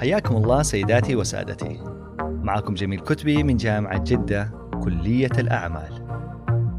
حياكم 0.00 0.36
الله 0.36 0.62
سيداتي 0.62 1.16
وسادتي. 1.16 1.80
معكم 2.20 2.74
جميل 2.74 3.00
كتبي 3.00 3.42
من 3.42 3.56
جامعة 3.56 4.04
جدة 4.04 4.52
كلية 4.82 5.30
الأعمال. 5.38 6.06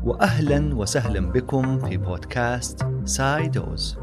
وأهلا 0.04 0.76
وسهلا 0.76 1.32
بكم 1.32 1.80
في 1.80 1.98
بودكاست 1.98 2.88
سايدوز. 3.06 3.98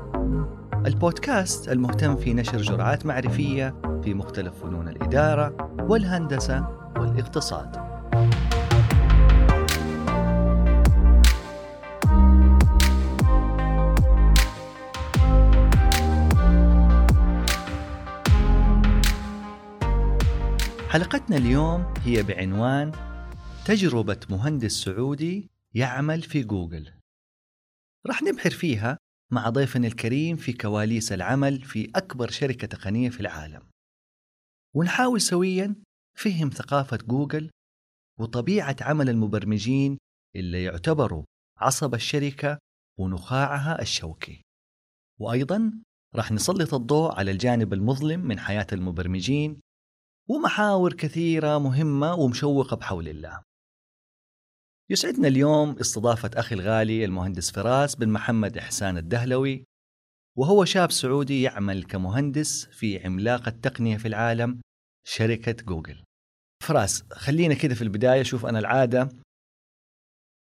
البودكاست 0.86 1.68
المهتم 1.68 2.16
في 2.16 2.34
نشر 2.34 2.58
جرعات 2.58 3.06
معرفية 3.06 3.74
في 4.02 4.14
مختلف 4.14 4.54
فنون 4.62 4.88
الإدارة 4.88 5.56
والهندسة 5.80 6.66
والإقتصاد. 6.98 7.87
حلقتنا 20.90 21.36
اليوم 21.36 21.94
هي 22.04 22.22
بعنوان 22.22 22.92
تجربة 23.66 24.20
مهندس 24.30 24.72
سعودي 24.72 25.50
يعمل 25.74 26.22
في 26.22 26.42
جوجل. 26.42 26.92
راح 28.06 28.22
نبحر 28.22 28.50
فيها 28.50 28.98
مع 29.32 29.48
ضيفنا 29.48 29.86
الكريم 29.86 30.36
في 30.36 30.52
كواليس 30.52 31.12
العمل 31.12 31.62
في 31.62 31.90
أكبر 31.94 32.30
شركة 32.30 32.66
تقنية 32.66 33.10
في 33.10 33.20
العالم. 33.20 33.62
ونحاول 34.76 35.20
سويا 35.20 35.74
فهم 36.18 36.50
ثقافة 36.50 36.96
جوجل 36.96 37.50
وطبيعة 38.20 38.76
عمل 38.80 39.08
المبرمجين 39.08 39.98
اللي 40.36 40.64
يعتبروا 40.64 41.24
عصب 41.58 41.94
الشركة 41.94 42.58
ونخاعها 42.98 43.82
الشوكي. 43.82 44.42
وأيضا 45.20 45.72
راح 46.14 46.32
نسلط 46.32 46.74
الضوء 46.74 47.14
على 47.14 47.30
الجانب 47.30 47.72
المظلم 47.72 48.20
من 48.20 48.38
حياة 48.38 48.66
المبرمجين 48.72 49.60
ومحاور 50.30 50.92
كثيرة 50.92 51.58
مهمة 51.58 52.14
ومشوقة 52.14 52.76
بحول 52.76 53.08
الله. 53.08 53.42
يسعدنا 54.90 55.28
اليوم 55.28 55.78
استضافة 55.78 56.30
أخي 56.34 56.54
الغالي 56.54 57.04
المهندس 57.04 57.50
فراس 57.50 57.96
بن 57.96 58.08
محمد 58.08 58.58
إحسان 58.58 58.98
الدهلوي 58.98 59.64
وهو 60.38 60.64
شاب 60.64 60.90
سعودي 60.90 61.42
يعمل 61.42 61.84
كمهندس 61.84 62.66
في 62.66 63.04
عملاق 63.04 63.48
التقنية 63.48 63.96
في 63.96 64.08
العالم 64.08 64.60
شركة 65.06 65.64
جوجل. 65.64 66.04
فراس 66.62 67.04
خلينا 67.12 67.54
كده 67.54 67.74
في 67.74 67.82
البداية 67.82 68.22
شوف 68.22 68.46
أنا 68.46 68.58
العادة. 68.58 69.08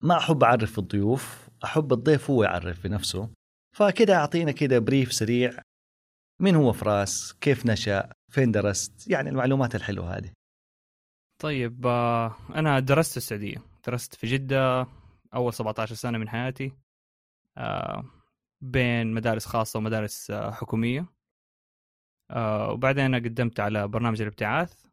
ما 0.04 0.18
أحب 0.18 0.44
أعرف 0.44 0.80
الضيوف 0.80 1.50
أحب 1.64 1.94
الضيف 1.94 2.30
هو 2.30 2.44
يعرف 2.44 2.84
بنفسه. 2.84 3.30
فكده 3.78 4.16
أعطينا 4.16 4.52
كده 4.52 4.80
بريف 4.80 5.14
سريع. 5.14 5.62
مين 6.42 6.56
هو 6.56 6.74
فراس؟ 6.74 7.34
كيف 7.34 7.66
نشأ؟ 7.66 8.19
فين 8.30 8.52
درست؟ 8.52 9.08
يعني 9.08 9.30
المعلومات 9.30 9.76
الحلوة 9.76 10.18
هذه. 10.18 10.32
طيب 11.42 11.88
آه، 11.88 12.36
أنا 12.56 12.80
درست 12.80 13.18
السعودية. 13.18 13.58
درست 13.88 14.16
في 14.16 14.28
جدة 14.28 14.88
أول 15.34 15.54
17 15.54 15.96
سنة 15.96 16.18
من 16.18 16.30
حياتي 16.30 16.72
آه، 17.58 18.04
بين 18.62 19.14
مدارس 19.14 19.46
خاصة 19.46 19.80
ومدارس 19.80 20.32
آه، 20.32 20.52
حكومية. 20.52 21.06
وبعدين 22.70 23.16
قدمت 23.16 23.60
على 23.60 23.88
برنامج 23.88 24.22
الابتعاث 24.22 24.86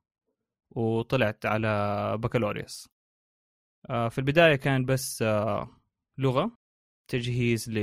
وطلعت 0.71 1.47
على 1.47 1.69
بكالوريوس. 2.19 2.89
في 3.87 4.19
البداية 4.19 4.57
كان 4.57 4.85
بس 4.85 5.25
لغة 6.19 6.59
تجهيز 7.09 7.71
ل 7.71 7.79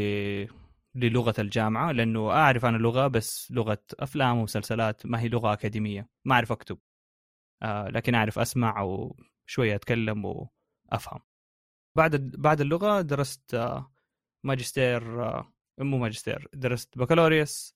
للغة 0.95 1.33
الجامعة 1.39 1.91
لأنه 1.91 2.31
أعرف 2.31 2.65
أنا 2.65 2.77
لغة 2.77 3.07
بس 3.07 3.51
لغة 3.51 3.83
أفلام 3.99 4.37
ومسلسلات 4.37 5.05
ما 5.05 5.19
هي 5.21 5.27
لغة 5.29 5.53
أكاديمية 5.53 6.09
ما 6.25 6.35
أعرف 6.35 6.51
أكتب. 6.51 6.79
آه 7.63 7.87
لكن 7.89 8.15
أعرف 8.15 8.39
أسمع 8.39 8.81
وشوية 8.81 9.75
أتكلم 9.75 10.25
وأفهم. 10.25 11.19
بعد 11.97 12.15
بعد 12.15 12.61
اللغة 12.61 13.01
درست 13.01 13.53
آه 13.53 13.93
ماجستير 14.45 15.23
آه 15.23 15.53
مو 15.79 15.97
ماجستير 15.97 16.47
درست 16.53 16.97
بكالوريوس 16.97 17.75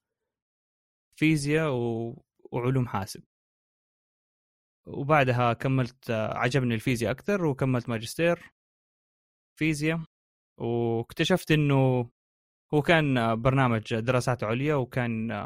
فيزياء 1.19 1.71
و... 1.71 2.23
وعلوم 2.51 2.87
حاسب. 2.87 3.23
وبعدها 4.87 5.53
كملت 5.53 6.09
آه 6.09 6.37
عجبني 6.37 6.75
الفيزياء 6.75 7.11
أكثر 7.11 7.45
وكملت 7.45 7.89
ماجستير 7.89 8.53
فيزياء. 9.59 10.03
واكتشفت 10.59 11.51
إنه 11.51 12.09
هو 12.73 12.81
كان 12.81 13.35
برنامج 13.41 13.95
دراسات 13.95 14.43
عليا 14.43 14.75
وكان 14.75 15.45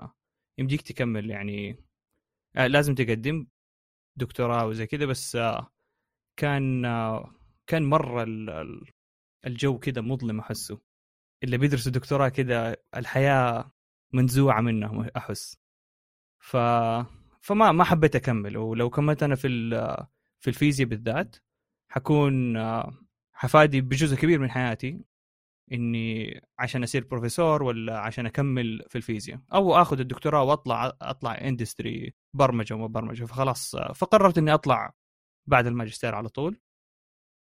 يمديك 0.58 0.82
تكمل 0.82 1.30
يعني 1.30 1.78
آه، 2.56 2.68
لازم 2.68 2.96
تقدم 2.96 3.48
دكتوراه 4.18 4.66
وزي 4.68 4.88
كذا 4.88 5.06
بس 5.06 5.36
آه، 5.36 5.72
كان 6.40 6.86
آه، 6.86 7.36
كان 7.68 7.84
مره 7.84 8.26
الجو 9.46 9.80
كذا 9.80 10.02
مظلم 10.02 10.40
أحسه. 10.40 10.82
اللي 11.44 11.58
بيدرس 11.58 11.88
دكتوراه 11.88 12.30
كذا 12.30 12.78
الحياة 12.96 13.72
منزوعة 14.14 14.62
منه 14.62 15.12
أحس. 15.18 15.58
ف 16.40 16.58
فما 17.42 17.72
ما 17.72 17.84
حبيت 17.84 18.16
أكمل. 18.16 18.58
ولو 18.58 18.90
كملت 18.90 19.24
أنا 19.24 19.36
في 19.36 19.48
في 20.40 20.48
الفيزياء 20.50 20.90
بالذات 20.90 21.36
حكون 21.90 22.58
حفادي 23.34 23.82
بجزء 23.82 24.16
كبير 24.18 24.40
من 24.40 24.52
حياتي. 24.52 25.02
إني 25.72 26.42
عشان 26.60 26.84
أصير 26.84 27.04
بروفيسور 27.08 27.64
ولا 27.64 28.00
عشان 28.00 28.26
أكمل 28.26 28.86
في 28.90 28.96
الفيزياء. 28.96 29.40
أو 29.54 29.76
آخذ 29.76 30.00
الدكتوراه 30.00 30.44
وأطلع 30.44 30.98
أطلع 31.02 31.38
industry 31.42 32.14
برمجة 32.36 32.74
وما 32.74 32.88
برمجة. 32.88 33.26
فخلاص 33.26 33.76
فقررت 33.76 34.38
إني 34.38 34.54
أطلع 34.54 34.94
بعد 35.50 35.68
الماجستير 35.68 36.16
على 36.16 36.30
طول. 36.30 36.62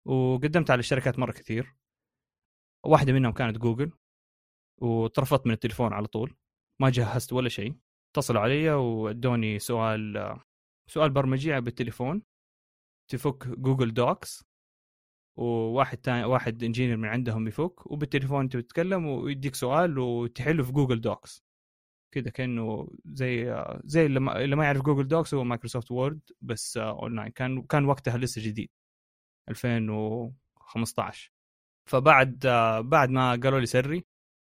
وقدمت 0.07 0.71
على 0.71 0.83
شركات 0.83 1.19
مرة 1.19 1.31
كثير. 1.31 1.75
واحدة 2.85 3.13
منهم 3.13 3.31
كانت 3.31 3.57
جوجل 3.57 3.91
وترفضت 4.81 5.47
من 5.47 5.53
التليفون 5.53 5.93
على 5.93 6.07
طول. 6.07 6.35
ما 6.81 6.89
جهزت 6.89 7.33
ولا 7.33 7.49
شيء. 7.49 7.75
اتصلوا 8.15 8.41
علي 8.41 8.71
وادوني 8.71 9.59
سؤال 9.59 10.37
سؤال 10.89 11.09
برمجي 11.09 11.61
بالتليفون. 11.61 12.23
تفك 13.11 13.47
Google 13.47 13.93
Docs 13.93 14.45
وواحد 15.35 15.97
تاني 15.97 16.23
واحد 16.25 16.63
engineer 16.63 16.97
من 16.97 17.07
عندهم 17.09 17.47
يفك 17.47 17.91
وبالتليفون 17.91 18.41
انت 18.41 18.57
بتتكلم 18.57 19.05
ويديك 19.05 19.55
سؤال 19.55 19.99
وتحله 19.99 20.63
في 20.63 20.71
Google 20.71 21.01
Docs 21.01 21.43
كذا 22.11 22.29
كأنه 22.29 22.89
زي 23.05 23.63
زي 23.85 24.05
اللي 24.05 24.19
ما, 24.19 24.45
ما 24.45 24.65
يعرف 24.65 24.81
Google 24.81 25.07
Docs 25.07 25.33
هو 25.33 25.43
Microsoft 25.43 25.91
Word 25.91 26.19
بس 26.41 26.77
اونلاين 26.77 27.31
كان 27.31 27.61
كان 27.63 27.85
وقتها 27.85 28.17
لسه 28.17 28.41
جديد 28.45 28.69
2015 29.49 31.31
فبعد 31.89 32.39
بعد 32.85 33.09
ما 33.09 33.31
قالوا 33.35 33.59
لي 33.59 33.65
sorry 33.65 34.05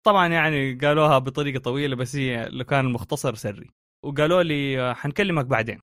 طبعا 0.06 0.28
يعني 0.28 0.76
قالوها 0.76 1.18
بطريقة 1.20 1.60
طويلة 1.60 1.96
بس 1.96 2.16
هي 2.16 2.48
اللي 2.48 2.64
كان 2.64 2.86
المختصر 2.86 3.36
sorry. 3.36 3.70
وقالوا 4.04 4.44
لي 4.44 4.96
حنكلمك 4.96 5.46
بعدين. 5.46 5.80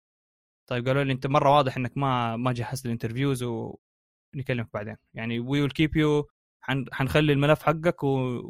طيب 0.71 0.87
قالوا 0.89 1.05
لي 1.05 1.13
أنت 1.13 1.27
مرة 1.27 1.51
واضح 1.57 1.77
إنك 1.77 1.99
ما 1.99 2.37
ما 2.37 2.53
جهزت 2.53 2.87
ال 2.87 2.92
interviews 2.92 3.43
و... 3.43 3.77
نكلمك 4.35 4.69
بعدين. 4.75 4.97
يعني 5.15 5.41
we 5.41 5.61
will 5.61 5.71
keep 5.71 5.97
you 5.97 6.29
حنخلي 6.93 7.33
الملف 7.33 7.63
حقك 7.63 8.05
و... 8.05 8.41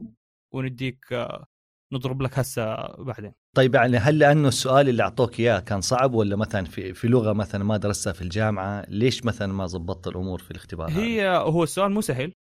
ونديك 0.53 1.13
آه، 1.13 1.47
نضرب 1.93 2.23
لك 2.23 2.39
هسه 2.39 2.77
بعدين. 3.03 3.33
طيب 3.57 3.75
يعني 3.75 3.97
هل 3.97 4.19
لأنه 4.19 4.49
السؤال 4.49 4.89
اللي 4.89 5.03
أعطوك 5.03 5.41
إياه 5.41 5.61
كان 5.61 5.81
صعب 5.81 6.15
ولا 6.15 6.37
مثلا 6.37 6.65
في 6.65 6.95
في 6.95 7.09
لغة 7.09 7.33
مثلا 7.33 7.65
ما 7.65 7.77
درستها 7.77 8.13
في 8.13 8.23
الجامعة؟ 8.23 8.85
ليش 8.89 9.25
مثلا 9.25 9.53
ما 9.53 9.67
زبطت 9.67 10.09
الأمور 10.09 10.39
في 10.39 10.51
الاختبار 10.51 10.91
هي 10.91 11.21
هذا؟ 11.21 11.39
هو 11.39 11.63
السؤال 11.63 11.93
مو 11.93 12.01
سهل. 12.01 12.33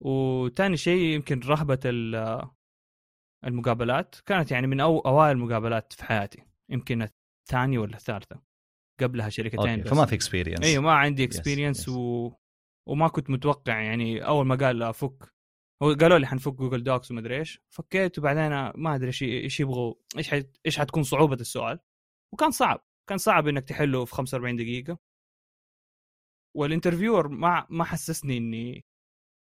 وثاني 0.00 0.76
شيء 0.76 1.02
يمكن 1.02 1.40
رهبة 1.40 1.80
المقابلات. 3.44 4.16
كانت 4.26 4.50
يعني 4.50 4.66
من 4.66 4.80
أو 4.80 4.98
أوائل 4.98 5.36
المقابلات 5.36 5.92
في 5.92 6.04
حياتي. 6.04 6.42
يمكن 6.68 7.08
الثانية 7.42 7.78
ولا 7.78 7.96
الثالثة. 7.96 8.40
قبلها 9.00 9.28
شركتين 9.28 9.82
بس. 9.82 9.90
فما 9.90 10.06
في 10.06 10.14
experience 10.14 10.62
أيوه 10.62 10.82
ما 10.82 10.92
عندي 10.92 11.24
experience 11.24 11.88
و... 11.88 12.32
وما 12.88 13.08
كنت 13.08 13.30
متوقع 13.30 13.80
يعني 13.80 14.26
أول 14.26 14.46
ما 14.46 14.54
قال 14.54 14.82
افك 14.82 15.36
هو 15.82 15.92
قالوا 15.92 16.18
لي 16.18 16.26
حنفك 16.26 16.52
Google 16.52 16.82
Docs 16.84 17.10
ومدري 17.10 17.38
إيش. 17.38 17.60
فكيت 17.68 18.18
وبعدين 18.18 18.48
ما 18.82 18.94
أدري 18.94 19.06
إيش 19.06 19.22
إيش 19.22 19.60
يبغوا 19.60 19.94
إيش 20.18 20.30
حي... 20.30 20.44
إيش 20.66 20.78
حتكون 20.78 21.02
صعوبة 21.02 21.34
السؤال. 21.34 21.78
وكان 22.34 22.50
صعب 22.50 22.86
كان 23.08 23.18
صعب 23.18 23.48
إنك 23.48 23.68
تحله 23.68 24.04
في 24.04 24.14
45 24.14 24.56
دقيقة. 24.56 24.98
وال 26.56 26.67
interviewer 26.67 27.28
ما 27.28 27.66
ما 27.70 27.84
حسسني 27.84 28.36
إني 28.36 28.84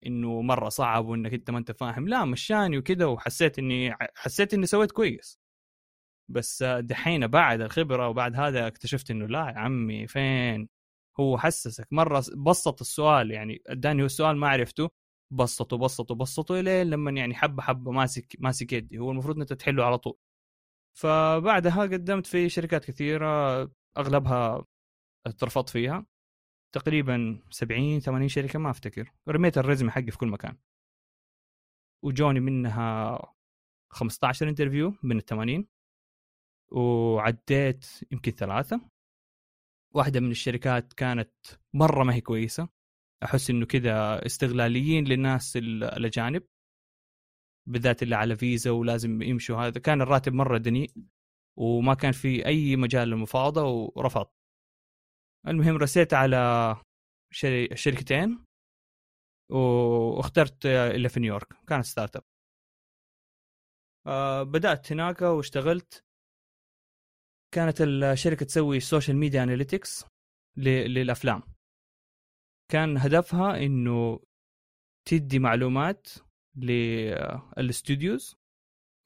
إنه 0.06 0.42
مرة 0.42 0.70
صعب 0.70 1.06
وإنك 1.06 1.34
أنت 1.34 1.52
ما 1.52 1.58
أنت 1.58 1.72
فاهم. 1.72 2.08
لا 2.08 2.26
مشاني 2.26 2.78
وكذا 2.78 3.06
وحسيت 3.06 3.60
إني 3.60 3.96
حسيت 4.16 4.54
إني 4.54 4.66
سويت 4.66 4.92
كويس. 4.92 5.43
بس 6.30 6.64
دحين 6.64 7.28
بعد 7.28 7.62
الخبرة 7.62 8.10
وبعد 8.10 8.36
هذا 8.36 8.68
اكتشفت 8.68 9.12
إنه 9.12 9.28
لا 9.28 9.40
يا 9.50 9.60
عمي 9.60 10.08
فين؟ 10.08 10.70
هو 11.20 11.38
حسسك. 11.38 11.88
مرة 11.92 12.24
بسط 12.38 12.82
السؤال 12.82 13.32
يعني 13.32 13.62
اداني 13.68 14.02
هو 14.02 14.06
السؤال 14.06 14.38
ما 14.38 14.50
عرفته 14.50 14.90
بسطه 15.32 15.78
بسطه 15.78 16.16
بسطه 16.16 16.62
لين 16.62 16.90
لما 16.90 17.12
يعني 17.12 17.36
حبة 17.36 17.62
حبة 17.64 17.92
ماسك 17.92 18.36
ماسك 18.40 18.74
يدي. 18.74 19.00
هو 19.00 19.12
المفروض 19.12 19.40
إنت 19.40 19.54
تحله 19.54 19.86
على 19.86 19.98
طول. 19.98 20.18
فبعدها 20.98 21.82
قدمت 21.84 22.28
في 22.28 22.50
شركات 22.50 22.86
كثيرة 22.86 23.62
أغلبها 23.98 24.66
اترفضت 25.28 25.70
فيها. 25.70 26.06
تقريبا 26.76 27.44
70 27.52 28.00
80 28.00 28.28
شركة 28.30 28.60
ما 28.60 28.70
أفتكر. 28.72 29.14
رميت 29.30 29.58
الرزمه 29.58 29.92
حقي 29.92 30.12
في 30.12 30.18
كل 30.18 30.28
مكان. 30.28 30.58
وجوني 32.04 32.40
منها 32.40 33.20
15 33.92 34.50
انترفيو 34.50 34.94
من 35.04 35.18
ال 35.18 35.26
80 35.26 35.68
وعديت 36.74 37.86
يمكن 38.12 38.32
ثلاثة. 38.32 38.82
واحدة 39.96 40.20
من 40.20 40.32
الشركات 40.32 40.94
كانت 40.94 41.32
مرة 41.74 42.04
ما 42.04 42.14
هي 42.14 42.22
كويسة. 42.22 42.70
أحس 43.24 43.50
إنه 43.50 43.66
كذا 43.66 44.26
استغلاليين 44.26 45.04
للناس 45.06 45.58
الأجانب. 45.58 46.48
بالذات 47.70 48.04
اللي 48.04 48.16
على 48.16 48.36
فيزا 48.36 48.72
ولازم 48.72 49.22
يمشوا. 49.22 49.58
هذا 49.58 49.80
كان 49.80 50.02
الراتب 50.02 50.34
مرة 50.34 50.58
دنيء 50.58 50.92
وما 51.60 51.94
كان 51.94 52.12
في 52.12 52.46
أي 52.46 52.76
مجال 52.76 53.08
للمفاوضة 53.08 53.64
ورفض 53.96 54.28
المهم 55.48 55.78
رسيت 55.78 56.14
على 56.14 56.76
شركتين 57.74 58.46
واخترت 59.52 60.66
اللي 60.66 61.10
في 61.10 61.20
نيويورك. 61.20 61.54
كانت 61.68 61.86
startup. 61.86 62.24
آه 64.08 64.44
بدأت 64.44 64.92
هناك 64.92 65.22
واشتغلت. 65.22 66.06
كانت 67.54 67.82
الشركة 67.82 68.46
تسوي 68.46 68.80
social 68.80 69.18
media 69.18 69.44
analytics 69.44 70.06
للأفلام 70.58 71.42
كان 72.72 72.98
هدفها 72.98 73.66
إنه 73.66 74.20
تدي 75.10 75.40
معلومات 75.40 76.08
لل 76.56 76.96
studios 76.96 78.36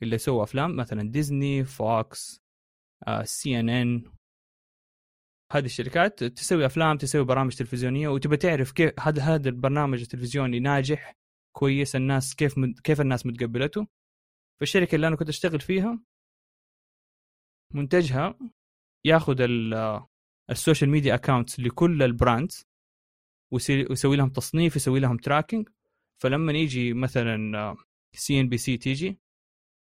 اللي 0.04 0.18
سووا 0.18 0.44
أفلام 0.44 0.76
مثلا 0.76 1.12
ديزني 1.12 1.64
فوكس 1.64 2.42
سي 3.24 3.60
إن 3.60 3.70
إن 3.70 4.04
هذه 5.54 5.66
الشركات 5.66 6.24
تسوي 6.24 6.66
أفلام 6.66 6.98
تسوي 6.98 7.24
برامج 7.26 7.56
تلفزيونية 7.56 8.08
وتبى 8.08 8.38
تعرف 8.38 8.72
كيف 8.72 9.00
هذا 9.00 9.22
هذا 9.22 9.50
البرنامج 9.50 10.02
التلفزيوني 10.02 10.60
ناجح 10.60 11.14
كويس 11.56 11.96
الناس 11.96 12.36
كيف. 12.36 12.56
كيف 12.84 13.02
الناس 13.02 13.26
متقبلته 13.26 13.88
فالشركة 14.60 14.96
اللي 14.96 15.08
أنا 15.08 15.16
كنت 15.16 15.30
أشتغل 15.30 15.60
فيها 15.60 16.00
منتجها 17.74 18.40
ياخذ 19.06 19.42
ال 20.50 20.55
social 20.55 20.90
media 20.90 21.16
accounts 21.16 21.60
لكل 21.60 22.04
ال 22.04 22.13
brands 22.13 22.68
ويسوي 23.54 24.16
لهم 24.18 24.30
تصنيف 24.30 24.76
يسوي 24.76 25.00
لهم 25.00 25.18
tracking 25.18 25.70
فلما 26.22 26.52
يجي 26.52 26.94
مثلا 26.94 27.76
CNBC 28.16 28.78
تيجي 28.78 29.20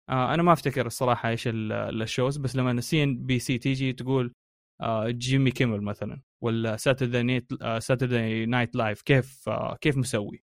آه، 0.09 0.33
أنا 0.33 0.43
ما 0.43 0.53
أفتكر 0.53 0.85
الصراحة 0.85 1.29
إيش 1.29 1.49
ال 1.53 1.67
shows 1.67 2.37
بس 2.37 2.55
لما 2.55 2.81
CNBC 2.81 3.57
تيجي 3.57 3.93
تقول 3.93 4.33
آه، 4.81 5.09
Jimmy 5.09 5.51
Kimmel 5.51 5.81
مثلا 5.81 6.21
ولا 6.41 6.77
Saturday 6.77 7.23
Night 7.23 7.53
Saturday 7.79 8.45
Night 8.45 8.75
Live 8.75 9.01
كيف 9.01 9.49
آه، 9.49 9.75
كيف 9.81 9.97
مسوي 9.97 10.43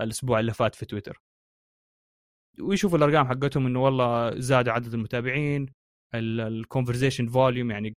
الأسبوع 0.00 0.40
اللي 0.40 0.52
فات 0.54 0.74
في 0.74 0.86
تويتر 0.86 1.22
ويشوفوا 2.60 2.98
الأرقام 2.98 3.28
حقتهم 3.28 3.66
إنه 3.66 3.82
والله 3.82 4.40
زاد 4.40 4.68
عدد 4.68 4.94
المتابعين 4.94 5.66
ال 6.14 6.23
conversation 6.23 7.28
volume 7.28 7.70
يعني 7.70 7.94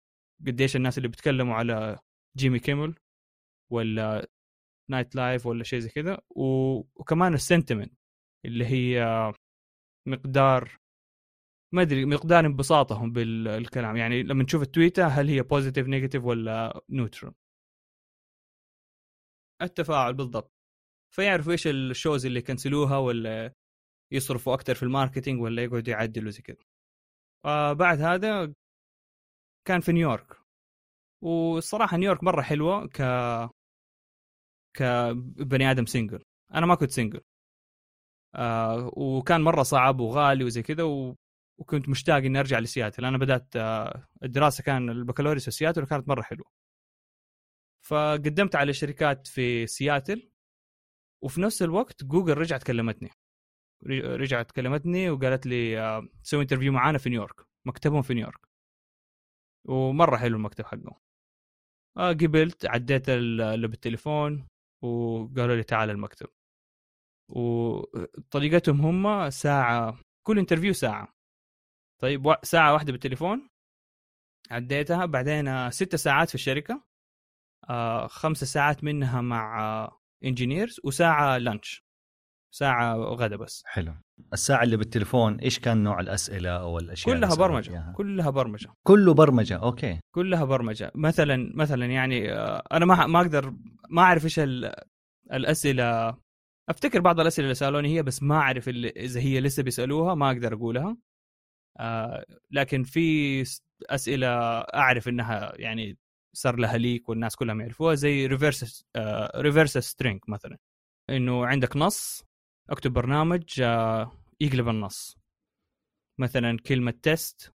قديش 0.48 0.76
الناس 0.76 0.98
اللي 0.98 1.08
بيتكلموا 1.10 1.56
على 1.56 2.00
Jimmy 2.38 2.60
Kimmel 2.60 2.96
ولا 3.72 4.28
Night 4.92 5.16
Live 5.16 5.46
ولا 5.46 5.64
شيء 5.64 5.80
زي 5.80 5.90
كذا. 5.90 6.22
وكمان 6.30 7.34
ال 7.34 7.40
sentiment 7.40 7.94
اللي 8.46 8.66
هي 8.66 9.06
مقدار 10.08 10.78
ما 11.74 11.82
أدري 11.82 12.06
مقدار 12.06 12.46
انبساطهم 12.46 13.12
بالكلام 13.12 13.98
يعني 13.98 14.24
لما 14.24 14.44
نشوف 14.44 14.62
التويتر 14.62 15.04
هل 15.04 15.28
هي 15.30 15.42
positive 15.42 15.88
negative 15.88 16.24
ولا 16.24 16.82
neutral 16.90 17.34
التفاعل 19.62 20.14
بالضبط. 20.14 20.52
فيعرفوا 21.16 21.52
إيش 21.52 21.68
ال 21.68 21.78
shows 21.78 22.26
اللي 22.26 22.42
cancel 22.42 22.84
وها 22.84 22.98
ولا 22.98 23.54
يصرفوا 24.14 24.54
أكثر 24.54 24.76
في 24.76 24.84
ال 24.84 24.90
marketing 24.90 25.42
ولا 25.42 25.64
يقعدوا 25.64 25.94
يعدلوا 25.94 26.32
زي 26.32 26.42
كذا. 26.42 26.58
آه 27.46 27.74
بعد 27.74 28.02
هذا 28.02 28.54
كان 29.66 29.82
في 29.82 29.92
نيويورك. 29.92 30.38
والصراحة 31.22 31.98
نيويورك 31.98 32.24
مرة 32.24 32.42
حلوة 32.42 32.88
ك 32.88 33.02
كبني 34.74 35.72
آدم 35.72 35.86
single 35.86 36.24
أنا 36.54 36.66
ما 36.66 36.76
كنت 36.76 36.92
single 36.92 37.22
آه 38.36 38.92
وكان 38.98 39.42
مرة 39.42 39.64
صعب 39.64 40.00
وغالي 40.00 40.44
وزي 40.44 40.62
كذا 40.64 40.84
و... 40.84 41.16
وكنت 41.58 41.90
مشتاق 41.90 42.16
إني 42.18 42.40
أرجع 42.40 42.60
لسياتل. 42.60 43.06
أنا 43.06 43.18
بدأت 43.18 43.56
آه 43.56 44.08
الدراسة 44.24 44.64
كان 44.64 44.90
البكالوريوس 44.90 45.46
في 45.46 45.52
سياتل 45.52 45.84
وكانت 45.84 46.08
مرة 46.10 46.22
حلوة. 46.22 46.52
فقدمت 47.82 48.56
على 48.56 48.74
شركات 48.74 49.28
في 49.28 49.68
سياتل. 49.68 50.32
وفي 51.24 51.42
نفس 51.42 51.62
الوقت 51.64 52.04
جوجل 52.04 52.38
رجعت 52.38 52.64
كلمتني. 52.64 53.10
رجعت 53.88 54.52
كلمتني 54.52 55.10
وقالت 55.10 55.46
لي 55.46 55.80
آه 55.80 56.08
سوي 56.24 56.42
interview 56.42 56.72
معانا 56.72 56.98
في 56.98 57.10
نيويورك 57.10 57.46
مكتبهم 57.68 58.02
في 58.02 58.14
نيويورك. 58.14 58.48
ومرة 59.68 60.18
حلو 60.18 60.38
المكتب 60.38 60.66
حقهم. 60.66 60.96
آه 61.98 62.12
قبلت 62.14 62.66
عديت 62.66 63.10
اللي 63.10 63.68
بالتليفون 63.68 64.48
وقالوا 64.84 65.56
لي 65.56 65.64
تعال 65.64 65.90
المكتب. 65.90 66.28
وطريقتهم 67.30 68.82
هم 68.82 69.30
ساعة 69.30 70.00
كل 70.28 70.40
interview 70.40 70.74
ساعة. 70.74 71.14
طيب 72.02 72.36
ساعة 72.44 72.74
واحدة 72.74 72.92
بالتليفون 72.92 73.50
عديتها. 74.52 75.06
بعدين 75.06 75.72
ست 75.72 75.96
ساعات 75.96 76.30
في 76.30 76.36
الشركة 76.36 76.84
آه 77.70 78.08
خمسة 78.08 78.46
ساعات 78.46 78.84
منها 78.84 79.22
مع 79.22 79.92
engineers 80.24 80.80
وساعة 80.84 81.38
lunch 81.38 81.84
ساعة 82.54 82.96
غدا 82.96 83.36
بس. 83.36 83.64
حلو. 83.66 83.94
الساعة 84.34 84.64
اللي 84.64 84.78
بالتليفون 84.78 85.36
إيش 85.40 85.60
كان 85.60 85.84
نوع 85.84 86.00
الأسئلة 86.00 86.50
أو 86.50 86.80
الأشياء 86.80 87.16
كلها 87.16 87.36
برمجة 87.36 87.72
إياها؟ 87.72 87.94
كلها 87.98 88.30
برمجة. 88.30 88.74
كله 88.84 89.14
برمجة 89.14 89.58
أوكي. 89.58 90.00
كلها 90.16 90.44
برمجة. 90.46 90.92
مثلا 90.96 91.52
مثلا 91.56 91.86
يعني 91.86 92.34
آه، 92.34 92.64
أنا 92.72 92.86
ما 92.86 93.08
ما 93.08 93.22
أقدر 93.22 93.54
ما 93.90 94.02
أعرف 94.02 94.24
إيش 94.26 94.40
الأسئلة. 95.32 96.18
أفتكر 96.70 97.00
بعض 97.00 97.20
الأسئلة 97.20 97.46
اللي 97.46 97.56
سألوني 97.56 97.98
هي 97.98 98.04
بس 98.04 98.24
ما 98.24 98.36
أعرف 98.36 98.70
إذا 98.70 99.20
هي 99.20 99.42
لسه 99.42 99.64
بيسألوها 99.64 100.16
ما 100.16 100.32
أقدر 100.32 100.54
أقولها. 100.54 100.98
آه 101.80 102.26
لكن 102.52 102.84
في 102.84 103.42
أسئلة 103.90 104.28
أعرف 104.60 105.08
إنها 105.08 105.54
يعني 105.56 105.98
صار 106.36 106.56
لها 106.56 106.78
leak 106.78 107.10
والناس 107.10 107.36
كلهم 107.36 107.62
يعرفوها 107.62 107.96
زي 107.96 108.26
reverse 108.28 108.86
آه 108.96 109.42
reverse 109.42 109.78
string 109.78 110.20
مثلا. 110.28 110.58
إنه 111.10 111.46
عندك 111.46 111.78
نص 111.78 112.24
أكتب 112.70 112.94
برنامج 112.94 113.62
آه، 113.62 114.12
يقلب 114.40 114.68
النص. 114.70 115.18
مثلا 116.20 116.58
كلمة 116.58 116.92
test 116.92 117.54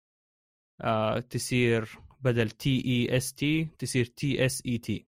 آه، 0.80 1.20
تصير 1.20 1.98
بدل 2.20 2.50
T 2.50 2.82
E 2.84 3.16
S 3.16 3.34
T 3.34 3.64
تصير 3.78 4.04
T 4.04 4.46
S 4.46 4.62
E 4.66 4.78
T 4.78 5.06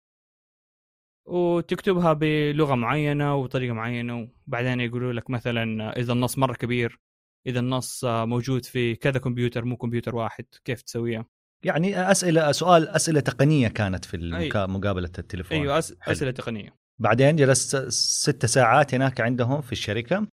وتكتبها 1.26 2.12
بلغة 2.12 2.74
معينة 2.74 3.36
وطريقة 3.36 3.72
معينة 3.72 4.28
وبعدين 4.46 4.80
يقولوا 4.80 5.12
لك 5.12 5.30
مثلا 5.30 5.96
إذا 5.98 6.12
النص 6.12 6.38
مرة 6.38 6.54
كبير 6.54 7.00
إذا 7.46 7.60
النص 7.60 8.04
آه، 8.04 8.24
موجود 8.24 8.64
في 8.64 8.94
كذا 8.94 9.18
كمبيوتر 9.18 9.64
مو 9.64 9.76
كمبيوتر 9.76 10.16
واحد 10.16 10.44
كيف 10.64 10.82
تسويها؟ 10.82 11.26
يعني 11.64 12.10
أسئلة 12.10 12.52
سؤال 12.52 12.88
أسئلة 12.88 13.20
تقنية 13.20 13.68
كانت 13.68 14.04
في 14.04 14.16
المكا... 14.16 14.66
مقابلة 14.66 15.10
التليفون. 15.18 15.58
أيوة 15.58 15.78
أس... 15.78 15.96
أسئلة 16.02 16.30
تقنية. 16.30 16.81
بعدين 16.98 17.36
جلست 17.36 17.76
ست 17.88 18.46
ساعات 18.46 18.94
هناك 18.94 19.20
عندهم 19.20 19.60
في 19.60 19.72
الشركة. 19.72 20.26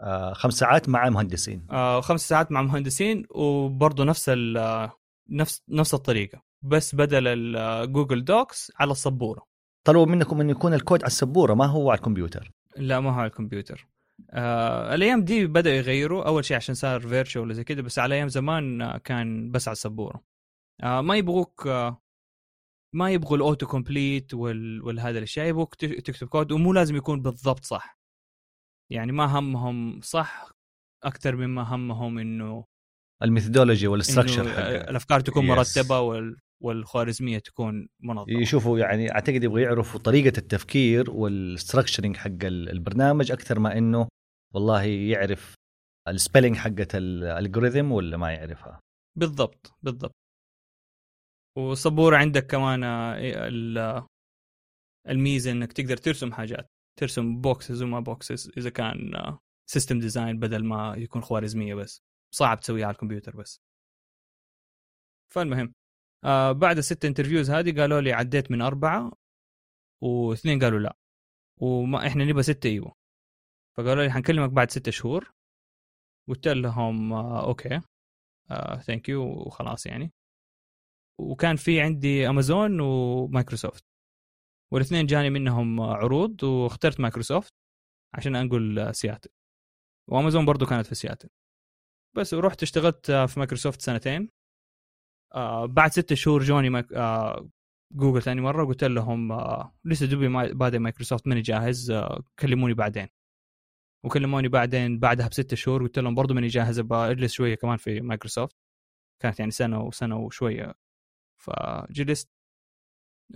آه 0.00 0.32
خمس 0.32 0.54
ساعات 0.54 0.88
مع 0.88 1.08
مهندسين. 1.08 1.66
آه 1.70 2.00
خمس 2.00 2.28
ساعات 2.28 2.52
مع 2.52 2.62
مهندسين 2.62 3.26
وبرضه 3.30 4.04
نفس 4.04 4.30
نفس 5.30 5.62
نفس 5.68 5.94
الطريقة 5.94 6.42
بس 6.62 6.94
بدل 6.94 7.56
ال 7.56 7.66
Google 7.66 8.24
Docs 8.24 8.72
على 8.76 8.92
السبورة. 8.92 9.46
طلبوا 9.86 10.06
منكم 10.06 10.40
انه 10.40 10.50
يكون 10.50 10.74
الكود 10.74 11.02
على 11.02 11.06
السبورة 11.06 11.54
ما 11.54 11.66
هو 11.66 11.90
على 11.90 11.98
الكمبيوتر؟ 11.98 12.50
لا 12.76 13.00
ما 13.00 13.10
هو 13.10 13.20
على 13.20 13.26
الكمبيوتر. 13.26 13.88
آه 14.30 14.94
الأيام 14.94 15.24
دي 15.24 15.46
بدأوا 15.46 15.74
يغيروا. 15.74 16.26
أول 16.26 16.44
شيء 16.44 16.56
عشان 16.56 16.74
صار 16.74 17.00
virtual 17.00 17.44
ولا 17.44 17.54
زي 17.54 17.64
كذا 17.64 17.80
بس 17.80 17.98
على 17.98 18.14
أيام 18.14 18.28
زمان 18.28 18.96
كان 18.96 19.50
بس 19.50 19.68
على 19.68 19.72
السبورة. 19.72 20.22
آه 20.82 21.00
ما 21.00 21.16
يبغوك 21.16 21.66
آه 21.66 22.01
ما 22.94 23.10
يبغوا 23.10 23.36
ال 23.36 23.42
auto 23.42 23.66
complete 23.66 24.34
وال... 24.34 24.82
والهذا 24.82 25.18
الاشياء 25.18 25.46
يبغوك 25.46 25.74
تكتب 25.74 26.28
كود 26.28 26.52
ومو 26.52 26.72
لازم 26.72 26.96
يكون 26.96 27.22
بالضبط 27.22 27.64
صح. 27.64 27.98
يعني 28.92 29.12
ما 29.12 29.38
همهم 29.38 30.00
صح 30.00 30.50
أكثر 31.04 31.36
مما 31.36 31.62
همهم 31.62 32.18
إنه 32.18 32.64
ال 33.22 33.27
methodology 33.27 33.86
وال 33.86 33.96
structure 33.96 34.42
الأفكار 34.90 35.20
تكون 35.20 35.46
yes. 35.46 35.48
مرتبة 35.48 36.00
وال... 36.00 36.36
والخوارزمية 36.62 37.38
تكون 37.38 37.88
منظمة. 38.00 38.40
يشوفوا 38.40 38.78
يعني 38.78 39.12
أعتقد 39.14 39.44
يبغوا 39.44 39.60
يعرفوا 39.60 40.00
طريقة 40.00 40.38
التفكير 40.38 41.10
وال 41.10 41.26
structuring 41.26 42.16
حق 42.16 42.44
البرنامج 42.44 43.32
أكثر 43.32 43.58
ما 43.58 43.78
إنه 43.78 44.08
والله 44.54 44.82
يعرف 44.82 45.54
ال 46.08 46.13
spelling 46.13 46.56
حقت 46.56 46.94
ال 46.94 47.04
algorithm 47.04 47.92
ولا 47.92 48.16
ما 48.16 48.32
يعرفها. 48.32 48.80
بالضبط 49.18 49.72
بالضبط. 49.82 50.21
وسبوره 51.56 52.16
عندك 52.16 52.46
كمان 52.46 52.84
آه، 52.84 53.14
ال- 53.48 54.06
الميزة 55.08 55.50
إنك 55.52 55.72
تقدر 55.72 55.96
ترسم 55.96 56.32
حاجات 56.32 56.70
ترسم 56.98 57.40
boxes 57.40 57.82
وما 57.82 58.00
boxes 58.00 58.52
إذا 58.56 58.70
كان 58.70 59.12
system 59.70 59.98
design 59.98 60.38
بدل 60.38 60.64
ما 60.64 60.94
يكون 60.98 61.22
خوارزمية 61.22 61.74
بس 61.74 62.02
صعب 62.34 62.60
تسويها 62.60 62.86
على 62.86 62.94
الكمبيوتر 62.94 63.36
بس. 63.36 63.60
فالمهم 65.32 65.74
آه 66.24 66.52
بعد 66.52 66.78
الست 66.78 67.04
interviews 67.04 67.50
هذه 67.50 67.80
قالوا 67.80 68.00
لي 68.00 68.12
عديت 68.12 68.50
من 68.50 68.62
أربعة 68.62 69.12
واثنين 70.02 70.58
قالوا 70.60 70.78
لا 70.78 70.96
وما 71.60 72.06
إحنا 72.06 72.24
نبغى 72.24 72.42
ستة 72.42 72.68
أيوه. 72.68 72.94
فقالوا 73.76 74.02
لي 74.04 74.10
حنكلمك 74.10 74.50
بعد 74.50 74.70
ستة 74.70 74.90
شهور 74.90 75.32
قلت 76.28 76.48
لهم 76.48 77.12
آه 77.12 77.46
okay 77.46 77.80
thank 78.86 79.08
you 79.08 79.22
وخلاص 79.24 79.86
يعني. 79.86 80.12
وكان 81.20 81.56
في 81.56 81.80
عندي 81.80 82.28
امازون 82.28 82.80
ومايكروسوفت. 82.80 83.84
والاثنين 84.72 85.06
جاني 85.06 85.30
منهم 85.30 85.80
عروض 85.80 86.44
واخترت 86.44 87.00
مايكروسوفت 87.00 87.52
عشان 88.14 88.36
أنقل 88.36 88.94
سياتل. 88.94 89.30
وأمازون 90.10 90.44
برضو 90.44 90.66
كانت 90.66 90.86
في 90.86 90.94
سياتل. 90.94 91.28
بس 92.16 92.34
ورحت 92.34 92.62
اشتغلت 92.62 93.10
في 93.10 93.34
مايكروسوفت 93.38 93.80
سنتين. 93.82 94.28
آه 95.34 95.66
بعد 95.66 95.90
ستة 95.90 96.14
شهور 96.14 96.42
جوني 96.42 96.70
مايك... 96.70 96.92
آه 96.92 97.48
جوجل 97.92 98.22
ثاني 98.22 98.40
مرة 98.40 98.62
وقلت 98.64 98.84
لهم 98.84 99.32
آه 99.32 99.74
لسه 99.84 100.06
دوبي 100.06 100.28
ما- 100.28 100.52
بادئ 100.52 100.78
مايكروسوفت 100.78 101.26
ماني 101.28 101.40
جاهز 101.40 101.92
كلموني 102.38 102.74
بعدين. 102.74 103.08
وكلموني 104.04 104.48
بعدين 104.48 104.98
بعدها 104.98 105.28
بستة 105.28 105.56
شهور 105.56 105.82
قلت 105.82 105.98
لهم 105.98 106.14
برضو 106.14 106.34
ماني 106.34 106.46
جاهز 106.46 106.78
أبغى 106.78 107.10
أجلس 107.10 107.32
شوية 107.32 107.54
كمان 107.54 107.76
في 107.76 108.00
مايكروسوفت. 108.00 108.56
كانت 109.22 109.38
يعني 109.38 109.50
سنة 109.50 109.82
وسنه 109.82 110.16
وشوية 110.18 110.74
فجلست 111.42 112.30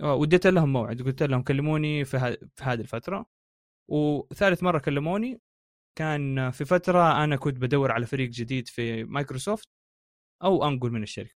آه، 0.01 0.15
وديت 0.15 0.47
لهم 0.47 0.73
موعد 0.73 1.01
قلت 1.01 1.23
لهم 1.23 1.41
كلموني 1.43 2.05
في, 2.05 2.17
ه... 2.17 2.31
في 2.55 2.63
هذه 2.63 2.81
الفترة. 2.81 3.25
وثالث 3.89 4.63
مرة 4.63 4.79
كلموني 4.79 5.41
كان 5.97 6.51
في 6.51 6.65
فترة 6.65 7.23
أنا 7.23 7.35
كنت 7.35 7.57
بدور 7.57 7.91
على 7.91 8.05
فريق 8.05 8.29
جديد 8.29 8.67
في 8.67 9.03
مايكروسوفت 9.03 9.69
أو 10.43 10.67
أنقل 10.67 10.91
من 10.91 11.03
الشركة. 11.03 11.35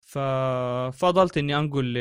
ففضلت 0.00 1.38
إني 1.38 1.56
أنقل 1.56 1.94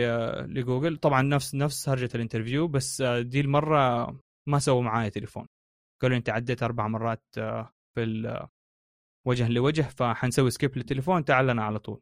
لجوجل. 0.54 0.98
طبعا 0.98 1.22
نفس 1.22 1.56
نفس 1.56 1.89
هرجة 1.89 2.10
ال 2.15 2.21
interview 2.21 2.68
بس 2.68 3.01
دي 3.01 3.42
المرة 3.42 4.08
ما 4.48 4.60
سووا 4.60 4.82
معايا 4.84 5.10
تليفون. 5.10 5.48
قالوا 6.01 6.18
أنت 6.18 6.30
عديت 6.30 6.63
أربع 6.63 6.88
مرات 6.88 7.24
آه، 7.38 7.74
في 7.96 8.48
وجه 9.27 9.48
لوجه 9.50 9.82
فحنسوي 9.82 10.51
سكيب 10.51 10.77
للتليفون 10.77 11.25
تعال 11.25 11.48
لنا 11.48 11.63
على 11.63 11.80
طول. 11.80 12.01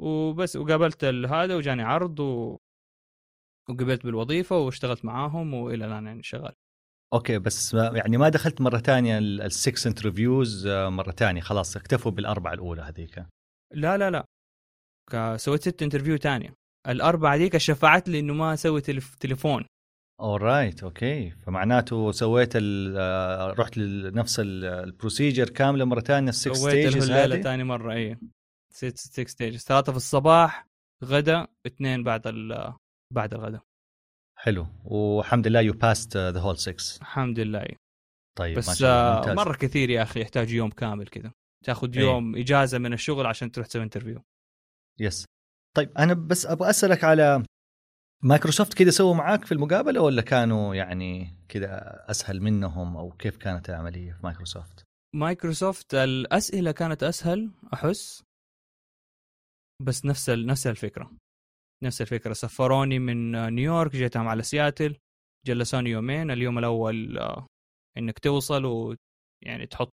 وبس 0.00 0.56
وقابلت 0.56 1.04
هذا 1.04 1.56
وجاني 1.56 1.82
عرض 1.82 2.20
و... 2.20 2.56
وقبلت 3.68 4.04
بالوظيفة 4.04 4.58
واشتغلت 4.58 5.04
معاهم 5.04 5.54
وإلى 5.54 5.84
الآن 5.86 6.06
يعني 6.06 6.22
شغال. 6.22 6.52
أوكي 7.14 7.38
بس 7.38 7.74
يعني 7.74 8.16
ما 8.16 8.28
دخلت 8.28 8.60
مرة 8.60 8.78
ثانية 8.78 9.18
ال 9.18 9.35
six 9.35 9.86
interviews 9.86 10.68
مرة 10.68 11.10
ثانية 11.10 11.40
خلاص 11.40 11.76
اكتفوا 11.76 12.12
بالأربعة 12.12 12.52
الأولى 12.52 12.82
هذيك. 12.82 13.26
لا 13.74 13.96
لا 13.96 14.10
لا. 14.10 15.36
سويت 15.36 15.60
ست 15.60 15.82
interview 15.82 16.16
تانية. 16.16 16.54
الأربعة 16.88 17.36
ديك 17.36 17.56
شفعت 17.56 18.08
لي 18.08 18.20
إنه 18.20 18.34
ما 18.34 18.56
تلف... 18.56 19.14
تليفون. 19.14 19.64
alright 20.20 20.82
أوكي. 20.82 21.30
فمعناته 21.30 22.12
سويت 22.12 22.52
آه، 22.56 23.50
رحت 23.52 23.78
لنفس 23.78 24.40
ال- 24.40 24.64
procedure 24.64 25.48
كاملة 25.48 25.84
مرة 25.84 26.00
ثانية 26.00 26.28
ال 26.28 26.36
six 26.36 26.58
سويت 26.58 26.88
stages 26.88 27.10
هذه؟ 27.10 27.42
تاني 27.42 27.64
مرة 27.64 27.92
إيه. 27.92 28.18
ست 28.76 28.98
ست 28.98 29.28
stages 29.28 29.60
ثلاثة 29.60 29.92
في 29.92 29.96
الصباح 29.96 30.66
غدا 31.04 31.46
اثنين 31.66 32.02
بعد 32.04 32.26
ال... 32.26 32.74
بعد 33.14 33.34
الغدا 33.34 33.60
حلو 34.38 34.66
والحمد 34.84 35.46
لله 35.46 35.60
you 35.60 35.72
passed 35.72 36.16
the 36.16 36.40
whole 36.40 36.58
6 36.58 37.00
الحمد 37.00 37.40
لله. 37.40 37.66
طيب 38.38 38.54
ما 38.54 38.58
بس 38.58 38.78
شاء 38.78 39.20
الله 39.20 39.32
آه،. 39.32 39.34
مرة 39.34 39.56
كثير 39.56 39.90
يا 39.90 40.02
أخي 40.02 40.20
يحتاج 40.20 40.52
يوم 40.52 40.70
كامل 40.70 41.06
كذا 41.06 41.32
تاخذ 41.64 41.96
إيه. 41.96 42.04
يوم 42.04 42.36
إجازة 42.36 42.78
من 42.78 42.92
الشغل 42.92 43.26
عشان 43.26 43.52
تروح 43.52 43.66
تسوي 43.66 43.82
interview 43.82 44.22
yes 45.00 45.24
طيب 45.76 45.98
أنا 45.98 46.14
بس 46.14 46.46
أبغى 46.46 46.70
أسألك 46.70 47.04
على 47.04 47.42
مايكروسوفت 48.22 48.74
كذا 48.74 48.90
سووا 48.90 49.14
معاك 49.14 49.44
في 49.44 49.52
المقابلة 49.52 50.00
ولا 50.00 50.22
كانوا 50.22 50.74
يعني 50.74 51.36
كذا 51.48 52.04
أسهل 52.10 52.42
منهم 52.42 52.96
أو 52.96 53.10
كيف 53.10 53.36
كانت 53.36 53.70
العملية 53.70 54.12
في 54.12 54.18
مايكروسوفت؟ 54.22 54.84
مايكروسوفت 55.14 55.94
الأسئلة 55.94 56.72
كانت 56.72 57.02
أسهل 57.02 57.50
أحس 57.74 58.25
بس 59.82 60.04
نفس 60.04 60.28
ال... 60.30 60.46
نفس 60.46 60.66
الفكرة. 60.66 61.16
نفس 61.84 62.02
الفكرة. 62.02 62.32
سفروني 62.32 62.98
من 62.98 63.32
نيويورك 63.54 63.92
جيتهم 63.92 64.28
على 64.28 64.42
سياتل 64.42 64.96
جلسوني 65.46 65.90
يومين. 65.90 66.30
اليوم 66.30 66.58
الأول 66.58 67.18
آه، 67.18 67.46
إنك 67.98 68.18
توصل 68.18 68.64
ويعني 68.64 69.66
تحط 69.66 69.92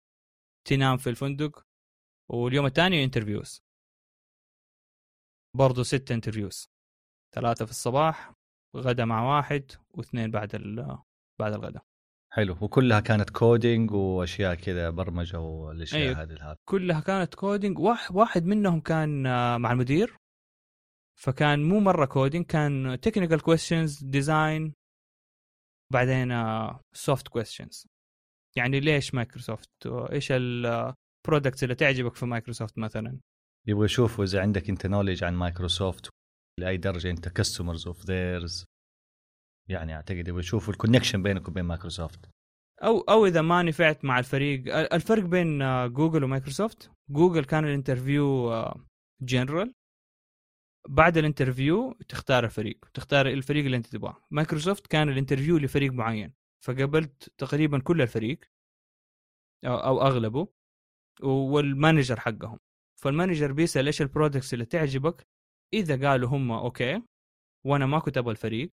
تنام 0.67 0.97
في 0.97 1.09
الفندق. 1.09 1.63
واليوم 2.31 2.65
الثاني 2.65 3.03
interviews 3.03 3.61
برضو 5.57 5.83
ست 5.83 6.11
interview 6.11 6.62
ز 6.62 6.67
ثلاثة 7.35 7.65
في 7.65 7.71
الصباح 7.71 8.33
غدا 8.75 9.05
مع 9.05 9.37
واحد 9.37 9.71
واثنين 9.89 10.31
بعد 10.31 10.55
ال... 10.55 10.97
بعد 11.39 11.53
الغداء 11.53 11.83
حلو. 12.33 12.57
وكلها 12.61 12.99
كانت 12.99 13.29
coding 13.29 13.91
وأشياء 13.91 14.55
كذا 14.55 14.89
برمجة 14.89 15.39
والأشياء 15.39 16.01
أيوة. 16.01 16.21
هذه 16.21 16.55
كلها 16.69 16.99
كانت 16.99 17.35
coding 17.35 17.79
واحد, 17.79 18.15
واحد 18.15 18.45
منهم 18.45 18.79
كان 18.79 19.25
آه، 19.25 19.57
مع 19.57 19.71
المدير. 19.71 20.17
فكان 21.21 21.63
مو 21.63 21.79
مرة 21.79 22.05
coding 22.05 22.45
كان 22.45 22.99
technical 23.01 23.41
questions 23.41 24.03
design 24.03 24.73
بعدين 25.93 26.29
soft 26.93 27.27
questions 27.27 27.87
يعني 28.55 28.79
ليش 28.79 29.13
مايكروسوفت؟ 29.13 29.69
إيش 29.87 30.31
ال 30.31 30.46
products 30.46 31.63
اللي 31.63 31.75
تعجبك 31.75 32.15
في 32.15 32.25
مايكروسوفت 32.25 32.77
مثلا؟ 32.77 33.19
يبغوا 33.67 33.85
يشوفوا 33.85 34.23
إذا 34.23 34.41
عندك 34.41 34.69
أنت 34.69 34.85
knowledge 34.85 35.23
عن 35.23 35.33
مايكروسوفت 35.33 36.09
لأي 36.59 36.77
درجة 36.77 37.09
أنت 37.09 37.29
customers 37.29 37.87
of 37.87 38.05
theirs 38.05 38.65
يعني 39.69 39.95
أعتقد 39.95 40.27
يبغوا 40.27 40.39
يشوفوا 40.39 40.73
ال 40.73 40.78
connection 40.78 41.23
بينك 41.23 41.47
وبين 41.47 41.63
مايكروسوفت. 41.63 42.29
أو 42.83 42.99
أو 42.99 43.25
إذا 43.25 43.41
ما 43.41 43.63
نفعت 43.63 44.05
مع 44.05 44.19
الفريق 44.19 44.75
الفرق 44.93 45.23
بين 45.23 45.61
آه، 45.61 45.87
جوجل 45.87 46.23
ومايكروسوفت 46.23 46.91
جوجل 47.09 47.45
كان 47.45 47.65
ال 47.65 47.74
interview 47.74 48.51
general 49.21 49.73
بعد 50.89 51.17
ال 51.17 51.25
interview 51.25 51.93
تختار 52.09 52.43
الفريق 52.43 52.85
تختار 52.93 53.27
الفريق 53.27 53.65
اللي 53.65 53.77
أنت 53.77 53.87
تبغاه. 53.87 54.17
مايكروسوفت 54.31 54.87
كان 54.87 55.09
ال 55.09 55.14
interview 55.14 55.57
لفريق 55.57 55.91
معين 55.91 56.33
فقابلت 56.65 57.33
تقريبا 57.37 57.79
كل 57.79 58.01
الفريق 58.01 58.39
أو, 59.65 59.77
أو 59.77 60.01
أغلبه 60.01 60.47
وال 61.23 61.45
manager 61.45 62.19
حقهم. 62.19 62.59
فال 63.01 63.12
manager 63.12 63.51
بيسأل 63.51 63.85
إيش 63.85 64.01
ال 64.01 64.07
products 64.07 64.53
اللي 64.53 64.65
تعجبك 64.65 65.27
إذا 65.73 66.09
قالوا 66.09 66.29
هم 66.29 66.51
أوكي 66.51 67.01
وأنا 67.65 67.85
ما 67.85 67.99
كنت 67.99 68.17
أبغى 68.17 68.31
الفريق 68.31 68.71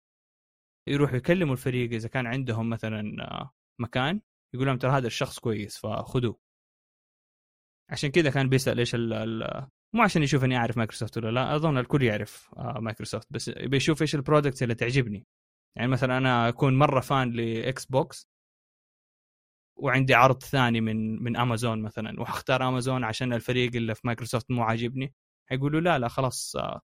يروحوا 0.87 1.17
يكلموا 1.17 1.53
الفريق 1.53 1.93
إذا 1.93 2.09
كان 2.09 2.27
عندهم 2.27 2.69
مثلا 2.69 3.23
آه، 3.23 3.53
مكان 3.79 4.21
يقول 4.53 4.67
لهم 4.67 4.77
ترى 4.77 4.91
هذا 4.91 5.07
الشخص 5.07 5.39
كويس 5.39 5.77
فخذوه. 5.77 6.39
عشان 7.91 8.11
كذا 8.11 8.29
كان 8.29 8.49
بيسأل 8.49 8.79
إيش 8.79 8.95
مو 9.93 10.03
عشان 10.03 10.23
يشوف 10.23 10.43
إني 10.43 10.57
أعرف 10.57 10.77
مايكروسوفت 10.77 11.17
ولا 11.17 11.31
لا 11.31 11.55
أظن 11.55 11.77
الكل 11.77 12.03
يعرف 12.03 12.49
آه، 12.57 12.79
مايكروسوفت 12.79 13.27
بس 13.33 13.49
بيشوف 13.49 14.01
إيش 14.01 14.15
ال 14.15 14.20
products 14.20 14.63
اللي 14.63 14.75
تعجبني. 14.75 15.27
يعني 15.77 15.91
مثلا 15.91 16.17
أنا 16.17 16.49
أكون 16.49 16.77
مرة 16.77 16.99
fan 16.99 17.31
لاكس 17.31 17.85
بوكس 17.85 18.29
وعندي 19.77 20.13
عرض 20.13 20.43
ثاني 20.43 20.81
من 20.81 21.23
من 21.23 21.37
امازون 21.37 21.81
مثلا 21.81 22.21
وحختار 22.21 22.67
امازون 22.69 23.03
عشان 23.03 23.33
الفريق 23.33 23.75
اللي 23.75 23.95
في 23.95 24.01
مايكروسوفت 24.07 24.51
مو 24.51 24.63
عاجبني 24.63 25.13
حيقولوا 25.49 25.81
لا 25.81 25.99
لا 25.99 26.07
خلاص 26.07 26.55
آه، 26.55 26.81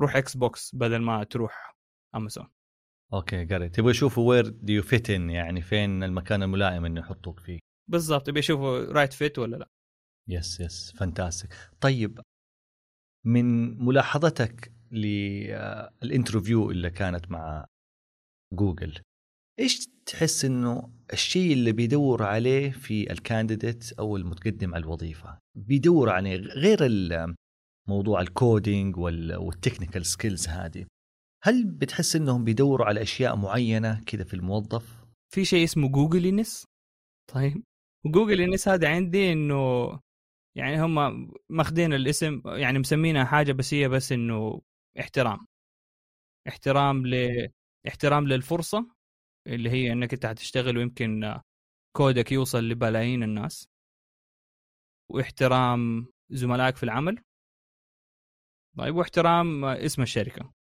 روح 0.00 0.16
إكس 0.16 0.36
بوكس 0.36 0.74
بدل 0.74 1.02
ما 1.02 1.24
تروح 1.24 1.76
امازون 2.14 2.48
أوكي 3.12 3.44
great. 3.44 3.78
يبغوا 3.78 3.90
يشوفوا 3.90 4.28
where 4.28 4.48
do 4.48 4.72
you 4.72 4.82
fit 4.82 5.10
in 5.10 5.30
يعني 5.30 5.60
فين 5.62 6.02
المكان 6.02 6.42
الملائم 6.42 6.84
إنه 6.84 7.00
يحطوك 7.00 7.40
فيه. 7.40 7.58
بالضبط. 7.90 8.30
بيشوفوا 8.30 8.92
right 8.92 9.12
fit 9.12 9.38
ولا 9.38 9.56
لا. 9.56 9.68
yes 10.28 10.60
yes 10.60 10.92
fantastic 10.96 11.50
طيب 11.80 12.20
من 13.26 13.78
ملاحظتك 13.84 14.72
لل 14.92 15.24
interview 15.24 16.70
اللي 16.70 16.90
كانت 16.90 17.30
مع 17.30 17.66
جوجل 18.54 18.98
إيش 19.60 19.86
تحس 20.06 20.44
إنه 20.44 20.92
الشيء 21.12 21.52
اللي 21.52 21.72
بيدور 21.72 22.22
عليه 22.22 22.70
في 22.70 23.12
ال 23.12 23.20
candidate 23.20 23.92
أو 23.92 24.16
المتقدم 24.16 24.74
على 24.74 24.84
الوظيفة؟ 24.84 25.38
بيدور 25.56 26.10
عليه 26.10 26.36
غير 26.36 26.86
ال- 26.86 27.34
موضوع 27.88 28.20
ال 28.20 28.31
coding 28.31 28.96
وال- 28.96 29.36
وال 29.36 29.49
technical 29.49 30.06
skills 30.06 30.48
هذه. 30.48 30.86
هل 31.44 31.64
بتحس 31.64 32.16
إنهم 32.16 32.44
بيدوروا 32.44 32.86
على 32.86 33.02
أشياء 33.02 33.36
معينة 33.36 34.04
كذا 34.04 34.24
في 34.24 34.34
الموظف؟ 34.34 35.04
في 35.34 35.44
شيء 35.44 35.64
اسمه 35.64 35.88
Googliness 35.88 36.66
طيب. 37.34 37.62
و 38.06 38.40
Googliness 38.40 38.68
هذا 38.68 38.88
عندي 38.88 39.32
إنه 39.32 39.88
يعني 40.56 40.82
هم 40.82 41.28
ماخذين 41.48 41.92
الاسم 41.92 42.42
يعني 42.46 42.78
مسمينها 42.78 43.24
حاجة 43.24 43.52
بس 43.52 43.74
هي 43.74 43.88
بس 43.88 44.12
إنه 44.12 44.60
احترام. 45.00 45.46
احترام 46.48 47.06
ل 47.06 47.14
احترام 47.88 48.28
للفرصة 48.28 48.90
اللي 49.46 49.70
هي 49.70 49.92
إنك 49.92 50.12
أنت 50.14 50.26
هتشتغل 50.26 50.78
ويمكن 50.78 51.40
كودك 51.96 52.32
يوصل 52.32 52.68
لبلايين 52.68 53.22
الناس. 53.22 53.68
واحترام 55.10 56.06
زملائك 56.30 56.76
في 56.76 56.82
العمل. 56.82 57.22
طيب. 58.78 58.94
واحترام 58.94 59.64
اسم 59.64 60.02
الشركة. 60.02 60.52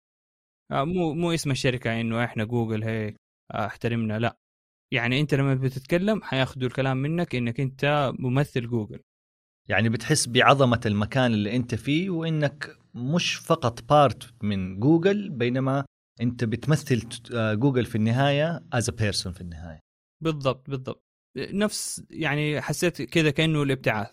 مو 0.71 1.13
مو 1.13 1.31
اسم 1.31 1.51
الشركة 1.51 2.01
إنه 2.01 2.23
إحنا 2.23 2.43
جوجل 2.43 2.83
هيك 2.83 3.15
آه، 3.51 3.65
احترمنا 3.65 4.19
لا. 4.19 4.37
يعني 4.93 5.19
أنت 5.21 5.33
لما 5.33 5.55
بتتكلم 5.55 6.21
حياخذوا 6.23 6.67
الكلام 6.67 6.97
منك 6.97 7.35
إنك 7.35 7.59
أنت 7.59 8.11
ممثل 8.19 8.67
جوجل. 8.67 8.99
يعني 9.69 9.89
بتحس 9.89 10.27
بعظمة 10.27 10.81
المكان 10.85 11.33
اللي 11.33 11.55
أنت 11.55 11.75
فيه 11.75 12.09
وإنك 12.09 12.77
مش 12.95 13.35
فقط 13.35 13.83
part 13.83 14.43
من 14.43 14.79
جوجل 14.79 15.29
بينما 15.29 15.85
أنت 16.21 16.43
بتمثل 16.43 17.09
آه، 17.33 17.53
جوجل 17.53 17.85
في 17.85 17.95
النهاية 17.95 18.65
as 18.73 18.89
person 18.89 19.33
في 19.33 19.41
النهاية. 19.41 19.79
بالضبط 20.23 20.69
بالضبط. 20.69 21.03
نفس 21.37 22.03
يعني 22.09 22.61
حسيت 22.61 23.01
كذا 23.01 23.31
كأنه 23.31 23.63
الابتعاث. 23.63 24.11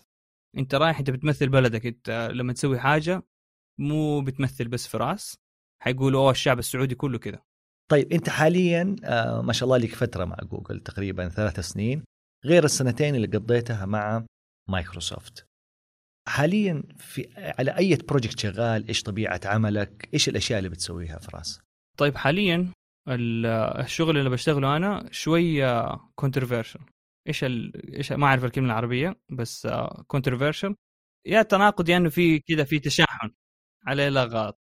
أنت 0.57 0.75
رايح 0.75 0.99
أنت 0.99 1.09
بتمثل 1.09 1.49
بلدك 1.49 1.85
أنت 1.85 2.29
لما 2.33 2.53
تسوي 2.53 2.79
حاجة 2.79 3.23
مو 3.79 4.21
بتمثل 4.21 4.67
بس 4.67 4.87
في 4.87 4.97
رأس 4.97 5.37
حيقولوا 5.83 6.21
أوه 6.21 6.31
الشعب 6.31 6.59
السعودي 6.59 6.95
كله 6.95 7.17
كذا 7.17 7.41
طيب 7.91 8.13
أنت 8.13 8.29
حاليا 8.29 8.95
آه 9.03 9.41
ما 9.41 9.53
شاء 9.53 9.63
الله 9.63 9.77
لك 9.77 9.95
فترة 9.95 10.25
مع 10.25 10.37
جوجل 10.43 10.79
تقريبا 10.79 11.29
ثلاث 11.29 11.59
سنين 11.59 12.03
غير 12.45 12.63
السنتين 12.63 13.15
اللي 13.15 13.27
قضيتها 13.27 13.85
مع 13.85 14.25
مايكروسوفت. 14.69 15.45
حاليا 16.27 16.83
في 16.97 17.29
على 17.37 17.77
أي 17.77 17.95
project 17.95 18.39
شغال؟ 18.39 18.87
إيش 18.87 19.03
طبيعة 19.03 19.41
عملك؟ 19.45 20.09
إيش 20.13 20.29
الأشياء 20.29 20.59
اللي 20.59 20.69
بتسويها 20.69 21.19
فراس؟ 21.19 21.61
طيب 21.97 22.15
حاليا 22.15 22.73
الشغل 23.09 24.17
اللي 24.17 24.29
بشتغله 24.29 24.77
أنا 24.77 25.09
شوية 25.11 25.95
controversial 26.15 26.79
إيش 27.27 27.43
ال... 27.43 27.95
إيش 27.95 28.11
ما 28.11 28.27
أعرف 28.27 28.45
الكلمة 28.45 28.67
العربية 28.67 29.19
بس 29.31 29.67
controversial 30.07 30.75
يا 31.27 31.41
تناقض 31.41 31.89
يا 31.89 31.97
انه 31.97 32.09
في 32.09 32.39
كذا 32.39 32.63
في 32.63 32.79
تشحن 32.79 33.31
عليه 33.85 34.09
لغط 34.09 34.59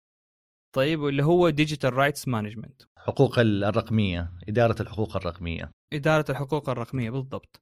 طيب 0.76 1.00
واللي 1.00 1.24
هو 1.24 1.50
digital 1.50 1.94
rights 1.94 2.28
management 2.28 2.82
حقوق 2.98 3.40
الرقمية 3.40 4.34
إدارة 4.50 4.82
الحقوق 4.82 5.16
الرقمية. 5.16 5.72
إدارة 5.94 6.26
الحقوق 6.32 6.70
الرقمية 6.70 7.10
بالضبط. 7.10 7.62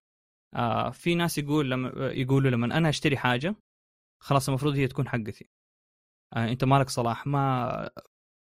آه 0.55 0.89
في 0.89 1.15
ناس 1.15 1.37
يقول 1.37 1.71
لما 1.71 1.89
يقولوا 2.11 2.51
لما 2.51 2.77
أنا 2.77 2.89
أشتري 2.89 3.17
حاجة 3.17 3.55
خلاص 4.21 4.49
المفروض 4.49 4.75
هي 4.75 4.87
تكون 4.87 5.07
حقتي. 5.07 5.49
آه 6.35 6.49
أنت 6.51 6.63
مالك 6.63 6.89
صلاح؟ 6.89 7.27
ما 7.27 7.89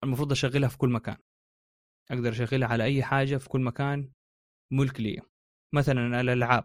المفروض 0.05 0.33
أشغلها 0.33 0.69
في 0.69 0.79
كل 0.79 0.89
مكان. 0.89 1.17
أقدر 2.11 2.29
أشغلها 2.31 2.69
على 2.69 2.85
أي 2.85 3.03
حاجة 3.03 3.37
في 3.37 3.49
كل 3.49 3.61
مكان 3.61 4.13
ملك 4.73 5.01
لي. 5.01 5.21
مثلا 5.75 6.21
الألعاب. 6.21 6.65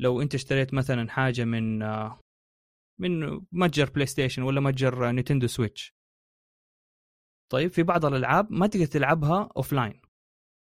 لو 0.00 0.22
أنت 0.22 0.34
اشتريت 0.34 0.74
مثلا 0.74 1.10
حاجة 1.10 1.44
من 1.44 1.82
آه 1.82 2.20
من 3.00 3.40
متجر 3.52 3.90
بلاي 3.90 4.06
ستيشن 4.06 4.42
ولا 4.42 4.60
متجر 4.60 5.10
نينتندو 5.10 5.46
سويتش 5.46 5.94
طيب 7.54 7.70
في 7.70 7.82
بعض 7.82 8.04
الألعاب 8.04 8.52
ما 8.52 8.66
تقدر 8.66 8.86
تلعبها 8.86 9.48
offline 9.56 10.00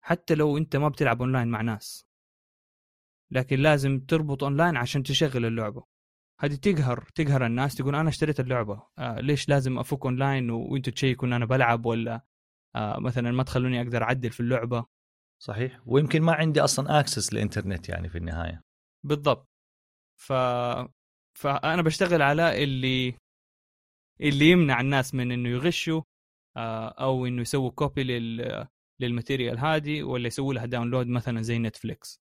حتى 0.03 0.36
لو 0.36 0.58
أنت 0.58 0.75
ما 0.75 0.89
بتلعب 0.89 1.22
اونلاين 1.22 1.48
مع 1.48 1.62
ناس. 1.62 2.05
لكن 3.31 3.60
لازم 3.60 4.00
تربط 4.00 4.43
اونلاين 4.43 4.77
عشان 4.77 5.03
تشغل 5.03 5.46
اللعبة. 5.46 5.84
هذه 6.39 6.55
تقهر 6.55 7.03
تقهر 7.15 7.46
الناس 7.46 7.75
تقول 7.75 7.95
أنا 7.95 8.10
اشتريت 8.10 8.39
اللعبة. 8.39 8.88
آه 8.97 9.19
ليش 9.19 9.49
لازم 9.49 9.80
أفك 9.80 10.06
اونلاين 10.06 10.49
وأنتم 10.49 10.91
تشيكوا 10.91 11.28
ان 11.28 11.34
أنا 11.34 11.45
بلعب 11.45 11.86
ولا 11.86 12.21
آه 12.75 12.99
مثلا 12.99 13.32
ما 13.32 13.43
تخلوني 13.43 13.82
أقدر 13.82 14.04
أعدل 14.04 14.32
في 14.32 14.39
اللعبة؟ 14.39 14.86
صحيح. 15.41 15.82
ويمكن 15.86 16.21
ما 16.21 16.34
عندي 16.34 16.62
أصلا 16.62 16.99
access 16.99 17.34
للانترنت 17.34 17.89
يعني 17.89 18.10
في 18.10 18.17
النهاية. 18.17 18.62
بالضبط. 19.06 19.47
ف 20.19 20.34
فأنا 21.38 21.82
بشتغل 21.82 22.21
على 22.21 22.63
اللي 22.63 23.17
اللي 24.21 24.49
يمنع 24.49 24.82
الناس 24.82 25.15
من 25.15 25.32
إنه 25.32 25.49
يغشوا. 25.49 26.02
أو 27.00 27.26
إنه 27.26 27.41
يسووا 27.41 27.72
copy 27.71 28.04
لل 28.04 28.67
لل 28.99 29.12
material 29.12 29.60
هذه 29.60 30.04
ولا 30.04 30.28
يسووا 30.28 30.54
لها 30.54 30.65
download 30.65 31.08
مثلا 31.08 31.41
زي 31.41 31.60
نتفليكس 31.60 32.22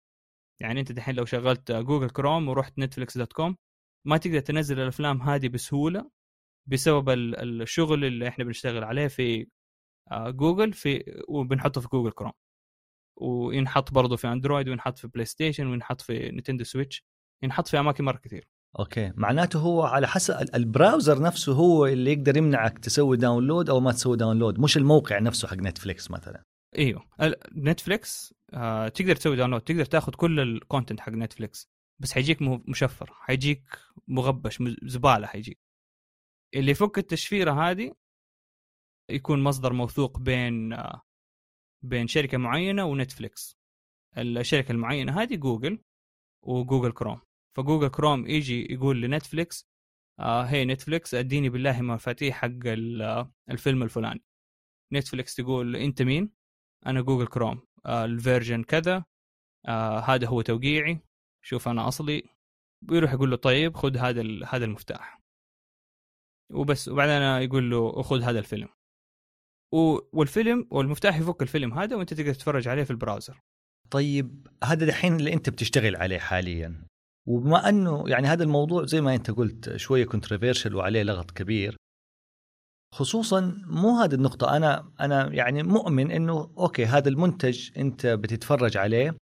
يعني 0.61 0.79
أنت 0.79 0.91
دحين 0.91 1.15
لو 1.15 1.25
شغلت 1.25 1.71
جوجل 1.71 2.09
كروم 2.09 2.49
ورحت 2.49 2.79
نتفليكس 2.79 3.17
dot 3.17 3.33
com 3.33 3.57
ما 4.07 4.17
تقدر 4.17 4.39
تنزل 4.39 4.79
الأفلام 4.79 5.21
هذه 5.21 5.47
بسهولة 5.47 6.11
بسبب 6.67 7.09
الشغل 7.09 8.05
اللي 8.05 8.27
إحنا 8.27 8.43
بنشتغل 8.45 8.83
عليه 8.83 9.07
في 9.07 9.47
آه، 10.11 10.29
جوجل 10.29 10.73
في 10.73 11.23
وبنحطه 11.29 11.81
في 11.81 11.87
جوجل 11.87 12.11
كروم 12.11 12.31
وينحط 13.17 13.91
برضه 13.93 14.15
في 14.17 14.27
اندرويد 14.27 14.69
وينحط 14.69 14.97
في 14.97 15.07
بلاي 15.07 15.25
ستيشن 15.25 15.67
وينحط 15.67 16.01
في 16.01 16.19
نينتندو 16.31 16.63
سويتش 16.63 17.03
ينحط 17.43 17.67
في 17.67 17.79
أماكن 17.79 18.03
مرة 18.05 18.17
كثير. 18.17 18.47
okay. 18.79 19.13
معناته 19.15 19.59
هو 19.59 19.83
على 19.83 20.07
حسب 20.07 20.55
ال 20.55 20.63
browser 20.63 21.21
نفسه 21.21 21.53
هو 21.53 21.85
اللي 21.85 22.11
يقدر 22.13 22.37
يمنعك 22.37 22.79
تسوي 22.79 23.17
download 23.17 23.69
أو 23.69 23.79
ما 23.79 23.91
تسوي 23.91 24.17
download 24.17 24.59
مش 24.59 24.77
الموقع 24.77 25.19
نفسه 25.19 25.47
حق 25.47 25.55
نتفليكس 25.55 26.11
مثلا. 26.11 26.43
إيوه. 26.77 27.09
نتفليكس 27.57 28.33
آه 28.53 28.87
تقدر 28.87 29.15
تسوي 29.15 29.35
download 29.35 29.61
تقدر 29.61 29.85
تاخذ 29.85 30.13
كل 30.13 30.39
ال 30.39 30.47
content 30.47 30.99
حق 30.99 31.09
نتفليكس 31.09 31.69
بس 31.99 32.11
حيجيك 32.11 32.41
مشفر 32.41 33.13
حيجيك 33.13 33.63
مغبش 34.07 34.63
زبالة 34.83 35.27
حيجيك. 35.27 35.59
اللي 36.55 36.71
يفك 36.71 36.97
التشفيرة 36.97 37.51
هذه 37.69 37.93
يكون 39.09 39.43
مصدر 39.43 39.73
موثوق 39.73 40.19
بين 40.19 40.73
آه 40.73 41.01
بين 41.83 42.07
شركة 42.07 42.37
معينة 42.37 42.85
ونتفليكس 42.85 43.57
الشركة 44.17 44.71
المعينة 44.71 45.21
هذه 45.21 45.35
جوجل 45.35 45.79
وجوجل 46.43 46.91
كروم 46.91 47.21
فجوجل 47.57 47.87
كروم 47.87 48.27
يجي 48.27 48.73
يقول 48.73 49.01
لنتفليكس 49.01 49.67
آه 50.19 50.43
هي 50.43 50.65
نتفليكس 50.65 51.13
أديني 51.13 51.49
بالله 51.49 51.81
مفاتيح 51.81 52.35
حق 52.35 52.67
الفيلم 53.49 53.83
الفلاني. 53.83 54.23
نتفليكس 54.93 55.35
تقول 55.35 55.75
أنت 55.75 56.01
مين؟ 56.01 56.31
أنا 56.85 57.01
جوجل 57.01 57.27
كروم. 57.27 57.61
آه 57.85 58.05
ال 58.05 58.12
version 58.12 58.63
كذا 58.63 59.05
آه 59.67 59.99
هذا 59.99 60.27
هو 60.27 60.41
توقيعي 60.41 60.99
شوف 61.45 61.67
أنا 61.67 61.87
أصلي. 61.87 62.23
ويروح 62.89 63.13
يقول 63.13 63.31
له 63.31 63.37
طيب 63.37 63.75
خذ 63.77 63.97
هذا 63.97 64.45
هذا 64.45 64.65
المفتاح. 64.65 65.21
وبس 66.53 66.87
وبعدين 66.87 67.49
يقول 67.49 67.69
له 67.71 68.01
خذ 68.01 68.21
هذا 68.21 68.39
الفيلم. 68.39 68.69
والفيلم 70.13 70.67
والمفتاح 70.71 71.17
يفك 71.17 71.41
الفيلم 71.41 71.73
هذا 71.73 71.95
وأنت 71.95 72.13
تقدر 72.13 72.33
تتفرج 72.33 72.67
عليه 72.67 72.83
في 72.83 72.91
ال 72.91 72.97
browser. 72.97 73.41
طيب 73.91 74.47
هذا 74.63 74.85
دحين 74.85 75.15
اللي 75.15 75.33
أنت 75.33 75.49
بتشتغل 75.49 75.95
عليه 75.95 76.19
حاليا. 76.19 76.87
وبما 77.27 77.69
أنه 77.69 78.03
يعني 78.07 78.27
هذا 78.27 78.43
الموضوع 78.43 78.85
زي 78.85 79.01
ما 79.01 79.15
أنت 79.15 79.31
قلت 79.31 79.75
شوية 79.75 80.05
controversial 80.05 80.75
وعليه 80.75 81.03
لغط 81.03 81.31
كبير 81.31 81.77
خصوصا 82.93 83.63
مو 83.65 83.99
هذه 83.99 84.15
النقطة. 84.15 84.57
أنا 84.57 84.91
أنا 84.99 85.33
يعني 85.33 85.63
مؤمن 85.63 86.11
إنه 86.11 86.51
okay 86.57 86.85
هذا 86.85 87.09
المنتج 87.09 87.69
أنت 87.77 88.07
بتتفرج 88.07 88.77
عليه 88.77 89.15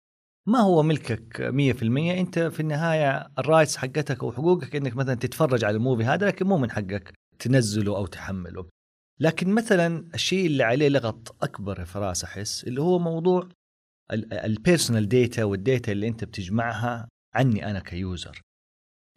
ما 0.48 0.60
هو 0.60 0.84
ملكك 0.84 1.42
100% 1.42 1.84
أنت 2.20 2.40
في 2.40 2.60
النهاية 2.60 3.28
ال 3.40 3.45
rights 3.45 3.78
حقتك 3.78 4.24
أو 4.24 4.32
حقوقك 4.32 4.76
إنك 4.76 4.96
مثلا 4.96 5.16
تتفرج 5.16 5.64
على 5.64 5.78
ال 5.78 5.82
movie 5.82 6.04
هذا 6.04 6.28
لكن 6.28 6.48
مو 6.48 6.58
من 6.58 6.72
حقك 6.72 7.14
تنزله 7.40 7.98
أو 7.98 8.06
تحمله. 8.06 8.66
لكن 9.20 9.50
مثلا 9.54 10.08
الشيء 10.14 10.46
اللي 10.46 10.64
عليه 10.64 10.90
لغط 10.90 11.36
أكبر 11.44 11.86
فراس 11.86 12.24
أحس 12.24 12.64
اللي 12.64 12.82
هو 12.82 13.00
موضوع 13.00 13.50
ال 14.32 14.40
personal 14.40 15.08
data 15.08 15.44
وال 15.44 15.60
data 15.60 15.92
اللي 15.92 16.08
أنت 16.08 16.24
بتجمعها 16.24 17.08
عني 17.36 17.70
أنا 17.70 17.80
ك 17.80 17.90
user. 17.90 18.42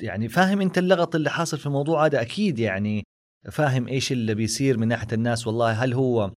يعني 0.02 0.28
فاهم 0.28 0.60
أنت 0.60 0.78
اللغط 0.78 1.14
اللي 1.14 1.30
حاصل 1.30 1.58
في 1.58 1.66
الموضوع 1.66 2.06
هذا؟ 2.06 2.20
أكيد 2.20 2.58
يعني 2.58 3.04
فاهم 3.52 3.88
إيش 3.88 4.12
اللي 4.12 4.34
بيصير 4.34 4.78
من 4.78 4.88
ناحية 4.88 5.08
الناس 5.12 5.46
والله. 5.46 5.72
هل 5.72 5.94
هو 5.94 6.32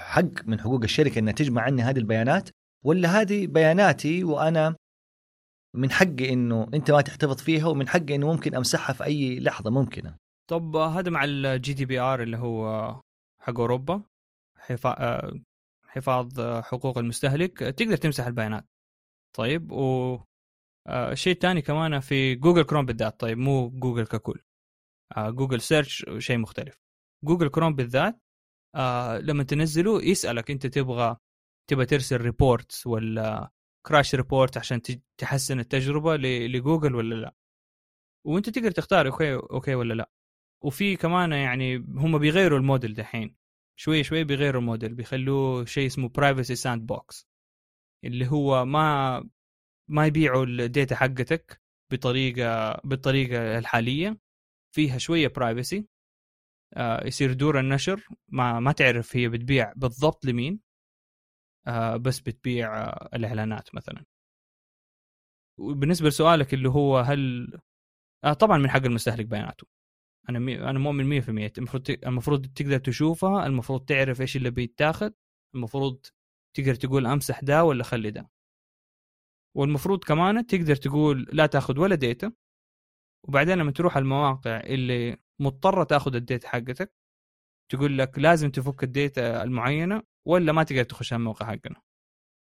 حق 0.00 0.44
من 0.46 0.60
حقوق 0.60 0.82
الشركة 0.82 1.18
إنها 1.18 1.32
تجمع 1.32 1.62
عني 1.62 1.82
هذه 1.82 1.98
البيانات؟ 1.98 2.48
ولا 2.84 3.20
هذه 3.20 3.46
بياناتي 3.46 4.24
وأنا 4.24 4.76
من 5.76 5.90
حقي 5.90 6.32
إنه 6.32 6.70
أنت 6.74 6.90
ما 6.90 7.00
تحتفظ 7.00 7.36
فيها 7.42 7.66
ومن 7.66 7.88
حقي 7.88 8.14
إنه 8.14 8.26
ممكن 8.32 8.54
أمسحها 8.54 8.92
في 8.92 9.04
أي 9.04 9.40
لحظة 9.40 9.70
ممكنة. 9.70 10.16
طب 10.50 10.76
هذا 10.76 11.10
مع 11.10 11.24
ال 11.24 11.72
GDPR 11.72 12.22
اللي 12.22 12.36
هو 12.36 13.00
حق 13.42 13.60
أوروبا 13.60 14.02
حفاظ 15.86 16.40
حقوق 16.40 16.98
المستهلك 16.98 17.58
تقدر 17.58 17.96
تمسح 17.96 18.26
البيانات. 18.26 18.64
طيب 19.36 19.72
و 19.72 20.18
آه 20.86 21.14
شيء 21.14 21.38
ثاني 21.38 21.62
كمان 21.62 22.00
في 22.00 22.34
جوجل 22.34 22.62
كروم 22.62 22.86
بالذات. 22.86 23.20
طيب 23.20 23.38
مو 23.38 23.70
جوجل 23.70 24.06
ككل. 24.06 24.42
آه 25.16 25.30
جوجل 25.30 25.60
سيرش 25.60 26.06
شيء 26.18 26.38
مختلف. 26.38 26.80
جوجل 27.24 27.48
كروم 27.48 27.74
بالذات 27.74 28.20
آه 28.76 29.18
لما 29.18 29.42
تنزله 29.42 30.02
يسألك 30.04 30.50
أنت 30.50 30.66
تبغى 30.66 31.16
تبغى 31.70 31.86
ترسل 31.86 32.16
reports 32.20 32.86
ولا 32.86 33.50
crash 33.86 34.14
report 34.14 34.58
عشان 34.58 34.82
تحسن 35.18 35.60
التجربة 35.60 36.16
لجوجل 36.16 36.94
ولا 36.94 37.14
لا. 37.14 37.34
وأنت 38.26 38.50
تقدر 38.50 38.70
تختار 38.70 39.06
okay 39.06 39.34
okay 39.34 39.74
ولا 39.74 39.94
لا. 39.94 40.10
وفي 40.64 40.96
كمان 40.96 41.32
يعني 41.32 41.76
هم 41.76 42.18
بيغيروا 42.18 42.58
الموديل 42.58 42.94
دحين. 42.94 43.36
شوي 43.80 44.04
شوي 44.04 44.24
بيغيروا 44.24 44.60
الموديل. 44.60 44.94
بيخلوه 44.94 45.64
شيء 45.64 45.86
اسمه 45.86 46.08
Privacy 46.08 46.54
Sandbox 46.54 47.28
اللي 48.04 48.26
هو 48.28 48.64
ما 48.64 49.28
ما 49.90 50.06
يبيعوا 50.06 50.44
ال 50.46 50.56
data 50.56 50.96
حقتك 50.96 51.60
بطريقة 51.92 52.80
بالطريقة 52.84 53.58
الحالية 53.58 54.18
فيها 54.74 54.98
شوية 54.98 55.28
privacy 55.28 55.86
آه 56.76 57.06
يصير 57.06 57.32
دور 57.32 57.60
النشر. 57.60 58.08
ما 58.28 58.60
ما 58.60 58.72
تعرف 58.72 59.16
هي 59.16 59.28
بتبيع 59.28 59.72
بالضبط 59.76 60.24
لمين. 60.26 60.60
آه 61.66 61.96
بس 61.96 62.20
بتبيع 62.20 62.82
آه 62.84 63.10
الإعلانات 63.14 63.74
مثلا. 63.74 64.04
وبالنسبة 65.58 66.08
لسؤالك 66.08 66.54
اللي 66.54 66.68
هو 66.68 66.98
هل 66.98 67.48
آه 68.24 68.32
طبعا 68.32 68.58
من 68.58 68.70
حق 68.70 68.84
المستهلك 68.84 69.26
بياناته. 69.26 69.66
أنا 70.28 70.38
مي... 70.38 70.58
أنا 70.70 70.78
مؤمن 70.78 71.04
100% 71.22 71.52
المفروض. 71.58 71.90
المفروض 72.06 72.46
تقدر 72.46 72.78
تشوفها 72.78 73.46
المفروض 73.46 73.84
تعرف 73.84 74.20
إيش 74.20 74.36
اللي 74.36 74.50
بيتاخذ 74.50 75.10
المفروض 75.54 76.06
تقدر 76.56 76.74
تقول 76.74 77.06
أمسح 77.06 77.40
ده 77.40 77.64
ولا 77.64 77.84
خلي 77.84 78.10
ده. 78.10 78.30
والمفروض 79.56 80.04
كمان 80.04 80.46
تقدر 80.46 80.76
تقول 80.76 81.26
لا 81.32 81.46
تاخذ 81.46 81.78
ولا 81.78 81.94
data 81.94 82.32
وبعدين 83.28 83.58
لما 83.58 83.70
تروح 83.70 83.96
المواقع 83.96 84.60
اللي 84.60 85.16
مضطرة 85.40 85.84
تاخذ 85.84 86.14
ال 86.14 86.21
data 86.21 86.48
حقتك 86.48 86.92
تقول 87.72 87.98
لك 87.98 88.18
لازم 88.18 88.50
تفك 88.50 88.84
ال 88.84 88.96
data 88.96 89.42
المعينة 89.42 90.02
ولا 90.26 90.52
ما 90.52 90.62
تقدر 90.62 90.82
تخش 90.82 91.12
الموقع 91.12 91.46
حقنا. 91.46 91.80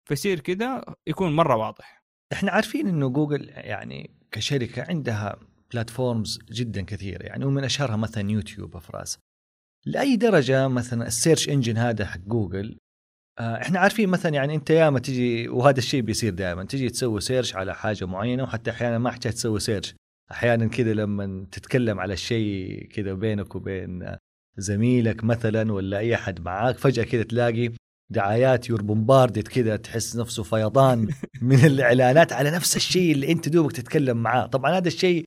فيصير 0.07 0.39
كده 0.39 0.85
يكون 1.07 1.35
مرة 1.35 1.55
واضح. 1.55 2.03
إحنا 2.33 2.51
عارفين 2.51 2.87
إنه 2.87 3.09
جوجل 3.09 3.49
يعني 3.49 4.17
كشركة 4.31 4.85
عندها 4.89 5.39
platforms 5.71 6.39
جدا 6.51 6.81
كثيرة 6.81 7.23
يعني 7.23 7.45
ومن 7.45 7.63
أشهرها 7.63 7.95
مثلا 7.95 8.31
يوتيوب 8.31 8.75
يا 8.75 8.84
فراس. 8.84 9.19
لأي 9.85 10.15
درجة 10.15 10.67
مثلا 10.67 11.07
ال 11.07 11.13
search 11.13 11.49
engine 11.49 11.77
هذا 11.77 12.05
حق 12.05 12.19
جوجل 12.19 12.77
إحنا 13.39 13.79
عارفين 13.79 14.09
مثلا 14.09 14.33
يعني 14.33 14.55
أنت 14.55 14.69
ياما 14.69 14.99
تجي 14.99 15.49
وهذا 15.49 15.77
الشيء 15.77 16.01
بيصير 16.01 16.33
دائما 16.33 16.63
تجي 16.63 16.89
تسوي 16.89 17.21
search 17.21 17.55
على 17.55 17.75
حاجة 17.75 18.05
معينة 18.05 18.43
وحتى 18.43 18.71
أحيانا 18.71 18.97
ما 18.97 19.09
احتاج 19.09 19.33
تسوي 19.33 19.59
search 19.59 19.95
أحيانا 20.31 20.67
كذا 20.67 20.93
لما 20.93 21.45
تتكلم 21.51 21.99
على 21.99 22.13
الشيء 22.13 22.87
كذا 22.87 23.13
بينك 23.13 23.55
وبين 23.55 24.15
زميلك 24.57 25.23
مثلا 25.23 25.73
ولا 25.73 25.97
أي 25.97 26.15
أحد 26.15 26.41
معاك 26.41 26.77
فجأة 26.77 27.03
كذا 27.03 27.23
تلاقي 27.23 27.71
دعايات 28.11 28.69
you're 28.69 28.81
bombarded 28.81 29.47
كذا 29.47 29.75
تحس 29.75 30.15
نفسه 30.15 30.43
فيضان 30.43 31.07
من 31.41 31.65
الإعلانات 31.65 32.33
على 32.33 32.51
نفس 32.51 32.75
الشيء 32.75 33.11
اللي 33.11 33.31
أنت 33.31 33.49
دوبك 33.49 33.71
تتكلم 33.71 34.17
معاه. 34.17 34.45
طبعا 34.45 34.77
هذا 34.77 34.87
الشيء 34.87 35.23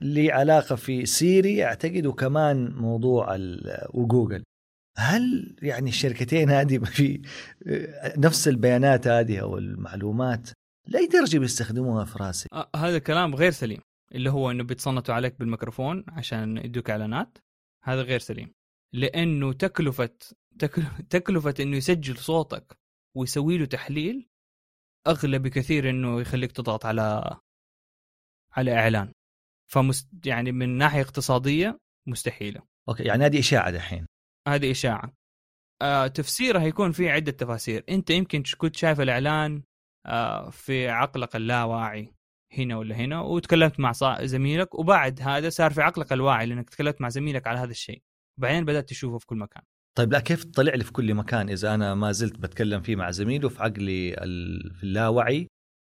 لي 0.00 0.32
علاقة 0.32 0.76
في 0.76 1.06
سيري 1.06 1.64
أعتقد 1.64 2.06
وكمان 2.06 2.72
موضوع 2.72 3.36
وجوجل. 3.94 4.42
هل 4.98 5.56
يعني 5.62 5.88
الشركتين 5.88 6.50
هذه 6.50 6.78
في 6.78 7.22
نفس 8.16 8.48
البيانات 8.48 9.06
هذه 9.06 9.38
أو 9.38 9.58
المعلومات 9.58 10.50
لاي 10.86 11.06
درجه 11.06 11.38
بيستخدموها 11.38 12.04
في 12.04 12.18
راسي؟ 12.18 12.48
آه 12.52 12.70
هذا 12.76 12.98
كلام 12.98 13.34
غير 13.34 13.50
سليم 13.50 13.80
اللي 14.14 14.30
هو 14.30 14.50
إنه 14.50 14.64
بيتصنتوا 14.64 15.14
عليك 15.14 15.38
بالميكروفون 15.38 16.04
عشان 16.08 16.56
يدوك 16.56 16.90
إعلانات 16.90 17.38
هذا 17.84 18.02
غير 18.02 18.18
سليم. 18.18 18.54
لأنه 18.92 19.52
تكلفة 19.52 20.10
تكلفة 21.10 21.54
إنه 21.60 21.76
يسجل 21.76 22.16
صوتك 22.16 22.78
ويسوي 23.16 23.58
له 23.58 23.64
تحليل 23.64 24.28
أغلى 25.06 25.38
بكثير 25.38 25.90
إنه 25.90 26.20
يخليك 26.20 26.52
تضغط 26.52 26.86
على 26.86 27.36
على 28.52 28.74
إعلان. 28.74 29.12
فمست 29.70 30.08
يعني 30.26 30.52
من 30.52 30.68
ناحية 30.68 31.00
اقتصادية 31.00 31.78
مستحيلة. 32.06 32.62
أوكي 32.88 33.02
يعني 33.02 33.24
هذه 33.26 33.38
إشاعة 33.38 33.70
دحين. 33.70 34.06
هذه 34.54 34.70
إشاعة. 34.70 35.12
آه 35.82 36.06
تفسيرها 36.06 36.62
يكون 36.66 36.92
في 36.92 37.10
عدة 37.10 37.32
تفاسير. 37.32 37.84
أنت 37.88 38.10
يمكن 38.10 38.42
كنت 38.58 38.76
شايف 38.76 39.00
الإعلان 39.00 39.62
آه 40.06 40.50
في 40.50 40.88
عقلك 40.88 41.36
اللاواعي 41.36 42.14
هنا 42.58 42.76
ولا 42.76 42.96
هنا 42.96 43.20
وتكلمت 43.20 43.80
مع 43.80 43.92
زميلك 44.22 44.74
وبعد 44.74 45.20
هذا 45.22 45.48
صار 45.48 45.72
في 45.72 45.82
عقلك 45.82 46.12
الواعي 46.12 46.46
لأنك 46.46 46.70
تكلمت 46.70 47.00
مع 47.00 47.08
زميلك 47.08 47.46
على 47.46 47.58
هذا 47.58 47.70
الشيء. 47.70 48.02
وبعدين 48.38 48.64
بدأت 48.64 48.88
تشوفه 48.88 49.18
في 49.18 49.26
كل 49.26 49.36
مكان. 49.36 49.62
طيب 49.98 50.12
لا 50.12 50.20
كيف 50.20 50.44
طلع 50.44 50.74
لي 50.74 50.84
في 50.84 50.92
كل 50.92 51.14
مكان 51.14 51.48
إذا 51.48 51.74
أنا 51.74 51.94
ما 51.94 52.12
زلت 52.12 52.38
بتكلم 52.38 52.80
فيه 52.80 52.96
مع 52.96 53.10
زميله 53.10 53.48
في 53.48 53.62
عقلي 53.62 54.12
في 54.74 54.82
اللاوعي؟ 54.82 55.48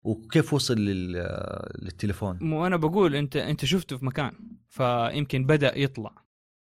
وكيف 0.05 0.53
وصل 0.53 0.75
للتليفون؟ 0.75 2.37
مو 2.41 2.67
أنا 2.67 2.77
بقول 2.77 3.15
أنت 3.15 3.35
أنت 3.35 3.65
شفته 3.65 3.97
في 3.97 4.05
مكان 4.05 4.31
فيمكن 4.69 5.45
بدأ 5.45 5.77
يطلع. 5.77 6.24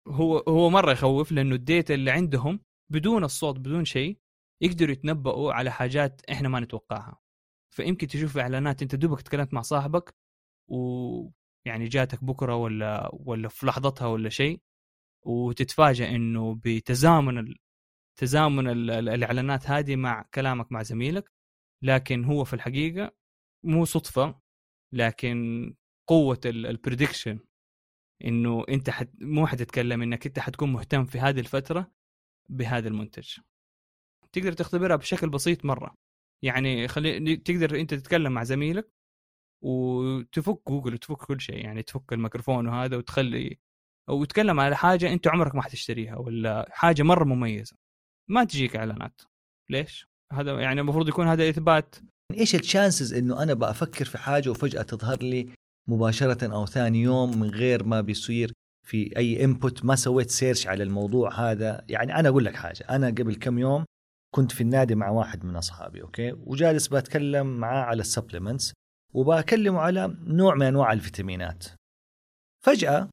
هو 0.08 0.38
هو 0.38 0.70
مرة 0.70 0.92
يخوف 0.92 1.32
لأنه 1.32 1.54
الديتا 1.54 1.94
اللي 1.94 2.10
عندهم 2.10 2.60
بدون 2.92 3.24
الصوت 3.24 3.58
بدون 3.58 3.84
شيء 3.84 4.18
يقدروا 4.62 4.92
يتنبؤوا 4.92 5.52
على 5.52 5.70
حاجات 5.70 6.22
إحنا 6.30 6.48
ما 6.48 6.60
نتوقعها. 6.60 7.18
فيمكن 7.74 8.06
تشوف 8.06 8.38
إعلانات 8.38 8.82
أنت 8.82 8.94
دوبك 8.94 9.22
تكلمت 9.22 9.54
مع 9.54 9.62
صاحبك 9.62 10.14
ويعني 10.70 11.88
جاتك 11.88 12.24
بكرة 12.24 12.54
ولا 12.56 13.10
ولا 13.12 13.48
في 13.48 13.66
لحظتها 13.66 14.06
ولا 14.06 14.28
شيء 14.28 14.60
وتتفاجئ 15.26 16.14
إنه 16.16 16.54
بتزامن 16.64 17.38
ال... 17.38 17.58
تزامن 18.20 18.68
ال... 18.68 18.90
الإعلانات 19.08 19.70
هذه 19.70 19.96
مع 19.96 20.22
كلامك 20.34 20.72
مع 20.72 20.82
زميلك 20.82 21.32
لكن 21.84 22.24
هو 22.24 22.44
في 22.44 22.54
الحقيقة 22.54 23.12
مو 23.64 23.84
صدفة 23.84 24.40
لكن 24.94 25.74
قوة 26.08 26.40
ال 26.46 26.55
prediction 26.55 27.38
إنه 28.24 28.64
أنت 28.68 28.90
حت... 28.90 29.10
مو 29.20 29.46
حتتكلم 29.46 30.02
إنك 30.02 30.26
أنت 30.26 30.38
حتكون 30.38 30.72
مهتم 30.72 31.04
في 31.04 31.18
هذه 31.18 31.40
الفترة 31.40 31.90
بهذا 32.48 32.88
المنتج. 32.88 33.38
تقدر 34.32 34.52
تختبرها 34.52 34.96
بشكل 34.96 35.28
بسيط 35.28 35.64
مرة. 35.64 35.94
يعني 36.42 36.88
خلي 36.88 37.36
تقدر 37.36 37.80
أنت 37.80 37.94
تتكلم 37.94 38.32
مع 38.32 38.44
زميلك 38.44 38.90
وتفك 39.64 40.60
جوجل 40.68 40.94
وتفك 40.94 41.16
كل 41.16 41.40
شيء. 41.40 41.64
يعني 41.64 41.82
تفك 41.82 42.12
الميكروفون 42.12 42.68
وهذا 42.68 42.96
وتخلي 42.96 43.58
وتتكلم 44.10 44.60
على 44.60 44.76
حاجة 44.76 45.12
أنت 45.12 45.28
عمرك 45.28 45.54
ما 45.54 45.62
حتشتريها 45.62 46.16
ولا 46.16 46.68
حاجة 46.70 47.02
مرة 47.02 47.24
مميزة. 47.24 47.76
ما 48.30 48.44
تجيك 48.44 48.76
إعلانات. 48.76 49.20
ليش؟ 49.70 50.08
هذا 50.32 50.60
يعني 50.60 50.80
المفروض 50.80 51.08
يكون 51.08 51.28
هذا 51.28 51.48
إثبات. 51.48 51.96
إيش 52.34 52.54
ال 52.54 52.62
chances 52.62 53.14
إنه 53.14 53.42
أنا 53.42 53.54
بفكر 53.54 54.04
في 54.04 54.18
حاجة 54.18 54.50
وفجأة 54.50 54.82
تظهر 54.82 55.22
لي 55.22 55.54
مباشرة 55.88 56.54
أو 56.54 56.66
ثاني 56.66 57.02
يوم 57.02 57.40
من 57.40 57.50
غير 57.50 57.84
ما 57.84 58.00
بيصير 58.00 58.52
في 58.86 59.16
أي 59.16 59.44
input 59.44 59.84
ما 59.84 59.96
سويت 59.96 60.30
search 60.30 60.66
على 60.66 60.82
الموضوع 60.82 61.50
هذا. 61.50 61.84
يعني 61.88 62.14
أنا 62.14 62.28
أقول 62.28 62.44
لك 62.44 62.56
حاجة 62.56 62.84
أنا 62.90 63.06
قبل 63.06 63.34
كم 63.34 63.58
يوم 63.58 63.84
كنت 64.34 64.52
في 64.52 64.60
النادي 64.60 64.94
مع 64.94 65.10
واحد 65.10 65.44
من 65.44 65.56
أصحابي 65.56 66.02
أوكي؟ 66.02 66.32
وجالس 66.32 66.88
بتكلم 66.88 67.46
معاه 67.46 67.84
على 67.84 68.00
ال 68.00 68.06
supplements 68.06 68.72
وبكلمه 69.14 69.80
على 69.80 70.16
نوع 70.20 70.54
من 70.54 70.66
أنواع 70.66 70.92
الفيتامينات. 70.92 71.64
فجأة 72.64 73.10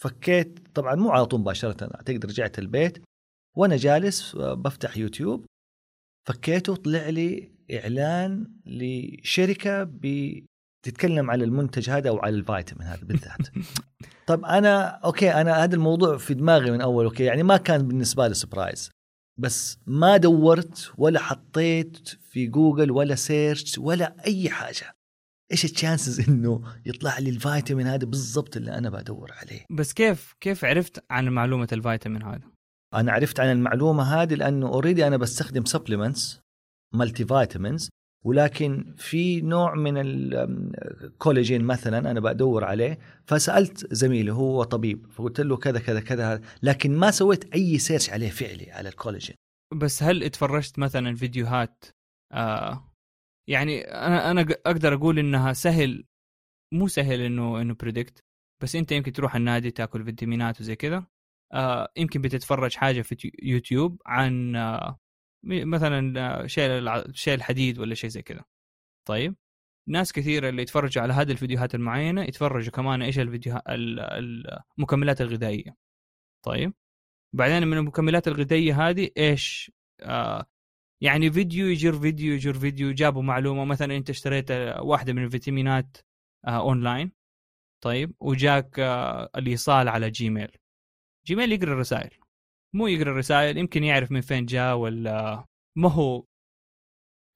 فكيت 0.00 0.68
طبعا 0.74 0.94
مو 0.94 1.10
على 1.10 1.26
طول 1.26 1.40
مباشرة 1.40 1.94
أعتقد 1.94 2.26
رجعت 2.26 2.58
البيت 2.58 3.04
وأنا 3.56 3.76
جالس 3.76 4.36
بفتح 4.36 4.96
يوتيوب 4.96 5.46
فكيته 6.28 6.76
طلع 6.76 7.08
لي 7.08 7.50
إعلان 7.72 8.52
لشركة 8.66 9.84
بتتكلم 10.86 11.30
على 11.30 11.44
المنتج 11.44 11.90
هذا 11.90 12.08
أو 12.08 12.18
على 12.18 12.34
الفيتامين 12.36 12.86
هذا 12.86 13.00
بالذات. 13.02 13.48
طب 14.26 14.44
أنا 14.44 14.86
أوكي 14.86 15.30
أنا 15.30 15.64
هذا 15.64 15.74
الموضوع 15.74 16.16
في 16.16 16.34
دماغي 16.34 16.70
من 16.70 16.80
أول 16.80 17.04
أوكي 17.04 17.24
يعني 17.24 17.42
ما 17.42 17.56
كان 17.56 17.88
بالنسبة 17.88 18.28
لي 18.28 18.34
surprise 18.34 18.90
بس 19.38 19.78
ما 19.86 20.16
دورت 20.16 20.92
ولا 20.98 21.20
حطيت 21.20 22.08
في 22.08 22.46
جوجل 22.46 22.90
ولا 22.90 23.14
search 23.14 23.78
ولا 23.78 24.16
أي 24.26 24.50
حاجة. 24.50 24.96
إيش 25.52 25.64
ال 25.64 25.72
chances 25.72 26.28
إنه 26.28 26.62
يطلع 26.86 27.18
لي 27.18 27.30
الفيتامين 27.30 27.86
هذا 27.86 28.06
بالضبط 28.06 28.56
اللي 28.56 28.78
أنا 28.78 28.90
بدور 28.90 29.32
عليه؟ 29.32 29.64
بس 29.70 29.92
كيف 29.92 30.34
كيف 30.40 30.64
عرفت 30.64 31.04
عن 31.10 31.28
معلومة 31.28 31.68
الفيتامين 31.72 32.22
هذا؟ 32.22 32.50
أنا 32.94 33.12
عرفت 33.12 33.40
عن 33.40 33.52
المعلومة 33.52 34.02
هذه 34.02 34.34
لأنه 34.34 34.66
already 34.66 35.06
أنا 35.06 35.16
بستخدم 35.16 35.64
supplements 35.64 36.40
multivitamins 36.94 37.88
ولكن 38.26 38.94
في 38.98 39.40
نوع 39.40 39.74
من 39.74 39.94
الكولاجين 39.96 41.64
مثلا 41.64 42.10
أنا 42.10 42.20
بدور 42.20 42.64
عليه 42.64 42.98
فسألت 43.26 43.94
زميلي 43.94 44.32
هو 44.32 44.62
طبيب 44.62 45.06
فقلت 45.10 45.40
له 45.40 45.56
كذا 45.56 45.78
كذا 45.80 46.00
كذا 46.00 46.40
لكن 46.62 46.96
ما 46.96 47.10
سويت 47.10 47.54
أي 47.54 47.78
search 47.78 48.10
عليه 48.10 48.30
فعلي 48.30 48.70
على 48.72 48.88
الكولاجين. 48.88 49.36
بس 49.74 50.02
هل 50.02 50.22
اتفرجت 50.22 50.78
مثلا 50.78 51.14
فيديوهات؟ 51.14 51.84
آه 52.32 52.92
يعني 53.48 53.80
أنا 53.80 54.30
أنا 54.30 54.46
أقدر 54.66 54.94
أقول 54.94 55.18
إنها 55.18 55.52
سهل 55.52 56.04
مو 56.74 56.88
سهل 56.88 57.20
إنه 57.20 57.60
إنه 57.60 57.74
بريدكت 57.74 58.20
بس 58.62 58.76
أنت 58.76 58.92
يمكن 58.92 59.12
تروح 59.12 59.36
النادي 59.36 59.70
تاكل 59.70 60.04
فيتامينات 60.04 60.60
وزي 60.60 60.76
كذا. 60.76 61.06
آه 61.52 61.88
يمكن 61.96 62.22
بتتفرج 62.22 62.74
حاجة 62.74 63.02
في 63.02 63.30
يوتيوب 63.42 64.02
عن 64.06 64.56
آه 64.56 64.98
مثلا 65.46 66.46
شيل 66.46 67.16
شيل 67.16 67.34
الحديد 67.34 67.78
ولا 67.78 67.94
شيء 67.94 68.10
زي 68.10 68.22
كذا. 68.22 68.44
طيب. 69.08 69.36
ناس 69.88 70.12
كثيرة 70.12 70.48
اللي 70.48 70.62
يتفرجوا 70.62 71.02
على 71.02 71.12
هذه 71.12 71.32
الفيديوهات 71.32 71.74
المعينة 71.74 72.22
يتفرجوا 72.22 72.72
كمان 72.72 73.02
إيش 73.02 73.18
الفيديوهات 73.18 73.62
المكملات 74.78 75.20
الغذائية. 75.20 75.76
طيب. 76.44 76.74
بعدين 77.34 77.68
من 77.68 77.76
المكملات 77.78 78.28
الغذائية 78.28 78.88
هذه 78.88 79.10
إيش؟ 79.18 79.72
آه 80.00 80.46
يعني 81.00 81.30
فيديو 81.32 81.66
يجر 81.66 82.00
فيديو 82.00 82.34
يجر 82.34 82.54
فيديو 82.54 82.92
جابوا 82.92 83.22
معلومة 83.22 83.64
مثلا 83.64 83.96
أنت 83.96 84.10
اشتريت 84.10 84.50
واحدة 84.80 85.12
من 85.12 85.24
الفيتامينات 85.24 85.96
آه 86.46 86.60
أونلاين. 86.60 87.12
طيب. 87.84 88.14
وجاك 88.20 88.78
آه 88.80 89.30
الإيصال 89.36 89.88
على 89.88 90.10
جيميل. 90.10 90.48
جيميل 91.26 91.52
يقرأ 91.52 91.72
الرسائل. 91.72 92.10
مو 92.76 92.86
يقرا 92.86 93.10
الرسائل 93.10 93.58
يمكن 93.58 93.84
يعرف 93.84 94.10
من 94.12 94.20
فين 94.20 94.46
جاء 94.46 94.76
ولا 94.76 95.44
ما 95.78 95.90
هو 95.92 96.24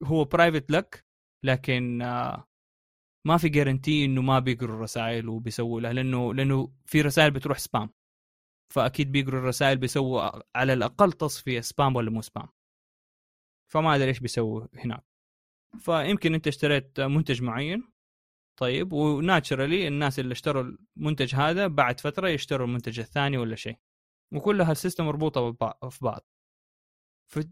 هو 0.03 0.25
private 0.25 0.71
لك 0.71 1.05
لكن 1.45 2.01
آه، 2.01 2.47
ما 3.27 3.37
في 3.37 3.49
guarantee 3.49 4.05
إنه 4.05 4.21
ما 4.21 4.39
بيقروا 4.39 4.75
الرسائل 4.75 5.29
وبيسووا 5.29 5.81
لها 5.81 5.93
لأنه 5.93 6.33
لأنه 6.33 6.73
في 6.85 7.01
رسائل 7.01 7.31
بتروح 7.31 7.57
spam 7.57 7.89
فأكيد 8.73 9.11
بيقروا 9.11 9.39
الرسائل 9.39 9.77
بيسووا 9.77 10.41
على 10.57 10.73
الأقل 10.73 11.11
تصفية 11.11 11.61
spam 11.61 11.95
ولا 11.95 12.11
مو 12.11 12.21
spam 12.21 12.47
فما 13.71 13.95
أدري 13.95 14.07
إيش 14.07 14.19
بيسووا 14.19 14.67
هناك. 14.75 15.03
فيمكن 15.79 16.33
أنت 16.33 16.47
اشتريت 16.47 16.99
منتج 16.99 17.43
معين 17.43 17.91
طيب 18.59 18.93
و 18.93 19.02
naturally 19.02 19.87
الناس 19.87 20.19
اللي 20.19 20.31
اشتروا 20.31 20.63
المنتج 20.97 21.35
هذا 21.35 21.67
بعد 21.67 21.99
فترة 21.99 22.29
يشتروا 22.29 22.67
المنتج 22.67 22.99
الثاني 22.99 23.37
ولا 23.37 23.55
شيء. 23.55 23.77
وكلها 24.33 24.71
ال 24.71 24.76
system 24.76 25.05
مربوطة 25.05 25.51
في 25.89 25.99
بعض. 26.01 26.27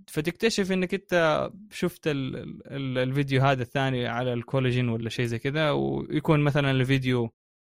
فتكتشف 0.08 0.72
إنك 0.72 0.94
أنت 0.94 1.50
شفت 1.72 2.08
ال 2.08 2.36
ال 2.68 2.98
الفيديو 2.98 3.42
هذا 3.42 3.62
الثاني 3.64 4.08
على 4.08 4.34
الكولاجين 4.34 4.90
ولا 4.90 5.10
شيء 5.10 5.26
زي 5.26 5.40
كذا 5.40 5.72
ويكون 5.72 6.44
مثلا 6.44 6.72
الفيديو 6.72 7.30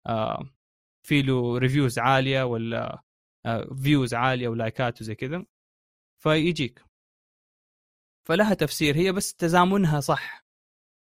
آه 0.07 0.45
في 1.07 1.23
له 1.23 1.59
reviews 1.59 1.99
عالية 1.99 2.43
ولا 2.43 3.03
آه 3.47 3.75
views 3.83 4.15
عالية 4.15 4.49
ولايكات 4.49 5.01
وزي 5.01 5.15
كذا 5.15 5.45
فيجيك. 6.23 6.85
فلها 8.29 8.55
تفسير 8.55 8.97
هي 8.97 9.13
بس 9.13 9.35
تزامنها 9.35 10.01
صح. 10.01 10.45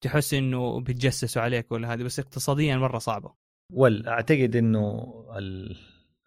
تحس 0.04 0.34
إنه 0.34 0.80
بيتجسسوا 0.80 1.42
عليك 1.42 1.72
ولا 1.72 1.94
هذه 1.94 2.04
بس 2.04 2.20
اقتصاديا 2.20 2.78
مرة 2.78 2.98
صعبة. 2.98 3.36
وال 3.72 4.08
أعتقد 4.08 4.56
إنه 4.56 5.04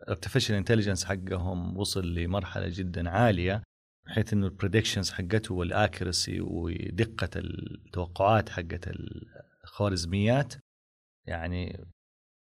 ال 0.02 0.07
artificial 0.07 0.56
intelligence 0.56 1.04
حقهم 1.04 1.76
وصل 1.76 2.14
لمرحلة 2.14 2.68
جدا 2.68 3.10
عالية 3.10 3.62
بحيث 4.06 4.32
إنه 4.32 4.46
ال 4.46 4.52
predictions 4.52 5.10
حقته 5.10 5.54
وال 5.54 5.72
accuracy 5.72 6.40
ودقة 6.40 7.30
التوقعات 7.36 8.48
حقت 8.48 8.88
الخوارزميات 9.64 10.54
يعني 11.26 11.84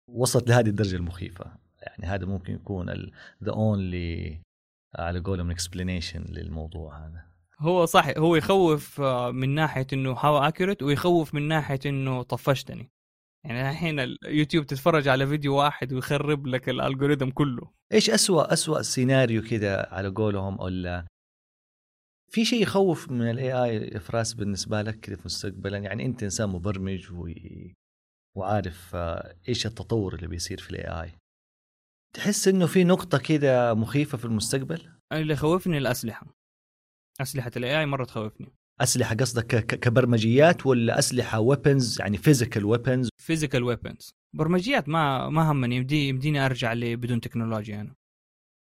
وصلت 0.10 0.50
لهذه 0.50 0.68
الدرجة 0.68 0.96
المخيفة. 0.96 1.58
يعني 1.82 2.06
هذا 2.06 2.26
ممكن 2.26 2.54
يكون 2.54 3.12
the 3.44 3.52
only 3.52 4.42
على 4.96 5.20
قولهم 5.20 5.52
explanation 5.52 6.22
للموضوع 6.22 7.06
هذا. 7.06 7.26
هو 7.60 7.86
صح 7.86 8.08
هو 8.18 8.36
يخوف 8.36 9.02
آه، 9.02 9.32
من 9.32 9.50
ناحية 9.50 9.88
إنه 9.94 10.12
how 10.12 10.38
accurate 10.38 10.84
ويخوف 10.84 11.36
من 11.36 11.48
ناحية 11.48 11.80
إنه 11.86 12.24
طفشتني. 12.24 12.90
يعني 13.46 13.70
الحين 13.70 14.00
اليوتيوب 14.00 14.66
تتفرج 14.66 15.08
على 15.08 15.28
فيديو 15.28 15.56
واحد 15.56 15.94
ويخرب 15.94 16.48
لك 16.48 16.70
ال 16.70 16.76
algorithm 16.76 17.30
كله. 17.30 17.72
إيش 17.94 18.10
أسوأ 18.10 18.54
أسوأ 18.54 18.82
سيناريو 18.82 19.42
كذا 19.42 19.88
على 19.92 20.08
قولهم 20.08 20.60
ولا 20.60 21.06
في 22.32 22.46
شيء 22.46 22.62
يخوف 22.62 23.12
من 23.12 23.30
ال 23.30 23.54
AI 23.54 24.00
فراس 24.00 24.34
بالنسبة 24.34 24.82
لك 24.82 25.00
كذا 25.00 25.16
في 25.16 25.22
مستقبلا؟ 25.26 25.78
يعني 25.78 26.06
أنت 26.06 26.24
إنسان 26.24 26.50
مبرمج 26.50 27.12
و... 27.12 27.30
وعارف 28.38 28.96
آه، 28.96 29.36
إيش 29.50 29.66
التطور 29.66 30.16
اللي 30.16 30.28
بيصير 30.28 30.62
في 30.62 30.70
ال 30.70 31.02
AI 31.02 31.12
تحس 32.16 32.48
إنه 32.48 32.68
في 32.68 32.84
نقطة 32.84 33.18
كذا 33.18 33.74
مخيفة 33.74 34.18
في 34.18 34.26
المستقبل؟ 34.26 34.92
اللي 35.12 35.34
يخوفني 35.34 35.78
الأسلحة. 35.78 36.36
أسلحة 37.22 37.52
ال 37.58 37.80
AI 37.80 37.86
مرة 37.86 38.06
تخوفني. 38.06 38.54
أسلحة 38.82 39.16
قصدك 39.16 39.66
كبرمجيات 39.66 40.66
ولا 40.66 41.00
أسلحة 41.00 41.40
ويبنز 41.40 42.02
يعني 42.02 42.18
فيزيكال 42.18 42.66
ويبنز 42.66 43.10
فيزيكال 43.22 43.64
ويبنز 43.64 44.16
برمجيات 44.34 44.90
ما 44.90 45.30
ما 45.30 45.52
همني 45.52 45.76
يمدي 45.76 46.08
يمديني 46.08 46.46
أرجع 46.46 46.74
لي 46.74 46.96
بدون 46.96 47.22
تكنولوجيا 47.22 47.82
أنا. 47.82 47.96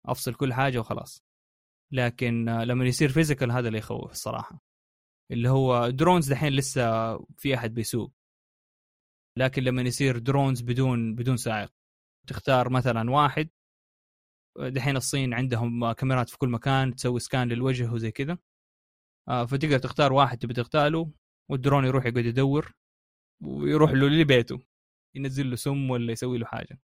أفصل 0.05 0.33
كل 0.33 0.53
حاجة 0.53 0.79
وخلاص. 0.79 1.23
لكن 1.91 2.45
لما 2.45 2.85
يصير 2.85 3.09
physical 3.09 3.51
هذا 3.51 3.67
اللي 3.67 3.77
يخوف 3.77 4.11
الصراحة. 4.11 4.61
اللي 5.31 5.49
هو 5.49 5.89
drones 5.89 6.29
دحين 6.31 6.53
لسه 6.53 7.17
في 7.37 7.55
أحد 7.55 7.73
بيسوق. 7.73 8.13
لكن 9.37 9.63
لما 9.63 9.81
يصير 9.81 10.17
drones 10.17 10.61
بدون 10.61 11.15
بدون 11.15 11.37
سائق. 11.37 11.69
تختار 12.27 12.69
مثلا 12.69 13.11
واحد. 13.11 13.49
دحين 14.59 14.97
الصين 14.97 15.33
عندهم 15.33 15.91
كاميرات 15.91 16.29
في 16.29 16.37
كل 16.37 16.49
مكان 16.49 16.95
تسوي 16.95 17.19
scan 17.19 17.47
للوجه 17.47 17.91
وزي 17.91 18.11
كذا. 18.11 18.37
فتقدر 19.29 19.77
تختار 19.79 20.13
واحد 20.13 20.37
تبي 20.37 20.53
تقتاله 20.53 21.11
والدرون 21.49 21.85
يروح 21.85 22.05
يقعد 22.05 22.25
يدور 22.25 22.73
ويروح 23.43 23.91
له 23.91 24.07
لبيته 24.07 24.59
ينزل 25.15 25.49
له 25.49 25.55
سم 25.55 25.89
ولا 25.89 26.11
يسوي 26.11 26.37
له 26.37 26.45
حاجة. 26.45 26.79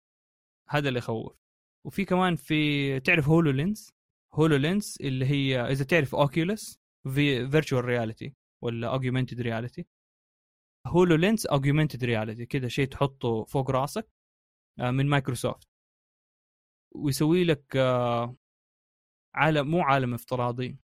هذا 0.69 0.89
اللي 0.89 0.99
يخوف. 0.99 1.37
وفي 1.87 2.05
كمان 2.05 2.37
في 2.37 3.01
تعرف 3.01 3.29
HoloLens 3.29 3.91
HoloLens 4.35 4.97
اللي 5.01 5.27
هي 5.27 5.61
إذا 5.61 5.85
تعرف 5.85 6.15
Oculus 6.15 6.79
في 7.15 7.49
virtual 7.51 7.85
reality 7.85 8.35
ولا 8.63 8.93
augmented 8.93 9.41
reality 9.41 9.87
HoloLens 10.87 11.47
augmented 11.47 12.05
reality 12.05 12.47
كذا 12.47 12.69
شيء 12.69 12.89
تحطه 12.89 13.45
فوق 13.45 13.71
راسك 13.71 14.09
آه، 14.81 14.91
من 14.91 15.07
مايكروسوفت. 15.07 15.69
ويسوي 16.95 17.45
لك 17.45 17.77
آه، 17.77 18.37
عالم 19.35 19.71
مو 19.71 19.81
عالم 19.81 20.15
افتراضي 20.15 20.79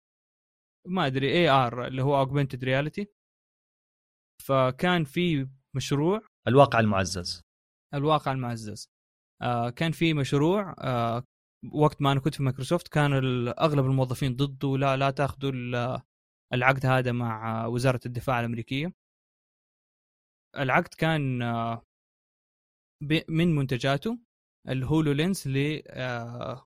ما 0.88 1.08
أدري 1.08 1.34
AR 1.34 1.88
اللي 1.88 2.04
هو 2.04 2.19
augmented 2.19 2.63
reality 2.63 3.08
فكان 4.45 5.04
في 5.04 5.50
مشروع. 5.76 6.21
الواقع 6.47 6.80
المعزز. 6.80 7.41
الواقع 7.93 8.32
المعزز. 8.32 8.89
آه 9.41 9.69
كان 9.69 9.91
في 9.91 10.13
مشروع 10.13 10.76
آه 10.80 11.23
وقت 11.73 12.02
ما 12.02 12.12
أنا 12.12 12.19
كنت 12.19 12.36
في 12.36 12.43
مايكروسوفت 12.43 12.88
كان 12.88 13.13
أغلب 13.47 13.86
الموظفين 13.86 14.36
ضده. 14.36 14.78
لا 14.78 14.97
لا 14.97 15.12
تأخذوا 15.12 15.52
العقد 16.54 16.86
هذا 16.86 17.12
مع 17.12 17.65
وزارة 17.65 18.00
الدفاع 18.06 18.39
الأمريكية. 18.39 18.93
العقد 20.58 20.93
كان 20.93 21.41
آه، 21.41 21.84
من 23.30 23.56
منتجاته 23.56 24.19
ال 24.67 25.12
HoloLens 25.12 25.47
ل 25.47 25.82
آه، 25.88 26.65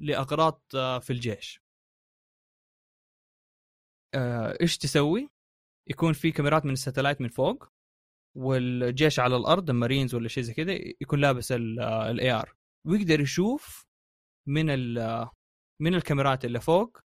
لأغراض 0.00 0.62
آه، 0.74 0.98
في 0.98 1.12
الجيش. 1.12 1.60
إيش 4.14 4.78
تسوي؟ 4.78 5.28
يكون 5.90 6.12
في 6.12 6.32
كاميرات 6.32 6.64
من 6.64 6.72
ال 6.72 6.77
satellite 6.77 7.20
من 7.20 7.28
فوق 7.28 7.68
والجيش 8.36 9.20
على 9.20 9.36
الأرض 9.36 9.70
المارينز 9.70 10.14
ولا 10.14 10.28
شيء 10.28 10.42
زي 10.42 10.54
كذا 10.54 10.72
يكون 11.00 11.20
لابس 11.20 11.52
ال 11.52 12.30
AR 12.30 12.54
ويقدر 12.86 13.20
يشوف 13.20 13.86
من 14.48 14.66
من 15.80 15.94
الكاميرات 15.94 16.44
اللي 16.44 16.60
فوق 16.60 16.98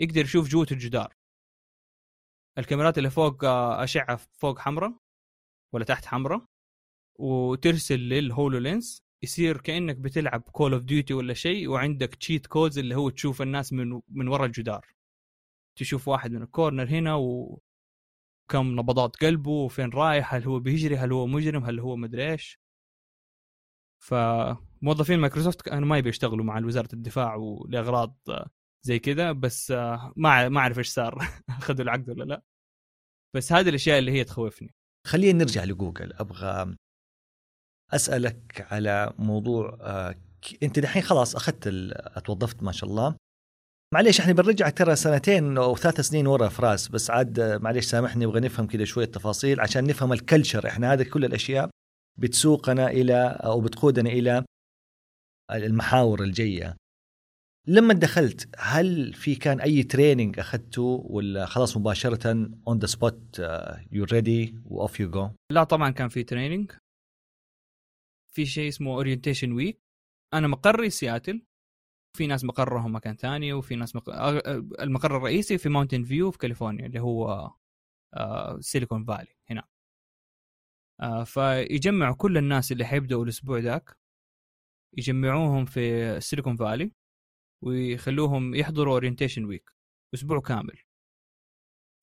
يقدر 0.00 0.20
يشوف 0.20 0.48
جوة 0.48 0.66
الجدار. 0.72 1.14
الكاميرات 2.58 2.98
اللي 2.98 3.10
فوق 3.10 3.44
آه، 3.44 3.84
أشعة 3.84 4.16
فوق 4.16 4.58
حمراء 4.58 4.94
ولا 5.74 5.84
تحت 5.84 6.04
حمراء 6.06 6.44
وترسل 7.18 7.98
لل 7.98 8.58
HoloLens 8.58 9.02
يصير 9.24 9.60
كأنك 9.60 9.96
بتلعب 9.96 10.40
Call 10.42 10.72
of 10.72 10.82
Duty 10.82 11.14
ولا 11.14 11.34
شيء 11.34 11.68
وعندك 11.68 12.14
cheat 12.14 12.46
codes 12.46 12.78
اللي 12.78 12.94
هو 12.94 13.10
تشوف 13.10 13.42
الناس 13.42 13.72
من 13.72 14.00
من 14.08 14.28
ورا 14.28 14.46
الجدار. 14.46 14.86
تشوف 15.76 16.08
واحد 16.08 16.32
من 16.32 16.42
ال 16.42 16.49
corner 16.49 16.88
هنا 16.88 17.14
وكم 17.14 17.60
نبضات 18.80 19.16
قلبه 19.16 19.50
وفين 19.50 19.90
رايح 19.90 20.34
هل 20.34 20.44
هو 20.44 20.60
بيجري 20.60 20.96
هل 20.96 21.12
هو 21.12 21.26
مجرم 21.26 21.64
هل 21.64 21.80
هو 21.80 21.96
مدري 21.96 22.32
إيش. 22.32 22.60
فموظفين 24.02 25.18
مايكروسوفت 25.18 25.62
كانوا 25.62 25.88
ما 25.88 25.98
يبي 25.98 26.08
يشتغلوا 26.08 26.44
مع 26.44 26.58
وزارة 26.58 26.88
الدفاع 26.94 27.34
ولاغراض 27.34 28.16
زي 28.86 28.98
كذا 28.98 29.32
بس 29.32 29.70
ما 30.16 30.48
ما 30.48 30.60
أعرف 30.60 30.78
إيش 30.78 30.88
صار 30.88 31.18
أخذوا 31.48 31.84
العقد 31.84 32.10
ولا 32.10 32.24
لا. 32.24 32.42
بس 33.36 33.52
هذه 33.52 33.68
الأشياء 33.68 33.98
اللي 33.98 34.12
هي 34.12 34.24
تخوفني. 34.24 34.74
خلينا 35.06 35.38
نرجع 35.38 35.64
لجوجل. 35.64 36.12
أبغى 36.12 36.76
أسألك 37.92 38.66
على 38.72 39.14
موضوع 39.18 39.78
آه، 39.80 40.14
أنت 40.62 40.78
دحين 40.78 41.02
خلاص 41.02 41.36
أخذت 41.36 41.66
اتوظفت 41.92 42.62
ما 42.62 42.72
شاء 42.72 42.90
الله. 42.90 43.16
معليش 43.94 44.20
إحنا 44.20 44.32
بنرجعك 44.32 44.78
ترى 44.78 44.96
سنتين 44.96 45.58
أو 45.58 45.76
ثلاث 45.76 46.00
سنين 46.00 46.26
ورا 46.26 46.48
فراس 46.48 46.88
بس 46.88 47.10
عاد 47.10 47.40
معليش 47.40 47.84
سامحني 47.84 48.24
نبغى 48.24 48.40
نفهم 48.40 48.66
كذا 48.66 48.84
شوية 48.84 49.04
تفاصيل 49.04 49.60
عشان 49.60 49.84
نفهم 49.84 50.12
ال 50.12 50.18
culture. 50.18 50.66
إحنا 50.68 50.92
هذه 50.92 51.02
كل 51.02 51.24
الأشياء 51.24 51.70
بتسوقنا 52.18 52.90
إلى 52.90 53.38
أو 53.44 53.60
بتقودنا 53.60 54.10
إلى 54.10 54.44
المحاور 55.52 56.22
الجاية. 56.22 56.76
لما 57.68 57.94
دخلت 57.94 58.48
هل 58.58 59.14
في 59.14 59.34
كان 59.34 59.60
أي 59.60 59.82
training 59.82 60.38
أخذته 60.38 61.02
ولا 61.04 61.46
خلاص 61.46 61.76
مباشرة 61.76 62.50
on 62.68 62.78
the 62.78 62.86
spot 62.86 63.38
you 63.92 64.04
ready 64.04 64.54
و 64.64 64.73
off 64.73 65.00
you 65.00 65.10
go 65.10 65.30
لا 65.52 65.64
طبعا 65.64 65.90
كان 65.90 66.08
في 66.08 66.22
training 66.22 66.72
في 68.34 68.46
شيء 68.46 68.68
اسمه 68.68 68.90
orientation 68.90 69.52
week 69.52 69.80
أنا 70.34 70.48
مقري 70.48 70.90
سياتل 70.90 71.42
في 72.16 72.26
ناس 72.26 72.44
مقرهم 72.44 72.94
مكان 72.94 73.16
ثاني 73.16 73.52
وفي 73.52 73.76
ناس 73.76 73.96
مق... 73.96 74.10
المقر 74.80 75.16
الرئيسي 75.16 75.58
في 75.58 75.68
ماونتن 75.68 76.04
فيو 76.04 76.30
في 76.30 76.38
كاليفورنيا 76.38 76.86
اللي 76.86 77.00
هو 77.00 77.50
Silicon 78.60 79.04
Valley 79.04 79.36
هنا. 79.50 79.64
آه، 81.00 81.24
فيجمعوا 81.24 82.14
كل 82.14 82.36
الناس 82.38 82.72
اللي 82.72 82.84
حيبدأوا 82.84 83.24
الأسبوع 83.24 83.58
ذاك 83.58 83.96
يجمعوهم 84.98 85.64
في 85.64 86.20
Silicon 86.20 86.56
Valley 86.56 86.92
ويخلوهم 87.62 88.54
يحضروا 88.54 88.92
orientation 88.94 89.44
week 89.44 89.70
أسبوع 90.14 90.40
كامل. 90.40 90.78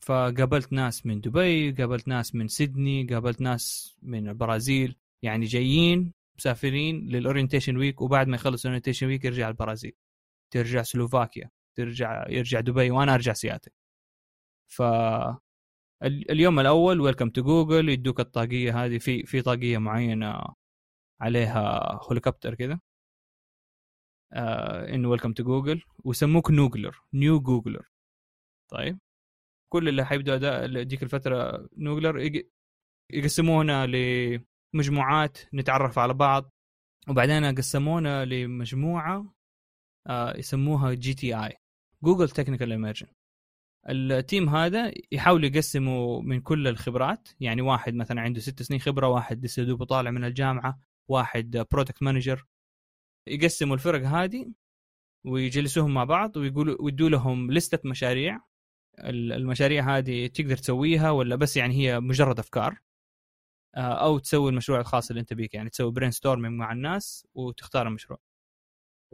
فقابلت 0.06 0.74
ناس 0.74 1.06
من 1.06 1.22
دبي 1.22 1.72
قابلت 1.72 2.08
ناس 2.08 2.36
من 2.36 2.48
سيدني 2.48 3.04
قابلت 3.08 3.42
ناس 3.42 3.96
من 4.02 4.30
البرازيل 4.30 4.96
يعني 5.22 5.46
جايين 5.46 6.14
مسافرين 6.40 7.10
لل 7.10 7.20
orientation 7.20 7.78
week 7.78 8.02
وبعد 8.02 8.28
ما 8.28 8.36
يخلص 8.36 8.66
ال 8.66 8.69
orientation 8.69 9.08
week 9.08 9.26
يرجع 9.26 9.50
البرازيل. 9.50 9.94
ترجع 10.54 10.82
سلوفاكيا 10.84 11.50
ترجع 11.78 12.26
يرجع 12.30 12.60
دبي 12.60 12.92
وأنا 12.92 13.14
أرجع 13.16 13.34
سياتل. 13.34 13.72
ف 14.68 14.82
اليوم 16.04 16.60
الأول 16.60 17.02
welcome 17.02 17.30
to 17.30 17.44
Google 17.44 17.90
يدوك 17.90 18.20
الطاقية 18.20 18.86
هذه 18.86 18.98
في 18.98 19.26
في 19.26 19.42
طاقية 19.42 19.78
معينة 19.78 20.44
عليها 21.22 21.92
هوليكوبتر 22.04 22.56
كذا 22.56 22.80
آه 24.34 24.90
انه 24.96 25.10
welcome 25.10 25.34
to 25.34 25.44
Google 25.44 25.82
ويسموك 26.04 26.52
Noogler 26.52 27.02
new 27.14 27.40
Googler 27.42 27.90
طيب. 28.72 29.00
كل 29.70 29.90
اللي 29.90 30.06
حيبدوا 30.06 30.84
ديك 30.84 31.04
الفترة 31.04 31.70
Noogler 31.78 32.44
يقسمونا 33.14 33.88
لمجموعات 34.78 35.38
نتعرف 35.54 36.00
على 36.00 36.14
بعض. 36.14 36.52
وبعدين 37.10 37.56
قسمونا 37.56 38.26
لمجموعة 38.26 39.34
آه 40.08 40.38
يسموها 40.38 40.94
GTI 40.94 41.36
Google 41.46 42.30
Technical 42.30 42.72
Immersion 42.72 43.08
ال 43.90 44.02
team 44.02 44.50
هذا 44.50 44.92
يحاول 45.12 45.44
يقسموا 45.44 46.22
من 46.22 46.42
كل 46.42 46.68
الخبرات 46.68 47.30
يعني 47.40 47.62
واحد 47.62 47.94
مثلا 47.96 48.22
عنده 48.22 48.40
ست 48.40 48.62
سنين 48.62 48.80
خبرة 48.80 49.08
واحد 49.08 49.46
لسه 49.46 49.64
دوبه 49.64 49.86
طالع 49.86 50.12
من 50.12 50.24
الجامعة 50.24 50.80
واحد 51.08 51.66
product 51.72 52.04
manager 52.04 52.46
يقسموا 53.28 53.76
الفرق 53.76 54.08
هذه 54.08 54.52
ويجلسوهم 55.26 55.94
مع 55.94 56.04
بعض 56.04 56.38
ويقولوا 56.38 56.82
ويدوا 56.82 57.10
لهم 57.10 57.52
لستة 57.52 57.90
مشاريع. 57.90 58.42
المشاريع 59.00 59.98
هذه 59.98 60.28
تقدر 60.28 60.58
تسويها 60.58 61.12
ولا 61.12 61.36
بس 61.36 61.58
يعني 61.58 61.74
هي 61.76 62.00
مجرد 62.00 62.40
أفكار. 62.40 62.80
أو 63.76 64.20
تسوي 64.20 64.50
المشروع 64.50 64.80
الخاص 64.80 65.10
اللي 65.10 65.20
أنت 65.22 65.34
تبيه 65.34 65.54
يعني 65.54 65.70
تسوي 65.70 65.92
brainstorming 65.92 66.60
مع 66.60 66.72
الناس 66.72 67.28
وتختار 67.36 67.88
المشروع. 67.88 68.20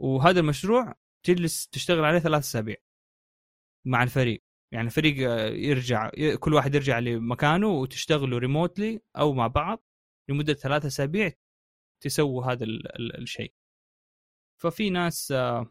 وهذا 0.00 0.40
المشروع 0.40 0.94
تجلس 1.26 1.68
تشتغل 1.68 2.04
عليه 2.04 2.18
ثلاث 2.18 2.42
أسابيع 2.42 2.76
مع 3.86 4.02
الفريق. 4.02 4.44
يعني 4.72 4.86
الفريق 4.86 5.30
آه، 5.30 5.46
يرجع 5.48 6.10
كل 6.40 6.54
واحد 6.54 6.74
يرجع 6.74 6.98
لمكانه 6.98 7.68
وتشتغلوا 7.68 8.38
remotely 8.38 9.00
أو 9.16 9.32
مع 9.32 9.46
بعض 9.46 9.84
لمدة 10.30 10.54
ثلاثة 10.54 10.86
أسابيع 10.86 11.32
تسووا 12.02 12.44
هذا 12.44 12.64
الشيء. 13.18 13.54
ففي 14.60 14.90
ناس 14.90 15.32
آه، 15.32 15.70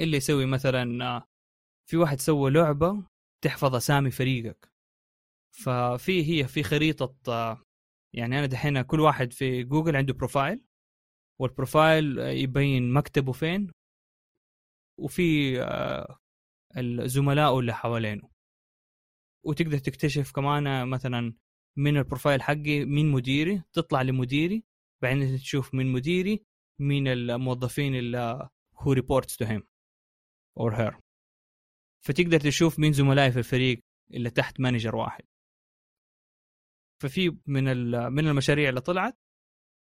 اللي 0.00 0.16
يسوي 0.16 0.46
مثلا 0.46 1.04
آه، 1.04 1.28
في 1.90 1.96
واحد 1.96 2.20
سوى 2.20 2.50
لعبة 2.50 3.06
تحفظ 3.44 3.74
أسامي 3.74 4.10
فريقك. 4.10 4.72
ففي 5.54 6.24
هي 6.30 6.48
في 6.48 6.62
خريطة 6.62 7.16
يعني 8.14 8.38
أنا 8.38 8.46
دحين 8.46 8.82
كل 8.82 9.00
واحد 9.00 9.32
في 9.32 9.64
جوجل 9.64 9.96
عنده 9.96 10.14
profile 10.14 10.60
وال 11.40 11.57
profile 11.57 12.18
يبين 12.18 12.92
مكتبه 12.92 13.32
فين 13.32 13.72
وفي 14.98 15.58
الزملاء 16.76 17.58
اللي 17.60 17.74
حوالينه. 17.74 18.30
وتقدر 19.44 19.78
تكتشف 19.78 20.32
كمان 20.32 20.88
مثلا 20.88 21.34
من 21.76 21.96
ال 21.96 22.02
profile 22.02 22.42
حقي 22.42 22.84
مين 22.84 23.10
مديري 23.10 23.62
تطلع 23.72 24.02
لمديري 24.02 24.64
بعدين 25.02 25.36
تشوف 25.38 25.74
من 25.74 25.92
مديري 25.92 26.44
مين 26.80 27.08
الموظفين 27.08 27.94
اللي 27.94 28.50
هو 28.76 28.92
reports 28.92 29.36
to 29.36 29.44
him 29.44 29.62
or 30.58 30.74
her 30.74 30.98
فتقدر 32.04 32.40
تشوف 32.40 32.78
مين 32.78 32.92
زملائي 32.92 33.32
في 33.32 33.38
الفريق 33.38 33.80
اللي 34.14 34.30
تحت 34.30 34.60
manager 34.60 34.96
واحد. 34.96 35.24
ففي 37.02 37.36
من 37.46 37.64
من 38.12 38.28
المشاريع 38.28 38.68
اللي 38.68 38.80
طلعت 38.80 39.18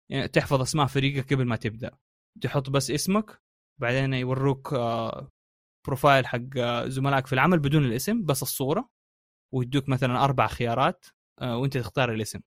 يعني 0.10 0.28
تحفظ 0.28 0.62
أسماء 0.62 0.86
فريقك 0.88 1.34
قبل 1.34 1.46
ما 1.46 1.56
تبدأ. 1.56 1.98
تحط 2.42 2.70
بس 2.70 2.92
اسمك 2.92 3.42
بعدين 3.82 4.14
يوروك 4.14 4.74
آه، 4.74 5.32
profile 5.88 6.28
حق 6.28 6.58
زملائك 6.88 7.28
في 7.28 7.34
العمل 7.34 7.60
بدون 7.60 7.86
الاسم 7.86 8.26
بس 8.26 8.42
الصورة 8.44 8.90
ويدوك 9.54 9.90
مثلا 9.90 10.24
أربع 10.24 10.48
خيارات 10.48 11.06
آه، 11.42 11.58
وأنت 11.58 11.78
تختار 11.78 12.14
الاسم. 12.14 12.40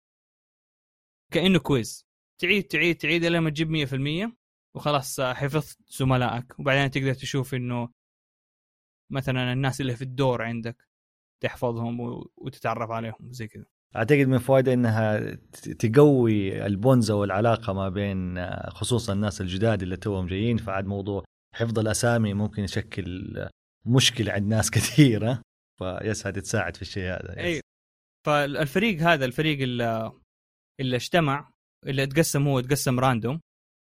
كأنه 1.33 1.59
كويز 1.59 2.07
تعيد 2.41 2.65
تعيد 2.65 2.97
تعيد 2.97 3.25
لما 3.25 3.51
تجيب 3.51 3.71
100% 3.71 4.37
وخلاص 4.75 5.21
آه، 5.21 5.35
حفظت 5.35 5.79
زملائك. 5.89 6.59
وبعدين 6.61 6.91
تقدر 6.91 7.15
تشوف 7.15 7.55
إنه 7.55 7.89
مثلا 9.13 9.53
الناس 9.53 9.81
اللي 9.81 9.97
في 9.97 10.03
الدور 10.03 10.43
عندك 10.43 10.89
تحفظهم 11.43 12.01
وتتعرف 12.37 12.91
عليهم 12.91 13.33
زي 13.33 13.49
كذا. 13.49 13.76
أعتقد 13.97 14.29
من 14.29 14.39
فوائدها 14.39 14.75
إنها 14.75 15.35
تقوي 15.79 16.67
البونزه 16.67 17.15
والعلاقة 17.15 17.73
ما 17.73 17.89
بين 17.89 18.39
آه، 18.39 18.71
خصوصا 18.71 19.13
الناس 19.13 19.41
الجداد 19.41 19.83
اللي 19.83 19.97
توهم 19.97 20.27
جايين. 20.27 20.57
فعاد 20.57 20.87
موضوع 20.87 21.25
حفظ 21.55 21.79
الأسامي 21.79 22.35
ممكن 22.35 22.63
يشكل 22.63 23.49
مشكلة 23.87 24.33
عند 24.33 24.47
ناس 24.47 24.71
كثيرة. 24.77 25.43
فيس 25.79 26.27
هذه 26.27 26.39
تساعد 26.39 26.77
في 26.77 26.83
الشيء 26.83 27.03
هذا 27.03 27.39
اي 27.39 27.61
فالفريق 28.27 29.01
هذا 29.01 29.25
الفريق 29.25 29.61
اللي, 29.63 30.13
اللي 30.81 30.97
اجتمع 30.97 31.53
اللي 31.87 32.07
تقسم 32.07 32.49
هو 32.49 32.61
تقسم 32.61 33.01
random 33.01 33.41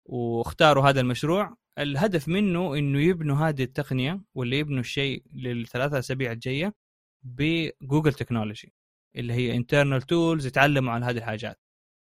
واختاروا 0.08 0.88
هذا 0.88 1.00
المشروع. 1.00 1.56
الهدف 1.78 2.28
منه 2.28 2.78
إنه 2.78 3.00
يبنوا 3.00 3.36
هذه 3.36 3.62
التقنية 3.62 4.20
واللي 4.34 4.58
يبنوا 4.58 4.80
الشيء 4.80 5.22
للثلاثة 5.32 5.98
أسابيع 5.98 6.32
الجاية 6.32 6.72
ب 7.24 7.37
Google 7.37 8.12
technology. 8.12 8.72
اللي 9.16 9.32
هي 9.32 9.56
internal 9.56 10.02
tools 10.02 10.46
يتعلموا 10.46 10.92
عن 10.92 11.04
هذه 11.04 11.18
الحاجات. 11.18 11.60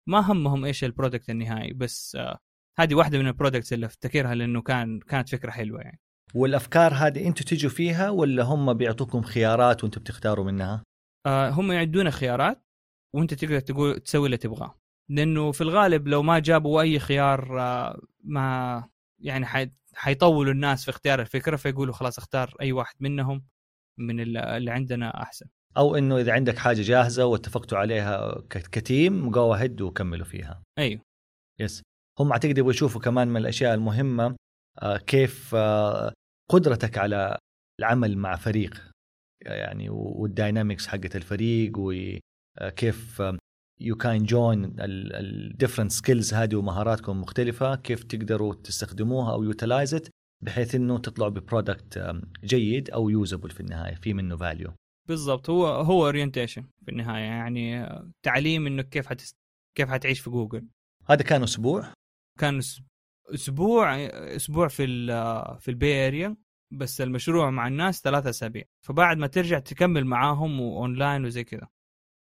ما 0.08 0.32
همهم 0.32 0.64
إيش 0.64 0.84
ال 0.84 0.90
product 0.90 1.30
النهائي 1.30 1.72
بس 1.72 2.16
آه 2.16 2.38
هذه 2.78 2.94
واحدة 2.94 3.18
من 3.18 3.26
ال 3.26 3.32
products 3.32 3.72
اللي 3.72 3.86
أفتكرها 3.86 4.34
لأنه 4.34 4.62
كان 4.62 5.00
كانت 5.00 5.28
فكرة 5.28 5.50
حلوة 5.50 5.80
يعني. 5.80 6.00
والأفكار 6.34 6.94
هذه 6.94 7.26
أنتم 7.26 7.44
تجوا 7.44 7.70
فيها 7.70 8.10
ولا 8.10 8.42
هم 8.42 8.74
بيعطوكم 8.74 9.22
خيارات 9.22 9.84
وأنتم 9.84 10.00
بتختاروا 10.00 10.44
منها؟ 10.44 10.84
آه 11.26 11.50
هم 11.50 11.72
يعدون 11.72 12.10
خيارات 12.10 12.64
وأنت 13.14 13.34
تقدر 13.34 13.60
تقول 13.60 14.00
تسوي 14.00 14.26
اللي 14.26 14.36
تبغاه. 14.36 14.78
لأنه 15.10 15.52
في 15.52 15.60
الغالب 15.60 16.08
لو 16.08 16.22
ما 16.22 16.38
جابوا 16.38 16.80
أي 16.80 16.98
خيار 16.98 17.60
آه 17.60 18.00
ما 18.24 18.88
يعني 19.18 19.46
حي... 19.46 19.70
حيطولوا 19.94 20.52
الناس 20.52 20.84
في 20.84 20.90
اختيار 20.90 21.20
الفكرة 21.20 21.56
فيقولوا 21.56 21.94
خلاص 21.94 22.18
اختار 22.18 22.54
أي 22.60 22.72
واحد 22.72 22.94
منهم 23.00 23.44
من 23.98 24.20
اللي 24.20 24.70
عندنا 24.70 25.22
أحسن. 25.22 25.46
أو 25.76 25.96
إنه 25.96 26.18
إذا 26.18 26.32
عندك 26.32 26.58
حاجة 26.58 26.82
جاهزة 26.82 27.26
واتفقتوا 27.26 27.78
عليها 27.78 28.42
كتيم 28.50 29.30
جو 29.30 29.52
هيد 29.52 29.80
وكملوا 29.80 30.24
فيها. 30.24 30.62
أيوه. 30.78 31.00
yes 31.60 31.82
هم 32.20 32.32
أعتقد 32.32 32.58
يبغوا 32.58 32.70
يشوفوا 32.72 33.00
كمان 33.00 33.28
من 33.28 33.36
الأشياء 33.36 33.74
المهمة 33.74 34.36
آه، 34.82 34.96
كيف 34.96 35.54
آه، 35.54 36.12
قدرتك 36.50 36.98
على 36.98 37.38
العمل 37.80 38.18
مع 38.18 38.36
فريق 38.36 38.90
يعني 39.46 39.90
وال 39.90 40.10
dynamics 40.10 40.86
حقت 40.86 41.16
الفريق 41.16 41.72
وكيف 41.76 43.22
you 43.80 43.96
can 43.96 44.24
join 44.24 44.76
ال 44.78 44.90
different 44.90 45.92
skills 45.92 46.34
هذه 46.34 46.56
ومهاراتكم 46.56 47.20
مختلفة 47.20 47.74
كيف 47.74 48.04
تقدروا 48.04 48.54
تستخدموها 48.54 49.32
أو 49.32 49.42
utilize 49.42 50.00
بحيث 50.44 50.74
إنه 50.74 50.98
تطلعوا 50.98 51.30
ب 51.30 51.41
product 51.41 52.14
جيد 52.44 52.90
أو 52.90 53.10
usable 53.10 53.50
في 53.50 53.60
النهاية 53.60 53.94
في 53.94 54.14
منه 54.14 54.36
value 54.36 54.72
بالضبط. 55.12 55.50
هو 55.50 55.66
هو 55.66 56.06
orientation 56.06 56.62
في 56.84 56.90
النهاية 56.90 57.22
يعني 57.22 57.88
تعليم 58.22 58.66
إنك 58.66 58.88
كيف 58.88 59.06
حتست... 59.06 59.36
كيف 59.76 59.90
حتعيش 59.90 60.20
في 60.20 60.30
جوجل. 60.30 60.68
هذا 61.08 61.22
كان 61.22 61.42
أسبوع؟ 61.42 61.92
كان 62.38 62.60
أسبوع 63.34 63.96
أسبوع 64.36 64.68
في 64.68 64.86
في 65.60 65.68
ال 65.68 65.78
Bay 65.78 66.06
Area 66.06 66.36
بس 66.72 67.00
المشروع 67.00 67.50
مع 67.50 67.68
الناس 67.68 68.00
ثلاثة 68.00 68.30
أسابيع. 68.30 68.64
فبعد 68.86 69.18
ما 69.18 69.26
ترجع 69.26 69.58
تكمل 69.58 70.04
معاهم 70.04 70.60
واونلاين 70.60 71.24
وزي 71.24 71.44
كذا. 71.44 71.68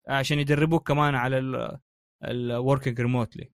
عشان 0.07 0.39
يدربوك 0.39 0.87
كمان 0.87 1.15
على 1.15 1.79
ال 2.23 2.33
working 2.33 3.01
remotely 3.01 3.51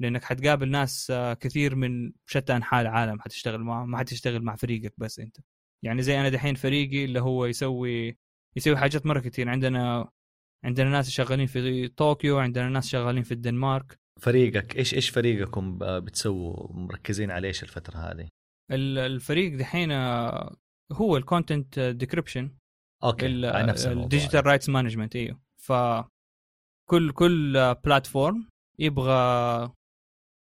لأنك 0.00 0.24
حتقابل 0.24 0.70
ناس 0.70 1.12
كثير 1.40 1.74
من 1.74 2.12
شتى 2.26 2.56
أنحاء 2.56 2.82
العالم 2.82 3.20
حتشتغل 3.20 3.60
معهم 3.60 3.90
ما 3.90 3.98
حتشتغل 3.98 4.42
مع 4.42 4.56
فريقك 4.56 4.94
بس 4.98 5.18
أنت. 5.18 5.36
يعني 5.84 6.02
زي 6.02 6.20
أنا 6.20 6.28
دحين 6.28 6.54
فريقي 6.54 7.04
اللي 7.04 7.20
هو 7.20 7.46
يسوي 7.46 8.18
يسوي 8.56 8.76
حاجات 8.76 9.06
مرة 9.06 9.20
كثير 9.20 9.48
عندنا 9.48 10.10
عندنا 10.64 10.90
ناس 10.90 11.10
شغالين 11.10 11.46
في 11.46 11.88
طوكيو 11.88 12.38
عندنا 12.38 12.68
ناس 12.68 12.88
شغالين 12.88 13.22
في 13.22 13.32
الدنمارك. 13.32 13.98
فريقك 14.20 14.76
إيش 14.76 14.94
إيش 14.94 15.10
فريقكم 15.10 15.78
بتسووا؟ 15.80 16.72
مركزين 16.72 17.30
على 17.30 17.48
إيش 17.48 17.62
الفترة 17.62 17.96
هذه؟ 17.96 18.28
الفريق 18.70 19.58
دحين 19.58 19.90
آه، 19.90 20.56
هو 20.92 21.16
ال 21.16 21.24
content 21.24 21.78
decryption 21.78 22.56
أوكي 23.04 23.26
ال 23.26 23.41
digital 23.41 24.46
rights 24.46 24.68
management 24.68 25.16
أيوه 25.16 25.40
ف 25.62 25.72
كل 26.90 27.12
كل 27.12 27.74
platform 27.84 28.48
يبغى 28.78 29.72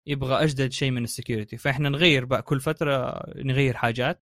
يبغى 0.07 0.43
أجدد 0.43 0.71
شيء 0.71 0.91
من 0.91 1.03
ال 1.03 1.09
security 1.09 1.57
فإحنا 1.57 1.89
نغير 1.89 2.25
بقى 2.25 2.41
كل 2.41 2.59
فترة 2.59 3.23
نغير 3.37 3.73
حاجات 3.73 4.23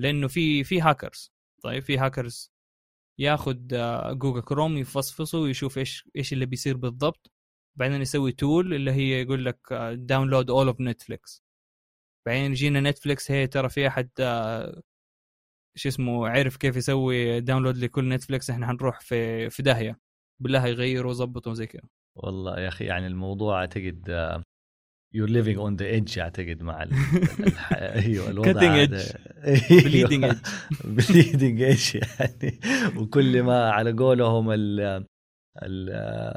لأنه 0.00 0.28
في 0.28 0.64
في 0.64 0.80
هاكرز 0.80 1.32
طيب 1.62 1.82
في 1.82 1.98
هاكرز 1.98 2.52
ياخذ 3.20 3.58
جوجل 4.18 4.40
كروم 4.42 4.76
يفصفصه 4.78 5.38
ويشوف 5.38 5.78
إيش 5.78 6.08
إيش 6.16 6.32
اللي 6.32 6.46
بيصير 6.46 6.76
بالضبط. 6.76 7.32
بعدين 7.76 8.00
يسوي 8.02 8.32
tool 8.32 8.74
اللي 8.74 8.92
هي 8.92 9.22
يقول 9.22 9.44
لك 9.44 9.72
download 9.92 10.50
all 10.50 10.66
of 10.66 10.80
نتفليكس 10.80 11.44
بعدين 12.26 12.50
يجينا 12.52 12.80
نتفليكس 12.80 13.30
هي 13.30 13.46
ترى 13.46 13.68
في 13.68 13.88
أحد 13.88 14.10
آه، 14.20 14.82
شو 15.76 15.88
اسمه 15.88 16.28
عرف 16.28 16.56
كيف 16.56 16.76
يسوي 16.76 17.40
download 17.40 17.76
لكل 17.76 18.08
نتفليكس 18.08 18.50
إحنا 18.50 18.66
حنروح 18.66 19.00
في 19.00 19.50
في 19.50 19.62
داهية. 19.62 20.00
بالله 20.42 20.66
يغيروا 20.66 21.10
وظبطوا 21.10 21.54
زي 21.54 21.66
كذا. 21.66 21.82
والله 22.16 22.60
يا 22.60 22.68
أخي 22.68 22.84
يعني 22.84 23.06
الموضوع 23.06 23.60
أعتقد 23.60 24.10
you're 25.14 25.30
living 25.30 25.58
on 25.58 25.76
the 25.76 25.86
edge 25.86 26.18
أعتقد 26.18 26.62
مع 26.62 26.82
أيوه 27.72 28.30
الوضع 28.30 28.52
cutting 28.52 29.00
edge 29.44 29.84
bleeding 29.84 30.24
edge 30.24 30.38
bleeding 30.84 31.62
edge 31.62 31.94
يعني. 31.94 32.60
وكل 32.96 33.42
ما 33.42 33.70
على 33.70 33.92
قولهم 33.92 34.50
ال 34.50 35.06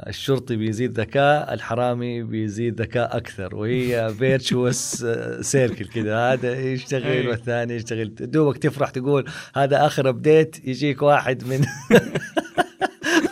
الشرطي 0.08 0.56
بيزيد 0.56 1.00
ذكاء 1.00 1.54
الحرامي 1.54 2.22
بيزيد 2.22 2.80
ذكاء 2.80 3.16
أكثر. 3.16 3.54
وهي 3.54 4.14
virtuous 4.18 5.06
circle 5.40 5.86
كذا 5.86 6.16
هذا 6.18 6.60
يشتغل 6.60 7.28
والثاني 7.28 7.74
يشتغل. 7.74 8.14
دوبك 8.14 8.58
تفرح 8.58 8.90
تقول 8.90 9.24
هذا 9.56 9.86
آخر 9.86 10.08
update 10.08 10.68
يجيك 10.68 11.02
واحد 11.02 11.44
من 11.44 11.64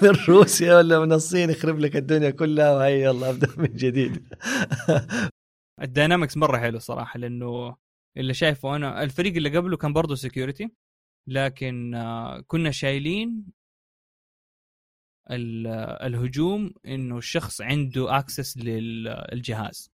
من 0.03 0.17
روسيا 0.29 0.77
ولا 0.77 1.01
من 1.01 1.13
الصين 1.13 1.51
يخرب 1.51 1.79
لك 1.79 1.97
الدنيا 1.97 2.31
كلها 2.31 2.75
وهي 2.75 3.03
يلا 3.03 3.31
أبدأ 3.31 3.49
من 3.63 3.77
جديد. 3.77 4.35
ال 5.83 5.89
dynamics 5.89 6.37
مرة 6.37 6.59
حلو 6.59 6.79
صراحة 6.79 7.19
لأنه 7.19 7.77
اللي 8.17 8.35
شايفه 8.35 8.77
أنا 8.77 9.03
الفريق 9.03 9.35
اللي 9.37 9.57
قبله 9.57 9.77
كان 9.77 9.93
برضه 9.93 10.15
security 10.15 10.71
لكن 11.29 11.95
آه، 11.95 12.41
كنا 12.41 12.71
شايلين 12.71 13.45
الهجوم 15.31 16.75
إنه 16.87 17.19
الشخص 17.19 17.61
عنده 17.61 18.19
access 18.19 18.57
للجهاز 18.59 19.91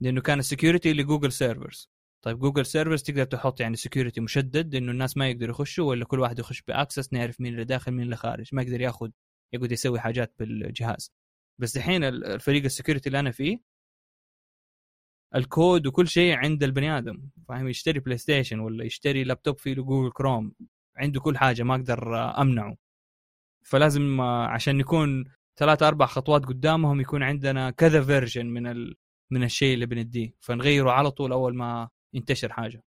لأنه 0.00 0.20
كان 0.20 0.38
ال 0.38 0.44
security 0.44 0.92
لجوجل 0.92 1.32
servers 1.32 1.90
طيب 2.24 2.38
جوجل 2.38 2.66
servers 2.66 3.02
تقدر 3.02 3.24
تحط 3.24 3.60
يعني 3.60 3.76
security 3.76 4.20
مشدد 4.20 4.74
إنه 4.74 4.92
الناس 4.92 5.16
ما 5.16 5.28
يقدروا 5.28 5.50
يخشوا 5.50 5.88
ولا 5.88 6.04
كل 6.04 6.20
واحد 6.20 6.38
يخش 6.38 6.62
ب 6.62 6.69
access 6.69 7.12
نعرف 7.12 7.40
مين 7.40 7.52
اللي 7.52 7.64
داخل 7.64 7.92
مين 7.92 8.02
اللي 8.02 8.16
خارج 8.16 8.48
ما 8.52 8.62
يقدر 8.62 8.80
ياخذ 8.80 9.10
يقعد 9.52 9.72
يسوي 9.72 10.00
حاجات 10.00 10.34
بالجهاز. 10.38 11.12
بس 11.58 11.78
دحين 11.78 12.04
الفريق 12.04 12.64
ال 12.64 12.69
security 12.69 13.06
اللي 13.06 13.20
أنا 13.20 13.30
فيه 13.30 13.58
الكود 15.34 15.86
وكل 15.86 16.08
شيء 16.08 16.36
عند 16.36 16.62
البني 16.62 16.98
آدم. 16.98 17.30
فاهم؟ 17.48 17.68
يشتري 17.68 18.00
بلاي 18.00 18.18
ستيشن 18.18 18.60
ولا 18.60 18.84
يشتري 18.84 19.24
لابتوب 19.24 19.58
فيه 19.58 19.74
جوجل 19.74 20.12
كروم 20.12 20.52
عنده 20.96 21.20
كل 21.20 21.38
حاجة 21.38 21.62
ما 21.62 21.74
أقدر 21.74 22.16
أمنعه. 22.40 22.76
فلازم 23.64 24.20
عشان 24.20 24.78
نكون 24.78 25.24
ثلاثة 25.56 25.88
أربع 25.88 26.06
خطوات 26.06 26.44
قدامهم 26.46 27.00
يكون 27.00 27.22
عندنا 27.22 27.70
كذا 27.70 28.02
version 28.02 28.46
من 28.46 28.66
ال... 28.66 28.96
من 29.30 29.44
الشيء 29.44 29.74
اللي 29.74 29.86
بنديه. 29.86 30.34
فنغيره 30.40 30.90
على 30.90 31.10
طول 31.10 31.32
أول 31.32 31.56
ما 31.56 31.88
ينتشر 32.14 32.52
حاجة. 32.52 32.80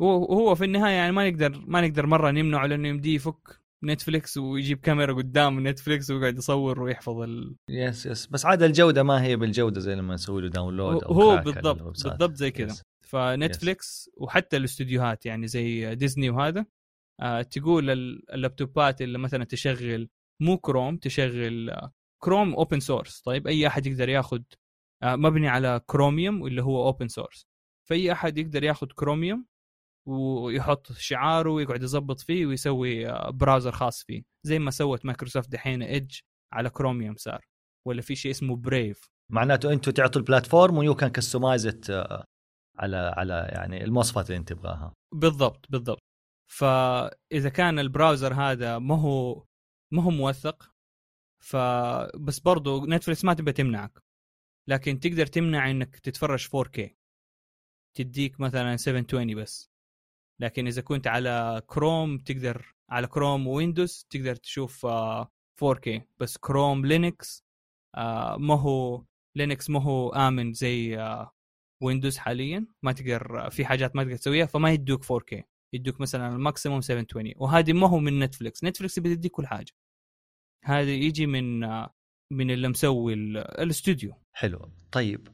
وهو 0.00 0.54
في 0.54 0.64
النهاية 0.64 0.92
يعني 0.92 1.12
ما 1.12 1.30
نقدر 1.30 1.64
ما 1.66 1.80
نقدر 1.80 2.06
مرة 2.06 2.30
نمنعه 2.30 2.66
لأنه 2.66 2.88
يمديه 2.88 3.14
يفك 3.14 3.60
نتفليكس 3.84 4.36
ويجيب 4.36 4.80
كاميرا 4.80 5.12
قدام 5.12 5.68
نتفليكس 5.68 6.10
ويقعد 6.10 6.38
يصور 6.38 6.82
ويحفظ 6.82 7.20
ال... 7.20 7.56
yes 7.70 8.06
yes 8.06 8.26
بس 8.26 8.46
عاد 8.46 8.62
الجودة 8.62 9.02
ما 9.02 9.22
هي 9.22 9.36
بالجودة 9.36 9.80
زي 9.80 9.94
لما 9.94 10.14
نسوي 10.14 10.42
له 10.42 10.48
download 10.48 11.04
أو 11.04 11.12
هو 11.12 11.36
بالضبط 11.36 11.82
بالضبط 11.82 12.34
زي 12.34 12.50
كذا. 12.50 12.82
فنتفليكس 13.06 14.10
وحتى 14.16 14.56
الاستديوهات 14.56 15.26
يعني 15.26 15.46
زي 15.46 15.94
ديزني 15.94 16.30
وهذا 16.30 16.66
آه 17.20 17.42
تقول 17.42 17.90
اللابتوبات 17.90 19.02
اللي 19.02 19.18
مثلا 19.18 19.44
تشغل 19.44 20.08
مو 20.42 20.58
كروم 20.58 20.96
تشغل 20.96 21.80
كروم 22.22 22.54
open 22.54 22.80
source 22.80 23.20
طيب 23.20 23.46
أي 23.46 23.66
أحد 23.66 23.86
يقدر 23.86 24.08
ياخذ 24.08 24.42
آه 25.02 25.16
مبني 25.16 25.48
على 25.48 25.80
كروميوم 25.86 26.46
اللي 26.46 26.62
هو 26.62 26.86
open 26.86 27.08
source 27.08 27.46
فأي 27.88 28.12
أحد 28.12 28.38
يقدر 28.38 28.64
ياخذ 28.64 28.86
كروميوم 28.86 29.46
ويحط 30.08 30.92
شعاره 30.92 31.50
ويقعد 31.50 31.82
يظبط 31.82 32.20
فيه 32.20 32.46
ويسوي 32.46 33.04
browser 33.32 33.72
خاص 33.72 34.04
فيه. 34.04 34.22
زي 34.46 34.58
ما 34.58 34.70
سوت 34.70 35.06
مايكروسوفت 35.06 35.48
دحين 35.50 35.82
ايدج 35.82 36.18
على 36.52 36.70
كروميوم 36.70 37.16
صار. 37.16 37.46
ولا 37.88 38.02
في 38.02 38.14
شيء 38.16 38.30
اسمه 38.30 38.56
Brave 38.56 39.10
معناته 39.32 39.72
أنتم 39.72 39.92
تعطوا 39.92 40.20
ال 40.20 40.26
platform 40.26 40.76
و 40.76 40.94
you 40.94 41.02
can 41.02 41.10
customize 41.10 41.90
على 42.78 42.96
على 43.16 43.48
يعني 43.52 43.84
المواصفات 43.84 44.26
اللي 44.26 44.38
أنت 44.38 44.48
تبغاها. 44.48 44.94
بالضبط 45.14 45.66
بالضبط. 45.70 46.02
فإذا 46.52 47.48
كان 47.48 47.78
ال 47.78 47.85
browser 47.85 48.34
هذا 48.34 48.78
ما 48.78 49.00
هو 49.00 49.44
ما 49.92 50.02
هو 50.02 50.10
موثق 50.10 50.70
فبس 51.44 52.38
برضو 52.38 52.86
نتفلكس 52.86 53.24
ما 53.24 53.34
تبى 53.34 53.52
تمنعك. 53.52 53.98
لكن 54.68 55.00
تقدر 55.00 55.26
تمنع 55.26 55.70
إنك 55.70 55.98
تتفرج 55.98 56.46
4K 56.46 56.90
تديك 57.96 58.40
مثلا 58.40 58.76
720 58.76 59.34
بس. 59.34 59.70
لكن 60.40 60.66
إذا 60.66 60.82
كنت 60.82 61.06
على 61.06 61.62
كروم 61.66 62.18
تقدر 62.18 62.74
على 62.90 63.06
كروم 63.06 63.46
ويندوز 63.46 64.06
تقدر 64.10 64.34
تشوف 64.36 64.86
4K 64.86 65.88
آه، 65.88 66.06
بس 66.20 66.36
كروم 66.36 66.86
لينكس 66.86 67.44
آه، 67.96 68.36
ما 68.36 68.54
هو 68.54 69.04
لينكس 69.36 69.70
ما 69.70 69.82
هو 69.82 70.08
آمن 70.08 70.52
زي 70.52 70.98
ويندوز 71.82 72.16
آه، 72.18 72.20
حاليا. 72.20 72.66
ما 72.84 72.92
تقدر 72.92 73.50
في 73.50 73.66
حاجات 73.66 73.96
ما 73.96 74.04
تقدر 74.04 74.16
تسويها 74.16 74.46
فما 74.46 74.70
يدوك 74.70 75.04
4K 75.04 75.42
يدوك 75.74 76.00
مثلا 76.00 76.28
ال 76.28 76.34
maximum 76.34 76.80
720 76.80 77.32
وهذه 77.36 77.72
ما 77.72 77.88
هو 77.88 77.98
من 77.98 78.18
نتفلكس 78.18 78.64
نتفلكس 78.64 78.98
بتديك 78.98 79.32
كل 79.32 79.46
حاجة. 79.46 79.72
هذا 80.64 80.90
يجي 80.90 81.26
من 81.26 81.60
من 82.32 82.50
اللي 82.50 82.68
مسوي 82.68 83.14
الاستوديو 83.14 84.14
حلو. 84.36 84.70
طيب 84.92 85.28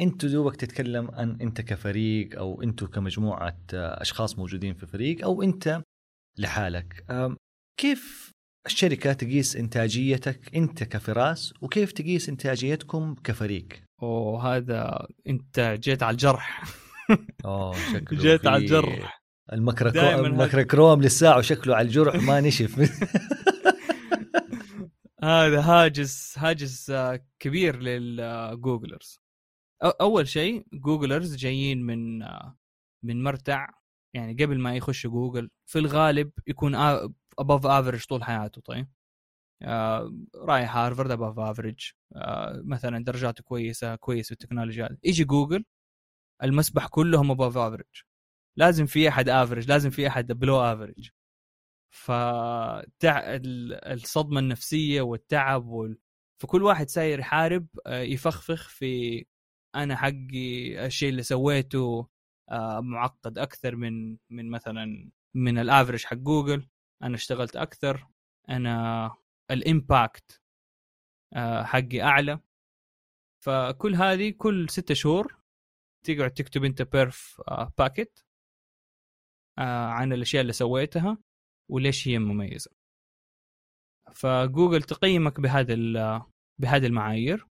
انت 0.00 0.24
دوبك 0.24 0.56
تتكلم 0.56 1.10
عن 1.10 1.40
انت 1.40 1.60
كفريق 1.60 2.38
أو 2.38 2.62
أنتم 2.62 2.86
كمجموعة 2.86 3.58
أشخاص 3.72 4.38
موجودين 4.38 4.74
في 4.74 4.86
فريق 4.86 5.24
أو 5.24 5.42
انت 5.42 5.82
لحالك. 6.38 7.04
كيف 7.80 8.32
الشركة 8.66 9.12
تقيس 9.12 9.56
إنتاجيتك 9.56 10.56
انت 10.56 10.84
كفراس 10.84 11.54
وكيف 11.60 11.92
تقيس 11.92 12.28
إنتاجيتكم 12.28 13.14
كفريق؟ 13.24 13.68
أوه 14.02 14.56
هذا 14.56 15.06
انت 15.26 15.76
جيت 15.80 16.02
على 16.02 16.14
الجرح. 16.14 16.64
أوه 17.44 17.76
شكله 17.92 18.18
جيت 18.18 18.46
على 18.46 18.56
الجرح. 18.56 19.22
المكركروم 19.52 20.24
المكركروم 20.24 21.02
للساعة 21.02 21.38
وشكله 21.38 21.76
على 21.76 21.86
الجرح 21.86 22.14
ما 22.14 22.40
نشف. 22.40 22.78
هذا 25.22 25.60
هاجس 25.60 26.38
هاجس 26.38 26.90
آه، 26.90 27.20
كبير 27.38 27.76
لل 27.76 28.02
Googlers. 28.02 29.20
أول 29.82 30.28
شيء 30.28 30.66
Googlers 30.72 31.36
جايين 31.36 31.82
من 31.82 32.18
من 33.04 33.22
مرتع 33.22 33.68
يعني 34.14 34.44
قبل 34.44 34.58
ما 34.58 34.76
يخش 34.76 35.06
جوجل 35.06 35.50
في 35.66 35.78
الغالب 35.78 36.32
يكون 36.46 36.74
above 37.38 37.66
average 37.66 38.04
طول 38.06 38.24
حياته 38.24 38.60
طيب؟ 38.60 38.88
آه 39.62 40.12
رايح 40.36 40.76
هارفرد 40.76 41.10
above 41.10 41.38
average 41.38 41.80
آه 42.16 42.62
مثلا 42.64 43.04
درجاته 43.04 43.42
كويسة 43.44 43.96
كويس 43.96 44.26
في 44.26 44.32
التكنولوجيا. 44.32 44.98
يجي 45.04 45.24
جوجل 45.24 45.64
المسبح 46.44 46.88
كلهم 46.88 47.30
above 47.30 47.56
average 47.58 47.86
لازم 48.58 48.86
في 48.86 49.08
أحد 49.08 49.28
average 49.28 49.68
لازم 49.68 49.90
في 49.90 50.06
أحد 50.08 50.32
below 50.32 50.60
average 50.60 51.10
فتع 51.90 53.22
الصدمة 53.92 54.40
النفسية 54.40 55.00
والتعب 55.02 55.66
وال... 55.66 55.98
فكل 56.42 56.62
واحد 56.62 56.88
ساير 56.88 57.18
يحارب 57.20 57.68
يفخفخ 57.88 58.68
في 58.68 59.24
أنا 59.74 59.96
حقي 59.96 60.86
الشيء 60.86 61.08
اللي 61.08 61.22
سويته 61.22 62.08
آه، 62.50 62.80
معقد 62.80 63.38
أكثر 63.38 63.76
من 63.76 64.16
من 64.30 64.50
مثلا 64.50 65.10
من 65.36 65.58
ال 65.58 65.64
average 65.64 66.04
حق 66.04 66.16
جوجل. 66.16 66.68
أنا 67.02 67.14
اشتغلت 67.14 67.56
أكثر. 67.56 68.08
أنا 68.48 69.16
ال 69.50 69.63
impact 69.63 70.40
آه، 71.36 71.62
حقي 71.64 72.02
أعلى. 72.02 72.40
فكل 73.44 73.94
هذه 73.94 74.30
كل 74.38 74.70
ستة 74.70 74.94
شهور 74.94 75.38
تقعد 76.06 76.30
تكتب 76.34 76.64
أنت 76.64 76.82
perf 76.82 77.42
packet 77.78 78.20
عن 79.58 80.12
الأشياء 80.12 80.42
اللي 80.42 80.52
سويتها 80.52 81.18
وليش 81.70 82.08
هي 82.08 82.18
مميزة. 82.18 82.70
فجوجل 84.14 84.82
تقيمك 84.82 85.40
بهذا 85.40 85.74
بهذه 86.60 86.86
المعايير. 86.86 87.47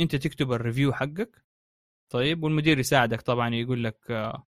أنت 0.00 0.16
تكتب 0.16 0.52
ال 0.52 0.58
review 0.58 0.92
حقك 0.92 1.44
طيب 2.12 2.42
والمدير 2.42 2.78
يساعدك 2.78 3.20
طبعا 3.20 3.54
يقول 3.54 3.84
لك 3.84 4.10
آه، 4.10 4.46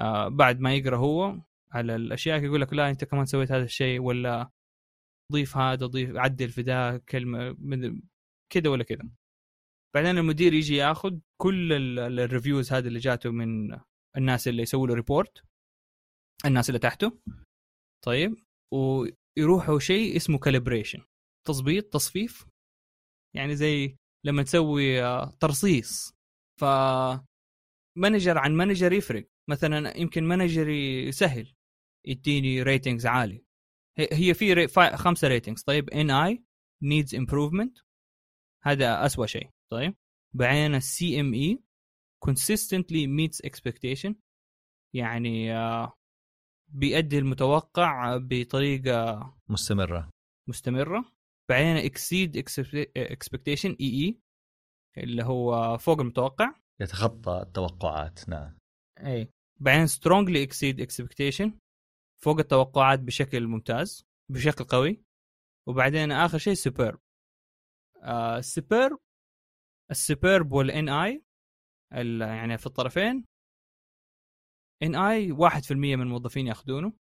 آه، 0.00 0.28
بعد 0.28 0.60
ما 0.60 0.74
يقرأ 0.74 0.96
هو 0.96 1.40
على 1.72 1.96
الأشياء 1.96 2.44
يقول 2.44 2.60
لك 2.60 2.72
لا 2.72 2.90
أنت 2.90 3.04
كمان 3.04 3.26
سويت 3.26 3.52
هذا 3.52 3.64
الشيء 3.64 4.00
ولا 4.00 4.50
ضيف 5.32 5.56
هذا 5.56 5.86
ضيف 5.86 6.16
عدل 6.16 6.48
في 6.48 6.62
ذا 6.62 6.98
كلمة 6.98 7.56
كذا 8.52 8.70
ولا 8.70 8.84
كذا. 8.84 9.10
بعدين 9.94 10.18
المدير 10.18 10.54
يجي 10.54 10.76
ياخذ 10.76 11.18
كل 11.40 11.72
ال 12.20 12.26
reviews 12.26 12.72
هذه 12.72 12.86
اللي 12.86 12.98
جاته 12.98 13.30
من 13.30 13.78
الناس 14.16 14.48
اللي 14.48 14.62
يسووا 14.62 14.86
له 14.86 14.94
report 14.94 15.44
الناس 16.46 16.68
اللي 16.70 16.78
تحته 16.78 17.20
طيب 18.04 18.36
ويروحوا 18.72 19.78
شيء 19.78 20.16
اسمه 20.16 20.38
calibration 20.38 21.02
تظبيط 21.46 21.92
تصفيف 21.92 22.46
يعني 23.36 23.56
زي 23.56 23.96
لما 24.26 24.42
تسوي 24.42 25.02
آه، 25.02 25.36
ترصيص. 25.40 26.14
ف 26.60 26.64
manager 27.98 28.38
عن 28.38 28.54
manager 28.54 28.92
يفرق. 28.92 29.28
مثلا 29.50 29.96
يمكن 29.98 30.24
manager 30.24 31.01
ي 31.01 31.12
سهل 31.12 31.54
يديني 32.06 32.62
ratings 32.62 33.06
عالي. 33.06 33.44
هي 33.98 34.34
في 34.34 34.52
ري... 34.52 34.68
خمسة 34.96 35.28
ratings 35.28 35.62
طيب 35.62 35.90
NI 35.90 36.10
needs 36.10 37.14
improvement 37.14 37.78
هذا 38.62 39.06
اسوء 39.06 39.26
شيء. 39.26 39.50
طيب 39.72 39.96
بعدين 40.34 40.74
ال 40.74 41.20
CME 41.20 41.62
consistently 42.26 43.06
meets 43.06 43.50
expectation. 43.50 44.14
يعني 44.94 45.54
uh, 45.54 45.90
بيأدي 46.68 47.18
المتوقع 47.18 48.16
بطريقة 48.16 49.20
مستمرة. 49.48 50.10
مستمرة. 50.48 51.12
بعدين 51.50 51.76
exceed 51.76 52.36
expectation 52.96 53.76
EE 53.80 54.20
اللي 54.98 55.22
هو 55.24 55.78
فوق 55.78 56.00
المتوقع. 56.00 56.54
يتخطى 56.80 57.42
التوقعات 57.42 58.28
نعم. 58.28 58.58
إي. 58.98 59.30
بعدين 59.60 59.86
strongly 59.86 60.42
exceed 60.42 60.80
expectation 60.80 61.58
فوق 62.22 62.38
التوقعات 62.38 63.00
بشكل 63.00 63.46
ممتاز 63.46 64.04
بشكل 64.30 64.64
قوي. 64.64 65.02
وبعدين 65.68 66.12
آخر 66.12 66.38
شيء 66.38 66.54
superb 66.54 67.00
آه 68.02 68.40
superb 68.40 68.98
ال 69.90 69.99
superb 69.99 70.52
وال 70.52 70.88
NI 70.88 71.24
يعني 72.20 72.58
في 72.58 72.66
الطرفين. 72.66 73.24
NI 74.82 75.32
1% 75.32 75.72
من 75.72 76.02
الموظفين 76.02 76.46
ياخذونه 76.46 76.92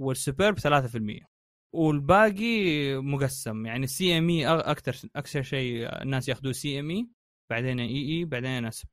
وال 0.00 0.14
superb 0.14 0.58
3% 0.58 1.26
والباقي 1.74 2.94
مقسم. 2.96 3.66
يعني 3.66 3.84
ال 3.84 4.18
CME 4.18 4.46
أكثر 4.46 5.08
أكثر 5.16 5.42
شيء 5.42 6.02
الناس 6.02 6.28
ياخذوه 6.28 6.52
CME 6.52 7.08
بعدين 7.50 7.80
EE 7.80 8.24
بعدين 8.24 8.66
S 8.66 8.86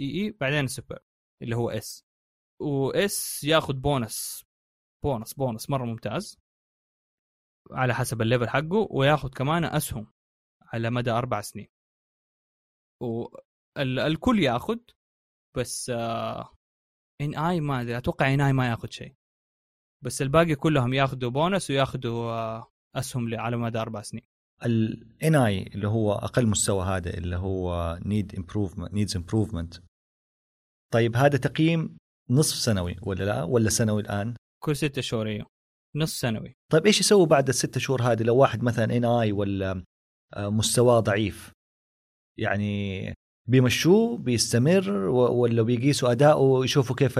EE 0.00 0.30
بعدين 0.30 0.66
superb 0.66 0.98
اللي 1.42 1.56
هو 1.56 1.70
S 1.70 2.04
و 2.60 3.02
S 3.02 3.44
ياخذ 3.44 3.74
bonus 3.74 4.44
bonus 5.04 5.34
bonus 5.34 5.70
مرة 5.70 5.84
ممتاز. 5.84 6.38
على 7.70 7.94
حسب 7.94 8.22
ال 8.22 8.26
level 8.26 8.48
حقه 8.48 8.88
وياخذ 8.90 9.28
كمان 9.28 9.64
أسهم 9.64 10.12
على 10.62 10.90
مدى 10.90 11.10
أربع 11.10 11.40
سنين. 11.40 11.68
والكل 13.02 14.38
ياخذ 14.38 14.78
بس 15.56 15.90
NI 17.20 17.60
ما 17.60 17.80
أدري 17.80 17.98
أتوقع 17.98 18.34
NI 18.34 18.52
ما 18.52 18.68
ياخذ 18.70 18.88
شيء. 18.90 19.14
بس 20.04 20.22
الباقي 20.22 20.54
كلهم 20.54 20.94
ياخذوا 20.94 21.30
بونس 21.30 21.70
وياخذوا 21.70 22.30
آه، 22.30 22.70
أسهم 22.96 23.34
على 23.34 23.56
مدى 23.56 23.78
أربع 23.78 24.02
سنين. 24.02 24.22
ال 24.64 25.34
NI 25.34 25.62
اللي 25.62 25.88
هو 25.88 26.12
أقل 26.12 26.46
مستوى 26.46 26.84
هذا 26.84 27.14
اللي 27.14 27.36
هو 27.36 27.98
need 28.06 28.34
improvement 28.34 28.94
needs 28.94 29.16
improvement 29.16 29.74
طيب 30.92 31.16
هذا 31.16 31.38
تقييم 31.38 31.96
نصف 32.30 32.56
سنوي 32.56 32.96
ولا 33.02 33.24
لا؟ 33.24 33.42
ولا 33.42 33.70
سنوي 33.70 34.02
الآن؟ 34.02 34.34
كل 34.62 34.76
ستة 34.76 35.02
شهور 35.02 35.26
أيوه. 35.26 35.46
نصف 35.96 36.16
سنوي. 36.16 36.54
طيب 36.72 36.86
إيش 36.86 37.00
يسوي 37.00 37.26
بعد 37.26 37.48
الستة 37.48 37.80
شهور 37.80 38.02
هذه 38.02 38.22
لو 38.22 38.36
واحد 38.36 38.62
مثلا 38.62 38.96
NI 38.96 39.32
ولا 39.32 39.84
آه، 40.34 40.48
مستواه 40.48 41.00
ضعيف؟ 41.00 41.52
يعني 42.38 43.14
بيمشوه 43.48 44.18
بيستمر 44.18 44.90
ولا 45.10 45.62
بيقيسوا 45.62 46.12
اداؤه 46.12 46.64
يشوفوا 46.64 46.96
كيف 46.96 47.14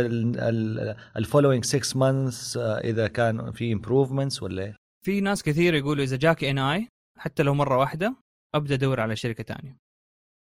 ال 1.16 1.21
following 1.21 1.64
6 1.64 1.98
months 1.98 2.56
إذا 2.56 3.08
كان 3.08 3.52
في 3.52 3.72
improvements 3.72 4.42
ولا 4.42 4.62
إيه؟ 4.62 4.76
في 5.04 5.20
ناس 5.20 5.42
كثير 5.42 5.74
يقولوا 5.74 6.04
إذا 6.04 6.16
جاك 6.16 6.44
NI 6.44 6.88
حتى 7.18 7.42
لو 7.42 7.54
مرة 7.54 7.78
واحدة 7.78 8.16
أبدأ 8.54 8.74
أدور 8.74 9.00
على 9.00 9.16
شركة 9.16 9.44
ثانية 9.44 9.76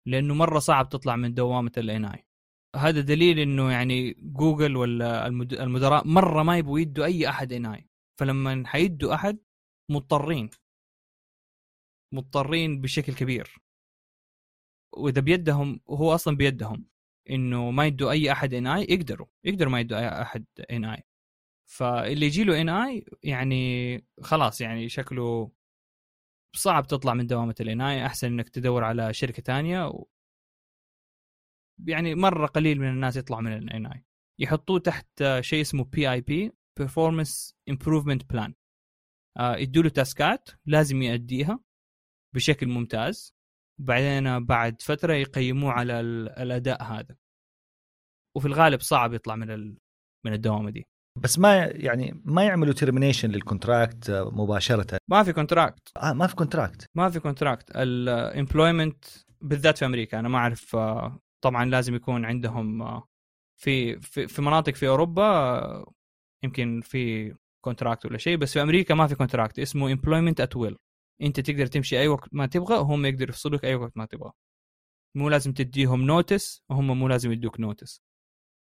لأنه 0.09 0.35
مرة 0.35 0.59
صعب 0.59 0.89
تطلع 0.89 1.16
من 1.16 1.35
دوامة 1.35 1.72
ال 1.76 2.05
NI 2.05 2.24
هذا 2.77 3.01
دليل 3.01 3.39
إنه 3.39 3.70
يعني 3.70 4.12
جوجل 4.12 4.77
ولا 4.77 5.27
المدراء 5.27 6.07
مرة 6.07 6.43
ما 6.43 6.59
يبغوا 6.59 6.79
يدوا 6.79 7.05
أي 7.05 7.29
أحد 7.29 7.53
NI 7.53 7.86
فلما 8.20 8.66
حيدوا 8.66 9.14
أحد 9.14 9.39
مضطرين. 9.91 10.51
مضطرين 12.14 12.81
بشكل 12.81 13.14
كبير. 13.14 13.63
وإذا 14.97 15.20
بيدهم 15.20 15.80
هو 15.88 16.14
أصلا 16.14 16.36
بيدهم 16.36 16.86
إنه 17.30 17.70
ما 17.70 17.86
يدوا 17.86 18.11
أي 18.11 18.32
أحد 18.32 18.55
NI 18.55 18.86
يقدروا 18.90 19.26
يقدروا 19.45 19.72
ما 19.72 19.80
يدوا 19.80 19.99
أي 19.99 20.22
أحد 20.22 20.45
NI. 20.70 21.03
فاللي 21.66 22.26
يجي 22.26 22.45
له 22.45 22.61
NI 22.61 23.05
يعني 23.22 24.05
خلاص 24.20 24.61
يعني 24.61 24.88
شكله 24.88 25.53
صعب 26.57 26.86
تطلع 26.86 27.14
من 27.14 27.26
دوامة 27.26 27.55
ال 27.61 27.80
NI 27.80 28.07
أحسن 28.07 28.26
إنك 28.26 28.49
تدور 28.49 28.84
على 28.84 29.14
شركة 29.14 29.42
ثانية 29.42 29.88
و... 29.88 30.07
يعني 31.86 32.14
مرة 32.14 32.47
قليل 32.47 32.80
من 32.80 32.88
الناس 32.88 33.16
يطلعوا 33.16 33.42
من 33.42 33.53
ال 33.53 33.86
NI. 33.86 34.05
يحطوه 34.38 34.78
تحت 34.78 35.24
شيء 35.40 35.61
اسمه 35.61 35.84
PIP 35.84 36.12
performance 36.12 37.57
improvement 37.68 38.32
plan 38.32 38.55
يدوا 39.40 39.82
له 39.82 39.88
task 39.88 40.36
ات 40.36 40.49
لازم 40.66 41.03
يأديها 41.03 41.61
بشكل 42.34 42.66
ممتاز. 42.66 43.34
بعدين 43.79 44.45
بعد 44.45 44.83
فترة 44.83 45.12
يقيموه 45.12 45.72
على 45.72 46.01
الأداء 46.01 46.83
هذا. 46.83 47.16
وفي 48.37 48.47
الغالب 48.47 48.81
صعب 48.81 49.12
يطلع 49.14 49.37
من 49.37 49.77
من 50.27 50.33
الدوامة 50.33 50.70
دي. 50.70 50.87
بس 51.22 51.39
ما 51.39 51.57
يعني 51.64 52.22
ما 52.25 52.45
يعملوا 52.45 52.75
termination 52.74 53.30
لل 53.30 53.47
contract 53.47 54.11
مباشرة. 54.11 54.99
ما 55.11 55.22
في 55.22 55.33
contract 55.32 55.88
آه 55.97 56.12
ما 56.12 56.27
في 56.27 56.37
contract 56.36 56.86
ما 56.97 57.11
في 57.11 57.20
contract 57.20 57.70
ال 57.76 57.88
employment 57.88 59.05
بالذات 59.41 59.79
في 59.79 59.87
أمريكا 59.87 60.18
أنا 60.20 60.29
ما 60.29 60.39
أعرف 60.39 60.77
طبعا 61.45 61.64
لازم 61.64 61.95
يكون 61.95 62.25
عندهم 62.25 63.03
في 63.61 64.01
في, 64.01 64.29
في 64.29 64.43
مناطق 64.43 64.75
في 64.75 64.89
أوروبا 64.89 65.85
يمكن 66.45 66.81
في 66.81 67.35
contract 67.64 68.07
ولا 68.07 68.18
شيء 68.18 68.37
بس 68.37 68.53
في 68.53 68.62
أمريكا 68.62 68.95
ما 68.95 69.07
في 69.07 69.14
contract 69.14 69.59
اسمه 69.59 69.93
employment 69.92 70.40
at 70.40 70.57
will 70.57 70.76
أنت 71.22 71.40
تقدر 71.40 71.66
تمشي 71.66 72.00
أي 72.00 72.08
وقت 72.08 72.28
ما 72.34 72.46
تبغى 72.46 72.76
وهم 72.78 73.06
يقدروا 73.06 73.30
يفصلوك 73.30 73.64
أي 73.64 73.74
وقت 73.74 73.96
ما 73.96 74.06
تبغى. 74.06 74.32
مو 75.16 75.28
لازم 75.28 75.52
تديهم 75.52 76.02
notice 76.03 76.64
وهم 76.70 76.98
مو 76.98 77.08
لازم 77.08 77.32
يدوك 77.32 77.60
notice 77.61 78.03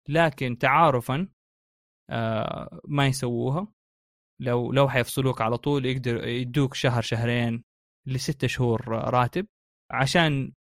لكن 0.09 0.59
تعارفا 0.59 1.28
آه 2.11 2.80
ما 2.88 3.07
يسووها. 3.07 3.72
لو 4.40 4.72
لو 4.72 4.88
حيفصلوك 4.88 5.40
على 5.40 5.59
طول 5.59 5.86
يقدر 5.86 6.28
يدوك 6.28 6.74
شهر 6.74 7.03
شهرين 7.03 7.64
لستة 8.07 8.46
شهور 8.48 8.88
راتب 8.88 9.46
عشان 9.90 10.53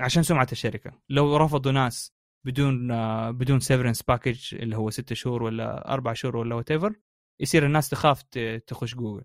عشان 0.00 0.22
سمعة 0.22 0.48
الشركة. 0.52 1.02
لو 1.08 1.36
رفدوا 1.36 1.72
ناس 1.72 2.12
بدون 2.46 2.90
آه 2.90 3.30
بدون 3.30 3.60
severance 3.60 4.02
package 4.02 4.54
اللي 4.54 4.76
هو 4.76 4.90
ستة 4.90 5.14
شهور 5.14 5.42
ولا 5.42 5.92
أربع 5.92 6.12
شهور 6.12 6.36
ولا 6.36 6.54
what 6.54 6.68
يصير 7.40 7.66
الناس 7.66 7.88
تخاف 7.88 8.22
تخش 8.66 8.94
جوجل 8.94 9.24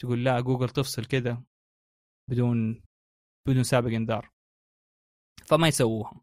تقول 0.00 0.24
لا 0.24 0.40
جوجل 0.40 0.68
تفصل 0.68 1.04
كذا 1.04 1.42
بدون 2.30 2.82
بدون 3.48 3.62
سابق 3.62 3.90
إنذار. 3.90 4.30
فما 5.44 5.68
يسووها. 5.68 6.20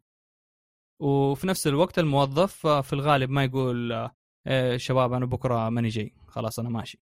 وفي 1.02 1.46
نفس 1.46 1.66
الوقت 1.66 1.98
الموظف 1.98 2.66
في 2.66 2.92
الغالب 2.92 3.30
ما 3.30 3.44
يقول 3.44 3.92
إيه 4.46 4.76
شباب 4.76 5.12
أنا 5.12 5.26
بكرة 5.26 5.68
ماني 5.68 5.88
جاي. 5.88 6.14
خلاص 6.28 6.58
أنا 6.58 6.68
ماشي. 6.68 6.98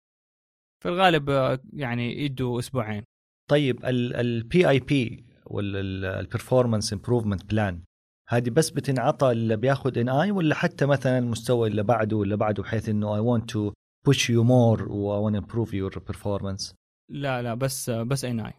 في 0.82 0.88
الغالب 0.88 1.58
يعني 1.72 2.22
يدوا 2.24 2.58
أسبوعين. 2.58 3.04
طيب 3.50 3.84
ال 3.84 4.68
PIP 4.68 5.24
ولا 5.46 5.80
ال 6.20 6.26
performance 6.26 6.92
improvement 6.92 7.44
plan 7.44 7.82
هذه 8.28 8.50
بس 8.50 8.70
بتنعطى 8.70 9.30
اللي 9.32 9.56
بياخذ 9.56 9.98
NI 9.98 10.30
ولا 10.30 10.54
حتى 10.54 10.86
مثلا 10.86 11.18
المستوى 11.18 11.68
اللي 11.68 11.82
بعده 11.82 12.16
واللي 12.16 12.36
بعده 12.36 12.62
بحيث 12.62 12.88
إنه 12.88 13.14
I 13.14 13.20
want 13.20 13.50
to 13.50 13.72
push 14.06 14.30
you 14.30 14.44
more 14.44 14.92
و 14.92 15.18
I 15.18 15.30
want 15.30 15.34
to 15.34 15.44
improve 15.44 15.70
your 15.72 16.00
performance 16.12 16.74
لا 17.10 17.42
لا 17.42 17.54
بس 17.54 17.90
بس 17.90 18.24
NI. 18.24 18.54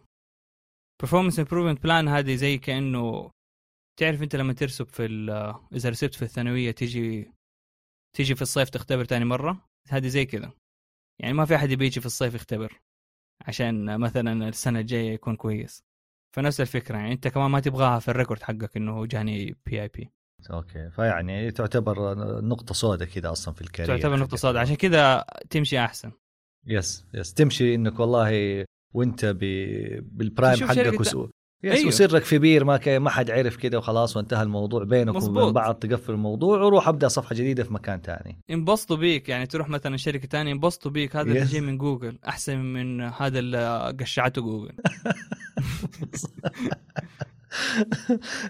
Performance 1.02 1.38
improvement 1.38 1.78
plan 1.86 2.08
هذه 2.08 2.34
زي 2.34 2.58
كأنه 2.58 3.30
تعرف 3.98 4.22
أنت 4.22 4.36
لما 4.36 4.52
ترسب 4.52 4.88
في 4.88 5.06
إذا 5.72 5.88
رسبت 5.88 6.14
في 6.14 6.22
الثانوية 6.22 6.70
تيجي 6.70 7.32
تيجي 8.16 8.34
في 8.34 8.42
الصيف 8.42 8.70
تختبر 8.70 9.04
تاني 9.04 9.24
مرة 9.24 9.68
هذه 9.88 10.08
زي 10.08 10.24
كذا. 10.26 10.52
يعني 11.20 11.34
ما 11.34 11.44
في 11.44 11.54
أحد 11.54 11.68
بيجي 11.68 12.00
في 12.00 12.06
الصيف 12.06 12.34
يختبر 12.34 12.80
عشان 13.46 14.00
مثلا 14.00 14.48
السنة 14.48 14.80
الجاية 14.80 15.12
يكون 15.12 15.36
كويس. 15.36 15.82
فنفس 16.36 16.60
الفكرة 16.60 16.96
يعني 16.96 17.12
أنت 17.12 17.28
كمان 17.28 17.50
ما 17.50 17.60
تبغاها 17.60 17.98
في 17.98 18.08
ال 18.08 18.13
record 18.13 18.42
حقك 18.42 18.76
إنه 18.76 19.06
جاني 19.06 19.56
PIP 19.66 20.10
okay 20.50 20.90
فيعني 20.90 21.50
تعتبر 21.50 22.14
نقطة 22.40 22.74
سوداء 22.74 23.08
كذا 23.08 23.32
أصلا 23.32 23.54
في 23.54 23.60
ال 23.60 23.65
career 23.65 23.96
تعتبر 23.98 24.16
نقطة 24.16 24.36
سوداء 24.36 24.62
عشان 24.62 24.74
كذا 24.74 25.24
تمشي 25.50 25.78
أحسن. 25.78 26.12
yes 26.66 27.06
yes 27.14 27.34
تمشي 27.34 27.74
إنك 27.74 28.00
والله 28.00 28.30
وانت 28.94 29.24
بال 29.24 29.65
prime 29.65 30.68
حقك. 30.68 31.30
yes 31.62 31.76
أيوه. 31.76 31.88
وسرك 31.88 32.24
في 32.24 32.38
بير 32.38 32.64
ما 32.64 32.76
كي 32.76 32.98
ما 32.98 33.10
حد 33.10 33.30
عرف 33.30 33.56
كده 33.56 33.78
وخلاص 33.78 34.16
وانتهى 34.16 34.42
الموضوع 34.42 34.84
بينك 34.84 35.22
وبين 35.22 35.52
بعض 35.52 35.74
تقفل 35.74 36.12
الموضوع 36.12 36.62
وروح 36.62 36.88
ابدأ 36.88 37.08
صفحة 37.08 37.34
جديدة 37.34 37.64
في 37.64 37.74
مكان 37.74 38.00
ثاني 38.00 38.38
انبسطوا 38.50 38.96
بيك 38.96 39.28
يعني 39.28 39.46
تروح 39.46 39.68
مثلا 39.68 39.96
شركة 39.96 40.28
ثانية 40.28 40.52
انبسطوا 40.52 40.90
بيك. 40.90 41.16
هذا 41.16 41.28
اللي 41.28 41.44
جاي 41.44 41.60
من 41.60 41.78
جوجل 41.78 42.18
أحسن 42.28 42.58
من 42.58 43.00
هذا 43.00 43.38
اللي 43.38 43.94
قشعته 44.00 44.42
جوجل. 44.42 44.72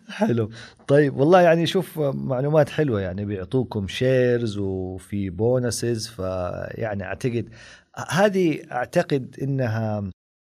حلو. 0.08 0.50
طيب 0.88 1.16
والله 1.16 1.40
يعني 1.40 1.66
شوف 1.66 1.98
معلومات 1.98 2.68
حلوة 2.68 3.00
يعني 3.00 3.24
بيعطوكم 3.24 3.88
shares 3.88 4.58
وفي 4.58 5.30
bonuses 5.30 6.08
فيعني 6.08 7.04
أعتقد 7.04 7.48
هذه 8.08 8.62
أعتقد 8.72 9.36
إنها 9.42 10.10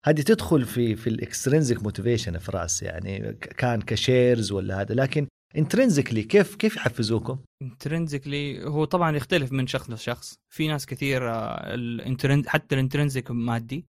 هذه 0.06 0.22
تدخل 0.22 0.66
في 0.66 0.96
في 0.96 1.08
ال 1.08 1.15
extrinsic 1.15 1.84
motivation 1.84 2.38
فراس 2.38 2.84
يعني 2.84 3.34
كان 3.34 3.82
ك 3.82 3.92
shares 3.92 4.52
ولا 4.52 4.82
هذا 4.82 4.96
لكن 4.96 5.28
intrinsically 5.58 6.24
كيف 6.24 6.56
كيف 6.56 6.76
يحفزوكم؟ 6.76 7.40
intrinsically 7.62 8.66
هو 8.66 8.86
طبعا 8.86 9.16
يختلف 9.16 9.52
من 9.52 9.68
شخص 9.68 9.90
لشخص. 9.90 10.36
في 10.54 10.68
ناس 10.68 10.86
كثير 10.86 11.30
آه، 11.30 12.46
حتى 12.48 12.76
ال 12.76 12.81
intrinsic 12.81 13.32
مادي. 13.32 13.86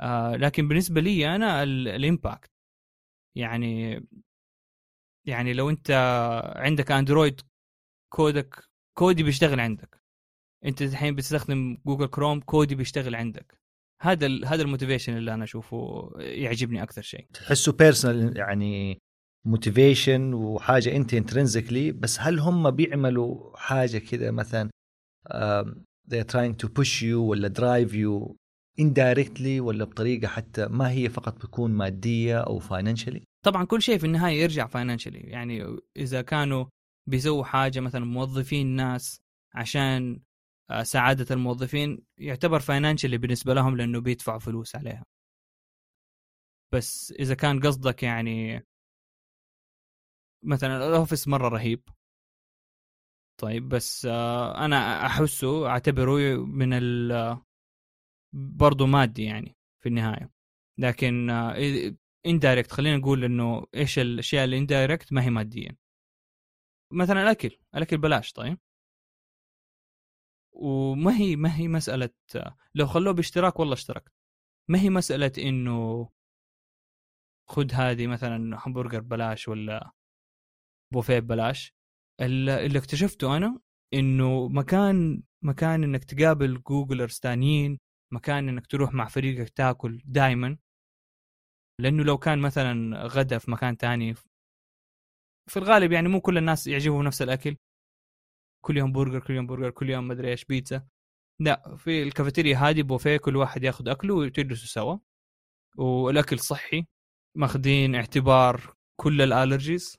آه، 0.00 0.36
لكن 0.36 0.68
بالنسبة 0.68 1.00
لي 1.00 1.34
أنا 1.34 1.62
ال 1.62 1.75
impact 1.75 2.50
يعني 3.36 4.00
يعني 5.26 5.52
لو 5.52 5.70
أنت 5.70 5.90
عندك 6.56 6.90
اندرويد 6.90 7.40
كودك 8.12 8.64
كودي 8.98 9.22
بيشتغل 9.22 9.60
عندك. 9.60 10.00
أنت 10.64 10.82
الحين 10.82 11.14
بتستخدم 11.14 11.78
Google 11.86 12.06
Chrome 12.06 12.40
كودي 12.40 12.74
بيشتغل 12.74 13.14
عندك. 13.14 13.58
هذا 14.02 14.26
ال 14.26 14.46
هذا 14.46 14.62
ال 14.62 14.67
motivation 14.67 15.16
اللي 15.16 15.34
أنا 15.34 15.44
أشوفه 15.44 16.10
يعجبني 16.18 16.82
أكثر 16.82 17.02
شيء. 17.02 17.26
تحسه 17.34 17.72
personal 17.72 18.36
يعني 18.36 18.98
motivation 19.46 20.34
وحاجة 20.34 20.96
أنت 20.96 21.14
intrinsically 21.14 21.92
بس 21.92 22.20
هل 22.20 22.38
هم 22.38 22.70
بيعملوا 22.70 23.56
حاجة 23.56 23.98
كذا 23.98 24.30
مثلا 24.30 24.70
um, 25.30 25.66
they're 26.08 26.30
trying 26.32 26.54
to 26.64 26.68
push 26.68 27.02
you 27.02 27.14
ولا 27.14 27.48
drive 27.48 27.92
you 27.92 28.34
indirectly 28.80 29.60
ولا 29.60 29.84
بطريقة 29.84 30.28
حتى 30.28 30.66
ما 30.66 30.90
هي 30.90 31.08
فقط 31.08 31.36
بتكون 31.36 31.70
مادية 31.70 32.38
أو 32.40 32.60
financially 32.60 33.22
طبعا 33.44 33.64
كل 33.64 33.82
شيء 33.82 33.98
في 33.98 34.06
النهاية 34.06 34.42
يرجع 34.42 34.68
financially. 34.68 35.24
يعني 35.24 35.76
إذا 35.96 36.22
كانوا 36.22 36.64
بيسووا 37.08 37.44
حاجة 37.44 37.80
مثلا 37.80 38.04
موظفين 38.04 38.66
ناس 38.66 39.18
عشان 39.54 40.20
سعادة 40.82 41.34
الموظفين 41.34 42.02
يعتبر 42.18 42.60
financially 42.60 43.18
بالنسبة 43.18 43.54
لهم 43.54 43.76
لأنه 43.76 44.00
بيدفعوا 44.00 44.38
فلوس 44.38 44.76
عليها. 44.76 45.04
بس 46.72 47.12
إذا 47.12 47.34
كان 47.34 47.60
قصدك 47.60 48.02
يعني 48.02 48.66
مثلا 50.44 50.76
ال 50.88 50.94
office 50.94 51.28
مرة 51.28 51.48
رهيب. 51.48 51.82
طيب 53.40 53.68
بس 53.68 54.06
آه، 54.06 54.64
أنا 54.64 55.06
أحسه 55.06 55.68
أعتبره 55.68 56.36
من 56.36 56.72
ال 56.72 57.12
برضه 58.34 58.86
مادي 58.86 59.24
يعني 59.24 59.56
في 59.82 59.88
النهاية. 59.88 60.30
لكن 60.78 61.30
indirect 62.26 62.70
آه، 62.72 62.74
خلينا 62.76 62.96
نقول 62.96 63.24
إنه 63.24 63.66
إيش 63.74 63.98
الأشياء 63.98 64.44
اللي 64.44 64.58
indirect 64.58 65.12
ما 65.12 65.22
هي 65.24 65.30
ماديه 65.30 65.78
مثلا 66.92 67.22
الأكل 67.22 67.58
الأكل 67.74 67.98
بلاش 67.98 68.32
طيب. 68.32 68.58
وما 70.58 71.16
هي 71.16 71.36
ما 71.36 71.56
هي 71.56 71.68
مسألة 71.68 72.10
لو 72.74 72.86
خلوه 72.86 73.12
باشتراك 73.12 73.60
والله 73.60 73.74
اشتركت. 73.74 74.12
ما 74.68 74.80
هي 74.80 74.90
مسألة 74.90 75.32
إنه 75.38 76.08
خذ 77.48 77.72
هذه 77.72 78.06
مثلا 78.06 78.58
همبرجر 78.66 79.00
بلاش 79.00 79.48
ولا 79.48 79.92
بوفيه 80.92 81.18
ببلاش 81.18 81.74
اللي 82.20 82.78
اكتشفته 82.78 83.36
أنا 83.36 83.60
إنه 83.94 84.48
مكان 84.48 85.22
مكان 85.42 85.84
إنك 85.84 86.04
تقابل 86.04 86.62
Googlers 86.62 87.12
ثانيين 87.12 87.78
مكان 88.12 88.48
إنك 88.48 88.66
تروح 88.66 88.94
مع 88.94 89.08
فريقك 89.08 89.48
تاكل 89.48 90.02
دائما 90.04 90.58
لأنه 91.80 92.04
لو 92.04 92.18
كان 92.18 92.38
مثلا 92.38 93.06
غدا 93.06 93.38
في 93.38 93.50
مكان 93.50 93.76
تاني 93.76 94.14
في 95.48 95.56
الغالب 95.56 95.92
يعني 95.92 96.08
مو 96.08 96.20
كل 96.20 96.38
الناس 96.38 96.66
يعجبهم 96.66 97.02
نفس 97.02 97.22
الأكل. 97.22 97.56
كل 98.60 98.76
يوم 98.76 98.92
برجر 98.92 99.20
كل 99.20 99.34
يوم 99.34 99.46
برجر 99.46 99.70
كل 99.70 99.90
يوم 99.90 100.08
مدري 100.08 100.30
إيش 100.30 100.44
بيتزا. 100.44 100.86
لا 101.40 101.76
في 101.76 102.02
الكافيتيريا 102.02 102.56
هذه 102.58 102.82
بوفيه 102.82 103.16
كل 103.16 103.36
واحد 103.36 103.64
ياخذ 103.64 103.88
أكله 103.88 104.14
وتجلسوا 104.14 104.66
سوا. 104.66 104.98
والأكل 105.76 106.38
صحي 106.40 106.86
ماخذين 107.36 107.94
اعتبار 107.94 108.76
كل 108.96 109.22
ال 109.22 109.30
allergies 109.30 109.98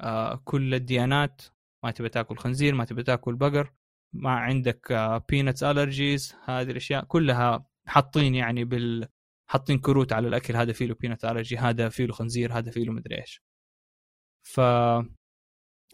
آه 0.00 0.42
كل 0.44 0.74
الديانات. 0.74 1.42
ما 1.84 1.90
تبي 1.90 2.08
تاكل 2.08 2.36
خنزير 2.36 2.74
ما 2.74 2.84
تبي 2.84 3.02
تاكل 3.02 3.34
بقر 3.36 3.72
ما 4.12 4.30
عندك 4.30 4.92
آه 4.92 5.24
peanuts 5.28 5.62
allergies 5.64 6.34
هذه 6.44 6.70
الأشياء 6.70 7.04
كلها 7.04 7.66
حاطين 7.86 8.34
يعني 8.34 8.64
بال 8.64 9.08
حاطين 9.50 9.78
كروت 9.80 10.12
على 10.12 10.28
الأكل. 10.28 10.56
هذا 10.56 10.72
فيه 10.72 10.86
له 10.86 10.94
peanut 10.94 11.24
allergy 11.24 11.58
هذا 11.58 11.88
فيه 11.88 12.06
له 12.06 12.12
خنزير 12.12 12.52
هذا 12.58 12.70
فيه 12.70 12.84
له 12.84 12.92
مدري 12.92 13.20
إيش. 13.20 13.42
ف 14.42 14.60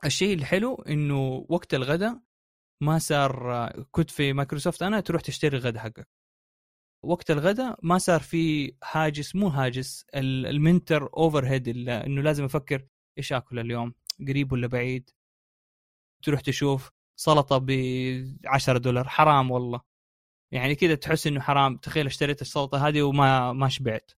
الشيء 0.05 0.35
الحلو 0.35 0.75
إنه 0.75 1.47
وقت 1.49 1.75
الغداء 1.75 2.21
ما 2.83 2.99
صار 2.99 3.69
كنت 3.91 4.11
في 4.11 4.33
مايكروسوفت 4.33 4.83
أنا 4.83 5.01
تروح 5.01 5.23
تشتري 5.23 5.57
الغداء 5.57 5.83
حقك. 5.83 6.09
وقت 7.05 7.31
الغداء 7.31 7.79
ما 7.83 7.99
صار 7.99 8.21
في 8.21 8.75
هاجس 8.93 9.37
مو 9.37 9.49
هاجس 9.49 10.07
ال 10.15 11.11
mental 11.17 11.47
overhead 11.47 11.89
إنه 11.89 12.23
لازم 12.23 12.45
أفكر 12.45 12.87
إيش 13.19 13.33
آكل 13.33 13.59
اليوم 13.59 13.95
قريب 14.29 14.53
ولا 14.53 14.67
بعيد؟ 14.67 15.11
تروح 16.25 16.41
تشوف 16.41 16.91
سلطة 17.17 17.59
ب 17.59 17.71
10 18.47 18.79
دولار 18.79 19.09
حرام 19.09 19.51
والله. 19.51 19.81
يعني 20.53 20.75
كذا 20.75 20.95
تحس 20.95 21.27
إنه 21.27 21.41
حرام 21.41 21.77
تخيل 21.77 22.07
اشتريت 22.07 22.43
السلطة 22.43 22.89
هذه 22.89 23.03
وما 23.03 23.53
ما 23.53 23.69
شبعت. 23.69 24.13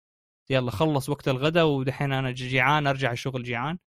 يلا 0.49 0.71
خلص 0.71 1.09
وقت 1.09 1.27
الغداء 1.27 1.65
ودحين 1.67 2.13
أنا 2.13 2.31
جيعان 2.31 2.87
أرجع 2.87 3.11
الشغل 3.11 3.43
جيعان. 3.43 3.79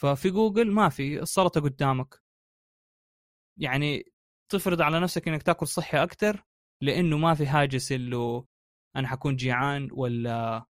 ففي 0.00 0.30
جوجل 0.30 0.70
ما 0.72 0.88
في 0.88 1.22
السلطة 1.22 1.60
قدامك. 1.60 2.22
يعني 3.60 4.04
تفرض 4.52 4.82
على 4.82 5.00
نفسك 5.00 5.28
إنك 5.28 5.42
تأكل 5.42 5.66
صحي 5.66 6.02
أكثر 6.02 6.44
لأنه 6.82 7.18
ما 7.18 7.34
في 7.34 7.46
هاجس 7.46 7.92
اللي 7.92 8.42
أنا 8.96 9.08
حكون 9.08 9.36
جيعان 9.36 9.88
ولا 9.92 10.66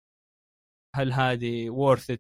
هل 0.95 1.13
هذه 1.13 1.71
worth 1.71 2.11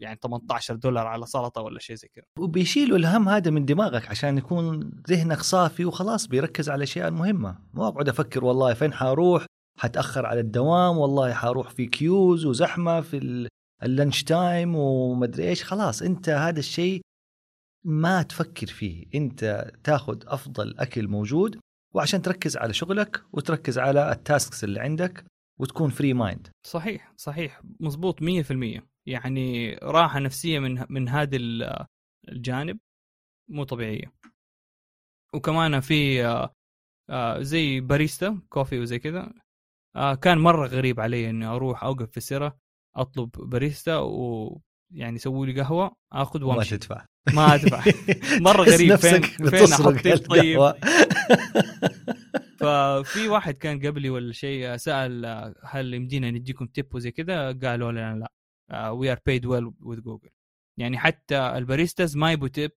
يعني 0.00 0.18
18 0.22 0.76
دولار 0.76 1.06
على 1.06 1.26
سلطة 1.26 1.60
ولا 1.60 1.78
شيء 1.78 1.96
زي 1.96 2.08
كذا. 2.08 2.24
وبيشيلوا 2.38 2.98
الهم 2.98 3.28
هذا 3.28 3.50
من 3.50 3.64
دماغك 3.64 4.08
عشان 4.08 4.38
يكون 4.38 4.80
ذهنك 5.08 5.40
صافي 5.40 5.84
وخلاص 5.84 6.26
بيركز 6.26 6.70
على 6.70 6.76
الاشياء 6.76 7.08
المهمه 7.08 7.58
مو 7.74 7.88
اقعد 7.88 8.08
أفكر 8.08 8.44
والله 8.44 8.74
فين 8.74 8.92
حأروح؟ 8.92 9.46
حتأخر 9.78 10.26
على 10.26 10.40
الدوام 10.40 10.98
والله 10.98 11.34
حروح 11.34 11.70
في 11.70 11.86
queues 11.86 12.46
وزحمة 12.46 13.00
في 13.00 13.48
ال 13.82 13.89
lunch 13.89 14.22
time 14.22 14.74
ومدري 14.76 15.48
إيش 15.48 15.64
خلاص 15.64 16.02
أنت 16.02 16.28
هذا 16.28 16.58
الشيء 16.58 17.00
ما 17.84 18.22
تفكر 18.22 18.66
فيه. 18.66 19.06
أنت 19.14 19.70
تاخذ 19.84 20.22
أفضل 20.26 20.78
أكل 20.78 21.08
موجود 21.08 21.60
وعشان 21.94 22.22
تركز 22.22 22.56
على 22.56 22.72
شغلك 22.72 23.24
وتركز 23.32 23.78
على 23.78 24.12
ال 24.12 24.21
tasks 24.21 24.64
اللي 24.64 24.80
عندك 24.80 25.24
وتكون 25.60 25.90
free 25.90 26.12
mind 26.12 26.48
صحيح 26.66 27.12
صحيح. 27.16 27.62
مزبوط 27.80 28.20
100% 28.22 28.82
يعني 29.06 29.74
راحة 29.74 30.18
نفسية 30.18 30.58
من 30.58 30.84
من 30.88 31.08
هذا 31.08 31.36
الجانب 32.28 32.78
مو 33.50 33.64
طبيعية. 33.64 34.12
وكمان 35.34 35.80
في 35.80 36.26
آه، 36.26 36.52
آه، 37.10 37.42
زي 37.42 37.80
barista 37.80 38.40
coffee 38.48 38.78
وزي 38.78 38.98
كذا 38.98 39.32
آه، 39.96 40.14
كان 40.14 40.38
مرة 40.38 40.66
غريب 40.66 41.00
علي 41.00 41.30
إني 41.30 41.46
أروح 41.46 41.84
أوقف 41.84 42.10
في 42.10 42.16
السرا 42.16 42.58
أطلب 42.96 43.30
باريستا 43.30 43.96
ويعني 43.98 45.16
يسوي 45.16 45.52
لي 45.52 45.60
قهوة 45.60 45.96
آخذ 46.12 46.42
وأمشي. 46.42 46.74
ما 46.74 46.78
تدفع. 46.78 47.06
ما 47.34 47.54
أدفع. 47.54 47.84
مرة 48.46 48.62
غريب 48.62 48.96
فين 48.96 49.22
فين 49.22 49.72
أحط 49.72 50.28
طيب. 50.28 50.72
ففي 52.58 53.28
واحد 53.28 53.54
كان 53.54 53.86
قبلي 53.86 54.10
ولا 54.10 54.32
شيء 54.32 54.76
سأل 54.76 55.26
هل 55.64 55.94
يمدينا 55.94 56.30
نديكم 56.30 56.66
tip 56.66 56.94
وزي 56.94 57.10
كذا 57.10 57.52
قالوا 57.52 57.92
لنا 57.92 58.14
لا. 58.14 58.90
we 58.90 59.12
are 59.12 59.18
paid 59.26 59.46
well 59.46 59.72
with 59.80 60.00
Google 60.00 60.30
يعني 60.78 60.98
حتى 60.98 61.38
ال 61.38 61.47
baristas 61.47 62.16
ما 62.16 62.32
يبوا 62.32 62.48
tip 62.48 62.70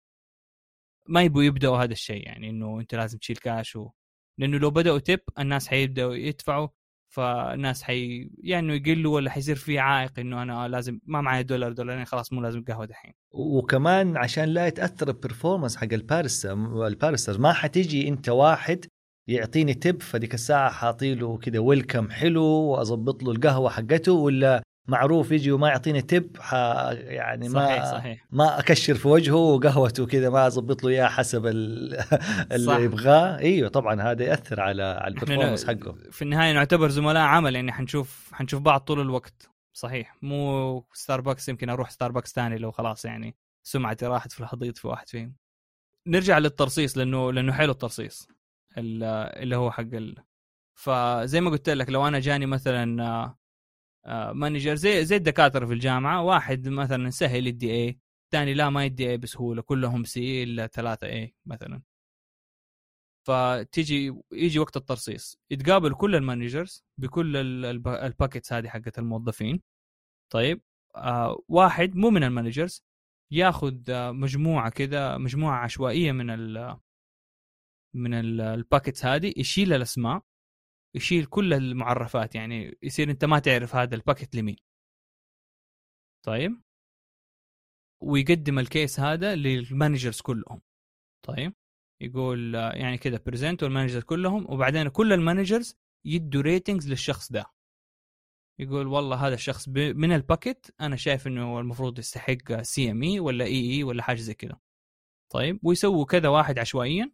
ما 1.08 1.22
يبوا 1.22 1.42
يبدأوا 1.42 1.78
هذا 1.78 1.92
الشيء 1.92 2.26
يعني 2.26 2.50
إنه 2.50 2.80
أنت 2.80 2.94
لازم 2.94 3.18
تشيل 3.18 3.36
كاش 3.36 3.76
و... 3.76 3.90
لأنه 4.38 4.58
لو 4.58 4.70
بدأوا 4.70 4.98
tip 4.98 5.20
الناس 5.38 5.68
حيبدأوا 5.68 6.14
يدفعوا 6.14 6.68
فالناس 7.08 7.82
حي 7.82 8.30
يعني 8.38 8.76
يقلوا 8.76 9.14
ولا 9.14 9.30
حيصير 9.30 9.56
في 9.56 9.78
عائق 9.78 10.18
إنه 10.18 10.42
أنا 10.42 10.68
لازم 10.68 10.98
ما 11.06 11.20
معي 11.20 11.42
دولار 11.42 11.72
دولارين 11.72 12.04
خلاص 12.04 12.32
مو 12.32 12.40
لازم 12.40 12.64
قهوة 12.64 12.84
دحين. 12.86 13.12
وكمان 13.30 14.16
عشان 14.16 14.44
لا 14.44 14.66
يتأثر 14.66 15.08
ال 15.08 15.14
performance 15.14 15.76
حق 15.76 15.92
ال 15.92 16.04
barista 16.04 16.86
ال 16.86 16.93
barista 16.93 17.40
ما 17.40 17.52
حتيجي 17.52 18.08
أنت 18.08 18.28
واحد 18.28 18.84
يعطيني 19.28 19.74
tip 19.74 20.02
فديك 20.02 20.34
الساعة 20.34 20.70
حاطي 20.70 21.14
له 21.14 21.38
كذا 21.38 21.58
welcome 21.58 22.10
حلو 22.10 22.44
وأظبط 22.44 23.22
له 23.22 23.32
القهوة 23.32 23.70
حقته 23.70 24.12
ولا 24.12 24.62
معروف 24.88 25.30
يجي 25.32 25.52
وما 25.52 25.68
يعطيني 25.68 26.02
tip 26.02 26.36
يعني 26.92 27.48
ما 27.48 27.66
صحيح 27.66 27.84
صحيح. 27.84 28.26
ما 28.30 28.58
أكشر 28.58 28.94
في 28.94 29.08
وجهه 29.08 29.34
وقهوته 29.34 30.06
كذا 30.06 30.30
ما 30.30 30.46
أظبط 30.46 30.84
له 30.84 30.90
اياها 30.90 31.08
حسب 31.08 31.46
اللي 32.52 32.84
يبغاه. 32.84 33.38
إيوه 33.38 33.68
طبعا 33.68 34.02
هذا 34.02 34.24
يأثر 34.24 34.60
على 34.60 34.82
على 34.82 35.14
ال 35.14 35.18
performance 35.18 35.66
حقه. 35.66 35.96
في 36.10 36.22
النهاية 36.22 36.52
نعتبر 36.52 36.88
زملاء 36.88 37.22
عمل 37.22 37.54
يعني 37.54 37.72
حنشوف 37.72 38.30
حنشوف 38.32 38.62
بعض 38.62 38.80
طول 38.80 39.00
الوقت. 39.00 39.50
صحيح. 39.72 40.16
مو 40.22 40.84
ستاربكس 40.92 41.48
يمكن 41.48 41.70
أروح 41.70 41.90
ستاربكس 41.90 42.32
ثاني 42.32 42.58
لو 42.58 42.70
خلاص 42.70 43.04
يعني 43.04 43.36
سمعتي 43.62 44.06
راحت 44.06 44.32
في 44.32 44.40
الحضيض 44.40 44.76
في 44.76 44.88
واحد 44.88 45.08
فيهم. 45.08 45.34
نرجع 46.06 46.38
للترصيص 46.38 46.98
لأنه 46.98 47.32
لأنه 47.32 47.52
حلو 47.52 47.72
الترصيص 47.72 48.28
اللي 48.78 49.56
هو 49.56 49.70
حق 49.70 49.80
ال... 49.92 50.14
فزي 50.74 51.40
ما 51.40 51.50
قلت 51.50 51.70
لك 51.70 51.90
لو 51.90 52.08
أنا 52.08 52.18
جاني 52.18 52.46
مثلا 52.46 53.34
manager. 54.06 54.74
زي 54.74 55.04
زي 55.04 55.16
الدكاترة 55.16 55.66
في 55.66 55.72
الجامعة. 55.72 56.22
واحد 56.22 56.68
مثلا 56.68 57.10
سهل 57.10 57.46
يدي 57.46 57.70
A 57.72 57.98
الثاني 58.24 58.54
لا 58.54 58.70
ما 58.70 58.84
يدي 58.84 59.10
A 59.10 59.16
بسهولة. 59.16 59.62
كلهم 59.62 60.04
C 60.04 60.42
إلا 60.42 60.66
ثلاثة 60.66 61.06
A 61.06 61.34
مثلا. 61.46 61.82
فتيجي 63.26 64.14
يجي 64.32 64.58
وقت 64.58 64.76
الترصيص. 64.76 65.38
يتقابل 65.50 65.94
كل 65.94 66.14
ال 66.16 66.24
managers 66.24 66.84
بكل 66.98 67.36
ال 67.88 67.96
packets 67.96 68.52
هذه 68.52 68.68
حقت 68.68 68.98
الموظفين. 68.98 69.62
طيب 70.32 70.62
آه 70.96 71.42
واحد 71.48 71.96
مو 71.96 72.10
من 72.10 72.24
ال 72.24 72.31
managers 72.31 72.84
ياخذ 73.32 73.90
آه 73.90 74.10
مجموعة 74.12 74.70
كذا 74.70 75.18
مجموعة 75.18 75.58
عشوائية 75.64 76.12
من 76.12 76.30
ال 76.30 76.78
من 77.94 78.14
ال 78.40 78.48
packets 78.48 79.04
هذه 79.04 79.34
يشيل 79.36 79.72
الأسماء. 79.72 80.22
يشيل 80.96 81.26
كل 81.26 81.54
المعرفات 81.54 82.34
يعني 82.34 82.78
يصير 82.82 83.10
أنت 83.10 83.24
ما 83.24 83.38
تعرف 83.38 83.76
هذا 83.76 83.94
ال 83.94 84.00
packet 84.00 84.34
لمين 84.36 84.56
طيب. 86.26 86.62
ويقدم 88.02 88.58
ال 88.58 88.67
case 88.67 89.00
هذا 89.00 89.34
لل 89.34 89.51
managers 89.51 90.20
كلهم. 90.20 90.60
طيب. 91.26 91.54
يقول 92.02 92.54
يعني 92.54 92.98
كذا 92.98 93.16
present 93.26 93.62
وال 93.62 93.70
managers 93.70 94.02
كلهم 94.02 94.50
وبعدين 94.52 94.88
كل 94.88 95.12
ال 95.12 95.19
managers 95.19 95.76
يدوا 96.06 96.42
ratings 96.42 96.88
للشخص 96.88 97.32
ده. 97.32 97.44
يقول 98.60 98.86
والله 98.86 99.26
هذا 99.26 99.34
الشخص 99.34 99.68
من 99.68 100.12
ال 100.12 100.21
packet 100.21 100.74
أنا 100.80 100.96
شايف 100.96 101.26
إنه 101.26 101.60
المفروض 101.60 101.98
يستحق 101.98 102.62
CME 102.62 103.20
ولا 103.20 103.44
EE 103.44 103.84
ولا 103.84 104.02
حاجة 104.02 104.16
زي 104.20 104.34
كذا. 104.34 104.60
طيب. 105.32 105.60
ويسووا 105.62 106.04
كذا 106.04 106.28
واحد 106.28 106.58
عشوائيا. 106.58 107.12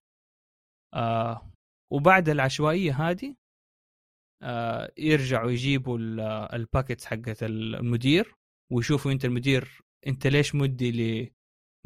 آه. 0.95 1.53
وبعد 1.93 2.29
العشوائية 2.29 2.93
هذه 2.93 3.37
يرجعوا 4.99 5.51
يجيبوا 5.51 5.99
ال 6.57 6.63
packets 6.63 7.07
حقت 7.07 7.42
المدير 7.42 8.34
ويشوفوا 8.72 9.12
انت 9.12 9.24
المدير 9.24 9.82
انت 10.07 10.26
ليش 10.26 10.55
مدي 10.55 10.90
لي؟ 10.90 11.32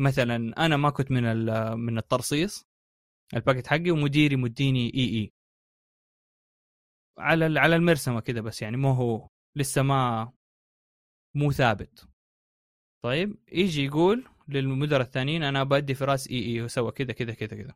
مثلا 0.00 0.36
أنا 0.66 0.76
ما 0.76 0.90
كنت 0.90 1.10
من 1.10 1.22
من 1.78 1.98
الترصيص 1.98 2.66
ال 3.34 3.39
packet 3.39 3.66
حقي 3.66 3.90
ومديري 3.90 4.36
مديني 4.36 4.94
EE. 4.94 5.32
على 7.18 7.60
على 7.60 7.76
المرسمة 7.76 8.20
كده 8.20 8.40
بس 8.40 8.62
يعني 8.62 8.76
مو 8.76 8.92
هو 8.92 9.28
لسه 9.56 9.82
ما 9.82 10.32
مو 11.34 11.52
ثابت. 11.52 12.08
طيب 13.04 13.38
يجي 13.52 13.84
يقول 13.84 14.28
للمدراء 14.48 15.00
الثانيين 15.02 15.42
أنا 15.42 15.64
بدي 15.64 15.94
فراس 15.94 16.28
EE 16.30 16.62
وسوى 16.62 16.92
كذا 16.92 17.12
كذا 17.12 17.34
كذا 17.34 17.56
كذا 17.56 17.74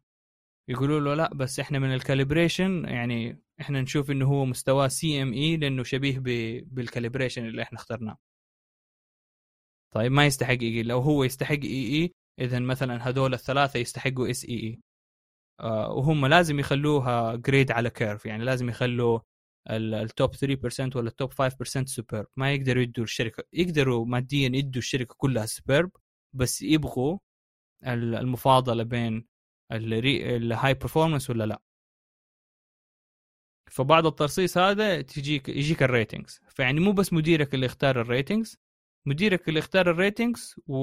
يقولوا 0.68 1.00
له 1.00 1.14
لا 1.14 1.34
بس 1.34 1.60
إحنا 1.60 1.78
من 1.78 1.94
ال 1.94 2.02
calibration 2.02 2.84
يعني 2.84 3.42
إحنا 3.60 3.80
نشوف 3.80 4.10
إنه 4.10 4.26
هو 4.26 4.44
مستواه 4.44 4.88
CME 4.88 5.56
لأنه 5.56 5.82
شبيه 5.82 6.18
بال 6.66 6.79
calibration 6.79 7.46
اللي 7.46 7.62
إحنا 7.62 7.78
اخترناه. 7.78 8.18
طيب 9.94 10.12
ما 10.12 10.26
يستحق 10.26 10.50
EE 10.50 10.82
لو 10.82 10.98
هو 11.00 11.24
يستحق 11.24 11.52
EE 11.64 12.12
إذا 12.40 12.58
مثلا 12.58 13.08
هذول 13.08 13.34
الثلاثة 13.34 13.78
يستحقوا 13.78 14.30
SEE 14.30 14.80
وهم 15.90 16.26
لازم 16.26 16.58
يخلوها 16.58 17.34
grade 17.36 17.70
على 17.72 17.90
curve 17.90 18.26
يعني 18.26 18.44
لازم 18.44 18.68
يخلوا 18.68 19.20
ال 19.70 19.86
top 19.86 20.34
3% 20.36 20.96
ولا 20.96 21.08
ال 21.08 21.14
top 21.14 21.32
5% 21.32 21.84
superb 21.84 22.26
ما 22.36 22.52
يقدروا 22.54 22.82
يدوا 22.82 23.04
الشركة 23.04 23.44
يقدروا 23.52 24.06
ماديا 24.06 24.48
يدوا 24.54 24.78
الشركة 24.78 25.14
كلها 25.18 25.46
superb 25.46 25.90
بس 26.36 26.62
يبغوا 26.62 27.18
المفاضلة 27.84 28.82
بين 28.82 29.26
ال 29.72 30.74
high 30.74 30.89
performance 30.89 31.30
ولا 31.30 31.44
لا. 31.44 31.62
فبعد 33.70 34.06
الترصيص 34.06 34.58
هذا 34.58 35.02
تجيك 35.02 35.48
يجيك 35.48 35.82
ال 35.82 35.90
ratings 35.90 36.40
فيعني 36.48 36.80
مو 36.80 36.92
بس 36.92 37.12
مديرك 37.12 37.54
اللي 37.54 37.66
يختار 37.66 38.00
ال 38.00 38.08
ratings 38.08 38.58
مديرك 39.06 39.48
اللي 39.48 39.58
يختار 39.58 39.90
ال 39.90 39.98
ratings 39.98 40.54
و... 40.66 40.76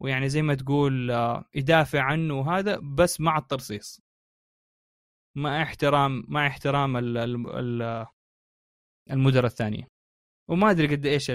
ويعني 0.00 0.28
زي 0.28 0.42
ما 0.42 0.54
تقول 0.54 1.10
آه، 1.10 1.44
يدافع 1.54 2.02
عنه 2.02 2.34
وهذا 2.38 2.78
بس 2.78 3.20
مع 3.20 3.38
الترصيص. 3.38 4.00
مع 5.36 5.62
احترام 5.62 6.24
مع 6.28 6.46
احترام 6.46 6.96
ال... 6.96 7.16
ال... 7.18 8.06
المدراء 9.10 9.46
الثانية. 9.46 9.88
وما 10.48 10.70
أدري 10.70 10.96
قد 10.96 11.06
إيش 11.06 11.30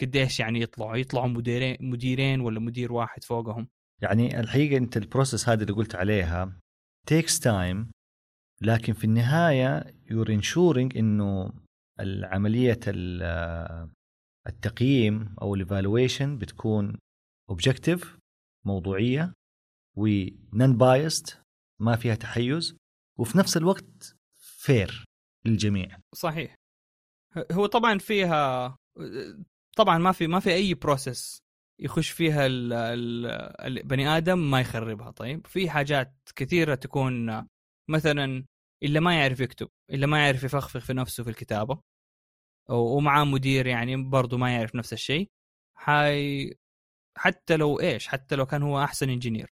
قد 0.00 0.16
إيش 0.16 0.40
يعني 0.40 0.60
يطلعوا 0.60 0.96
يطلعوا 0.96 1.28
مديرين 1.28 1.76
مديرين 1.80 2.40
ولا 2.40 2.60
مدير 2.60 2.92
واحد 2.92 3.24
فوقهم. 3.24 3.68
يعني 4.02 4.40
الحقيقة 4.40 4.76
أنت 4.76 4.96
ال 4.96 5.03
process 5.03 5.48
هذه 5.48 5.62
اللي 5.62 5.72
قلت 5.72 5.94
عليها 5.94 6.58
takes 7.06 7.40
time 7.40 7.90
لكن 8.60 8.92
في 8.92 9.04
النهاية 9.04 9.94
you're 10.10 10.32
ensuring 10.32 10.98
إنه 10.98 11.52
العملية 12.00 12.80
التقييم 14.46 15.34
أو 15.42 15.54
ال 15.54 15.62
evaluation 15.62 16.38
بتكون 16.38 16.98
objective 17.50 18.18
موضوعية 18.66 19.32
و 19.96 20.76
non-biased 20.76 21.42
ما 21.80 21.96
فيها 21.96 22.14
تحيز 22.14 22.76
وفي 23.18 23.38
نفس 23.38 23.56
الوقت 23.56 24.16
fair 24.38 25.04
للجميع. 25.44 25.98
صحيح. 26.14 26.54
هو 27.52 27.66
طبعا 27.66 27.98
فيها 27.98 28.76
طبعا 29.76 29.98
ما 29.98 30.12
في 30.12 30.26
ما 30.26 30.40
في 30.40 30.54
أي 30.54 30.74
process 30.74 31.38
يخش 31.80 32.10
فيها 32.10 32.46
البني 32.46 34.08
آدم 34.08 34.50
ما 34.50 34.60
يخربها. 34.60 35.10
طيب 35.10 35.46
في 35.46 35.70
حاجات 35.70 36.14
كثيرة 36.36 36.74
تكون 36.74 37.46
مثلا 37.90 38.46
إلا 38.82 39.00
ما 39.00 39.20
يعرف 39.20 39.40
يكتب 39.40 39.68
إلا 39.90 40.06
ما 40.06 40.24
يعرف 40.24 40.44
يفخفخ 40.44 40.78
في 40.78 40.92
نفسه 40.92 41.24
في 41.24 41.30
الكتابة 41.30 41.80
ومعاه 42.70 43.24
مدير 43.24 43.66
يعني 43.66 43.96
برضه 43.96 44.38
ما 44.38 44.54
يعرف 44.54 44.74
نفس 44.74 44.92
الشيء. 44.92 45.30
حي 45.76 46.54
حتى 47.16 47.56
لو 47.56 47.80
إيش 47.80 48.08
حتى 48.08 48.36
لو 48.36 48.46
كان 48.46 48.62
هو 48.62 48.84
أحسن 48.84 49.10
engineer 49.10 49.52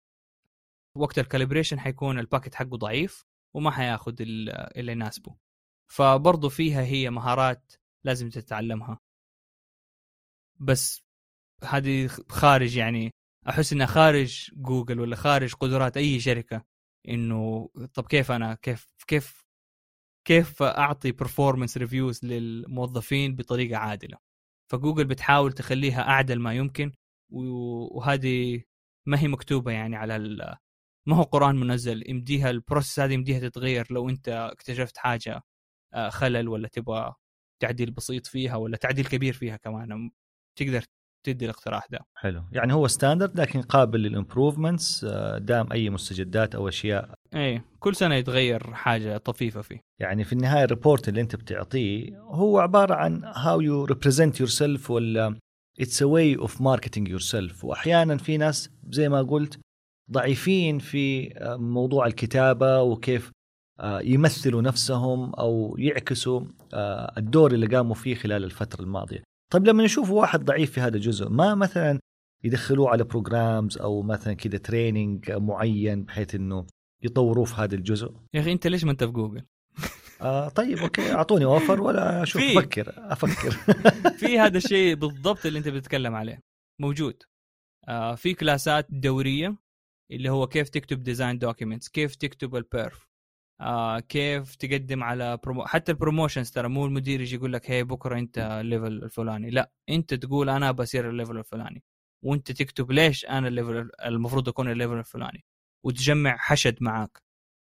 وقت 0.96 1.18
ال 1.18 1.24
calibration 1.24 1.80
حيكون 1.80 2.18
ال 2.18 2.23
packet 2.23 2.54
حقه 2.54 2.76
ضعيف 2.76 3.24
وما 3.56 3.70
حياخذ 3.70 4.14
اللي 4.20 4.92
يناسبه. 4.92 5.36
فبرضه 5.92 6.48
فيها 6.48 6.82
هي 6.82 7.10
مهارات 7.10 7.72
لازم 8.04 8.30
تتعلمها. 8.30 8.98
بس 10.60 11.02
هذه 11.64 12.06
خارج 12.28 12.76
يعني 12.76 13.10
أحس 13.48 13.72
انها 13.72 13.86
خارج 13.86 14.50
جوجل 14.54 15.00
ولا 15.00 15.16
خارج 15.16 15.54
قدرات 15.54 15.96
أي 15.96 16.20
شركة 16.20 16.64
إنه 17.08 17.68
طب 17.94 18.06
كيف 18.06 18.32
أنا؟ 18.32 18.54
كيف 18.54 18.86
كيف 19.06 19.44
كيف 20.26 20.62
أعطي 20.62 21.12
performance 21.12 21.76
reviews 21.76 22.24
للموظفين 22.24 23.36
بطريقة 23.36 23.76
عادلة؟ 23.76 24.18
فجوجل 24.72 25.04
بتحاول 25.04 25.52
تخليها 25.52 26.00
أعدل 26.00 26.38
ما 26.40 26.54
يمكن 26.54 26.92
وهذه 27.32 28.62
ما 29.06 29.20
هي 29.20 29.28
مكتوبة 29.28 29.72
يعني 29.72 29.96
على 29.96 30.18
ما 31.08 31.16
هو 31.16 31.22
قرآن 31.22 31.56
منزل 31.56 32.10
يمديها 32.10 32.50
ال 32.50 32.57
process 32.57 33.00
هذه 33.00 33.12
يمديها 33.12 33.40
تتغير 33.48 33.86
لو 33.90 34.08
أنت 34.08 34.28
اكتشفت 34.28 34.98
حاجة 34.98 35.42
آه، 35.94 36.08
خلل 36.08 36.48
ولا 36.48 36.68
تبغى 36.68 37.14
تعديل 37.62 37.90
بسيط 37.90 38.26
فيها 38.26 38.56
ولا 38.56 38.76
تعديل 38.76 39.06
كبير 39.06 39.32
فيها 39.34 39.56
كمان 39.56 40.10
تقدر 40.58 40.84
تدي 41.22 41.44
الاقتراح 41.44 41.86
ده. 41.90 41.98
حلو. 42.14 42.42
يعني 42.52 42.72
هو 42.72 42.86
standard 42.86 43.40
لكن 43.40 43.62
قابل 43.62 44.00
لل 44.00 44.15
improvements 44.15 45.04
دام 45.38 45.72
أي 45.72 45.90
مستجدات 45.90 46.54
أو 46.54 46.68
أشياء. 46.68 47.10
اي 47.34 47.62
كل 47.78 47.96
سنة 47.96 48.14
يتغير 48.14 48.74
حاجة 48.74 49.16
طفيفة 49.16 49.60
فيه. 49.60 49.80
يعني 50.00 50.24
في 50.24 50.32
النهاية 50.32 50.64
ال 50.64 50.71
report 50.71 51.08
اللي 51.08 51.20
أنت 51.20 51.36
بتعطيه 51.36 52.18
هو 52.18 52.58
عبارة 52.58 52.94
عن 52.94 53.24
how 53.24 53.60
you 53.60 53.84
represent 53.84 54.40
yourself 54.40 54.90
ولا 54.90 55.36
it's 55.80 56.02
a 56.02 56.06
way 56.06 56.36
of 56.36 56.60
marketing 56.60 57.08
yourself 57.08 57.64
وأحيانا 57.64 58.16
في 58.16 58.36
ناس 58.36 58.70
زي 58.90 59.08
ما 59.08 59.22
قلت 59.22 59.58
ضعيفين 60.10 60.78
في 60.78 61.32
آه، 61.38 61.56
موضوع 61.56 62.06
الكتابة 62.06 62.82
وكيف 62.82 63.30
آه، 63.80 64.00
يمثلوا 64.00 64.62
نفسهم 64.62 65.34
أو 65.34 65.76
يعكسوا 65.78 66.40
آه، 66.74 67.12
الدور 67.18 67.52
اللي 67.52 67.66
قاموا 67.66 67.94
فيه 67.94 68.14
خلال 68.14 68.44
الفترة 68.44 68.82
الماضية. 68.82 69.22
طيب 69.50 69.66
لما 69.66 69.84
نشوف 69.84 70.10
واحد 70.10 70.44
ضعيف 70.44 70.72
في 70.72 70.80
هذا 70.80 70.96
الجزء 70.96 71.28
ما 71.28 71.54
مثلا 71.54 71.98
يدخلوه 72.44 72.90
على 72.90 73.04
programs 73.04 73.78
أو 73.78 74.02
مثلا 74.02 74.34
كذا 74.34 74.58
training 74.58 75.30
معين 75.32 76.04
بحيث 76.04 76.34
إنه 76.34 76.66
يطوروه 77.02 77.44
في 77.44 77.54
هذا 77.54 77.74
الجزء 77.74 78.14
يا 78.34 78.40
أخي 78.40 78.52
أنت 78.52 78.66
ليش 78.66 78.84
ما 78.84 78.90
أنت 78.90 79.04
في 79.04 79.10
جوجل؟ 79.10 79.42
آه 80.20 80.48
طيب 80.48 80.78
okay 80.78 81.12
أعطوني 81.12 81.44
offer 81.44 81.82
ولا 81.82 82.22
أشوف 82.22 82.42
في. 82.42 82.58
أفكر 82.58 82.94
أفكر 82.96 83.50
في 84.20 84.38
هذا 84.38 84.58
الشيء 84.64 84.94
بالضبط 84.94 85.46
اللي 85.46 85.58
أنت 85.58 85.68
بتتكلم 85.68 86.14
عليه 86.14 86.40
موجود 86.80 87.22
آه 87.88 88.14
في 88.14 88.34
كلاسات 88.34 88.86
دورية 88.90 89.56
اللي 90.10 90.28
هو 90.28 90.46
كيف 90.46 90.68
تكتب 90.68 91.02
design 91.02 91.38
documents 91.38 91.88
كيف 91.88 92.14
تكتب 92.14 92.56
ال 92.56 92.67
perf 92.67 93.09
آه 93.60 94.00
كيف 94.00 94.54
تقدم 94.56 95.02
على 95.04 95.36
برومو 95.36 95.64
حتى 95.66 95.92
ال 95.92 95.98
promotions 95.98 96.50
ترى 96.50 96.68
مو 96.68 96.86
المدير 96.86 97.20
يجي 97.20 97.36
يقول 97.36 97.52
لك 97.52 97.70
هي 97.70 97.84
بكرة 97.84 98.18
أنت 98.18 98.38
ال 98.38 98.46
level 98.46 98.86
الفلاني. 99.04 99.50
لا 99.50 99.70
أنت 99.88 100.14
تقول 100.14 100.50
أنا 100.50 100.70
بصير 100.72 101.10
ال 101.10 101.15
level 101.15 101.38
الفلاني. 101.38 101.82
وأنت 102.24 102.52
تكتب 102.52 102.92
ليش 102.92 103.26
أنا 103.26 103.48
ال 103.48 103.55
level 103.55 103.90
المفروض 104.06 104.48
أكون 104.48 104.70
ال 104.70 104.75
level 104.75 104.98
الفلاني 104.98 105.44
وتجمع 105.86 106.36
حشد 106.36 106.82
معاك. 106.82 107.22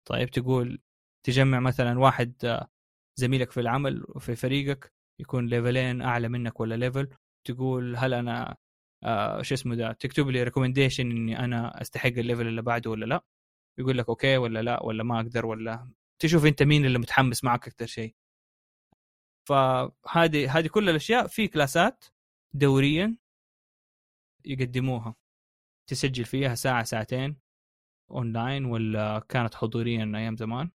طيب 0.08 0.30
تقول 0.30 0.80
تجمع 1.26 1.60
مثلا 1.60 1.98
واحد 1.98 2.34
آه، 2.44 2.68
زميلك 3.16 3.50
في 3.52 3.60
العمل 3.60 4.04
في 4.18 4.36
فريقك 4.36 4.92
يكون 5.20 5.46
ليفلين 5.46 6.02
أعلى 6.02 6.28
منك 6.28 6.60
ولا 6.60 6.74
level 6.74 7.08
تقول 7.46 7.96
هل 7.96 8.14
أنا 8.14 8.56
آه 9.04 9.42
شو 9.42 9.54
اسمه 9.54 9.74
ده 9.74 9.92
تكتب 9.92 10.28
لي 10.28 10.42
recommendation 10.42 11.10
إني 11.10 11.38
أنا 11.44 11.80
أستحق 11.82 12.06
ال 12.08 12.15
level 12.15 12.46
اللي 12.46 12.62
بعده 12.62 12.90
ولا 12.90 13.06
لا؟ 13.06 13.24
يقول 13.78 13.98
لك 13.98 14.08
okay 14.08 14.36
ولا 14.36 14.62
لا 14.62 14.82
ولا 14.82 15.04
ما 15.04 15.20
أقدر 15.20 15.46
ولا 15.46 15.90
تشوف 16.18 16.46
أنت 16.46 16.62
مين 16.62 16.84
اللي 16.84 16.98
متحمس 16.98 17.44
معك 17.44 17.68
أكثر 17.68 17.86
شيء. 17.86 18.14
فهذه 19.48 20.58
هذه 20.58 20.68
كل 20.68 20.88
الأشياء 20.90 21.26
في 21.26 21.48
كلاسات 21.48 22.04
دوريا 22.54 23.16
يقدموها. 24.44 25.14
تسجل 25.86 26.24
فيها 26.24 26.54
ساعة 26.54 26.84
ساعتين 26.84 27.36
اونلاين 28.10 28.64
ولا 28.64 29.18
كانت 29.28 29.54
حضوريا 29.54 30.12
أيام 30.16 30.36
زمان 30.36 30.70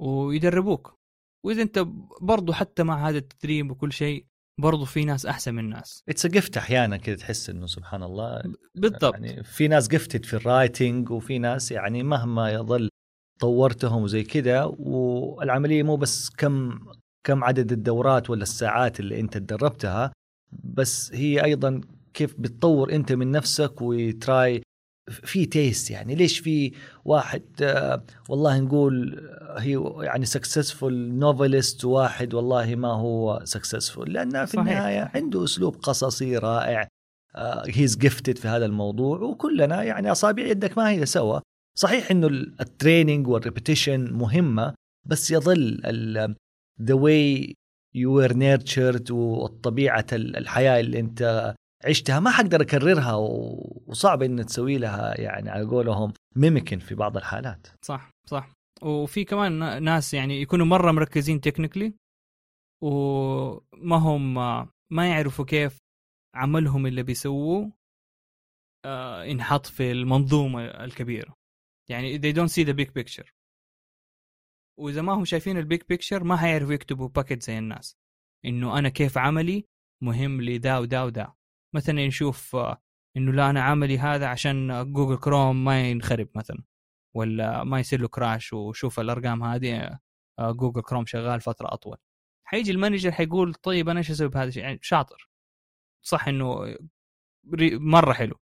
ويدربوك. 0.00 0.98
وإذا 1.44 1.62
أنت 1.62 1.78
برضو 2.20 2.52
حتى 2.52 2.82
مع 2.82 3.08
هذا 3.08 3.18
التدريب 3.18 3.70
وكل 3.70 3.92
شيء 3.92 4.26
برضو 4.58 4.84
في 4.84 5.04
ناس 5.04 5.26
أحسن 5.26 5.54
من 5.54 5.64
الناس. 5.64 6.02
it's 6.08 6.26
gift 6.26 6.56
أحيانا 6.56 6.96
كذا 6.96 7.16
تحس 7.16 7.50
إنه 7.50 7.66
سبحان 7.66 8.02
الله 8.02 8.42
بالضبط. 8.74 9.14
يعني 9.14 9.42
في 9.44 9.68
ناس 9.68 9.88
gifted 9.88 10.24
في 10.24 10.34
ال 10.34 10.43
writing 10.43 11.10
وفي 11.10 11.38
ناس 11.38 11.72
يعني 11.72 12.02
مهما 12.02 12.50
يظل 12.50 12.88
طورتهم 13.40 14.02
وزي 14.02 14.22
كذا 14.22 14.64
والعملية 14.78 15.82
مو 15.82 15.96
بس 15.96 16.30
كم 16.30 16.78
كم 17.24 17.44
عدد 17.44 17.72
الدورات 17.72 18.30
ولا 18.30 18.42
الساعات 18.42 19.00
اللي 19.00 19.20
أنت 19.20 19.38
تدربتها 19.38 20.12
بس 20.64 21.12
هي 21.14 21.44
أيضا 21.44 21.80
كيف 22.14 22.34
بتطور 22.40 22.92
أنت 22.92 23.12
من 23.12 23.30
نفسك 23.30 23.82
وترى 23.82 24.62
في 25.10 25.46
taste 25.46 25.90
يعني. 25.90 26.14
ليش 26.14 26.38
في 26.38 26.72
واحد 27.04 27.42
آه، 27.62 28.02
والله 28.28 28.58
نقول 28.60 29.20
هي 29.58 29.92
يعني 30.00 30.24
successful 30.24 30.94
novelist 31.12 31.84
وواحد 31.84 32.34
والله 32.34 32.74
ما 32.74 32.88
هو 32.88 33.40
successful 33.44 34.12
لأن 34.12 34.44
في 34.44 34.52
صحيح. 34.52 34.60
النهاية 34.60 35.10
عنده 35.14 35.44
أسلوب 35.44 35.76
قصصي 35.76 36.36
رائع 36.36 36.88
he's 37.66 37.96
gifted 37.96 38.38
في 38.38 38.48
هذا 38.48 38.66
الموضوع 38.66 39.20
وكلنا 39.20 39.82
يعني 39.82 40.12
أصابع 40.12 40.42
يدك 40.46 40.78
ما 40.78 40.90
هي 40.90 41.06
سوا. 41.06 41.40
صحيح 41.78 42.10
إنه 42.10 42.26
ال 42.60 42.68
training 42.68 43.28
وال 43.28 43.42
repetition 43.42 44.12
مهمة 44.12 44.74
بس 45.06 45.30
يظل 45.30 45.80
the 46.82 46.94
way 46.94 47.54
you 47.94 48.20
are 48.20 48.32
nurtured 48.32 49.10
وطبيعه 49.10 50.06
الحياة 50.12 50.80
اللي 50.80 51.00
أنت 51.00 51.54
عشتها 51.84 52.20
ما 52.20 52.30
حقدر 52.30 52.62
أكررها 52.62 53.14
وصعب 53.86 54.22
ان 54.22 54.46
تسوي 54.46 54.78
لها 54.78 55.20
يعني 55.20 55.50
على 55.50 55.64
قولهم 55.64 56.12
mimic 56.36 56.78
في 56.78 56.94
بعض 56.94 57.16
الحالات. 57.16 57.66
صح 57.82 58.10
صح. 58.26 58.50
وفي 58.82 59.24
كمان 59.24 59.82
ناس 59.82 60.14
يعني 60.14 60.40
يكونوا 60.40 60.66
مرة 60.66 60.92
مركزين 60.92 61.40
technically 61.40 61.94
وما 62.82 63.96
هم 63.96 64.34
ما 64.92 65.10
يعرفوا 65.10 65.44
كيف 65.44 65.78
عملهم 66.34 66.86
اللي 66.86 67.02
بيسووه 67.02 67.72
آه، 68.84 69.24
ينحط 69.24 69.66
في 69.66 69.92
المنظومة 69.92 70.64
الكبيرة. 70.64 71.34
يعني 71.90 72.18
they 72.18 72.34
don't 72.34 72.52
see 72.52 72.64
the 72.64 72.74
big 72.74 72.90
picture. 72.92 73.30
وإذا 74.80 75.02
ما 75.02 75.12
هم 75.12 75.24
شايفين 75.24 75.58
ال 75.58 75.64
big 75.64 75.82
picture 75.88 76.24
ما 76.24 76.44
هيعرفوا 76.44 76.72
يكتبوا 76.72 77.08
packet 77.08 77.42
زي 77.42 77.58
الناس. 77.58 77.96
إنه 78.44 78.78
أنا 78.78 78.88
كيف 78.88 79.18
عملي 79.18 79.64
مهم 80.02 80.40
لذا 80.42 80.78
وذا 80.78 81.02
وذا 81.02 81.34
مثلا 81.74 82.06
نشوف 82.06 82.56
آه، 82.56 82.82
إنه 83.16 83.32
لا 83.32 83.50
أنا 83.50 83.62
عملي 83.62 83.98
هذا 83.98 84.26
عشان 84.26 84.92
Google 84.92 85.16
Chrome 85.16 85.64
ما 85.64 85.90
ينخرب 85.90 86.28
مثلا 86.34 86.62
ولا 87.16 87.64
ما 87.64 87.80
يصير 87.80 88.00
له 88.00 88.08
crash 88.08 88.52
وشوف 88.52 89.00
الأرقام 89.00 89.42
هذه 89.44 89.98
آه، 90.38 90.52
Google 90.52 90.82
Chrome 90.82 91.06
شغال 91.06 91.40
فترة 91.40 91.68
أطول. 91.74 91.96
حيجي 92.44 92.70
ال 92.72 92.77
manager 92.77 93.12
حيقول 93.12 93.54
طيب 93.54 93.88
أنا 93.88 93.98
إيش 93.98 94.10
أسوي 94.10 94.28
بهذا 94.28 94.48
الشيء؟ 94.48 94.62
يعني 94.62 94.78
شاطر. 94.82 95.30
صح 96.06 96.28
إنه 96.28 96.76
مرة 97.74 98.12
حلو. 98.12 98.40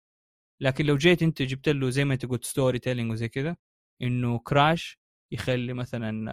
لكن 0.62 0.86
لو 0.86 0.96
جيت 0.96 1.22
أنت 1.22 1.42
جبت 1.42 1.68
له 1.68 1.90
زي 1.90 2.04
ما 2.04 2.14
أنت 2.14 2.26
قلت 2.26 2.44
storytelling 2.44 3.12
وزي 3.12 3.28
كذا 3.28 3.56
إنه 4.02 4.38
crash 4.38 4.98
يخلي 5.32 5.72
مثلا 5.74 6.30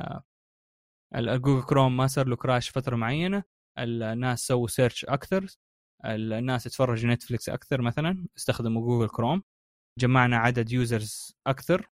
آه، 1.15 1.37
Google 1.37 1.63
Chrome 1.65 1.97
ما 1.97 2.07
صار 2.07 2.27
له 2.27 2.35
crash 2.35 2.69
فترة 2.69 2.95
معينة 2.95 3.43
الناس 3.79 4.47
سووا 4.47 4.67
search 4.67 5.05
أكثر 5.05 5.47
الناس 6.05 6.63
تتفرج 6.63 7.05
Netflix 7.05 7.49
أكثر 7.49 7.81
مثلا 7.81 8.27
استخدموا 8.37 8.81
Google 8.81 9.09
Chrome 9.09 9.43
جمعنا 9.99 10.37
عدد 10.37 10.71
users 10.71 11.35
أكثر 11.47 11.89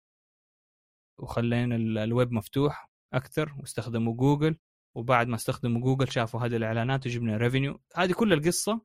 وخلينا 1.19 1.75
الويب 2.03 2.31
مفتوح 2.31 2.89
أكثر 3.13 3.55
واستخدموا 3.59 4.13
جوجل 4.13 4.57
وبعد 4.97 5.27
ما 5.27 5.35
استخدموا 5.35 5.81
جوجل 5.81 6.11
شافوا 6.11 6.39
هذه 6.39 6.55
الإعلانات 6.55 7.07
وجبنا 7.07 7.37
revenue 7.37 7.81
هذه 7.95 8.13
كل 8.13 8.33
القصة 8.33 8.81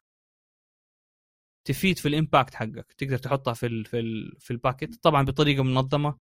تفيد 1.64 1.98
في 1.98 2.08
ال 2.08 2.15
impact 2.15 2.54
حقك. 2.54 2.92
تقدر 2.92 3.18
تحطها 3.18 3.54
في 3.54 3.66
ال 3.66 3.84
في 3.84 3.98
ال 4.00 4.36
في 4.40 4.50
ال 4.50 4.56
packet. 4.56 4.94
طبعا 5.02 5.22
بطريقة 5.24 5.62
منظمة 5.62 6.18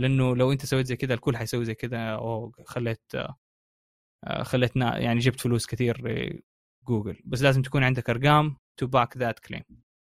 لأنه 0.00 0.36
لو 0.36 0.52
أنت 0.52 0.66
سويت 0.66 0.86
زي 0.86 0.96
كذا 0.96 1.14
الكل 1.14 1.36
حيسوي 1.36 1.64
زي 1.64 1.74
كذا. 1.74 1.98
أو 2.14 2.52
خليت 2.66 3.02
آه، 4.24 4.42
خليتنا 4.42 4.98
يعني 4.98 5.18
جبت 5.18 5.40
فلوس 5.40 5.66
كثير 5.66 6.02
جوجل 6.88 7.16
بس 7.24 7.42
لازم 7.42 7.62
تكون 7.62 7.84
عندك 7.84 8.10
أرقام 8.10 8.56
to 8.76 8.86
back 8.86 9.16
that 9.16 9.38
claim 9.38 9.62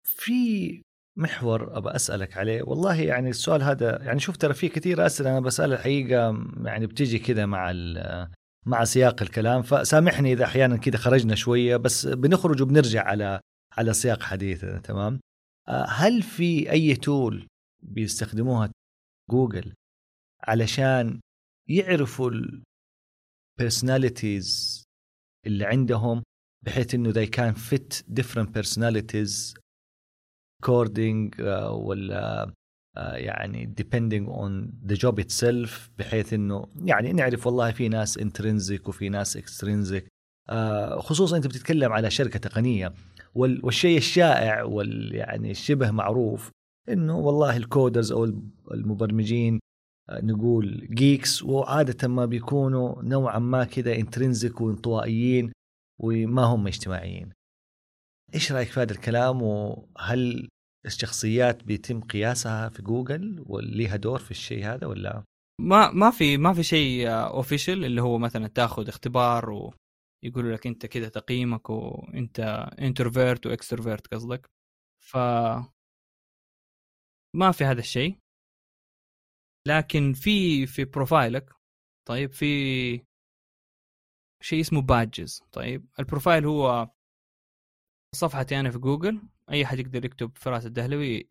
في 0.03 0.81
محور 1.17 1.77
أبى 1.77 1.89
أسألك 1.89 2.37
عليه. 2.37 2.63
والله 2.63 3.01
يعني 3.01 3.29
السؤال 3.29 3.63
هذا 3.63 4.01
يعني 4.01 4.19
شوف 4.19 4.37
ترى 4.37 4.53
في 4.53 4.69
كثير 4.69 5.05
أسئلة 5.05 5.31
أنا 5.31 5.39
بسال 5.39 5.73
الحقيقة 5.73 6.45
يعني 6.63 6.87
بتيجي 6.87 7.19
كذا 7.19 7.45
مع 7.45 7.73
مع 8.65 8.83
سياق 8.83 9.21
الكلام. 9.21 9.61
فسامحني 9.61 10.33
إذا 10.33 10.45
أحيانا 10.45 10.77
كذا 10.77 10.97
خرجنا 10.97 11.35
شوية 11.35 11.77
بس 11.77 12.07
بنخرج 12.07 12.61
وبنرجع 12.61 13.03
على 13.03 13.39
على 13.77 13.93
سياق 13.93 14.23
حديثنا 14.23 14.79
تمام؟ 14.79 15.19
آه، 15.67 15.85
هل 15.89 16.21
في 16.21 16.71
أي 16.71 16.95
tool 16.95 17.47
بيستخدموها 17.83 18.71
جوجل 19.31 19.73
علشان 20.43 21.19
يعرفوا 21.69 22.31
ال 23.59 23.68
personalities 23.68 24.83
اللي 25.45 25.65
عندهم؟ 25.65 26.23
بحيث 26.65 26.95
إنه 26.95 27.13
they 27.13 27.27
can 27.27 27.55
fit 27.55 28.03
different 28.19 28.49
personalities 28.57 29.53
according 30.63 31.31
uh, 31.39 31.71
ولا 31.71 32.45
uh, 32.45 32.99
يعني 32.99 33.75
depending 33.81 34.29
on 34.29 34.71
the 34.91 34.95
job 34.95 35.19
itself 35.19 35.89
بحيث 35.97 36.33
إنه 36.33 36.67
يعني 36.75 37.13
نعرف 37.13 37.47
والله 37.47 37.71
في 37.71 37.89
ناس 37.89 38.19
intrinsic 38.19 38.87
وفي 38.87 39.09
ناس 39.09 39.37
extrinsic 39.37 40.03
uh, 40.51 40.99
خصوصا 40.99 41.37
أنت 41.37 41.47
بتتكلم 41.47 41.91
على 41.91 42.11
شركة 42.11 42.39
تقنية. 42.39 42.93
والشيء 43.35 43.97
الشائع 43.97 44.63
وال 44.63 45.15
يعني 45.15 45.51
الشبه 45.51 45.91
معروف 45.91 46.51
إنه 46.89 47.17
والله 47.17 47.57
ال 47.57 47.65
coders 47.65 48.11
أو 48.11 48.23
المبرمجين 48.71 49.59
نقول 50.11 50.87
geeks 50.91 51.43
وعادة 51.43 52.07
ما 52.07 52.25
بيكونوا 52.25 53.03
نوعا 53.03 53.39
ما 53.39 53.63
كذا 53.63 53.95
intrinsic 53.95 54.61
وانطوائيين. 54.61 55.51
وما 55.99 56.43
هم 56.43 56.67
اجتماعيين 56.67 57.33
إيش 58.33 58.51
رأيك 58.51 58.67
في 58.67 58.79
هذا 58.79 58.93
الكلام؟ 58.93 59.41
وهل 59.41 60.49
الشخصيات 60.85 61.63
بيتم 61.63 62.01
قياسها 62.01 62.69
في 62.69 62.81
جوجل 62.81 63.43
وليها 63.45 63.95
دور 63.95 64.19
في 64.19 64.31
الشيء 64.31 64.65
هذا 64.65 64.87
ولا؟ 64.87 65.23
ما 65.61 65.91
ما 65.91 66.11
في 66.11 66.37
ما 66.37 66.53
في 66.53 66.63
شيء 66.63 67.09
official 67.09 67.85
اللي 67.85 68.01
هو 68.01 68.17
مثلا 68.17 68.47
تاخذ 68.47 68.87
اختبار 68.87 69.49
ويقولوا 69.49 70.53
لك 70.53 70.67
أنت 70.67 70.85
كذا 70.85 71.09
تقييمك 71.09 71.69
وأنت 71.69 72.39
introvert 72.79 73.45
و 73.45 73.51
extrovert 73.51 74.07
قصدك. 74.07 74.49
ف 75.03 75.17
ما 77.35 77.51
في 77.51 77.63
هذا 77.63 77.79
الشيء. 77.79 78.17
لكن 79.67 80.13
في 80.13 80.65
في 80.65 80.85
profile 80.85 81.45
ك 81.45 81.53
طيب 82.07 82.31
في 82.33 83.01
شيء 84.41 84.61
اسمه 84.61 84.81
badges 84.81 85.43
طيب 85.51 85.87
ال 85.99 86.05
profile 86.05 86.45
هو 86.45 86.91
صفحتي 88.15 88.59
أنا 88.59 88.71
في 88.71 88.77
جوجل. 88.77 89.21
أي 89.51 89.65
حد 89.65 89.79
يقدر 89.79 90.05
يكتب 90.05 90.37
فراس 90.37 90.65
الدهلوي 90.65 91.27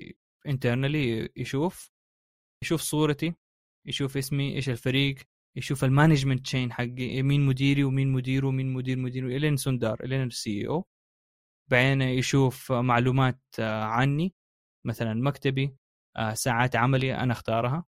internally 0.47 1.31
يشوف 1.37 1.91
يشوف 2.63 2.81
صورتي 2.81 3.35
يشوف 3.87 4.17
اسمي 4.17 4.55
إيش 4.57 4.71
الفريق 4.71 5.17
يشوف 5.57 5.85
ال 5.85 5.90
management 5.90 6.45
chain 6.45 6.73
حقي 6.73 7.23
مين 7.23 7.41
مديري 7.47 7.85
ومين 7.85 8.13
مديره 8.13 8.47
ومين 8.47 8.73
مدير 8.73 8.99
مديره 8.99 9.27
الين 9.27 9.57
سندار 9.57 10.05
الين 10.05 10.23
ال 10.23 10.69
CEO 10.69 10.85
بعدين 11.71 12.03
يشوف 12.03 12.73
معلومات 12.73 13.41
عني 13.59 14.35
مثلا 14.87 15.15
مكتبي 15.15 15.77
ساعات 16.35 16.77
عملي 16.77 17.15
أنا 17.17 17.33
أختارها. 17.33 17.85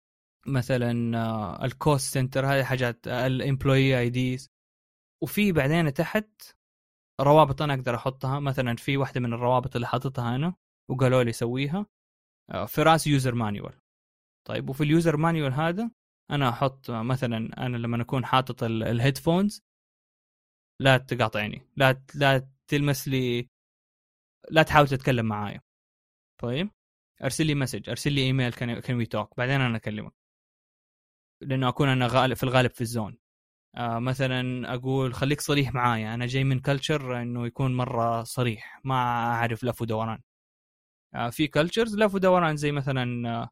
مثلا 0.46 1.64
ال 1.64 1.74
cost 1.74 2.14
center 2.14 2.46
هذه 2.46 2.64
حاجات 2.64 3.08
ال 3.08 3.98
employee 3.98 4.10
IDs 4.10 4.50
وفي 5.22 5.52
بعدين 5.52 5.94
تحت 5.94 6.54
روابط 7.20 7.62
أنا 7.62 7.74
أقدر 7.74 7.94
أحطها. 7.94 8.40
مثلا 8.40 8.76
في 8.76 8.96
واحدة 8.96 9.20
من 9.20 9.32
الروابط 9.32 9.74
اللي 9.74 9.86
حاططها 9.86 10.36
أنا 10.36 10.54
وقالوا 10.90 11.22
لي 11.22 11.32
سويها. 11.32 11.86
فراس 12.68 13.06
user 13.06 13.34
manual 13.34 13.74
طيب 14.46 14.70
وفي 14.70 14.84
ال 14.84 14.91
user 14.91 15.16
manual 15.16 15.52
هذا 15.52 15.90
أنا 16.30 16.48
أحط 16.48 16.90
مثلا 16.90 17.66
أنا 17.66 17.76
لما 17.76 18.02
أكون 18.02 18.26
حاطط 18.26 18.62
ال 18.62 18.71
headphones 18.71 19.62
لا 20.80 20.98
تقاطعني 20.98 21.62
لا 21.76 22.02
لا 22.14 22.48
تلمس 22.68 23.08
لي 23.08 23.48
لا 24.50 24.62
تحاول 24.62 24.88
تتكلم 24.88 25.26
معايا. 25.26 25.60
طيب 26.38 26.70
أرسل 27.24 27.46
لي 27.46 27.54
message 27.54 27.90
أرسل 27.90 28.12
لي 28.12 28.20
email 28.20 28.52
can 28.52 28.96
we 28.96 29.06
talk 29.06 29.36
بعدين 29.36 29.60
أنا 29.60 29.76
أكلمك. 29.76 30.12
لأنه 31.42 31.68
أكون 31.68 31.88
أنا 31.88 32.06
غالب 32.06 32.34
في 32.36 32.42
الغالب 32.42 32.70
في 32.70 32.80
ال 32.80 32.86
zone. 32.86 33.18
آه 33.76 33.98
مثلا 33.98 34.74
أقول 34.74 35.14
خليك 35.14 35.40
صريح 35.40 35.74
معايا 35.74 36.14
أنا 36.14 36.26
جاي 36.26 36.44
من 36.44 36.60
culture 36.60 37.22
إنه 37.22 37.46
يكون 37.46 37.74
مرة 37.76 38.22
صريح 38.22 38.80
ما 38.84 38.94
أعرف 39.34 39.64
لف 39.64 39.82
ودوران 39.82 40.20
آه 41.14 41.30
في 41.30 41.48
cultures 41.48 41.96
لف 41.96 42.14
ودوران 42.14 42.56
زي 42.56 42.72
مثلا 42.72 43.28
آه 43.30 43.50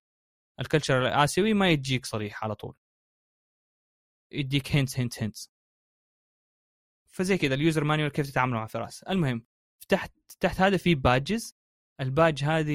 ال 0.61 0.66
culture 0.66 1.03
الآسيوي 1.09 1.55
ما 1.55 1.71
يجيك 1.71 2.07
صريح 2.07 2.45
على 2.45 2.55
طول. 2.55 2.75
يديك 4.33 4.77
hint 4.77 5.01
hint 5.01 5.23
hint 5.23 5.37
فزي 7.13 7.39
كذا 7.39 7.55
ال 7.55 7.61
user 7.61 7.85
manual 7.85 8.13
كيف 8.13 8.31
تتعاملوا 8.31 8.59
مع 8.61 8.67
فراس 8.67 9.03
المهم 9.03 9.45
تحت 9.89 10.13
تحت 10.41 10.61
هذا 10.61 10.77
في 10.77 10.95
badges 10.95 11.57
ال 12.01 12.08
badge 12.08 12.45
هذه 12.45 12.73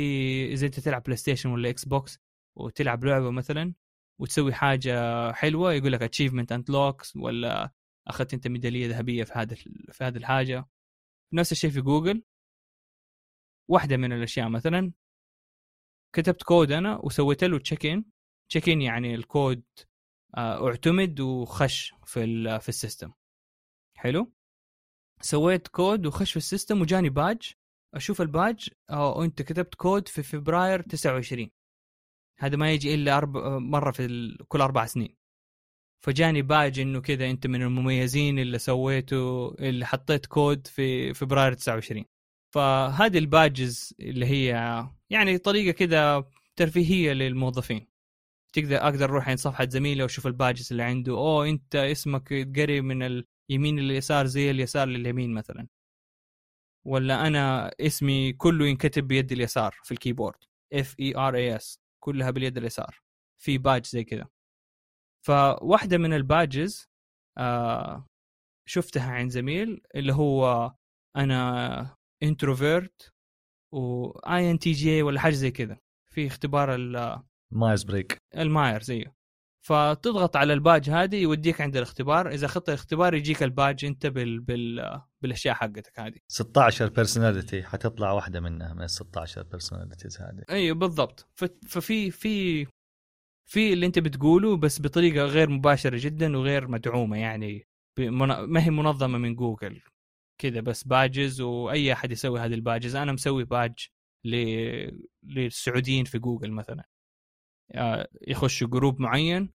اذا 0.54 0.66
أنت 0.66 0.80
تلعب 0.80 1.04
PlayStation 1.03 1.49
ولا 1.50 1.70
Xbox 1.70 2.20
وتلعب 2.56 3.06
لعبة 3.06 3.32
مثلا. 3.32 3.74
وتسوي 4.20 4.53
حاجة 4.53 5.32
حلوة 5.32 5.74
يقول 5.74 5.91
لك 5.91 6.01
achievement 6.01 6.51
unlocked 6.51 7.16
ولا 7.16 7.72
أخذت 8.07 8.34
أنت 8.34 8.47
ميدالية 8.47 8.88
ذهبية 8.88 9.24
في 9.24 9.34
هذا 9.36 9.55
في 9.91 10.03
هذه 10.03 10.18
الحاجة. 10.18 10.70
نفس 11.34 11.51
الشيء 11.51 11.70
في 11.70 11.82
جوجل. 11.82 12.24
واحدة 13.70 13.97
من 13.97 14.13
الأشياء 14.13 14.49
مثلا 14.49 14.91
كتبت 16.13 16.43
كود 16.43 16.72
أنا 16.72 16.99
وسويت 17.03 17.43
له 17.43 17.59
check 17.60 17.86
in 17.86 18.06
check 18.49 18.70
in 18.70 18.82
يعني 18.82 19.16
الكود 19.16 19.63
آه، 20.38 20.68
اعتمد 20.68 21.20
وخش 21.20 21.93
في 22.05 22.59
في 22.59 22.70
ال 22.70 22.75
system. 22.75 23.12
حلو؟ 23.97 24.34
سويت 25.22 25.68
كود 25.68 26.05
وخش 26.05 26.32
في 26.32 26.38
ال 26.38 26.44
system 26.44 26.82
وجاني 26.82 27.09
باج 27.09 27.53
أشوف 27.93 28.22
الباج 28.22 28.70
أو 28.89 29.24
أنت 29.24 29.41
كتبت 29.41 29.76
كود 29.76 30.07
في 30.07 30.24
فبراير 30.24 30.82
29 30.82 31.51
هذا 32.40 32.58
ما 32.58 32.72
يجي 32.72 32.96
إلا 32.96 33.18
أربع 33.18 33.58
مرة 33.60 33.92
في 33.92 34.38
كل 34.48 34.62
أربع 34.62 34.86
سنين. 34.86 35.16
فجاني 36.06 36.42
باج 36.42 36.80
إنه 36.80 37.02
كذا 37.02 37.30
أنت 37.30 37.48
من 37.48 37.62
المميزين 37.62 38.40
اللي 38.40 38.60
سويته 38.60 39.56
اللي 39.60 39.86
حطيت 39.86 40.26
كود 40.26 40.68
في 40.68 41.14
فبراير 41.14 41.54
29 41.54 42.06
فهذه 42.56 43.18
ال 43.18 43.28
badges 43.28 43.93
اللي 44.00 44.26
هي 44.26 44.50
يعني 45.10 45.38
طريقة 45.38 45.72
كذا 45.76 46.30
ترفيهية 46.56 47.14
للموظفين. 47.14 47.88
تقدر 48.54 48.78
أقدر 48.78 49.06
أروح 49.06 49.30
عند 49.30 49.38
صفحة 49.40 49.68
زميلي 49.70 50.04
وأشوف 50.04 50.28
ال 50.28 50.33
badges 50.33 50.68
اللي 50.72 50.84
عنده. 50.84 51.14
أوه 51.14 51.50
أنت 51.50 51.76
اسمك 51.76 52.34
قريب 52.60 52.84
من 52.84 53.04
اليمين 53.50 53.80
لليسار 53.80 54.26
زي 54.26 54.52
اليسار 54.52 54.88
لليمين 54.88 55.34
مثلا. 55.34 55.68
ولا 56.86 57.28
أنا 57.28 57.72
اسمي 57.82 58.34
كله 58.34 58.68
ينكتب 58.68 59.08
بيد 59.08 59.32
اليسار 59.32 59.76
في 59.84 59.92
ال 59.91 59.96
keyboard. 59.96 60.38
F 60.74 60.95
I 60.99 61.18
R 61.18 61.36
A 61.36 61.56
S 61.56 61.85
كلها 62.06 62.32
باليد 62.32 62.58
اليسار 62.58 62.99
في 63.41 63.58
باج 63.58 63.86
زي 63.86 64.03
كذا. 64.03 64.28
فواحدة 65.26 65.97
من 65.97 66.14
ال 66.14 66.24
badges 66.24 66.88
آه 67.38 68.08
شفتها 68.68 69.12
عند 69.12 69.32
زميل 69.32 69.82
اللي 69.95 70.14
هو 70.14 70.72
أنا 71.16 71.97
introvert 72.24 73.14
و 73.74 74.51
INTJ 74.51 75.01
ولا 75.03 75.20
حاجة 75.20 75.34
زي 75.34 75.51
كذا. 75.51 75.80
في 76.12 76.28
اختبار 76.28 76.76
ال 76.76 77.24
Myers 77.53 77.84
Briggs 77.84 78.18
ال 78.36 78.43
Myers 78.43 78.82
زيه 78.82 79.16
فتضغط 79.66 80.36
على 80.36 80.53
الباج 80.53 80.89
هذه 80.89 81.16
يوديك 81.16 81.61
عند 81.61 81.78
الاختبار. 81.78 82.30
إذا 82.30 82.45
اخذت 82.45 82.70
الاختبار 82.70 83.13
يجيك 83.13 83.43
الباج 83.43 83.86
أنت 83.86 84.07
بال... 84.07 84.39
بال... 84.39 85.01
بالأشياء 85.22 85.55
حقتك 85.55 85.99
هذه. 85.99 86.18
16 86.28 86.89
personality 86.89 87.64
حتطلع 87.63 88.11
واحدة 88.11 88.39
منها 88.39 88.74
من 88.74 88.82
ال 88.82 88.89
16 88.89 89.43
personalities 89.43 90.22
هذه. 90.22 90.43
أيوه 90.49 90.76
بالضبط. 90.76 91.28
ف... 91.34 91.45
ففي 91.68 92.11
في 92.11 92.66
في 93.49 93.74
اللي 93.74 93.86
أنت 93.86 93.99
بتقوله 93.99 94.57
بس 94.57 94.82
بطريقة 94.82 95.26
غير 95.26 95.49
مباشرة 95.49 95.97
جدا 96.01 96.38
وغير 96.38 96.68
مدعومة 96.68 97.18
يعني. 97.18 97.68
ما 97.99 98.63
هي 98.63 98.70
منظمة 98.70 99.18
من 99.18 99.36
جوجل. 99.36 99.82
كذا 100.41 100.61
بس 100.61 100.84
باجز 100.84 101.41
وأي 101.41 101.93
أحد 101.93 102.11
يسوي 102.11 102.39
هذه 102.39 102.53
ال 102.53 102.59
badges. 102.59 102.95
أنا 102.95 103.11
مسوي 103.11 103.43
باج 103.43 103.88
ل... 104.24 104.36
للسعوديين 105.24 106.05
في 106.05 106.20
جوجل 106.20 106.51
مثلا. 106.51 106.86
آه، 107.72 108.07
يخشوا 108.28 108.68
group 108.68 109.01
معين 109.01 109.55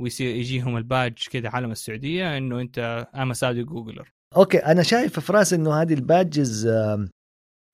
ويصير 0.00 0.36
يجيهم 0.36 0.76
الباج 0.76 1.12
كذا 1.30 1.48
علم 1.48 1.70
السعودية 1.70 2.38
إنه 2.38 2.60
أنت 2.60 3.06
اما 3.14 3.34
سعودي 3.34 3.62
Googler 3.62 4.12
okay 4.36 4.58
أنا 4.58 4.82
شايف 4.82 5.20
فراس 5.20 5.52
إنه 5.52 5.82
هذه 5.82 5.94
ال 5.94 6.05
badges 6.05 6.68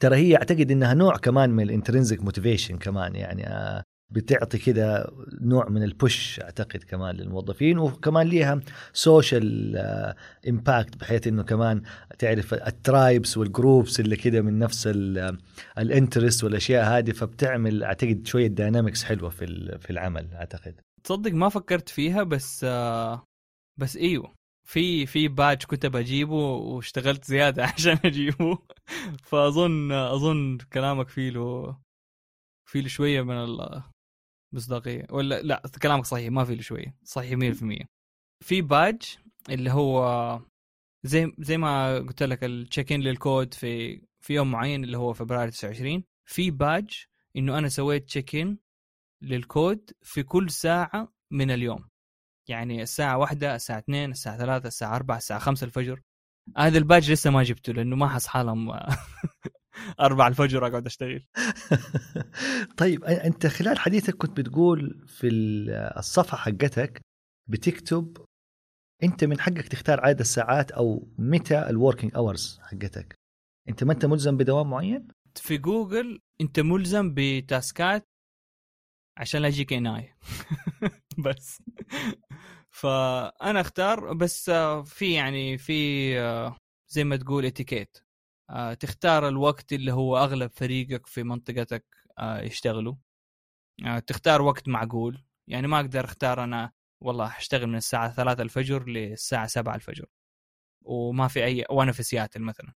ترى 0.01 0.17
هي 0.17 0.37
أعتقد 0.37 0.71
إنها 0.71 0.95
نوع 0.95 1.17
كمان 1.17 1.51
من 1.51 1.63
ال 1.63 1.69
intrinsic 1.69 2.25
motivation 2.25 2.79
كمان 2.79 3.15
يعني 3.15 3.47
آه، 3.47 3.83
بتعطي 4.11 4.59
كذا 4.59 5.11
نوع 5.41 5.69
من 5.69 5.83
ال 5.83 5.94
push 5.94 6.41
أعتقد 6.41 6.83
كمان 6.83 7.17
للموظفين 7.17 7.79
وكمان 7.79 8.27
ليها 8.27 8.61
social 8.93 9.77
impact 10.49 10.97
بحيث 10.97 11.27
إنه 11.27 11.43
كمان 11.43 11.83
تعرف 12.19 12.55
ال 12.55 12.67
tribes 12.67 13.39
وال 13.39 13.54
groups 13.54 14.01
اللي 14.01 14.17
كذا 14.17 14.41
من 14.41 14.59
نفس 14.59 14.87
ال 15.79 15.86
interest 15.86 16.45
والأشياء 16.45 16.85
هذه 16.85 17.11
فبتعمل 17.11 17.85
أعتقد 17.85 18.27
شوية 18.27 18.47
dynamics 18.47 19.05
حلوة 19.05 19.31
في 19.31 19.79
في 19.81 19.91
العمل 19.91 20.29
أعتقد. 20.35 20.81
تصدق 21.05 21.33
ما 21.33 21.49
فكرت 21.49 21.89
فيها 21.89 22.23
بس 22.23 22.65
آه، 22.65 23.25
بس 23.79 23.97
إيوه 23.97 24.35
في 24.65 25.07
في 25.07 25.29
باج 25.29 25.63
كنت 25.65 25.87
بجيبه 25.87 26.35
واشتغلت 26.57 27.25
زيادة 27.25 27.65
عشان 27.75 27.99
أجيبه. 28.05 28.59
فأظن 29.25 29.93
أظن 29.93 30.59
كلامك 30.73 31.09
فيه 31.09 31.31
له 31.31 31.79
فيه 32.71 32.81
له 32.81 32.89
شوية 32.89 33.23
من 33.23 33.59
مصداقية. 34.53 35.07
ولا 35.11 35.43
لا 35.43 35.63
كلامك 35.83 36.05
صحيح 36.05 36.31
ما 36.31 36.45
في 36.45 36.55
له 36.55 36.63
شوية. 36.63 36.97
صحيح 37.05 37.33
100% 37.33 37.85
في 38.45 38.63
باج 38.63 39.19
اللي 39.51 39.71
هو 39.71 40.41
زي 41.05 41.33
زي 41.39 41.57
ما 41.59 41.99
قلت 41.99 42.23
لك 42.23 42.45
ال 42.45 42.53
check 42.53 42.93
in 42.93 43.01
لل 43.01 43.19
code 43.19 43.55
في 43.55 44.03
في 44.21 44.35
يوم 44.35 44.51
معين 44.51 44.85
اللي 44.85 44.99
هو 44.99 45.13
فبراير 45.13 45.49
29 45.51 46.05
في 46.25 46.51
باج 46.51 47.05
إنه 47.37 47.59
أنا 47.59 47.69
سويت 47.69 48.05
check 48.05 48.37
in 48.37 48.59
لل 49.23 49.45
code 49.45 49.91
في 50.03 50.23
كل 50.23 50.51
ساعة 50.51 51.13
من 51.33 51.51
اليوم. 51.51 51.89
يعني 52.49 52.83
الساعة 52.83 53.19
واحدة 53.19 53.55
الساعة 53.55 53.79
2 53.79 54.11
الساعة 54.11 54.39
3 54.39 54.67
الساعة 54.67 54.97
4 54.97 55.17
الساعة 55.17 55.41
5 55.41 55.65
الفجر. 55.65 56.01
هذا 56.57 56.79
الباج 56.79 57.13
لسه 57.13 57.31
ما 57.31 57.43
جبته 57.43 57.73
لأنه 57.73 57.97
ما 57.97 58.09
حصحى 58.09 58.43
لهم 58.43 58.73
أربع 60.01 60.29
الفجر 60.29 60.67
أقعد 60.67 60.87
أشتغل. 60.87 61.27
طيب 62.81 63.05
أنت 63.05 63.47
خلال 63.47 63.79
حديثك 63.79 64.17
كنت 64.17 64.41
بتقول 64.41 65.05
في 65.07 65.29
الصفحة 65.99 66.37
حقتك 66.37 67.01
بتكتب 67.49 68.27
أنت 69.03 69.25
من 69.25 69.41
حقك 69.41 69.69
تختار 69.69 70.01
عدد 70.01 70.21
الساعات 70.21 70.71
أو 70.71 71.09
متى 71.19 71.69
ال 71.71 71.76
working 71.76 72.15
hours 72.17 72.61
حقتك. 72.63 73.15
أنت 73.69 73.85
ما 73.85 73.93
أنت 73.93 74.07
ملزم 74.07 74.37
بدوام 74.37 74.71
معين؟ 74.71 75.09
في 75.37 75.59
جوجل 75.59 76.19
أنت 76.41 76.61
ملزم 76.61 77.15
ب 77.17 77.32
taskات 77.32 78.10
عشان 79.21 79.43
لا 79.43 79.49
يجيك 79.49 79.73
NI 79.73 80.15
بس. 81.27 81.63
فأنا 82.71 83.61
أختار 83.61 84.13
بس 84.15 84.49
آه، 84.49 84.83
في 84.83 85.13
يعني 85.13 85.59
في 85.59 85.73
آه، 86.21 86.57
زي 86.89 87.05
ما 87.05 87.17
تقول 87.17 87.45
اتيكيت. 87.47 87.99
آه، 88.51 88.75
تختار 88.75 89.29
الوقت 89.29 89.73
اللي 89.73 89.93
هو 89.93 90.17
أغلب 90.19 90.51
فريقك 90.55 91.07
في 91.07 91.23
منطقتك 91.23 91.85
يشتغلوا. 92.23 92.95
تختار 94.07 94.43
وقت 94.43 94.69
معقول. 94.69 95.25
يعني 95.49 95.67
ما 95.67 95.81
أقدر 95.81 96.05
أختار 96.05 96.45
أنا 96.45 96.73
والله 97.01 97.29
حاشتغل 97.29 97.67
من 97.67 97.77
الساعة 97.77 98.15
3 98.15 98.43
الفجر 98.43 98.89
للساعة 98.89 99.47
7 99.47 99.75
الفجر. 99.75 100.07
وما 100.83 101.29
في 101.29 101.45
أي 101.45 101.65
وأنا 101.71 101.93
في 101.93 102.03
سياتل 102.03 102.43
مثلا. 102.43 102.73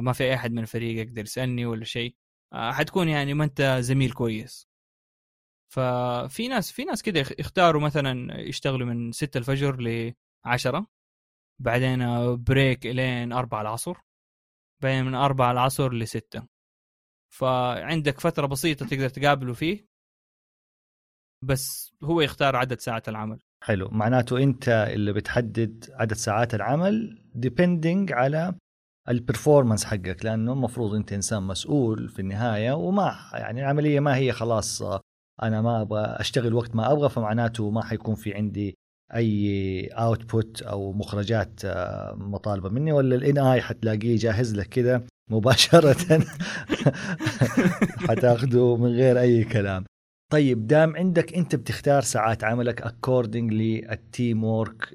ما 0.00 0.12
في 0.12 0.24
اي 0.24 0.34
أحد 0.34 0.52
من 0.52 0.58
الفريق 0.62 1.06
يقدر 1.06 1.22
يسألني 1.22 1.66
ولا 1.66 1.84
شيء. 1.84 2.16
حتكون 2.54 3.08
يعني 3.08 3.34
ما 3.34 3.44
أنت 3.44 3.78
زميل 3.80 4.12
كويس. 4.12 4.67
ففي 5.72 6.48
ناس 6.48 6.72
في 6.72 6.84
ناس 6.84 7.02
كده 7.02 7.20
يختاروا 7.20 7.82
مثلا 7.82 8.40
يشتغلوا 8.40 8.86
من 8.86 9.12
6 9.12 9.38
الفجر 9.38 9.80
ل 9.80 10.14
10 10.44 10.86
بعدين 11.60 12.00
break 12.36 12.86
إلين 12.86 13.32
4 13.32 13.60
العصر 13.60 13.96
بعدين 14.82 15.04
من 15.04 15.14
4 15.14 15.52
العصر 15.52 15.92
ل 15.92 16.06
6 16.08 16.46
فعندك 17.34 18.20
فترة 18.20 18.46
بسيطة 18.46 18.86
تقدر 18.86 19.08
تقابله 19.08 19.52
فيه. 19.52 19.88
بس 21.44 21.94
هو 22.02 22.20
يختار 22.20 22.56
عدد 22.56 22.78
ساعات 22.80 23.08
العمل. 23.08 23.40
حلو. 23.64 23.88
معناته 23.88 24.42
أنت 24.42 24.68
اللي 24.68 25.12
بتحدد 25.12 25.90
عدد 25.90 26.12
ساعات 26.12 26.54
العمل 26.54 27.22
depending 27.34 28.12
على 28.12 28.54
ال 29.08 29.14
performance 29.14 29.84
حقك 29.84 30.24
لأنه 30.24 30.52
المفروض 30.52 30.94
أنت 30.94 31.12
إنسان 31.12 31.42
مسؤول 31.42 32.08
في 32.08 32.18
النهاية 32.18 32.72
وما 32.72 33.30
يعني 33.32 33.60
العملية 33.60 34.00
ما 34.00 34.16
هي 34.16 34.32
خلاص 34.32 34.82
أنا 35.42 35.62
ما 35.62 35.82
أبغى 35.82 36.00
أشتغل 36.00 36.54
وقت 36.54 36.74
ما 36.74 36.92
أبغى 36.92 37.08
فمعناته 37.08 37.70
ما 37.70 37.84
حيكون 37.84 38.14
في 38.14 38.34
عندي 38.34 38.74
أي 39.14 39.86
output 39.86 40.62
أو 40.62 40.92
مخرجات 40.92 41.64
آه، 41.64 42.14
مطالبة 42.14 42.68
مني 42.68 42.92
ولا 42.92 43.14
ال 43.16 43.38
NI 43.38 43.60
حتلاقيه 43.60 44.16
جاهز 44.16 44.54
لك 44.54 44.66
كذا 44.68 45.02
مباشرة. 45.30 45.96
حتاخذه 48.08 48.76
من 48.76 48.88
غير 48.88 49.20
أي 49.20 49.44
كلام. 49.44 49.84
طيب 50.32 50.66
دام 50.66 50.96
عندك 50.96 51.34
أنت 51.34 51.54
بتختار 51.54 52.02
ساعات 52.02 52.44
عملك 52.44 52.82
according 52.82 53.52
لل 53.52 54.44
teamwork 54.44 54.94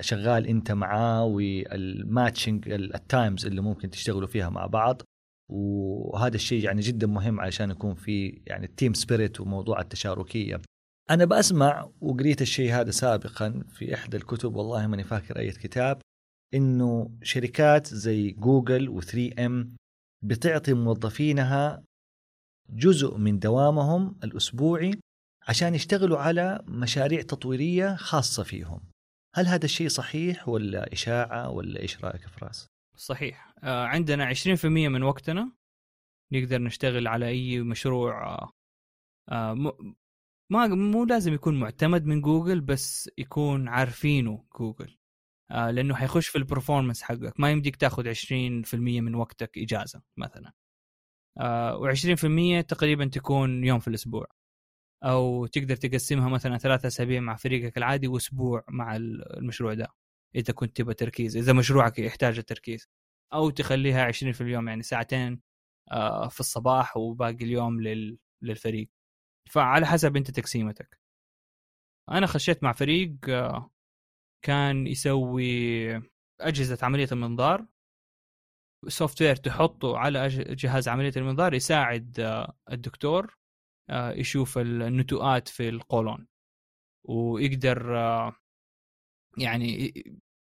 شغال 0.00 0.46
أنت 0.46 0.72
معاه 0.72 1.24
وال 1.24 1.53
matching 1.53 2.68
ال 2.68 2.81
times 2.81 3.46
اللي 3.46 3.60
ممكن 3.60 3.90
تشتغلوا 3.90 4.28
فيها 4.28 4.50
مع 4.50 4.66
بعض 4.66 5.02
وهذا 5.48 6.34
الشيء 6.34 6.64
يعني 6.64 6.80
جدا 6.80 7.06
مهم 7.06 7.40
عشان 7.40 7.70
يكون 7.70 7.94
في 7.94 8.42
يعني 8.46 8.66
ال 8.66 8.72
team 8.72 8.94
spirit 8.94 9.40
وموضوع 9.40 9.80
التشاركية 9.80 10.60
أنا 11.10 11.24
بسمع 11.24 11.90
وقريت 12.00 12.42
الشيء 12.42 12.72
هذا 12.72 12.90
سابقا 12.90 13.62
في 13.72 13.94
إحدى 13.94 14.16
الكتب 14.16 14.56
والله 14.56 14.86
ماني 14.86 15.04
فاكر 15.04 15.38
أي 15.38 15.50
كتاب 15.50 15.98
إنه 16.54 17.10
شركات 17.22 17.86
زي 17.86 18.30
جوجل 18.30 19.00
و3 19.00 19.40
إم 19.40 19.76
بتعطي 20.24 20.72
موظفينها 20.72 21.82
جزء 22.70 23.16
من 23.16 23.38
دوامهم 23.38 24.18
الأسبوعي 24.24 25.00
عشان 25.48 25.74
يشتغلوا 25.74 26.18
على 26.18 26.60
مشاريع 26.66 27.22
تطويرية 27.22 27.96
خاصة 27.96 28.42
فيهم. 28.42 28.80
هل 29.34 29.46
هذا 29.46 29.64
الشيء 29.64 29.88
صحيح 29.88 30.48
ولا 30.48 30.92
إشاعة 30.92 31.50
ولا 31.50 31.80
إيش 31.80 32.04
رأيك 32.04 32.28
فراس؟ 32.28 32.66
صحيح. 32.96 33.54
آه 33.62 33.84
عندنا 33.86 34.24
20% 34.24 34.88
من 34.88 35.02
وقتنا 35.02 35.52
نقدر 36.32 36.62
نشتغل 36.62 37.08
على 37.08 37.28
أي 37.28 37.60
مشروع 37.60 38.26
آه, 38.34 38.52
آه، 39.28 39.54
ما 40.50 40.66
مو 40.66 41.04
لازم 41.04 41.34
يكون 41.34 41.60
معتمد 41.60 42.04
من 42.06 42.20
جوجل 42.20 42.60
بس 42.60 43.10
يكون 43.18 43.68
عارفينه 43.68 44.44
جوجل 44.58 44.96
لأنه 45.50 45.94
حيخش 45.94 46.28
في 46.28 46.38
ال 46.38 46.43
performance 46.43 47.02
حقك. 47.02 47.40
ما 47.40 47.50
يمديك 47.50 47.76
تاخذ 47.76 48.08
20% 48.08 49.00
من 49.00 49.14
وقتك 49.14 49.58
إجازة 49.58 50.02
مثلا. 50.16 50.52
آه 51.38 51.80
و20% 51.80 52.66
تقريبا 52.66 53.06
تكون 53.06 53.64
يوم 53.64 53.78
في 53.78 53.88
الأسبوع. 53.88 54.26
أو 55.04 55.46
تقدر 55.46 55.76
تقسمها 55.76 56.28
مثلا 56.28 56.58
ثلاثة 56.58 56.86
أسابيع 56.88 57.20
مع 57.20 57.36
فريقك 57.36 57.78
العادي 57.78 58.08
وأسبوع 58.08 58.64
مع 58.70 58.96
المشروع 58.96 59.74
ده. 59.74 59.88
إذا 60.36 60.52
كنت 60.52 60.76
تبغى 60.76 60.94
تركيز 60.94 61.36
إذا 61.36 61.52
مشروعك 61.52 61.98
يحتاج 61.98 62.38
التركيز. 62.38 62.88
أو 63.32 63.50
تخليها 63.50 64.04
20 64.04 64.32
في 64.32 64.40
اليوم 64.40 64.68
يعني 64.68 64.82
ساعتين 64.82 65.40
آه، 65.92 66.28
في 66.28 66.40
الصباح 66.40 66.96
وباقي 66.96 67.44
اليوم 67.44 67.80
للفريق. 68.42 68.90
فعلى 69.50 69.86
حسب 69.86 70.16
أنت 70.16 70.30
تقسيمتك. 70.30 71.00
أنا 72.10 72.26
خشيت 72.26 72.62
مع 72.64 72.72
فريق 72.72 73.16
آه، 73.28 73.70
كان 74.44 74.86
يسوي 74.86 75.96
أجهزة 76.40 76.78
عملية 76.82 77.08
المنظار. 77.12 77.66
software 78.88 79.36
تحطه 79.36 79.98
على 79.98 80.28
جهاز 80.28 80.88
عملية 80.88 81.12
المنظار 81.16 81.54
يساعد 81.54 82.20
آه، 82.20 82.56
الدكتور 82.72 83.36
يشوف 83.92 84.58
النتوءات 84.58 85.48
في 85.48 85.68
القولون. 85.68 86.28
ويقدر 87.08 87.92
يعني 89.38 89.92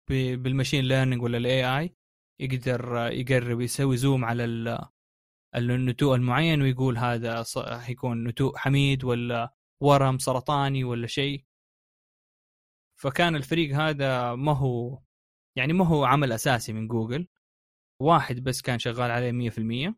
بال 0.09 0.26
machine 0.26 0.85
learning 0.85 1.23
ولا 1.23 1.39
ال 1.39 1.79
AI 1.79 1.97
يقدر 2.41 2.97
يقرب 3.13 3.61
يسوي 3.61 3.97
zoom 3.97 4.25
على 4.25 4.45
النتوء 5.55 6.15
المعين 6.15 6.63
ويقول 6.63 6.99
هذا 6.99 7.45
حيكون 7.81 8.29
نتوء 8.29 8.57
حميد 8.57 9.05
ولا 9.05 9.55
ورم 9.81 10.19
سرطاني 10.19 10.85
ولا 10.85 11.07
شيء. 11.07 11.45
فكان 13.01 13.37
الفريق 13.37 13.77
هذا 13.77 14.35
ما 14.35 14.53
هو 14.53 15.03
يعني 15.57 15.73
ما 15.73 15.87
هو 15.87 16.05
عمل 16.05 16.33
أساسي 16.33 16.73
من 16.73 16.89
جوجل. 16.89 17.29
واحد 18.01 18.41
بس 18.45 18.63
كان 18.63 18.79
شغال 18.79 19.11
عليه 19.11 19.33
100% 19.33 19.95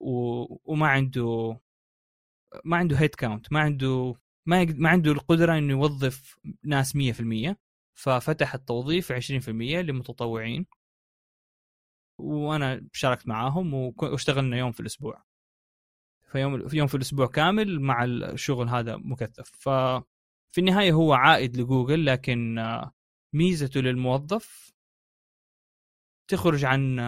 و... 0.00 0.44
وما 0.72 0.88
عنده 0.88 1.60
ما 2.64 2.76
عنده 2.76 2.96
headcount 3.00 3.52
ما 3.52 3.60
عنده 3.60 4.14
ما. 4.46 4.64
ما 4.64 4.88
عنده 4.90 5.12
القدرة 5.12 5.58
إنه 5.58 5.72
يوظف 5.72 6.38
ناس 6.64 6.96
100% 6.96 7.56
ففتح 7.94 8.54
التوظيف 8.54 9.12
20% 9.12 9.80
للمتطوعين 9.80 10.66
وأنا 12.18 12.88
شاركت 12.92 13.28
معاهم 13.28 13.74
واشتغلنا 13.74 14.56
يوم 14.58 14.72
في 14.72 14.80
الأسبوع. 14.80 15.24
فيوم 16.32 16.68
في 16.68 16.76
يوم 16.76 16.86
في 16.86 16.94
الأسبوع 16.94 17.26
كامل 17.26 17.80
مع 17.80 18.04
الشغل 18.04 18.68
هذا 18.68 18.96
مكثف. 18.96 19.50
ففي 19.50 20.58
النهاية 20.58 20.92
هو 20.92 21.12
عائد 21.12 21.56
لجوجل 21.56 22.06
لكن 22.06 22.56
ميزته 23.32 23.80
للموظف 23.80 24.72
تخرج 26.28 26.64
عن 26.64 27.00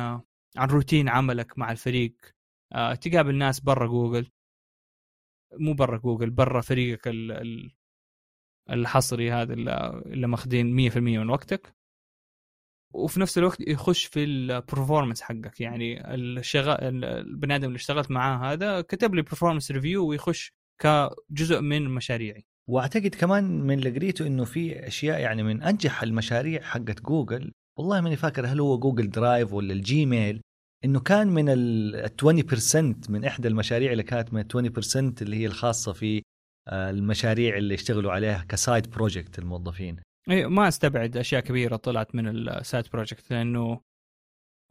عن 0.57 0.69
روتين 0.69 1.09
عملك 1.09 1.59
مع 1.59 1.73
الفريق. 1.73 2.17
تقابل 3.01 3.35
ناس 3.35 3.61
برا 3.61 3.87
جوجل. 3.87 4.31
مو 5.53 5.75
برا 5.75 5.99
جوجل 5.99 6.31
برا 6.31 6.61
فريقك 6.61 7.09
الحصري 8.71 9.33
هذا 9.33 9.55
اللي 9.55 10.27
ماخذين 10.27 10.91
100% 10.91 10.97
من 10.97 11.31
وقتك. 11.31 11.77
وفي 12.95 13.21
نفس 13.21 13.39
الوقت 13.39 13.61
يخش 13.61 14.05
في 14.05 14.25
ال 14.25 14.33
performance 14.33 15.23
حقك. 15.23 15.61
يعني 15.61 16.15
الشغل 16.15 16.77
البني 16.81 17.57
آدم 17.57 17.67
اللي 17.69 17.77
اشتغلت 17.77 18.11
معاه 18.11 18.53
هذا 18.53 18.81
كتب 18.81 19.15
لي 19.15 19.23
performance 19.23 19.71
review 19.71 20.07
ويخش 20.07 20.53
كجزء 20.83 21.61
من 21.61 21.89
مشاريعي. 21.89 22.45
وأعتقد 22.69 23.15
كمان 23.15 23.61
من 23.61 23.79
اللي 23.79 23.91
قريته 23.91 24.27
إنه 24.27 24.45
في 24.45 24.87
أشياء 24.87 25.21
يعني 25.21 25.43
من 25.43 25.63
أنجح 25.63 26.03
المشاريع 26.03 26.63
حقت 26.63 27.01
جوجل. 27.03 27.53
والله 27.79 28.01
ماني 28.01 28.17
فاكر 28.17 28.47
هل 28.47 28.61
هو 28.61 28.79
جوجل 28.79 29.11
درايف 29.11 29.53
ولا 29.53 29.73
الجيميل. 29.73 30.41
إنه 30.85 31.01
كان 31.01 31.29
من 31.29 31.49
ال 31.49 32.11
20% 32.11 33.11
من 33.11 33.25
إحدى 33.25 33.49
المشاريع 33.49 33.93
اللي 33.93 34.03
كانت 34.03 34.33
من 34.33 34.43
20% 34.43 35.23
اللي 35.23 35.37
هي 35.37 35.47
الخاصة 35.47 35.93
في 35.93 36.23
المشاريع 36.69 37.57
اللي 37.57 37.75
يشتغلوا 37.75 38.13
عليها 38.13 38.45
ك 38.49 38.57
side 38.57 38.91
project 38.91 39.39
الموظفين. 39.39 39.97
اي 40.31 40.47
ما 40.47 40.69
أستبعد 40.69 41.17
أشياء 41.17 41.41
كبيرة 41.41 41.77
طلعت 41.77 42.15
من 42.15 42.49
ال 42.49 42.56
side 42.56 42.85
project 42.93 43.31
لأنه 43.31 43.81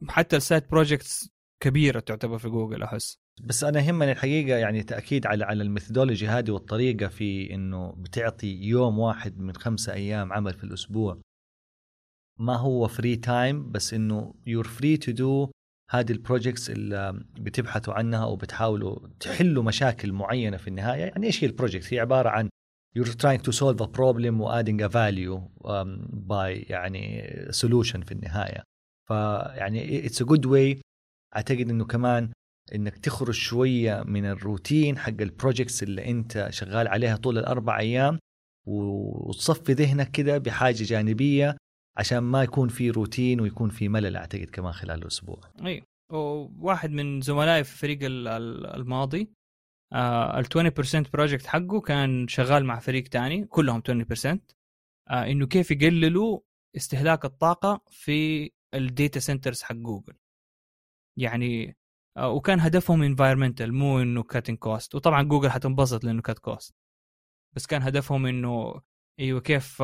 حتى 0.09 0.37
ال 0.37 0.42
side 0.42 0.63
projects 0.71 1.29
كبيرة 1.59 1.99
تعتبر 1.99 2.37
في 2.37 2.49
جوجل 2.49 2.83
أحس. 2.83 3.17
بس 3.43 3.63
أنا 3.63 3.79
يهمني 3.79 4.11
الحقيقة 4.11 4.57
يعني 4.57 4.83
تأكيد 4.83 5.27
على 5.27 5.45
على 5.45 5.63
ال 5.63 5.69
methodology 5.69 6.27
هذه 6.27 6.51
والطريقة 6.51 7.07
في 7.07 7.53
إنه 7.53 7.91
بتعطي 7.91 8.47
يوم 8.47 8.99
واحد 8.99 9.39
من 9.39 9.55
خمسة 9.55 9.93
أيام 9.93 10.33
عمل 10.33 10.53
في 10.53 10.63
الأسبوع. 10.63 11.21
ما 12.39 12.55
هو 12.55 12.87
free 12.87 13.15
time 13.15 13.71
بس 13.71 13.93
إنه 13.93 14.33
you're 14.47 14.67
free 14.67 14.97
to 14.97 15.11
do 15.11 15.51
هذه 15.91 16.11
ال 16.11 16.18
projects 16.18 16.69
اللي 16.69 17.23
بتبحثوا 17.39 17.93
عنها 17.93 18.25
وبتحاولوا 18.25 19.07
تحلوا 19.19 19.63
مشاكل 19.63 20.11
معينة 20.11 20.57
في 20.57 20.67
النهاية. 20.67 21.03
يعني 21.03 21.27
إيش 21.27 21.43
هي 21.43 21.47
ال 21.47 21.53
project 21.53 21.93
هي 21.93 21.99
عبارة 21.99 22.29
عن 22.29 22.49
you're 22.99 23.15
trying 23.23 23.41
to 23.41 23.51
solve 23.51 23.81
a 23.81 23.87
problem 23.87 24.39
و 24.39 24.61
adding 24.61 24.81
a 24.81 24.89
value 24.89 25.39
um, 25.67 25.89
by 26.27 26.69
يعني 26.71 27.31
solution 27.51 28.05
في 28.05 28.11
النهاية. 28.11 28.63
فيعني 29.07 30.05
it's 30.05 30.21
a 30.21 30.25
good 30.25 30.45
way 30.45 30.81
أعتقد 31.35 31.69
إنه 31.69 31.85
كمان 31.85 32.31
إنك 32.75 32.97
تخرج 32.97 33.33
شوية 33.33 34.03
من 34.03 34.25
الروتين 34.25 34.97
حق 34.97 35.21
ال 35.21 35.28
projects 35.28 35.83
اللي 35.83 36.09
أنت 36.11 36.47
شغال 36.49 36.87
عليها 36.87 37.15
طول 37.15 37.37
الأربع 37.37 37.79
أيام 37.79 38.19
وتصفي 38.67 39.73
ذهنك 39.73 40.11
كده 40.11 40.37
بحاجة 40.37 40.83
جانبية 40.83 41.57
عشان 41.97 42.17
ما 42.17 42.43
يكون 42.43 42.69
في 42.69 42.89
روتين 42.89 43.41
ويكون 43.41 43.69
في 43.69 43.89
ملل 43.89 44.15
أعتقد 44.15 44.49
كمان 44.49 44.73
خلال 44.73 45.01
الأسبوع. 45.01 45.41
إي 45.65 45.83
وواحد 46.11 46.91
من 46.91 47.21
زملائي 47.21 47.63
في 47.63 47.73
الفريق 47.73 47.99
الماضي 48.75 49.31
آه، 49.93 50.39
ال 50.39 50.45
20% 50.45 51.09
project 51.13 51.45
حقه 51.45 51.81
كان 51.81 52.27
شغال 52.27 52.65
مع 52.65 52.79
فريق 52.79 53.03
تاني 53.03 53.45
كلهم 53.45 53.81
20% 53.81 54.39
آه، 55.09 55.25
إنه 55.31 55.47
كيف 55.47 55.71
يقللوا 55.71 56.39
استهلاك 56.75 57.25
الطاقة 57.25 57.81
في 57.89 58.51
ال 58.73 58.82
data 58.82 59.19
centers 59.19 59.61
حق 59.61 59.75
جوجل. 59.75 60.13
يعني 61.19 61.77
آه، 62.17 62.29
وكان 62.29 62.59
هدفهم 62.59 63.03
environmental 63.03 63.73
مو 63.73 64.01
إنه 64.01 64.23
cutting 64.23 64.57
cost 64.57 64.95
وطبعا 64.95 65.23
جوجل 65.23 65.49
حتنبسط 65.49 66.03
لإنه 66.03 66.21
cut 66.21 66.39
cost 66.39 66.75
بس 67.55 67.65
كان 67.67 67.81
هدفهم 67.81 68.25
إنه 68.25 68.81
إيوه 69.19 69.41
كيف 69.41 69.83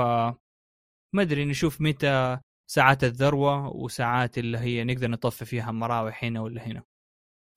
ما 1.15 1.21
أدري 1.21 1.45
نشوف 1.45 1.81
متى 1.81 2.39
ساعات 2.71 3.03
الذروة 3.03 3.67
وساعات 3.75 4.37
اللي 4.37 4.57
هي 4.57 4.83
نقدر 4.83 5.09
نطفي 5.09 5.45
فيها 5.45 5.71
مراوح 5.71 6.23
هنا 6.23 6.41
ولا 6.41 6.67
هنا. 6.67 6.83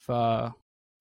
ف 0.04 0.12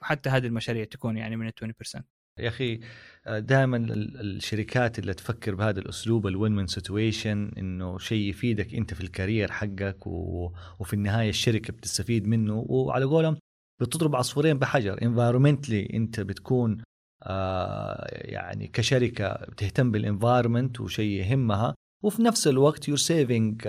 حتى 0.04 0.30
هذه 0.30 0.48
المشاريع 0.48 0.86
تكون 0.86 1.18
يعني 1.18 1.36
من 1.36 1.48
ال 1.48 1.54
20% 2.00 2.04
يا 2.40 2.48
أخي 2.48 2.80
دائما 3.28 3.78
الشركات 3.78 5.00
اللي 5.00 5.14
تفكر 5.14 5.56
بهذا 5.56 5.80
الأسلوب 5.80 6.28
ال 6.28 6.52
win-win 6.52 6.68
situation 6.68 7.52
إنه 7.58 7.98
شيء 7.98 8.30
يفيدك 8.30 8.76
أنت 8.76 8.94
في 8.94 9.02
ال 9.02 9.09
career 9.09 9.52
حقك 9.52 10.08
و... 10.08 10.52
وفي 10.80 10.94
النهاية 10.94 11.30
الشركة 11.30 11.74
بتستفيد 11.74 12.28
منه. 12.28 12.66
وعلى 12.70 13.06
قولهم 13.06 13.38
بتضرب 13.82 14.16
عصفورين 14.16 14.60
بحجر. 14.60 15.02
environmentally 15.02 15.90
أنت 15.94 16.20
بتكون 16.20 16.84
آه 17.24 18.08
يعني 18.12 18.68
كشركة 18.68 19.34
بتهتم 19.34 19.92
بال 19.92 20.06
environment 20.06 20.82
وشيء 20.82 21.20
يهمها. 21.20 21.76
وفي 22.04 22.22
نفس 22.24 22.48
الوقت 22.48 22.88
you're 22.88 22.98
saving 22.98 23.68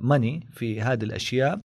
money 0.00 0.46
في 0.52 0.80
هذه 0.80 1.04
الأشياء. 1.04 1.60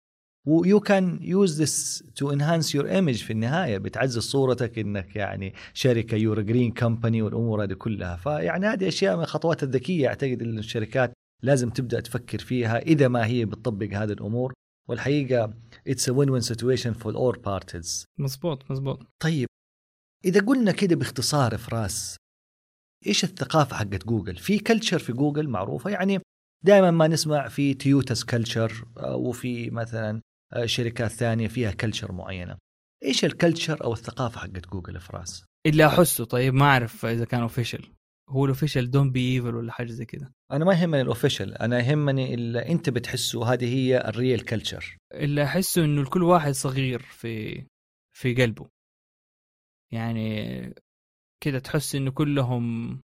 و 0.46 0.80
you 0.80 0.99
can 0.99 1.18
use 1.22 1.62
this 1.62 2.04
to 2.16 2.32
enhance 2.32 2.74
your 2.74 2.90
image 2.90 3.22
في 3.22 3.32
النهاية 3.32 3.78
بتعزز 3.78 4.18
صورتك 4.22 4.78
إنك 4.78 5.16
يعني 5.16 5.54
شركة 5.74 6.16
you're 6.16 6.40
green 6.40 6.72
company 6.72 7.22
والأمور 7.22 7.64
هذه 7.64 7.72
كلها. 7.72 8.16
فيعني 8.16 8.66
هذه 8.66 8.88
أشياء 8.88 9.16
من 9.16 9.22
الخطوات 9.22 9.62
الذكية 9.62 10.08
أعتقد 10.08 10.42
إن 10.42 10.58
الشركات 10.58 11.12
لازم 11.42 11.70
تبدأ 11.70 12.00
تفكر 12.00 12.38
فيها 12.38 12.78
إذا 12.78 13.08
ما 13.08 13.26
هي 13.26 13.44
بتطبق 13.44 13.92
هذه 13.92 14.12
الأمور. 14.12 14.52
والحقيقة 14.88 15.54
it's 15.86 16.08
a 16.08 16.12
win 16.12 16.30
win 16.30 16.40
situation 16.40 16.92
for 16.92 17.14
all 17.14 17.38
parties 17.38 18.04
مزبوط 18.18 18.70
مزبوط 18.70 19.06
طيب 19.22 19.46
إذا 20.24 20.40
قلنا 20.40 20.72
كده 20.72 20.96
باختصار 20.96 21.58
فراس 21.58 22.16
إيش 23.06 23.24
الثقافة 23.24 23.76
حقت 23.76 24.06
جوجل؟ 24.06 24.36
في 24.36 24.58
culture 24.58 24.98
في 24.98 25.12
جوجل 25.12 25.48
معروفة 25.48 25.90
يعني 25.90 26.20
دائما 26.64 26.90
ما 26.90 27.08
نسمع 27.08 27.48
في 27.48 27.74
تويوتاز 27.74 28.24
culture 28.24 28.84
وفي 28.96 29.70
مثلا 29.70 30.20
آه، 30.52 30.66
شركات 30.66 31.10
ثانية 31.10 31.48
فيها 31.48 31.70
culture 31.70 32.12
معينة. 32.12 32.58
إيش 33.04 33.24
ال 33.24 33.32
culture 33.32 33.84
أو 33.84 33.92
الثقافة 33.92 34.40
حقت 34.40 34.68
جوجل 34.68 35.00
فراس؟ 35.00 35.44
اللي 35.66 35.86
أحسه 35.86 36.24
طيب 36.24 36.54
ما 36.54 36.64
أعرف 36.64 37.06
إذا 37.06 37.24
كان 37.24 37.40
official 37.40 37.92
هو 38.28 38.44
ال 38.44 38.49
official 38.49 38.90
don't 38.90 39.10
be 39.12 39.34
evil 39.34 39.54
ولا 39.54 39.72
حاجة 39.72 39.90
زي 39.90 40.04
كذا 40.04 40.32
أنا 40.52 40.64
ما 40.64 40.74
يهمني 40.74 41.00
ال 41.00 41.06
official 41.06 41.54
أنا 41.54 41.78
يهمني 41.78 42.34
اللي 42.34 42.68
أنت 42.68 42.90
بتحسه 42.90 43.52
هذه 43.52 43.74
هي 43.74 44.08
ال 44.08 44.15
real 44.15 44.44
culture 44.44 44.96
اللي 45.14 45.44
أحسه 45.44 45.84
إنه 45.84 46.00
الكل 46.00 46.22
واحد 46.22 46.52
صغير 46.52 46.98
في 46.98 47.64
في 48.12 48.34
قلبه. 48.34 48.68
يعني 49.92 50.74
كذا 51.40 51.58
تحس 51.58 51.94
إنه 51.94 52.10
كلهم 52.10 53.00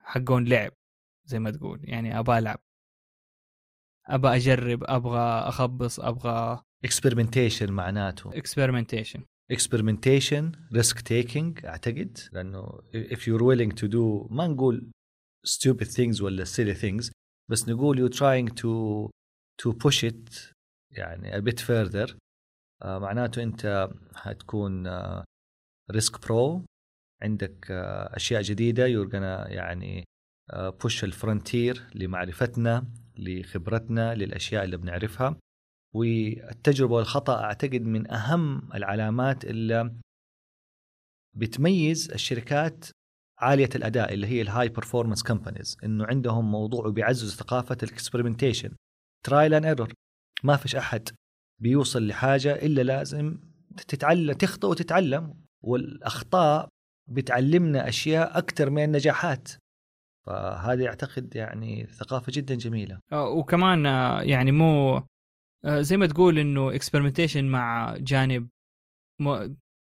حقون 0.00 0.44
لعب 0.44 0.72
زي 1.24 1.38
ما 1.38 1.50
تقول. 1.50 1.80
يعني 1.84 2.18
ابى 2.18 2.38
ألعب. 2.38 2.60
ابى 4.06 4.28
أجرب 4.28 4.84
أبغى 4.84 5.48
أخبص 5.48 6.00
أبغى 6.00 6.62
experimentation 6.84 7.72
معناته. 7.72 8.36
experimentation 8.38 9.22
experimentation 9.50 10.52
risk 10.72 11.00
taking 11.00 11.66
أعتقد. 11.66 12.18
لأنه 12.32 12.82
if 12.94 13.18
you're 13.18 13.42
willing 13.42 13.72
to 13.76 13.88
do 13.88 14.32
ما 14.32 14.46
نقول 14.46 14.90
stupid 15.46 15.86
things 15.86 16.22
ولا 16.22 16.44
silly 16.44 16.76
things 16.76 17.10
بس 17.50 17.68
نقول 17.68 18.08
you're 18.08 18.14
trying 18.14 18.54
to 18.54 19.10
to 19.62 19.72
push 19.72 20.04
it 20.10 20.54
يعني 20.90 21.32
a 21.32 21.42
bit 21.42 21.60
further. 21.60 22.10
uh, 22.10 22.86
معناته 22.86 23.42
أنت 23.42 23.90
حتكون 24.14 24.86
risk 25.90 26.26
prone 26.26 26.64
عندك 27.22 27.64
uh, 27.64 28.14
أشياء 28.14 28.42
جديدة 28.42 29.08
gonna 29.08 29.50
يعني 29.50 30.04
push 30.52 31.04
ال 31.04 31.13
frontier 31.13 31.82
لمعرفتنا 31.94 32.84
لخبرتنا 33.16 34.14
للأشياء 34.14 34.64
اللي 34.64 34.76
بنعرفها. 34.76 35.36
والتجربة 35.94 36.94
والخطأ 36.94 37.40
أعتقد 37.44 37.82
من 37.82 38.10
أهم 38.10 38.72
العلامات 38.74 39.44
اللي 39.44 39.94
بتميز 41.36 42.10
الشركات 42.10 42.84
عالية 43.38 43.68
الأداء 43.74 44.14
اللي 44.14 44.26
هي 44.26 44.42
ال 44.42 44.68
high 44.68 44.82
performance 44.82 45.22
companies 45.22 45.76
إنه 45.84 46.04
عندهم 46.06 46.50
موضوع 46.50 46.86
وبيعزز 46.86 47.34
ثقافة 47.34 47.76
ال 47.82 47.88
experimentation 47.88 48.76
trial 49.26 49.54
and 49.54 49.64
error 49.66 49.92
ما 50.44 50.56
فيش 50.56 50.76
أحد 50.76 51.08
بيوصل 51.60 52.06
لحاجة 52.06 52.52
إلا 52.52 52.82
لازم 52.82 53.38
تتعلم 53.88 54.32
تخطئ 54.32 54.66
وتتعلم 54.66 55.34
والأخطاء 55.60 56.68
بتعلمنا 57.06 57.88
أشياء 57.88 58.38
أكثر 58.38 58.70
من 58.70 58.84
النجاحات. 58.84 59.48
فهذه 60.26 60.86
أعتقد 60.86 61.36
يعني 61.36 61.86
ثقافة 61.86 62.32
جدا 62.34 62.54
جميلة. 62.54 63.00
آه، 63.12 63.28
وكمان 63.28 63.86
آه، 63.86 64.22
يعني 64.22 64.52
مو 64.52 64.96
آه، 65.64 65.80
زي 65.80 65.96
ما 65.96 66.06
تقول 66.06 66.38
إنه 66.38 66.74
experimentation 66.74 67.44
مع 67.44 67.96
جانب 67.96 68.48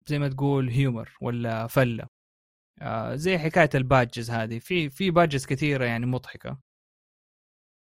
زي 0.07 0.19
ما 0.19 0.29
تقول 0.29 0.69
humor 0.69 1.17
ولا 1.21 1.67
فلة. 1.67 2.07
زي 3.13 3.37
حكاية 3.37 3.69
ال 3.75 3.83
badges 3.83 4.31
هذه. 4.31 4.59
في 4.59 4.89
في 4.89 5.11
badges 5.11 5.45
كثيرة 5.45 5.85
يعني 5.85 6.05
مضحكة. 6.05 6.59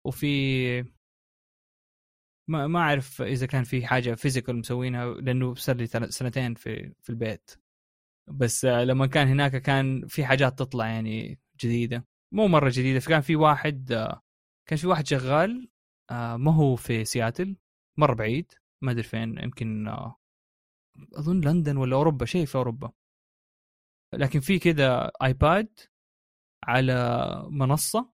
وفي 0.05 0.27
ما 2.49 2.67
ما 2.67 2.79
أعرف 2.79 3.21
إذا 3.21 3.45
كان 3.45 3.63
في 3.63 3.85
حاجة 3.87 4.15
physical 4.15 4.55
مسوينها 4.55 5.05
لأنه 5.13 5.55
صار 5.55 5.75
لي 5.75 5.87
سنتين 5.87 6.53
في 6.53 6.93
في 7.01 7.09
البيت. 7.09 7.51
بس 8.27 8.65
لما 8.65 9.07
كان 9.07 9.27
هناك 9.27 9.61
كان 9.61 10.07
في 10.07 10.25
حاجات 10.25 10.59
تطلع 10.59 10.87
يعني 10.87 11.39
جديدة. 11.61 12.05
مو 12.31 12.47
مرة 12.47 12.69
جديدة 12.73 12.99
فكان 12.99 13.21
في 13.21 13.35
واحد 13.35 13.93
كان 14.69 14.77
في 14.77 14.87
واحد 14.87 15.07
شغال 15.07 15.69
ما 16.11 16.53
هو 16.55 16.75
في 16.75 17.05
سياتل 17.05 17.57
مرة 17.97 18.13
بعيد 18.13 18.51
ما 18.81 18.91
أدري 18.91 19.03
فين 19.03 19.37
يمكن 19.37 19.87
أظن 21.15 21.41
لندن 21.41 21.77
ولا 21.77 21.95
أوروبا 21.95 22.25
شيء 22.25 22.45
في 22.45 22.55
أوروبا. 22.55 22.91
لكن 24.13 24.39
في 24.39 24.59
كذا 24.59 25.11
آيباد 25.23 25.79
على 26.63 27.27
منصة 27.51 28.11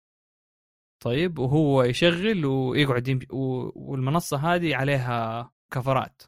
طيب 1.04 1.40
وهو 1.40 1.84
يشغل 1.84 2.46
ويقعد 2.46 3.08
يمشي 3.08 3.28
والمنصة 3.32 4.38
هذه 4.38 4.76
عليها 4.76 5.52
كفرات. 5.72 6.22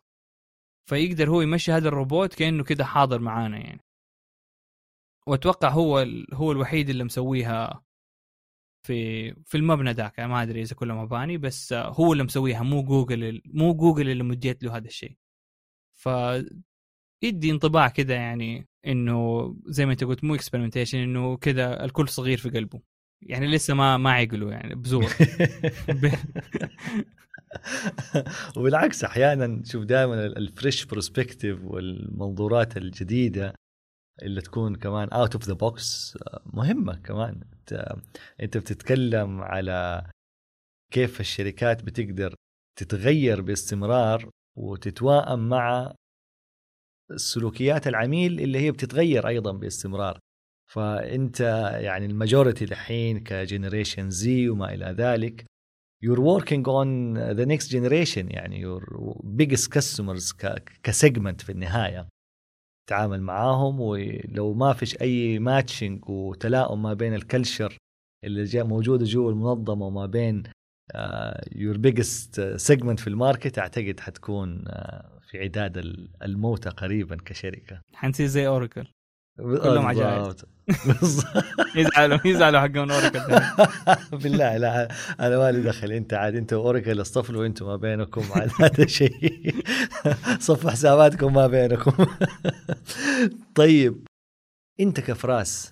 فيقدر 0.86 1.30
هو 1.30 1.41
يمشي 1.41 1.72
هذا 1.72 1.88
الروبوت 1.88 2.34
كأنه 2.34 2.64
كده 2.64 2.86
حاضر 2.86 3.20
معانا 3.20 3.57
يعني. 3.57 3.82
وأتوقع 5.28 5.70
هو 5.70 6.02
ال... 6.02 6.28
هو 6.34 6.52
الوحيد 6.52 6.90
اللي 6.90 7.03
مسويها 7.03 7.84
في 8.88 9.32
في 9.45 9.57
المبنى 9.57 9.91
ذاك. 9.91 10.20
ما 10.20 10.44
أدري 10.44 10.62
إذا 10.62 10.76
كله 10.76 10.95
مباني 10.95 11.38
بس 11.38 11.74
هو 11.74 12.14
اللي 12.14 12.24
مسويها 12.24 12.64
مو 12.64 12.84
جوجل 12.84 13.41
مو 13.45 13.74
جوجل 13.74 14.10
اللي 14.10 14.24
مديت 14.24 14.64
له 14.64 14.78
هذا 14.78 14.88
الشيء. 14.88 15.18
ف 15.94 16.10
يدي 17.24 17.52
انطباع 17.52 17.88
كذا 17.88 18.16
يعني 18.16 18.68
إنه 18.88 19.56
زي 19.66 19.86
ما 19.86 19.91
أنت 19.91 20.03
قلت 20.03 20.24
مو 20.24 20.36
experimentation 20.36 20.98
إنه 20.98 21.38
كذا 21.38 21.86
الكل 21.86 22.10
صغير 22.10 22.38
في 22.38 22.49
قلبه. 22.49 22.82
يعني 23.22 23.48
لسه 23.48 23.74
ما 23.74 23.98
ما 23.98 24.12
عقلوا 24.12 24.52
يعني 24.52 24.76
بزور. 24.76 25.06
وبالعكس 28.57 29.03
أحيانا 29.03 29.61
تشوف 29.61 29.84
دائما 29.84 30.26
ال 30.26 30.36
fresh 30.36 30.86
perspective 30.86 31.64
والمنظورات 31.64 32.77
الجديدة 32.77 33.53
اللي 34.23 34.41
تكون 34.41 34.76
كمان 34.76 35.10
out 35.10 35.36
of 35.36 35.44
the 35.44 35.53
box 35.53 36.18
مهمة 36.45 36.95
كمان. 36.95 37.41
أنت 38.41 38.57
بتتكلم 38.57 39.41
على 39.41 40.10
كيف 40.91 41.19
الشركات 41.19 41.84
بتقدر 41.84 42.36
تتغير 42.80 43.41
باستمرار 43.41 44.30
وتتواءم 44.57 45.49
مع 45.49 45.95
سلوكيات 47.15 47.88
العميل 47.88 48.40
اللي 48.40 48.60
هي 48.60 48.72
بتتغير 48.72 49.27
أيضا 49.27 49.52
باستمرار. 49.52 50.19
فأنت 50.72 51.40
يعني 51.82 52.06
ال 52.06 52.12
majority 52.12 52.65
الحين 52.65 53.19
ك 53.19 53.28
generation 53.28 54.10
Z 54.10 54.49
وما 54.49 54.73
إلى 54.73 54.86
ذلك 54.86 55.45
you're 56.01 56.22
working 56.22 56.63
on 56.65 57.15
the 57.39 57.45
next 57.45 57.67
generation 57.69 58.31
يعني 58.31 58.61
your 58.65 58.81
biggest 59.23 59.69
customers 59.72 60.34
ك 60.84 60.91
segment 60.91 61.41
في 61.41 61.51
النهاية. 61.51 62.07
تعامل 62.89 63.22
معاهم 63.22 63.80
ولو 63.80 64.53
ما 64.53 64.73
فيش 64.73 65.01
أي 65.01 65.39
matching 65.40 66.10
وتلاؤم 66.09 66.81
ما 66.81 66.93
بين 66.93 67.13
ال 67.14 67.22
culture 67.22 67.77
اللي 68.23 68.63
موجودة 68.63 69.05
جوا 69.05 69.31
المنظمة 69.31 69.85
وما 69.85 70.05
بين 70.05 70.43
your 71.52 71.77
biggest 71.77 72.41
segment 72.56 72.99
في 72.99 73.07
ال 73.07 73.15
market 73.15 73.60
أعتقد 73.59 73.99
حتكون 73.99 74.63
uh, 74.67 74.72
في 75.30 75.39
عداد 75.39 75.77
الموتى 76.23 76.69
قريبا 76.69 77.17
كشركة. 77.26 77.81
حنصير 77.93 78.26
زي 78.27 78.47
اوراكل 78.47 78.88
كلهم 79.38 79.86
عجائز 79.86 80.45
يزعلوا 81.76 82.20
يزعلوا 82.26 82.60
حقهم 82.60 82.91
أوراكل. 82.91 83.20
بالله 84.24 84.57
لا 84.57 84.90
أنا 85.20 85.38
مالي 85.38 85.62
دخل. 85.62 85.91
أنت 85.91 86.14
عاد 86.14 86.36
أنت 86.36 86.53
واوراكل 86.53 87.02
اصطفلوا 87.02 87.45
أنتم 87.45 87.66
ما 87.66 87.76
بينكم 87.76 88.24
عاد. 88.32 88.52
هذا 88.62 88.86
شيء. 88.86 89.56
صفوا 90.40 90.72
حساباتكم 90.72 91.34
ما 91.34 91.48
بينكم. 91.48 92.06
طيب 93.56 94.07
أنت 94.80 94.99
كفراس 94.99 95.72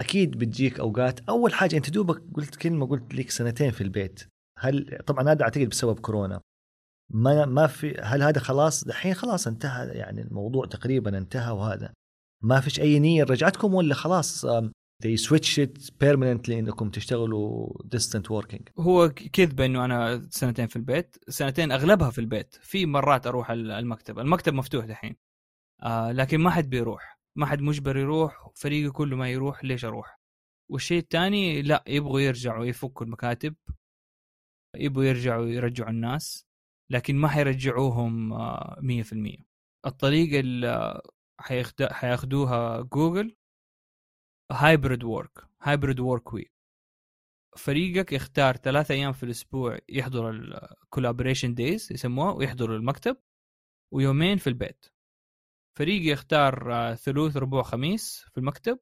أكيد 0.00 0.38
بتجيك 0.38 0.80
أوقات. 0.80 1.20
أول 1.28 1.54
حاجة 1.54 1.76
أنت 1.76 1.90
دوبك 1.90 2.22
قلت 2.34 2.56
كلمة 2.56 2.86
قلت 2.86 3.14
لك 3.14 3.30
سنتين 3.30 3.70
في 3.70 3.80
البيت. 3.80 4.20
هل 4.58 4.98
طبعا 5.06 5.32
هذا 5.32 5.42
أعتقد 5.42 5.68
بسبب 5.68 6.00
كورونا. 6.00 6.40
ما 7.10 7.46
ما 7.46 7.66
في 7.66 7.94
هل 8.02 8.22
هذا 8.22 8.40
خلاص؟ 8.40 8.84
دحين 8.84 9.14
خلاص 9.14 9.46
انتهى 9.46 9.88
يعني 9.88 10.22
الموضوع 10.22 10.66
تقريبا 10.66 11.18
انتهى 11.18 11.52
وهذا. 11.52 11.92
ما 12.44 12.60
فيش 12.60 12.80
أي 12.80 12.98
نية 12.98 13.24
رجعتكم 13.24 13.74
ولا 13.74 13.94
خلاص 13.94 14.46
they 15.04 15.16
switch 15.28 15.58
it 15.58 15.90
permanently 16.04 16.50
إنكم 16.50 16.90
تشتغلوا 16.90 17.68
distant 17.96 18.30
working 18.30 18.62
هو 18.78 19.08
كذبه 19.08 19.66
إنه 19.66 19.84
أنا 19.84 20.26
سنتين 20.30 20.66
في 20.66 20.76
البيت 20.76 21.16
سنتين 21.28 21.72
أغلبها 21.72 22.10
في 22.10 22.18
البيت 22.18 22.54
في 22.54 22.86
مرات 22.86 23.26
أروح 23.26 23.50
المكتب 23.50 24.18
المكتب 24.18 24.54
مفتوح 24.54 24.84
دحين 24.84 25.16
آه 25.82 26.12
لكن 26.12 26.40
ما 26.40 26.50
حد 26.50 26.70
بيروح 26.70 27.18
ما 27.36 27.46
حد 27.46 27.60
مجبر 27.60 27.96
يروح 27.96 28.50
فريقي 28.54 28.90
كله 28.90 29.16
ما 29.16 29.30
يروح 29.30 29.64
ليش 29.64 29.84
أروح؟ 29.84 30.20
والشيء 30.70 30.98
الثاني 30.98 31.62
لا 31.62 31.84
يبغوا 31.86 32.20
يرجعوا 32.20 32.64
يفكوا 32.64 33.06
المكاتب 33.06 33.54
يبغوا 34.76 35.04
يرجعوا 35.04 35.46
يرجعوا 35.46 35.90
الناس 35.90 36.46
لكن 36.90 37.16
ما 37.16 37.28
حيرجعوهم 37.28 38.34
100% 38.34 38.36
آه، 38.36 39.38
الطريقة 39.86 40.40
حياخدوها 41.92 42.80
جوجل. 42.80 43.36
hybrid 44.52 45.04
work 45.04 45.48
hybrid 45.62 46.00
work 46.00 46.32
week 46.34 46.52
فريقك 47.56 48.12
يختار 48.12 48.56
ثلاثة 48.56 48.94
أيام 48.94 49.12
في 49.12 49.22
الأسبوع 49.22 49.78
يحضر 49.88 50.30
ال 50.30 50.39
collaboration 50.39 51.54
days 51.54 51.92
يسموها 51.92 52.32
ويحضروا 52.32 52.76
المكتب 52.76 53.16
ويومين 53.92 54.38
في 54.38 54.46
البيت. 54.46 54.86
فريق 55.78 56.12
يختار 56.12 56.74
آه، 56.74 56.94
ثلوث 56.94 57.36
ربوع 57.36 57.62
خميس 57.62 58.24
في 58.32 58.38
المكتب 58.38 58.78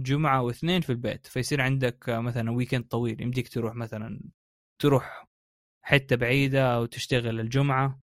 جمعة 0.00 0.42
واثنين 0.42 0.80
في 0.80 0.90
البيت. 0.90 1.26
فيصير 1.26 1.60
عندك 1.60 2.08
آه، 2.08 2.20
مثلا 2.20 2.50
weekend 2.50 2.84
طويل 2.88 3.22
يمديك 3.22 3.48
تروح 3.48 3.74
مثلا 3.74 4.20
تروح 4.82 5.26
حتة 5.82 6.16
بعيدة 6.16 6.74
أو 6.76 6.86
تشتغل 6.86 7.40
الجمعة 7.40 8.00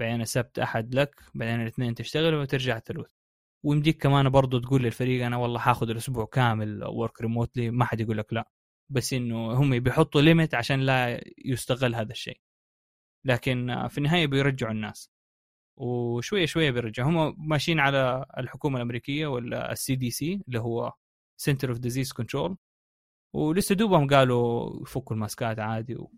بعدين 0.00 0.20
السبت 0.20 0.58
أحد 0.58 0.94
لك 0.94 1.22
بعدين 1.34 1.62
الاثنين 1.62 1.94
تشتغل 1.94 2.34
وترجع 2.34 2.78
ثلوث. 2.78 3.19
ويمديك 3.64 4.02
كمان 4.02 4.28
برضو 4.28 4.58
تقول 4.58 4.82
للفريق 4.82 5.26
أنا 5.26 5.36
والله 5.36 5.58
حاخذ 5.58 5.90
الأسبوع 5.90 6.24
كامل 6.26 6.84
work 6.84 7.20
remotely 7.20 7.70
ما 7.70 7.84
حد 7.84 8.00
يقول 8.00 8.18
لك 8.18 8.32
لا. 8.32 8.48
بس 8.90 9.12
إنه 9.12 9.52
هم 9.52 9.78
بيحطوا 9.78 10.20
limit 10.20 10.54
عشان 10.54 10.80
لا 10.80 11.20
يستغل 11.44 11.94
هذا 11.94 12.12
الشيء. 12.12 12.40
لكن 13.24 13.88
في 13.88 13.98
النهاية 13.98 14.26
بيرجعوا 14.26 14.72
الناس. 14.72 15.10
وشوية 15.78 16.46
شوية 16.46 16.70
بيرجع 16.70 17.04
هم 17.04 17.36
ماشيين 17.48 17.80
على 17.80 18.26
الحكومة 18.38 18.76
الأمريكية 18.76 19.26
ولا 19.26 19.72
ال 19.72 19.96
CDC 19.96 20.42
اللي 20.48 20.60
هو 20.60 20.92
Center 21.40 21.68
of 21.70 21.78
Disease 21.78 22.12
Control 22.12 22.56
ولسه 23.34 23.74
دوبهم 23.74 24.08
قالوا 24.08 24.82
يفكوا 24.82 25.16
الماسكات 25.16 25.58
عادي 25.58 25.96
و... 25.96 26.12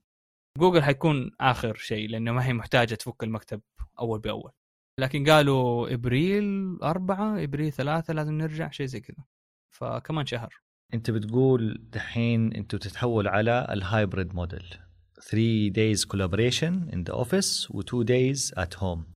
جوجل 0.59 0.82
حيكون 0.82 1.31
آخر 1.40 1.77
شيء 1.77 2.09
لأنه 2.09 2.32
ما 2.32 2.47
هي 2.47 2.52
محتاجة 2.52 2.94
تفك 2.94 3.24
المكتب 3.24 3.62
أول 4.01 4.20
بأول. 4.20 4.52
لكن 4.98 5.31
قالوا 5.31 5.94
إبريل 5.94 6.78
أربعة 6.82 7.43
إبريل 7.43 7.73
ثلاثة 7.73 8.14
لازم 8.14 8.35
نرجع 8.35 8.70
شيء 8.70 8.86
زي 8.86 9.01
كذا. 9.01 9.24
فكمان 9.70 10.27
شهر. 10.27 10.55
أنت 10.94 11.10
بتقول 11.10 11.89
دحين 11.93 12.52
أنتوا 12.52 12.78
تتحول 12.78 13.28
على 13.28 13.66
ال 13.70 13.80
hybrid 13.80 14.35
model. 14.35 14.78
3 15.31 15.70
days 15.70 16.05
collaboration 16.05 16.93
in 16.93 17.05
the 17.05 17.14
office 17.14 17.70
و 17.70 17.81
2 17.81 18.05
days 18.05 18.52
at 18.59 18.74
home. 18.81 19.12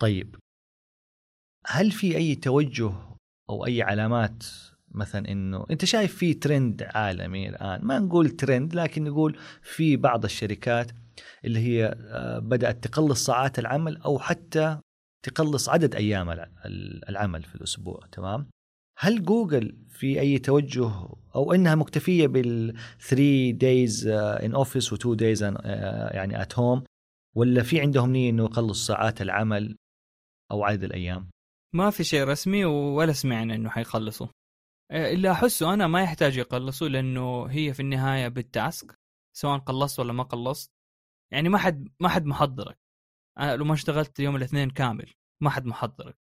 طيب 0.00 0.36
هل 1.66 1.90
في 1.90 2.16
أي 2.16 2.34
توجه 2.34 2.92
أو 3.50 3.66
أي 3.66 3.82
علامات 3.82 4.44
مثلا 4.94 5.28
إنه 5.28 5.66
أنت 5.70 5.84
شايف 5.84 6.16
في 6.16 6.34
ترند 6.34 6.82
عالمي 6.82 7.48
الآن؟ 7.48 7.80
ما 7.84 7.98
نقول 7.98 8.30
ترند 8.30 8.74
لكن 8.74 9.04
نقول 9.04 9.38
في 9.62 9.96
بعض 9.96 10.24
الشركات 10.24 10.92
اللي 11.44 11.58
هي 11.58 11.86
آه، 11.86 12.38
بدأت 12.38 12.84
تقلص 12.84 13.26
ساعات 13.26 13.58
العمل 13.58 13.96
أو 13.96 14.18
حتى 14.18 14.80
تقلص 15.22 15.68
عدد 15.68 15.94
أيام 15.94 16.48
العمل 17.08 17.42
في 17.42 17.54
الأسبوع 17.54 18.00
تمام؟ 18.12 18.50
هل 18.98 19.24
جوجل 19.24 19.78
في 19.88 20.20
أي 20.20 20.38
توجه 20.38 20.92
أو 21.34 21.52
إنها 21.52 21.74
مكتفية 21.74 22.26
بال 22.26 22.76
3 23.00 23.50
days 23.50 24.06
in 24.06 24.54
office 24.54 24.92
و 24.92 24.96
2 24.96 25.16
days 25.16 25.42
يعني 25.42 26.42
at 26.42 26.58
home 26.58 26.84
ولا 27.36 27.62
في 27.62 27.80
عندهم 27.80 28.12
نية 28.12 28.30
إنه 28.30 28.44
يقلص 28.44 28.86
ساعات 28.86 29.22
العمل 29.22 29.76
أو 30.50 30.64
عدد 30.64 30.84
الأيام؟ 30.84 31.30
ما 31.74 31.90
في 31.90 32.04
شيء 32.04 32.24
رسمي 32.24 32.64
ولا 32.64 33.12
سمعنا 33.12 33.54
إنه 33.54 33.70
حيخلصوا 33.70 34.26
آه، 34.90 35.12
اللي 35.12 35.30
أحسه 35.30 35.74
أنا 35.74 35.86
ما 35.86 36.02
يحتاج 36.02 36.36
يقلصوا 36.36 36.88
لأنه 36.88 37.46
هي 37.46 37.74
في 37.74 37.80
النهاية 37.80 38.28
بال 38.28 38.50
task 38.50 38.94
سواء 39.36 39.58
قلصت 39.58 40.00
ولا 40.00 40.12
ما 40.12 40.22
قلصت. 40.22 40.70
يعني 41.32 41.48
ما 41.48 41.58
حد 41.58 41.88
ما 42.00 42.08
حد 42.08 42.24
محضرك. 42.26 42.78
أنا 43.38 43.56
لو 43.56 43.64
ما 43.64 43.74
اشتغلت 43.74 44.20
يوم 44.20 44.36
الاثنين 44.36 44.70
كامل 44.70 45.10
ما 45.42 45.50
حد 45.50 45.66
محضرك. 45.66 46.16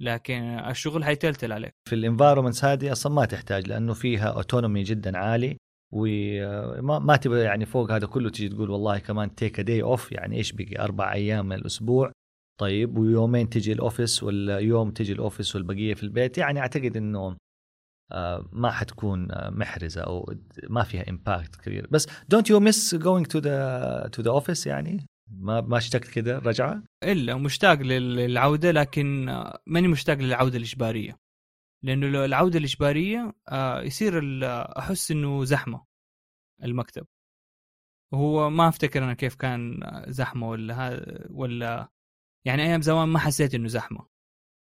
لكن 0.00 0.42
الشغل 0.42 1.04
حيتلتل 1.04 1.52
عليك. 1.52 1.72
في 1.88 1.94
ال 1.94 1.99
environments 1.99 2.64
هذه 2.64 2.92
أصلا 2.92 3.12
ما 3.12 3.24
تحتاج 3.24 3.68
لأنه 3.68 3.94
فيها 3.94 4.28
autonomy 4.28 4.82
جدا 4.82 5.18
عالي 5.18 5.56
وما 5.92 6.98
ما 6.98 7.16
تبغى 7.16 7.40
يعني 7.40 7.66
فوق 7.66 7.92
هذا 7.92 8.06
كله 8.06 8.30
تجي 8.30 8.48
تقول 8.48 8.70
والله 8.70 8.98
كمان 8.98 9.34
take 9.34 9.60
day 9.60 9.82
off 9.82 10.12
يعني 10.12 10.36
إيش 10.36 10.52
بقي؟ 10.52 10.84
أربع 10.84 11.12
أيام 11.12 11.46
من 11.46 11.56
الأسبوع. 11.56 12.12
طيب 12.60 12.98
ويومين 12.98 13.48
تجي 13.48 13.72
ال 13.72 13.79
office 13.79 14.22
ولا 14.22 14.58
يوم 14.58 14.90
تجي 14.90 15.12
ال 15.12 15.18
office 15.18 15.56
والبقية 15.56 15.94
في 15.94 16.02
البيت. 16.02 16.38
يعني 16.38 16.60
أعتقد 16.60 16.96
إنه 16.96 17.36
آه، 18.12 18.48
ما 18.52 18.70
حتكون 18.70 19.32
آه، 19.32 19.50
محرزة 19.50 20.00
أو 20.00 20.34
ما 20.68 20.82
فيها 20.82 21.10
impact 21.10 21.56
كبير. 21.56 21.86
بس 21.90 22.06
don't 22.28 22.50
you 22.50 22.60
miss 22.60 22.94
going 22.94 23.26
to 23.26 23.38
the 23.38 24.08
to 24.12 24.22
the 24.22 24.30
office 24.30 24.66
يعني؟ 24.66 25.06
ما 25.30 25.60
ما 25.60 25.76
اشتقت 25.76 26.08
كذا 26.08 26.38
رجعة؟ 26.38 26.82
إلا 27.02 27.34
مشتاق 27.34 27.80
للعودة 27.80 28.70
لكن 28.70 29.28
آه، 29.28 29.62
ماني 29.66 29.88
مشتاق 29.88 30.16
للعودة 30.16 30.56
الإجبارية. 30.56 31.20
لأنه 31.82 32.24
العودة 32.24 32.58
الإجبارية 32.58 33.34
يصير 33.82 34.22
أحس 34.78 35.10
إنه 35.10 35.44
زحمة 35.44 35.84
المكتب. 36.62 37.06
هو 38.14 38.50
ما 38.50 38.68
أفتكر 38.68 39.04
أنا 39.04 39.14
كيف 39.14 39.34
كان 39.34 39.80
زحمة 40.08 40.48
ولا 40.48 41.06
ولا 41.30 41.88
يعني 42.44 42.62
أيام 42.62 42.82
زمان 42.82 43.08
ما 43.08 43.18
حسيت 43.18 43.54
إنه 43.54 43.68
زحمة. 43.68 44.06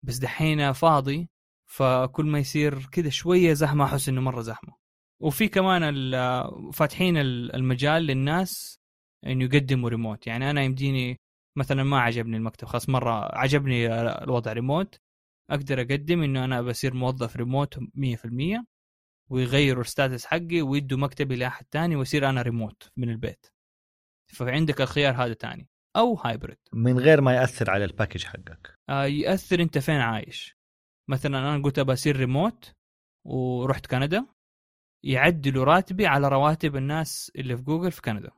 بس 0.03 0.19
دحين 0.19 0.73
فاضي 0.73 1.29
فكل 1.71 2.27
ما 2.27 2.39
يصير 2.39 2.87
كذا 2.87 3.11
شوية 3.11 3.53
زحمة 3.53 3.85
أحس 3.85 4.09
إنه 4.09 4.21
مرة 4.21 4.41
زحمة. 4.41 4.75
وفي 5.23 5.49
كمان 5.49 5.83
فاتحين 6.73 7.17
المجال 7.17 8.03
للناس 8.03 8.81
إنه 9.27 9.45
يقدموا 9.45 9.89
ريموت 9.89 10.27
يعني 10.27 10.51
أنا 10.51 10.62
يمديني 10.62 11.16
مثلا 11.59 11.82
ما 11.82 12.01
عجبني 12.01 12.36
المكتب 12.36 12.69
خلاص 12.69 12.89
مرة 12.89 13.36
عجبني 13.39 13.86
الوضع 14.23 14.53
ريموت 14.53 14.99
أقدر 15.51 15.81
أقدم 15.81 16.23
إنه 16.23 16.45
أنا 16.45 16.62
بصير 16.62 16.95
موظف 16.95 17.36
ريموت 17.36 17.78
100% 17.78 18.65
ويغيروا 19.31 19.82
ال 19.83 19.89
status 19.89 20.27
حقي 20.27 20.62
ويدوا 20.62 20.99
مكتبي 20.99 21.36
لأحد 21.36 21.65
تاني 21.65 21.97
ويصير 21.97 22.28
أنا 22.28 22.43
ريموت 22.43 22.90
من 22.97 23.11
البيت. 23.11 23.47
فعندك 24.35 24.81
الخيار 24.81 25.15
هذا 25.15 25.32
تاني. 25.35 25.69
أو 25.97 26.15
hybrid 26.15 26.59
من 26.73 26.99
غير 26.99 27.20
ما 27.20 27.35
يأثر 27.35 27.70
على 27.70 27.85
ال 27.85 27.90
package 27.90 28.25
حقك. 28.24 28.74
آه 28.89 29.05
يأثر 29.05 29.62
أنت 29.62 29.78
فين 29.78 30.01
عايش. 30.01 30.57
مثلا 31.11 31.39
أنا 31.39 31.62
قلت 31.62 31.78
أبى 31.78 31.93
أصير 31.93 32.16
ريموت 32.16 32.73
ورحت 33.27 33.86
كندا 33.86 34.27
يعدلوا 35.05 35.65
راتبي 35.65 36.07
على 36.07 36.28
رواتب 36.28 36.77
الناس 36.77 37.32
اللي 37.36 37.57
في 37.57 37.62
جوجل 37.62 37.93
في 37.93 38.03
كندا. 38.03 38.31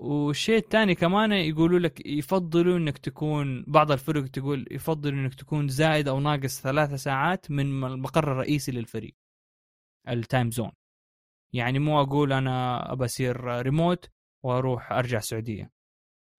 والشيء 0.00 0.58
الثاني 0.58 0.94
كمان 0.94 1.32
يقولوا 1.32 1.78
لك 1.78 2.06
يفضلوا 2.06 2.76
إنك 2.76 2.98
تكون 2.98 3.64
بعض 3.66 3.92
الفرق 3.92 4.26
تقول 4.26 4.66
يفضلوا 4.70 5.20
إنك 5.20 5.34
تكون 5.34 5.68
زائد 5.68 6.08
أو 6.08 6.20
ناقص 6.20 6.60
ثلاثة 6.60 6.96
ساعات 6.96 7.50
من 7.50 7.84
المقر 7.84 8.32
الرئيسي 8.32 8.72
للفريق 8.72 9.14
ال 10.08 10.16
time 10.16 10.50
zone 10.50 10.72
يعني 11.54 11.78
مو 11.78 12.00
أقول 12.00 12.32
أنا 12.32 12.92
أبى 12.92 13.04
أصير 13.04 13.62
ريموت 13.62 14.10
وأروح 14.44 14.92
أرجع 14.92 15.18
السعوديه 15.18 15.70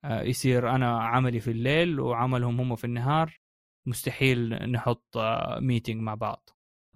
آه، 0.03 0.21
يصير 0.21 0.69
أنا 0.69 0.99
عملي 0.99 1.39
في 1.39 1.51
الليل 1.51 1.99
وعملهم 1.99 2.61
هم 2.61 2.75
في 2.75 2.85
النهار 2.85 3.39
مستحيل 3.87 4.49
نحط 4.71 5.17
meeting 5.61 6.01
مع 6.01 6.15
بعض. 6.15 6.49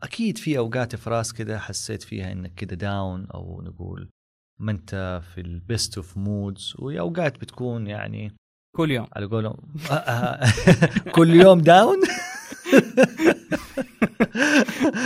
أكيد 0.03 0.37
في 0.37 0.57
أوقات 0.57 0.95
في 0.95 1.09
راس 1.09 1.33
كذا 1.33 1.59
حسيت 1.59 2.03
فيها 2.03 2.31
إنك 2.31 2.53
كذا 2.53 2.75
down 2.75 3.27
أو 3.33 3.61
نقول 3.61 4.11
ما 4.59 4.71
انت 4.71 5.21
في 5.33 5.41
ال 5.41 5.53
best 5.53 5.97
of 5.97 6.17
moods 6.17 6.73
واوقات 6.79 7.41
بتكون 7.41 7.87
يعني 7.87 8.33
كل 8.75 8.91
يوم. 8.91 9.07
على 9.15 9.25
قولهم. 9.25 9.57
كل 11.15 11.29
يوم 11.29 11.61
down 11.61 11.97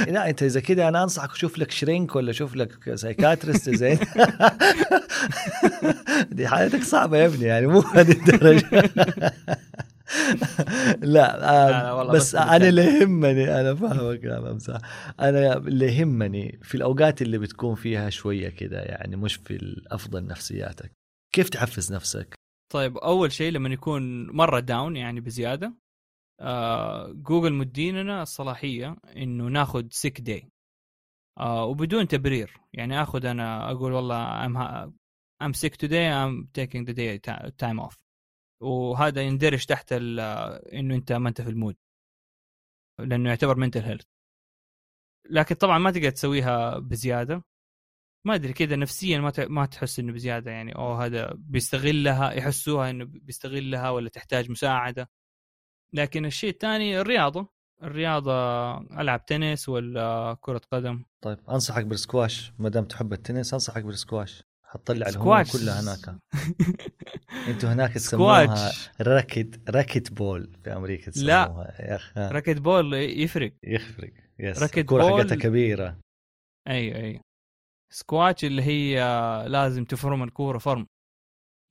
لا 0.07 0.29
أنت 0.29 0.43
إذا 0.43 0.59
كذا 0.59 0.87
أنا 0.87 1.03
أنصحك 1.03 1.35
شوف 1.35 1.57
لك 1.57 1.71
shrink 1.71 2.15
ولا 2.15 2.31
شوف 2.31 2.55
لك 2.55 2.95
psychiatrist 2.95 3.69
زين. 3.69 3.99
دي 6.31 6.47
حالتك 6.47 6.83
صعبة 6.83 7.17
يا 7.17 7.25
ابني 7.25 7.45
يعني 7.45 7.67
مو 7.67 7.79
هذه 7.79 8.11
الدرجة. 8.11 8.91
لا, 11.01 11.37
لا, 11.37 11.71
لا 11.71 11.91
والله 11.91 12.13
بس, 12.13 12.35
بس 12.35 12.35
أنا 12.35 12.69
اللي 12.69 12.81
يهمني 12.83 13.61
أنا 13.61 13.75
فاهمك 13.75 14.23
يا 14.23 14.51
امزح 14.51 14.77
أنا 15.19 15.57
اللي 15.57 15.85
يهمني 15.85 16.59
في 16.63 16.75
الأوقات 16.75 17.21
اللي 17.21 17.37
بتكون 17.37 17.75
فيها 17.75 18.09
شوية 18.09 18.49
كذا 18.49 18.85
يعني 18.91 19.15
مش 19.15 19.35
في 19.35 19.55
الأفضل 19.55 20.25
نفسياتك. 20.27 20.91
كيف 21.35 21.49
تحفز 21.49 21.93
نفسك؟ 21.93 22.35
طيب 22.73 22.97
أول 22.97 23.31
شيء 23.31 23.51
لما 23.51 23.69
يكون 23.69 24.27
مرة 24.35 24.59
down 24.59 24.95
يعني 24.95 25.21
بزيادة 25.21 25.73
آه 26.41 27.11
جوجل 27.11 27.53
مديننا 27.53 28.21
الصلاحية 28.21 28.95
إنه 29.17 29.43
ناخذ 29.43 29.87
sick 29.91 30.21
day 30.21 30.49
آه 31.39 31.65
وبدون 31.65 32.07
تبرير. 32.07 32.57
يعني 32.73 33.01
آخذ 33.01 33.25
أنا 33.25 33.71
أقول 33.71 33.91
والله 33.93 34.47
I'm, 34.47 34.89
I'm 35.43 35.53
sick 35.53 35.73
today 35.77 36.09
I'm 36.11 36.47
taking 36.53 36.85
the 36.85 36.93
day 36.93 37.19
time 37.57 37.79
off. 37.79 38.06
وهذا 38.59 39.21
يندرج 39.21 39.65
تحت 39.65 39.93
إنه 39.93 40.95
أنت 40.95 41.11
ما 41.11 41.29
أنت 41.29 41.41
في 41.41 41.49
ال 41.49 41.54
mood. 41.54 41.75
لأنه 42.99 43.29
يعتبر 43.29 43.57
mental 43.57 43.81
health 43.81 44.05
لكن 45.29 45.55
طبعا 45.55 45.77
ما 45.77 45.91
تقدر 45.91 46.09
تسويها 46.09 46.79
بزيادة. 46.79 47.43
ما 48.25 48.35
أدري 48.35 48.53
كذا 48.53 48.75
نفسيا 48.75 49.19
ما 49.19 49.33
ما 49.39 49.65
تحس 49.65 49.99
إنه 49.99 50.13
بزيادة 50.13 50.51
يعني. 50.51 50.75
أو 50.75 50.93
هذا 50.93 51.33
بيستغلها 51.37 52.31
يحسوها 52.31 52.89
إنه 52.89 53.05
بيستغلها 53.05 53.89
ولا 53.89 54.09
تحتاج 54.09 54.51
مساعدة. 54.51 55.09
لكن 55.93 56.25
الشيء 56.25 56.49
الثاني 56.49 57.01
الرياضة. 57.01 57.47
الرياضة 57.83 58.33
ألعب 58.77 59.25
تنس 59.25 59.69
ولا 59.69 60.37
كرة 60.41 60.61
قدم. 60.71 61.05
طيب 61.21 61.39
أنصحك 61.49 61.85
بالسكواش. 61.85 62.53
ما 62.59 62.69
دام 62.69 62.85
تحب 62.85 63.13
التنس 63.13 63.53
أنصحك 63.53 63.83
بالسكواش. 63.83 64.43
حتطلع 64.67 65.07
الهموم 65.07 65.43
كلها 65.43 65.81
هناك. 65.81 66.19
أنتوا 67.49 67.73
هناك 67.73 67.93
تسموها 67.93 68.71
racquet 69.01 69.69
racquetball 69.69 70.57
في 70.63 70.73
أمريكا 70.73 71.11
تسموها 71.11 71.47
لا 71.47 71.75
يا 71.79 71.95
أخي. 71.95 72.19
racquet 72.19 72.57
ball 72.57 72.93
يفرق. 72.93 73.53
يفرق. 73.63 74.11
yes. 74.39 74.61
racquetball 74.61 75.03
حقتها 75.03 75.35
كبيرة. 75.35 75.99
أي 76.67 76.95
أي. 76.95 77.21
سكواش 77.93 78.45
اللي 78.45 78.61
هي 78.61 78.95
لازم 79.47 79.85
تفرم 79.85 80.23
الكورة 80.23 80.57
فرم. 80.57 80.87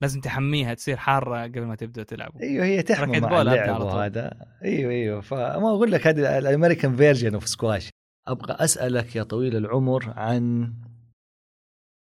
لازم 0.01 0.21
تحميها 0.21 0.73
تصير 0.73 0.97
حارة 0.97 1.43
قبل 1.43 1.65
ما 1.65 1.75
تبدأ 1.75 2.03
تلعب. 2.03 2.37
أيوه 2.41 2.65
هي 2.65 2.81
تحمي 2.81 3.19
مع 3.19 3.41
اللعب 3.41 3.81
وهذا. 3.81 4.45
أيوه 4.63 4.91
أيوه. 4.91 5.21
فما 5.21 5.69
أقول 5.69 5.91
لك 5.91 6.07
هذه 6.07 6.37
ال 6.37 6.43
American 6.43 6.95
version 6.95 7.33
of 7.33 7.47
squash 7.47 7.89
أبغى 8.27 8.53
أسألك 8.53 9.15
يا 9.15 9.23
طويل 9.23 9.55
العمر 9.55 10.13
عن 10.15 10.73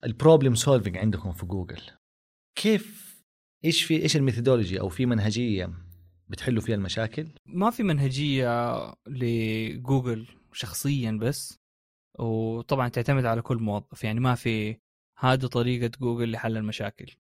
ال 0.04 0.11
problem 0.11 0.54
solving 0.54 0.96
عندكم 0.96 1.32
في 1.32 1.46
جوجل. 1.46 1.82
كيف 2.58 3.14
إيش 3.64 3.84
في 3.84 4.02
إيش 4.02 4.16
ال 4.16 4.22
methodology 4.22 4.80
أو 4.80 4.88
في 4.88 5.06
منهجية 5.06 5.74
بتحلوا 6.28 6.62
فيها 6.62 6.74
المشاكل؟ 6.74 7.28
ما 7.46 7.70
في 7.70 7.82
منهجية 7.82 8.74
لجوجل 9.06 10.26
شخصيا 10.52 11.18
بس 11.22 11.58
وطبعا 12.18 12.88
تعتمد 12.88 13.24
على 13.24 13.42
كل 13.42 13.56
موظف 13.56 14.04
يعني 14.04 14.20
ما 14.20 14.34
في 14.34 14.76
هذه 15.18 15.46
طريقة 15.46 15.98
جوجل 16.00 16.30
لحل 16.30 16.56
المشاكل. 16.56 17.14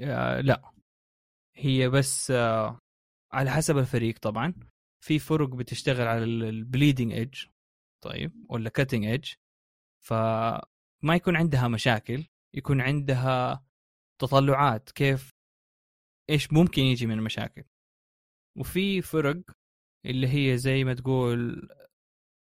آه 0.00 0.40
لا. 0.40 0.72
هي 1.56 1.88
بس 1.88 2.30
آه 2.30 2.78
على 3.32 3.50
حسب 3.50 3.78
الفريق 3.78 4.18
طبعا. 4.18 4.54
في 5.04 5.18
فرق 5.18 5.48
بتشتغل 5.48 6.06
على 6.06 6.24
ال 6.24 6.34
bleeding 6.34 7.12
edge 7.12 7.44
طيب 8.04 8.46
ولا 8.48 8.68
cutting 8.70 9.04
edge 9.04 9.32
ف 10.04 10.14
ما 11.04 11.14
يكون 11.16 11.36
عندها 11.36 11.68
مشاكل 11.68 12.24
يكون 12.56 12.80
عندها 12.80 13.66
تطلعات 14.20 14.90
كيف 14.90 15.30
إيش 16.30 16.52
ممكن 16.52 16.82
يجي 16.82 17.06
من 17.06 17.14
المشاكل. 17.18 17.64
وفي 18.58 19.02
فرق 19.02 19.42
اللي 20.06 20.28
هي 20.28 20.58
زي 20.58 20.84
ما 20.84 20.94
تقول 20.94 21.68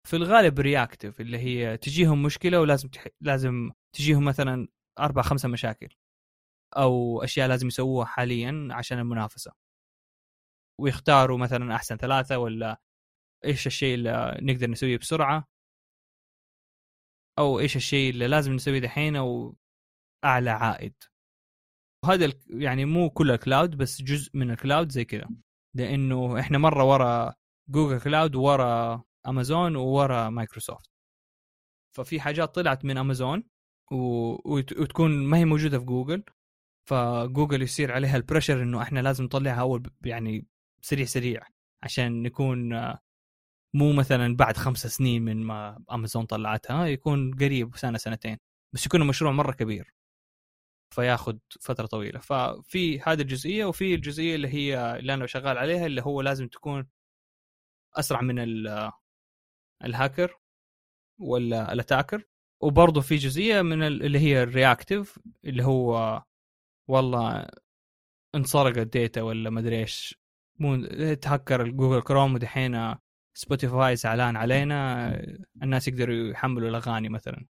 في 0.07 0.15
الغالب 0.15 0.59
reactive 0.59 1.21
اللي 1.21 1.37
هي 1.37 1.77
تجيهم 1.77 2.23
مشكلة 2.23 2.61
ولازم 2.61 2.89
تح... 2.89 3.07
لازم 3.21 3.71
تجيهم 3.95 4.25
مثلا 4.25 4.67
أربع 4.99 5.21
خمسة 5.21 5.49
مشاكل 5.49 5.95
أو 6.77 7.23
أشياء 7.23 7.47
لازم 7.47 7.67
يسووها 7.67 8.05
حاليا 8.05 8.67
عشان 8.71 8.99
المنافسة. 8.99 9.51
ويختاروا 10.81 11.37
مثلا 11.37 11.75
أحسن 11.75 11.97
ثلاثة 11.97 12.37
ولا 12.37 12.81
إيش 13.45 13.67
الشيء 13.67 13.95
اللي 13.95 14.39
نقدر 14.41 14.69
نسويه 14.69 14.97
بسرعة. 14.97 15.47
أو 17.41 17.59
إيش 17.59 17.75
الشيء 17.75 18.09
اللي 18.09 18.27
لازم 18.27 18.53
نسويه 18.53 18.79
دحين 18.79 19.15
أو 19.15 19.55
أعلى 20.25 20.49
عائد. 20.49 20.93
وهذا 22.03 22.33
يعني 22.49 22.85
مو 22.85 23.09
كل 23.09 23.31
ال 23.31 23.39
cloud 23.39 23.77
بس 23.77 24.01
جزء 24.01 24.31
من 24.33 24.51
الكلاود 24.51 24.91
زي 24.91 25.05
كذا. 25.05 25.29
لأنه 25.75 26.39
إحنا 26.39 26.57
مرة 26.57 26.83
ورا 26.83 27.33
جوجل 27.69 27.99
كلاود 28.01 28.35
ورا 28.35 29.03
امازون 29.27 29.75
وورا 29.75 30.29
مايكروسوفت 30.29 30.89
ففي 31.95 32.21
حاجات 32.21 32.55
طلعت 32.55 32.85
من 32.85 32.97
امازون 32.97 33.43
و... 33.91 33.95
وتكون 34.55 35.11
ما 35.11 35.37
هي 35.37 35.45
موجودة 35.45 35.79
في 35.79 35.85
جوجل 35.85 36.23
فجوجل 36.89 37.61
يصير 37.61 37.91
عليها 37.91 38.17
البريشر 38.17 38.63
إنه 38.63 38.81
إحنا 38.81 38.99
لازم 38.99 39.23
نطلعها 39.23 39.61
أول 39.61 39.89
يعني 40.05 40.47
سريع 40.81 41.05
سريع 41.05 41.41
عشان 41.83 42.23
نكون 42.23 42.73
مو 43.73 43.93
مثلا 43.93 44.35
بعد 44.35 44.57
خمس 44.57 44.87
سنين 44.87 45.21
من 45.25 45.43
ما 45.43 45.83
امازون 45.91 46.25
طلعتها 46.25 46.85
يكون 46.85 47.33
قريب 47.35 47.77
سنة 47.77 47.97
سنتين 47.97 48.37
بس 48.73 48.85
يكون 48.85 49.01
المشروع 49.01 49.31
مرة 49.31 49.51
كبير. 49.51 49.93
فياخذ 50.95 51.37
فترة 51.61 51.85
طويلة. 51.85 52.19
ففي 52.19 52.99
هذه 53.01 53.21
الجزئية 53.21 53.65
وفي 53.65 53.95
الجزئية 53.95 54.35
اللي 54.35 54.47
هي 54.47 54.99
اللي 54.99 55.13
أنا 55.13 55.25
شغال 55.27 55.57
عليها 55.57 55.85
اللي 55.85 56.01
هو 56.01 56.21
لازم 56.21 56.47
تكون 56.47 56.87
أسرع 57.95 58.21
من 58.21 58.39
الهاكر 59.85 60.39
ولا 61.19 61.73
الأتاكر. 61.73 62.23
وبرضه 62.61 63.01
في 63.01 63.15
جزئية 63.15 63.61
من 63.61 63.83
اللي 63.83 64.19
هي 64.19 64.43
ال 64.43 64.51
reactive 64.51 65.19
اللي 65.45 65.63
هو 65.63 66.23
والله 66.89 67.47
انسرق 68.35 68.77
ال 68.77 68.86
data 68.86 69.21
ولا 69.21 69.49
مدري 69.49 69.79
إيش. 69.79 70.19
مو 70.59 70.85
تهكر 71.15 71.67
جوجل 71.69 72.01
كروم 72.01 72.33
ودحين 72.35 72.95
سبوتيفاي 73.33 73.95
زعلان 73.95 74.35
علينا 74.37 75.09
الناس 75.63 75.87
يقدروا 75.87 76.15
يحملوا 76.31 76.69
الأغاني 76.69 77.09
مثلا. 77.09 77.45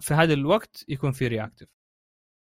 في 0.00 0.14
هذا 0.14 0.32
الوقت 0.32 0.84
يكون 0.88 1.12
في 1.12 1.28
reactive 1.28 1.68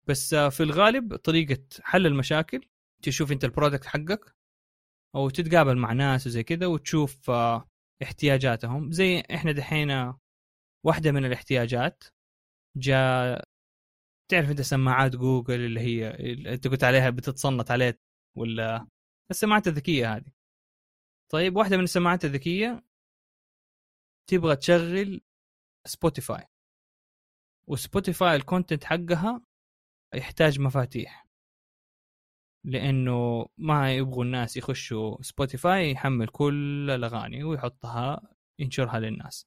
بس 0.08 0.34
في 0.34 0.62
الغالب 0.62 1.16
طريقة 1.16 1.62
حل 1.82 2.06
المشاكل 2.06 2.60
تشوف 3.02 3.32
أنت 3.32 3.44
ال 3.44 3.50
product 3.50 3.86
حقك 3.86 4.36
أو 5.14 5.30
تتقابل 5.30 5.78
مع 5.78 5.92
ناس 5.92 6.26
وزي 6.26 6.42
كذا 6.42 6.66
وتشوف 6.66 7.30
آه، 7.30 7.68
احتياجاتهم. 8.02 8.92
زي 8.92 9.20
إحنا 9.20 9.52
دحين 9.52 10.14
واحدة 10.86 11.12
من 11.12 11.24
الاحتياجات 11.24 12.04
جاء 12.76 13.44
تعرف 14.30 14.50
أنت 14.50 14.60
سماعات 14.60 15.16
جوجل 15.16 15.60
اللي 15.60 15.80
هي 15.80 16.10
اللي 16.10 16.54
أنت 16.54 16.68
قلت 16.68 16.84
عليها 16.84 17.10
بتتصنت 17.10 17.70
عليه 17.70 17.98
ولا؟ 18.36 18.88
السماعات 19.30 19.68
الذكية 19.68 20.16
هذه. 20.16 20.35
طيب 21.32 21.56
واحدة 21.56 21.76
من 21.76 21.84
السماعات 21.84 22.24
الذكية 22.24 22.84
تبغى 24.26 24.56
تشغل 24.56 25.20
سبوتيفاي 25.86 26.46
وسبوتيفاي 27.68 28.36
ال 28.36 28.42
content 28.42 28.84
حقها 28.84 29.46
يحتاج 30.14 30.60
مفاتيح 30.60 31.26
لأنه 32.64 33.46
ما 33.58 33.94
يبغوا 33.94 34.24
الناس 34.24 34.56
يخشوا 34.56 35.22
سبوتيفاي 35.22 35.90
يحمل 35.90 36.28
كل 36.28 36.90
الأغاني 36.90 37.44
ويحطها 37.44 38.22
ينشرها 38.58 39.00
للناس 39.00 39.46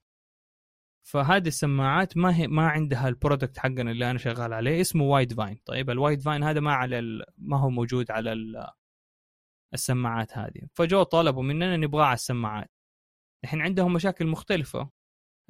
فهذه 1.09 1.47
السماعات 1.47 2.17
ما 2.17 2.35
هي 2.35 2.47
ما 2.47 2.67
عندها 2.67 3.07
ال 3.07 3.13
product 3.13 3.57
حقنا 3.57 3.91
اللي 3.91 4.11
أنا 4.11 4.19
شغال 4.19 4.53
عليه 4.53 4.81
اسمه 4.81 5.03
Widevine 5.03 5.59
طيب 5.65 5.89
ال 5.89 6.21
Widevine 6.21 6.43
هذا 6.43 6.59
ما 6.59 6.73
على. 6.73 7.25
ما 7.37 7.59
هو 7.59 7.69
موجود 7.69 8.11
على. 8.11 8.33
السماعات 9.73 10.37
هذه. 10.37 10.61
فجو 10.73 11.03
طلبوا 11.03 11.43
مننا 11.43 11.77
نبغاه 11.77 12.05
على 12.05 12.13
السماعات. 12.13 12.71
الحين 13.43 13.61
عندهم 13.61 13.93
مشاكل 13.93 14.27
مختلفة. 14.27 14.89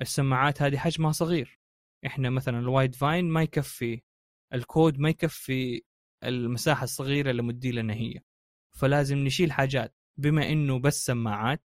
السماعات 0.01 0.61
هذه 0.61 0.77
حجمها 0.77 1.11
صغير. 1.11 1.59
إحنا 2.05 2.29
مثلا 2.29 2.59
ال 2.59 2.95
Widevine 2.95 3.29
ما 3.29 3.43
يكفي 3.43 4.01
الكود 4.53 4.99
ما 4.99 5.09
يكفي 5.09 5.81
المساحة 6.23 6.83
الصغيرة 6.83 7.31
اللي 7.31 7.41
مدي 7.41 7.71
لنا 7.71 7.93
هي. 7.93 8.19
فلازم 8.75 9.17
نشيل 9.17 9.51
حاجات. 9.51 9.95
بما 10.17 10.49
إنه 10.49 10.79
بس 10.79 11.05
سماعات 11.05 11.63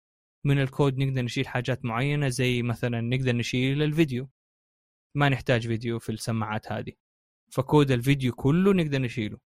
من 0.46 0.62
الكود 0.62 0.98
نقدر 0.98 1.22
نشيل 1.22 1.48
حاجات 1.48 1.86
معينة 1.86 2.30
زي 2.30 2.62
مثلا 2.62 3.02
نقدر 3.02 3.36
نشيل 3.36 3.84
الفيديو. 3.84 4.30
ما 5.16 5.30
نحتاج 5.30 5.68
فيديو 5.68 6.00
في 6.00 6.12
السماعات 6.12 6.72
هذه. 6.72 6.94
فكود 7.52 7.92
الفيديو 7.92 8.34
كله 8.34 8.74
نقدر 8.74 9.02
نشيله. 9.02 9.40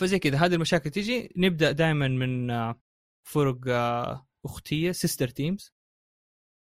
فزي 0.00 0.18
كذا 0.18 0.38
هذه 0.38 0.54
المشاكل 0.54 0.90
تيجي 0.90 1.32
نبدأ 1.36 1.72
دائما 1.72 2.08
من 2.08 2.50
آه، 2.50 2.80
فرق 3.28 3.68
آه، 3.68 4.26
أختية 4.44 4.92
sister 4.92 5.28
teams 5.28 5.72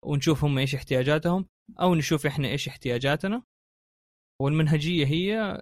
ونشوف 0.06 0.44
هم 0.44 0.57
إيش 0.57 0.76
احتياجاتهم 0.76 1.49
أو 1.81 1.95
نشوف 1.95 2.26
إحنا 2.26 2.48
إيش 2.48 2.68
احتياجاتنا. 2.68 3.44
والمنهجية 4.41 5.06
هي 5.06 5.61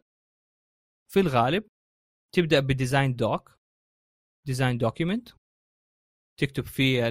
في 1.12 1.20
الغالب 1.20 1.68
تبدأ 2.36 2.60
ب 2.60 2.68
design 2.68 3.16
doc 3.16 3.60
design 4.48 4.78
document 4.78 5.30
تكتب 6.40 6.66
فيه 6.66 7.08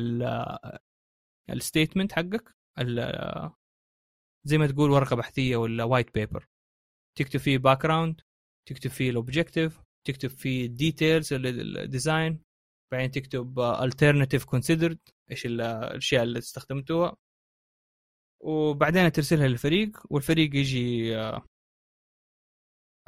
ال 1.51 1.57
statement 1.57 2.13
حقك 2.13 2.55
زي 4.45 4.59
ما 4.59 4.67
تقول 4.67 4.91
ورقة 4.91 5.17
بحثية 5.17 5.57
ولا 5.57 5.85
white 5.85 6.15
paper 6.15 6.49
تكتب 7.19 7.41
فيه 7.41 7.59
background 7.59 8.21
تكتب 8.69 8.91
فيه 8.91 9.11
ال 9.11 9.18
objective 9.18 9.84
تكتب 10.07 10.29
فيه 10.29 10.67
ال 10.67 10.75
details 10.75 11.33
ال 11.33 11.48
design 11.48 12.41
بعدين 12.93 13.11
تكتب 13.11 13.61
alternative 13.61 14.43
considered 14.43 15.13
إيش 15.31 15.47
الأشياء 15.47 16.23
اللي 16.23 16.39
استخدمتوها. 16.39 17.17
وبعدين 18.43 19.13
ترسلها 19.13 19.49
للفريق 19.49 19.99
والفريق 20.11 20.57
يجي 20.57 21.15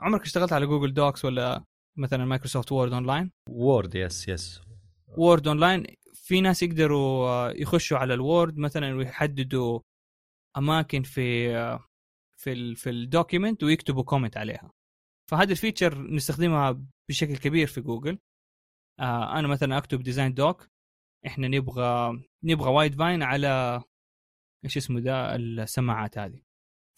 عمرك 0.01 0.23
اشتغلت 0.23 0.52
على 0.52 0.66
جوجل 0.66 0.94
دوكس 0.94 1.24
ولا 1.24 1.64
مثلا 1.98 2.24
مايكروسوفت 2.24 2.73
وورد 2.73 2.93
اونلاين؟ 2.93 3.31
وورد 3.51 3.94
yes 3.94 4.28
yes 4.28 4.60
وورد 5.09 5.48
اونلاين 5.48 5.86
في 6.14 6.40
ناس 6.40 6.62
يقدروا 6.62 7.48
يخشوا 7.48 7.98
على 7.98 8.14
الوورد 8.14 8.59
مثلا 8.59 8.94
ويحددوا 8.97 9.81
أماكن 10.56 11.02
في 11.02 11.48
في 12.40 12.52
ال 12.52 12.77
في 12.77 12.90
ال 12.90 12.98
document 12.98 13.62
ويكتبوا 13.62 14.02
comment 14.02 14.36
عليها. 14.36 14.70
فهذا 15.31 15.53
ال 15.52 15.59
feature 15.59 16.02
نستخدمها 16.03 16.82
بشكل 17.09 17.36
كبير 17.36 17.66
في 17.66 17.81
جوجل. 17.81 18.19
آه 19.01 19.39
أنا 19.39 19.48
مثلا 19.48 19.78
أكتب 19.78 20.03
design 20.02 20.34
doc 20.34 20.68
إحنا 21.27 21.48
نبغى 21.48 22.23
نبغى 22.44 22.70
Widevine 22.70 23.22
على 23.23 23.82
إيش 24.65 24.77
اسمه 24.77 25.01
ده 25.01 25.36
السماعات 25.36 26.19
هذه. 26.19 26.43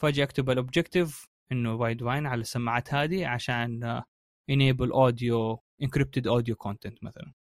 فأجي 0.03 0.23
أكتب 0.23 0.51
ال 0.51 0.59
objective 0.59 1.29
إنه 1.53 1.75
Widevine 1.75 2.27
على 2.27 2.41
السماعات 2.41 2.95
هذه 2.95 3.27
عشان 3.27 4.03
enable 4.51 4.93
audio 4.93 5.63
encrypted 5.83 6.27
audio 6.27 6.57
content 6.57 7.05
مثلا. 7.05 7.33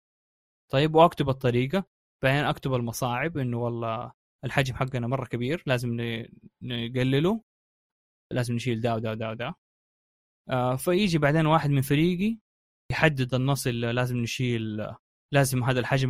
طيب 0.72 0.94
وأكتب 0.94 1.28
الطريقة. 1.28 1.84
بعدين 2.22 2.44
أكتب 2.44 2.74
المصاعب 2.74 3.38
إنه 3.38 3.58
والله 3.58 4.12
الحجم 4.44 4.74
حقنا 4.74 5.06
مرة 5.06 5.26
كبير 5.26 5.62
لازم 5.66 5.96
نقلله. 6.62 7.42
لازم 8.32 8.54
نشيل 8.54 8.80
دا 8.80 8.94
ودا 8.94 9.10
ودا 9.10 9.30
ودا 9.30 9.54
فيجي 10.78 11.18
بعدين 11.18 11.46
واحد 11.46 11.70
من 11.70 11.80
فريقي 11.80 12.38
يحدد 12.92 13.34
النص 13.34 13.66
اللي 13.66 13.92
لازم 13.92 14.16
نشيل 14.16 14.86
لازم 15.32 15.64
هذا 15.64 15.80
الحجم 15.80 16.08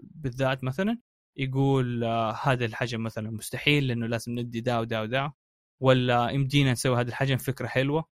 بالذات 0.00 0.64
مثلا 0.64 0.98
يقول 1.38 2.04
آه 2.04 2.32
هذا 2.42 2.64
الحجم 2.64 3.02
مثلا 3.02 3.30
مستحيل 3.30 3.86
لأنه 3.88 4.06
لازم 4.06 4.38
ندي 4.38 4.60
دا 4.60 4.78
ودا 4.78 5.00
ودا 5.00 5.32
ولا 5.82 6.30
يمدينا 6.30 6.72
نسوي 6.72 7.00
هذا 7.00 7.08
الحجم 7.08 7.36
فكرة 7.36 7.66
حلوة 7.66 8.04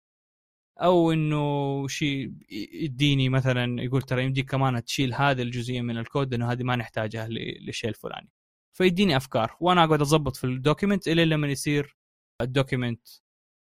أو 0.82 1.12
إنه 1.12 1.88
شيء 1.88 2.34
يديني 2.74 3.30
مثلا 3.30 3.82
يقول 3.84 4.02
ترى 4.02 4.24
يمديك 4.24 4.52
كمان 4.52 4.84
تشيل 4.84 5.14
هذه 5.14 5.42
الجزئية 5.42 5.82
من 5.82 5.98
الكود 5.98 6.32
لأنه 6.32 6.52
هذه 6.52 6.64
ما 6.64 6.76
نحتاجها 6.76 7.28
للشيء 7.28 7.90
الفلاني. 7.90 8.30
فيديني 8.78 9.18
أفكار 9.18 9.58
وأنا 9.60 9.84
أقعد 9.84 10.02
أضبط 10.02 10.36
في 10.36 10.44
ال 10.44 10.51
document 10.51 11.08
إلى 11.08 11.26
لما 11.26 11.48
يصير 11.48 11.98
ال 12.42 12.49
document 12.49 13.08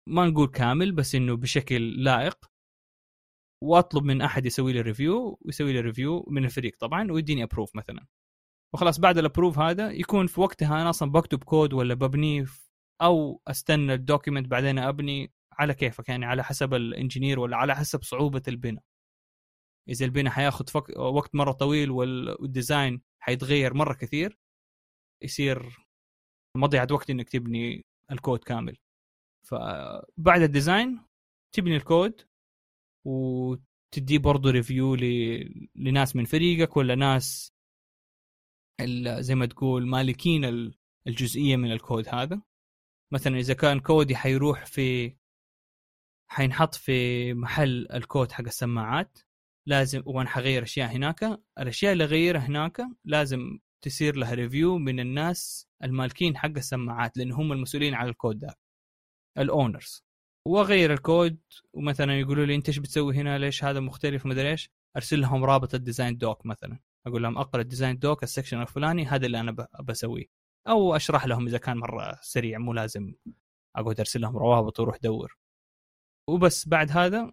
ما 0.10 0.26
نقول 0.26 0.48
كامل 0.48 0.92
بس 0.92 1.16
إنه 1.16 1.36
بشكل 1.38 2.04
لائق. 2.04 2.46
وأطلب 3.64 4.04
من 4.04 4.22
أحد 4.22 4.46
يسوي 4.46 4.74
لي 4.74 4.82
review 4.82 5.40
ويسوي 5.42 5.74
لي 5.74 5.80
review 5.80 6.26
من 6.30 6.46
الفريق 6.46 6.78
طبعا 6.80 7.12
ويديني 7.12 7.44
approve 7.44 7.76
مثلا. 7.76 8.08
وخلاص 8.74 9.00
بعد 9.00 9.18
ال 9.18 9.23
approve 9.23 9.60
هذا 9.60 9.92
يكون 9.92 10.28
في 10.28 10.42
وقتها 10.42 10.82
أنا 10.82 10.90
أصلا 10.90 11.12
بكتب 11.12 11.44
كود 11.44 11.74
ولا 11.74 11.94
ببنيه 11.94 12.46
أو 13.02 13.42
أستنى 13.48 13.94
ال 13.94 14.00
document 14.00 14.48
بعدين 14.48 14.80
أبني 14.80 15.34
على 15.54 15.74
كيفك 15.74 16.10
يعني 16.10 16.26
على 16.26 16.44
حسب 16.44 16.74
ال 16.74 16.81
engineer 16.81 17.40
ولا 17.40 17.58
على 17.58 17.76
حسب 17.76 18.04
صعوبة 18.04 18.44
البناء. 18.48 18.84
إذا 19.90 20.06
البناء 20.06 20.34
حياخذ 20.34 20.68
فك... 20.68 20.90
وقت 20.98 21.36
مرة 21.36 21.52
طويل 21.52 21.92
وال 21.92 22.19
design 22.19 23.02
حيتغير 23.20 23.74
مرة 23.74 23.94
كثير 23.94 24.40
يصير 25.24 25.78
مضيعة 26.58 26.88
وقت 26.92 27.10
إنك 27.10 27.30
تبني 27.30 27.86
الكود 28.12 28.44
كامل. 28.44 28.78
فبعد 29.46 30.42
ال 30.42 30.50
design 30.50 31.02
تبني 31.52 31.76
الكود 31.76 32.22
وتديه 33.06 34.18
برضه 34.18 34.52
review 34.52 34.96
ل... 34.96 35.02
لناس 35.76 36.16
من 36.16 36.26
فريقك 36.26 36.78
ولا 36.78 36.96
ناس 36.96 37.54
زي 39.20 39.36
ما 39.36 39.46
تقول 39.46 39.88
مالكين 39.88 40.72
الجزئية 41.08 41.56
من 41.56 41.72
الكود 41.72 42.08
هذا. 42.08 42.42
مثلا 43.14 43.38
إذا 43.38 43.54
كان 43.54 43.80
كودي 43.80 44.16
حيروح 44.16 44.66
في 44.66 45.16
حينحط 46.32 46.76
في 46.76 47.34
محل 47.34 47.88
الكود 47.94 48.32
حق 48.32 48.46
السماعات 48.46 49.20
لازم 49.68 50.04
وأنا 50.06 50.30
حغير 50.30 50.64
أشياء 50.64 50.92
هناك 50.96 51.40
الأشياء 51.60 51.94
اللي 51.94 52.04
أغيرها 52.04 52.40
هناك 52.40 52.82
لازم 53.06 53.60
تصير 53.82 54.16
لها 54.16 54.34
review 54.34 54.78
من 54.78 55.00
الناس 55.00 55.68
المالكين 55.84 56.38
حق 56.38 56.52
السماعات 56.58 57.18
لأن 57.18 57.32
هم 57.32 57.52
المسؤولين 57.52 57.94
على 57.94 58.10
الكود 58.10 58.40
ده. 58.40 58.58
ال 59.38 59.47
owners 59.47 60.06
واغير 60.48 60.94
الكود 60.94 61.38
ومثلا 61.74 62.20
يقولوا 62.20 62.46
لي 62.46 62.56
أنت 62.56 62.68
إيش 62.68 62.80
بتسوي 62.80 63.16
هنا؟ 63.16 63.38
ليش 63.38 63.64
هذا 63.64 63.80
مختلف؟ 63.80 64.26
مدري 64.26 64.52
إيش. 64.52 64.70
أرسل 64.96 65.22
لهم 65.22 65.44
رابط 65.44 65.74
ال 65.76 65.82
design 65.82 66.18
doc 66.18 66.46
مثلا. 66.46 66.80
أقول 67.08 67.24
لهم 67.24 67.38
أقرأ 67.38 67.62
ال 67.62 67.67
design 67.67 68.00
doc 68.00 68.24
ال 68.24 68.28
section 68.28 68.62
الفلاني 68.62 69.06
هذا 69.06 69.26
اللي 69.26 69.40
أنا 69.40 69.68
بسويه. 69.84 70.26
أو 70.68 70.96
أشرح 70.96 71.26
لهم 71.26 71.48
إذا 71.48 71.58
كان 71.58 71.78
مرة 71.78 72.20
سريع 72.22 72.60
مو 72.60 72.74
لازم 72.74 73.14
أقعد 73.76 74.00
أرسل 74.00 74.22
لهم 74.22 74.38
روابط 74.38 74.80
وروح 74.80 74.98
دور 74.98 75.38
وبس 76.30 76.68
بعد 76.68 76.92
هذا 76.92 77.32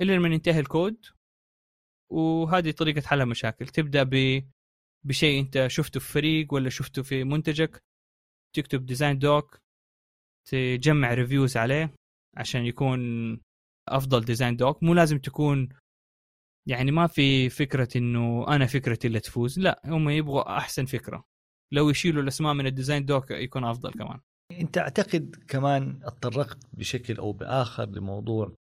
الا 0.00 0.12
لما 0.12 0.28
ينتهي 0.28 0.60
الكود. 0.60 1.06
وهذه 2.12 2.70
طريقة 2.70 3.00
حل 3.06 3.20
المشاكل. 3.20 3.66
تبدأ 3.66 4.02
ب 4.02 4.42
بشيء 5.04 5.40
أنت 5.40 5.66
شفته 5.66 6.00
في 6.00 6.12
فريق 6.12 6.54
ولا 6.54 6.70
شفته 6.70 7.02
في 7.02 7.24
منتجك. 7.24 7.84
تكتب 8.56 8.86
design 8.86 9.18
doc 9.18 9.60
تجمع 10.50 11.14
reviews 11.14 11.56
عليه 11.56 11.94
عشان 12.36 12.66
يكون 12.66 13.00
أفضل 13.88 14.24
design 14.24 14.56
doc 14.56 14.82
مو 14.82 14.94
لازم 14.94 15.18
تكون 15.18 15.68
يعني 16.68 16.90
ما 16.90 17.06
في 17.06 17.48
فكرة 17.48 17.88
إنه 17.96 18.48
أنا 18.48 18.66
فكرتي 18.66 19.06
اللي 19.06 19.20
تفوز. 19.20 19.58
لا 19.58 19.82
هم 19.84 20.08
يبغوا 20.08 20.56
أحسن 20.56 20.84
فكرة. 20.84 21.24
لو 21.72 21.90
يشيلوا 21.90 22.22
الأسماء 22.22 22.54
من 22.54 22.66
ال 22.66 22.71
design 22.71 23.04
doc 23.04 23.30
يكون 23.30 23.64
أفضل 23.64 23.92
كمان. 23.92 24.20
أنت 24.52 24.78
أعتقد 24.78 25.36
كمان 25.48 26.00
اتطرقت 26.04 26.58
بشكل 26.72 27.16
أو 27.16 27.32
بآخر 27.32 27.90
لموضوع 27.90 28.54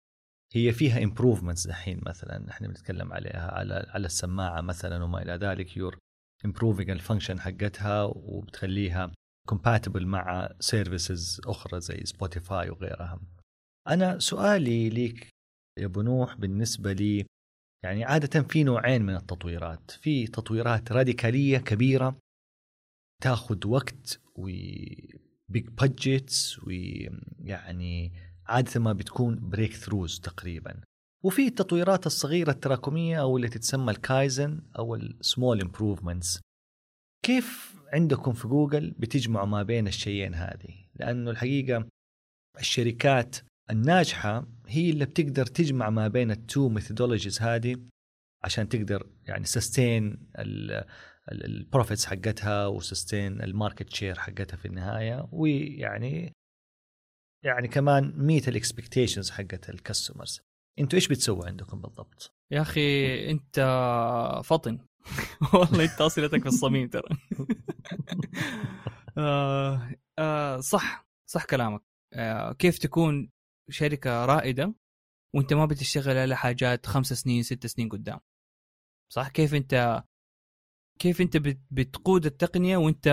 هي 0.55 0.73
فيها 0.73 1.03
improvements 1.03 1.67
دحين 1.67 2.01
مثلا. 2.07 2.51
إحنا 2.51 2.69
بنتكلم 2.69 3.13
عليها 3.13 3.51
على 3.51 3.87
على 3.89 4.07
السماعة 4.07 4.61
مثلا 4.61 5.05
وما 5.05 5.23
إلى 5.23 5.33
ذلك. 5.33 5.77
you're 5.77 5.99
improving 6.45 6.91
ال 6.91 6.96
function 6.96 7.41
حقتها 7.41 8.03
وبتخليها 8.03 9.13
compatible 9.49 10.07
مع 10.07 10.49
services 10.61 11.41
أخرى 11.47 11.81
زي 11.81 12.05
سبوتيفاي 12.05 12.71
وغيرها. 12.71 13.21
أنا 13.89 14.19
سؤالي 14.19 14.89
ليك 14.89 15.29
يا 15.79 15.87
أبو 15.87 16.03
نوح 16.03 16.37
بالنسبة 16.37 16.93
لي 16.93 17.27
يعني 17.85 18.05
عادة 18.05 18.43
في 18.43 18.65
نوعين 18.65 19.03
من 19.03 19.17
التطويرات، 19.17 19.91
في 19.91 20.27
تطويرات 20.27 20.93
راديكالية 20.93 21.59
كبيرة 21.59 22.19
تاخذ 23.23 23.67
وقت 23.67 24.21
و 24.35 24.47
big 25.49 25.69
budgets 25.69 26.59
ويعني 26.59 28.13
عادة 28.47 28.81
ما 28.81 28.93
بتكون 28.93 29.49
breakthroughs 29.51 30.21
تقريبا. 30.21 30.81
وفي 31.25 31.47
التطويرات 31.47 32.07
الصغيرة 32.07 32.51
التراكمية 32.51 33.21
أو 33.21 33.37
اللي 33.37 33.49
تتسمى 33.49 33.91
الكايزن 33.91 34.63
أو 34.79 34.95
ال 34.95 35.06
small 35.06 35.61
improvements 35.61 36.41
كيف 37.25 37.74
عندكم 37.95 38.33
في 38.33 38.49
جوجل 38.49 38.91
بتجمعوا 38.99 39.47
ما 39.47 39.63
بين 39.63 39.87
الشيئين 39.89 40.35
هذه 40.35 40.75
لأنه 40.95 41.31
الحقيقة 41.31 41.89
الشركات 42.59 43.37
الناجحة 43.71 44.47
هي 44.67 44.91
اللي 44.91 45.05
بتقدر 45.05 45.47
تجمع 45.47 45.91
ما 45.91 46.09
بين 46.09 46.31
ال 46.31 46.40
two 46.40 46.69
methodologies 46.69 47.43
هذه 47.43 47.77
عشان 48.45 48.69
تقدر 48.69 49.07
يعني 49.27 49.45
sustain 49.45 50.29
ال 51.33 51.42
profits 51.42 52.07
حقتها 52.07 52.67
و 52.67 52.76
sustain 52.76 53.43
ال 53.43 53.49
market 53.49 53.91
share 53.91 54.19
حقتها 54.19 54.57
في 54.57 54.67
النهاية 54.69 55.29
ويعني 55.33 56.33
يعني 57.45 57.69
كمان 57.69 58.13
meet 58.17 58.49
ال 58.49 58.55
expectations 58.55 59.31
حقت 59.31 59.71
ال 59.71 59.78
customers 59.78 60.41
أنتوا 60.79 60.97
إيش 60.97 61.09
بتسووا 61.09 61.47
عندكم 61.47 61.81
بالضبط؟ 61.81 62.35
يا 62.51 62.61
أخي 62.61 63.31
أنت 63.31 63.61
فطن 64.45 64.79
والله 65.55 65.85
انت 65.85 66.01
اصلتك 66.01 66.41
في 66.43 66.49
الصميم 66.49 66.89
ترى. 66.89 67.09
آه 69.19 69.91
آه 70.19 70.61
صح 70.61 71.07
صح 71.27 71.45
كلامك. 71.45 71.83
آه 72.13 72.53
كيف 72.53 72.79
تكون 72.79 73.31
شركة 73.71 74.25
رائدة 74.25 74.75
وانت 75.35 75.53
ما 75.53 75.67
بتشتغل 75.67 76.17
على 76.17 76.37
حاجات 76.37 76.87
خمس 76.87 77.13
سنين 77.13 77.43
ست 77.43 77.67
سنين 77.67 77.89
قدام؟ 77.89 78.21
صح؟ 79.13 79.29
كيف 79.29 79.55
انت 79.55 80.05
كيف 80.99 81.21
انت 81.21 81.37
بتقود 81.71 82.27
التقنية 82.27 82.77
وانت 82.77 83.07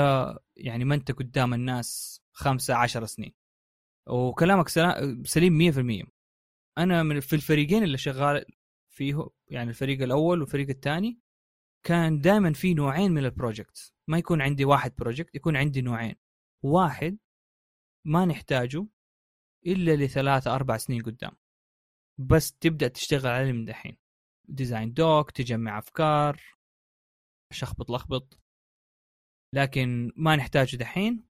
يعني 0.58 0.86
ما 0.86 0.96
انت 0.96 1.12
قدام 1.12 1.54
الناس 1.54 2.22
خمسة 2.34 2.76
عشر 2.76 3.06
سنين؟ 3.06 3.34
وكلامك 4.10 4.68
سليم 5.26 5.58
100% 5.58 6.04
أنا 6.78 7.04
من 7.04 7.20
في 7.20 7.36
الفريقين 7.36 7.84
اللي 7.84 7.98
شغال 7.98 8.46
فيه 8.90 9.28
يعني 9.48 9.70
الفريق 9.70 10.02
الأول 10.02 10.42
والفريق 10.42 10.70
الثاني 10.70 11.20
كان 11.84 12.22
دائما 12.22 12.54
في 12.54 12.74
نوعين 12.74 13.12
من 13.12 13.26
ال 13.26 13.34
project 13.34 13.94
ما 14.08 14.18
يكون 14.18 14.42
عندي 14.42 14.66
واحد 14.66 14.96
project 14.96 15.36
يكون 15.36 15.58
عندي 15.58 15.82
نوعين. 15.82 16.16
واحد 16.64 17.18
ما 18.06 18.26
نحتاجه 18.26 18.88
إلا 19.68 20.06
لثلاثة 20.06 20.56
أربع 20.56 20.78
سنين 20.78 21.04
قدام. 21.04 21.32
بس 22.20 22.54
تبدأ 22.54 22.88
تشتغل 22.88 23.28
عليه 23.28 23.52
من 23.52 23.66
دحين. 23.66 23.98
design 24.50 24.94
doc 24.94 25.32
تجمع 25.32 25.80
أفكار 25.80 26.42
شخبط 27.54 27.92
لخبط 27.92 28.40
لكن 29.56 30.12
ما 30.16 30.36
نحتاجه 30.36 30.76
دحين. 30.76 31.28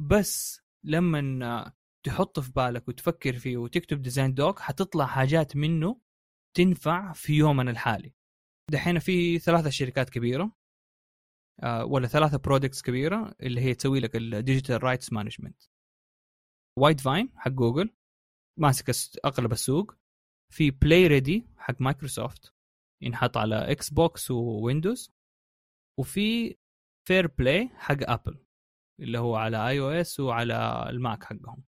بس 0.00 0.60
لما 0.84 1.72
تحط 2.06 2.40
في 2.40 2.52
بالك 2.52 2.88
وتفكر 2.88 3.38
فيه 3.38 3.56
وتكتب 3.56 4.02
design 4.02 4.34
doc 4.34 4.58
حتطلع 4.58 5.06
حاجات 5.06 5.56
منه 5.56 6.00
تنفع 6.56 7.12
في 7.12 7.32
يومنا 7.32 7.70
الحالي. 7.70 8.14
دحين 8.70 8.98
في 8.98 9.38
ثلاثة 9.38 9.70
شركات 9.70 10.10
كبيرة 10.10 10.52
آه، 11.62 11.84
ولا 11.84 12.06
ثلاثة 12.06 12.38
products 12.38 12.82
كبيرة 12.82 13.34
اللي 13.42 13.60
هي 13.60 13.74
تسوي 13.74 14.00
لك 14.00 14.16
ال 14.16 14.84
digital 14.84 15.12
rights 15.12 15.62
management 16.78 17.00
Widevine 17.00 17.32
حق 17.36 17.50
جوجل 17.50 17.94
ماسك 18.58 18.90
أغلب 19.24 19.52
السوق. 19.52 19.94
في 20.52 20.70
PlayReady 20.70 21.46
حق 21.56 21.80
مايكروسوفت 21.80 22.54
ينحط 23.02 23.36
على 23.36 23.72
Xbox 23.72 23.90
و 23.90 24.30
Windows 24.30 25.12
وفي 25.98 26.56
FairPlay 27.08 27.68
حق 27.68 27.96
ابل 28.00 28.44
اللي 29.00 29.18
هو 29.18 29.36
على 29.36 29.68
iOS 29.68 30.20
وعلى 30.20 30.86
ال 30.90 30.98
Mac 30.98 31.24
حقهم. 31.24 31.64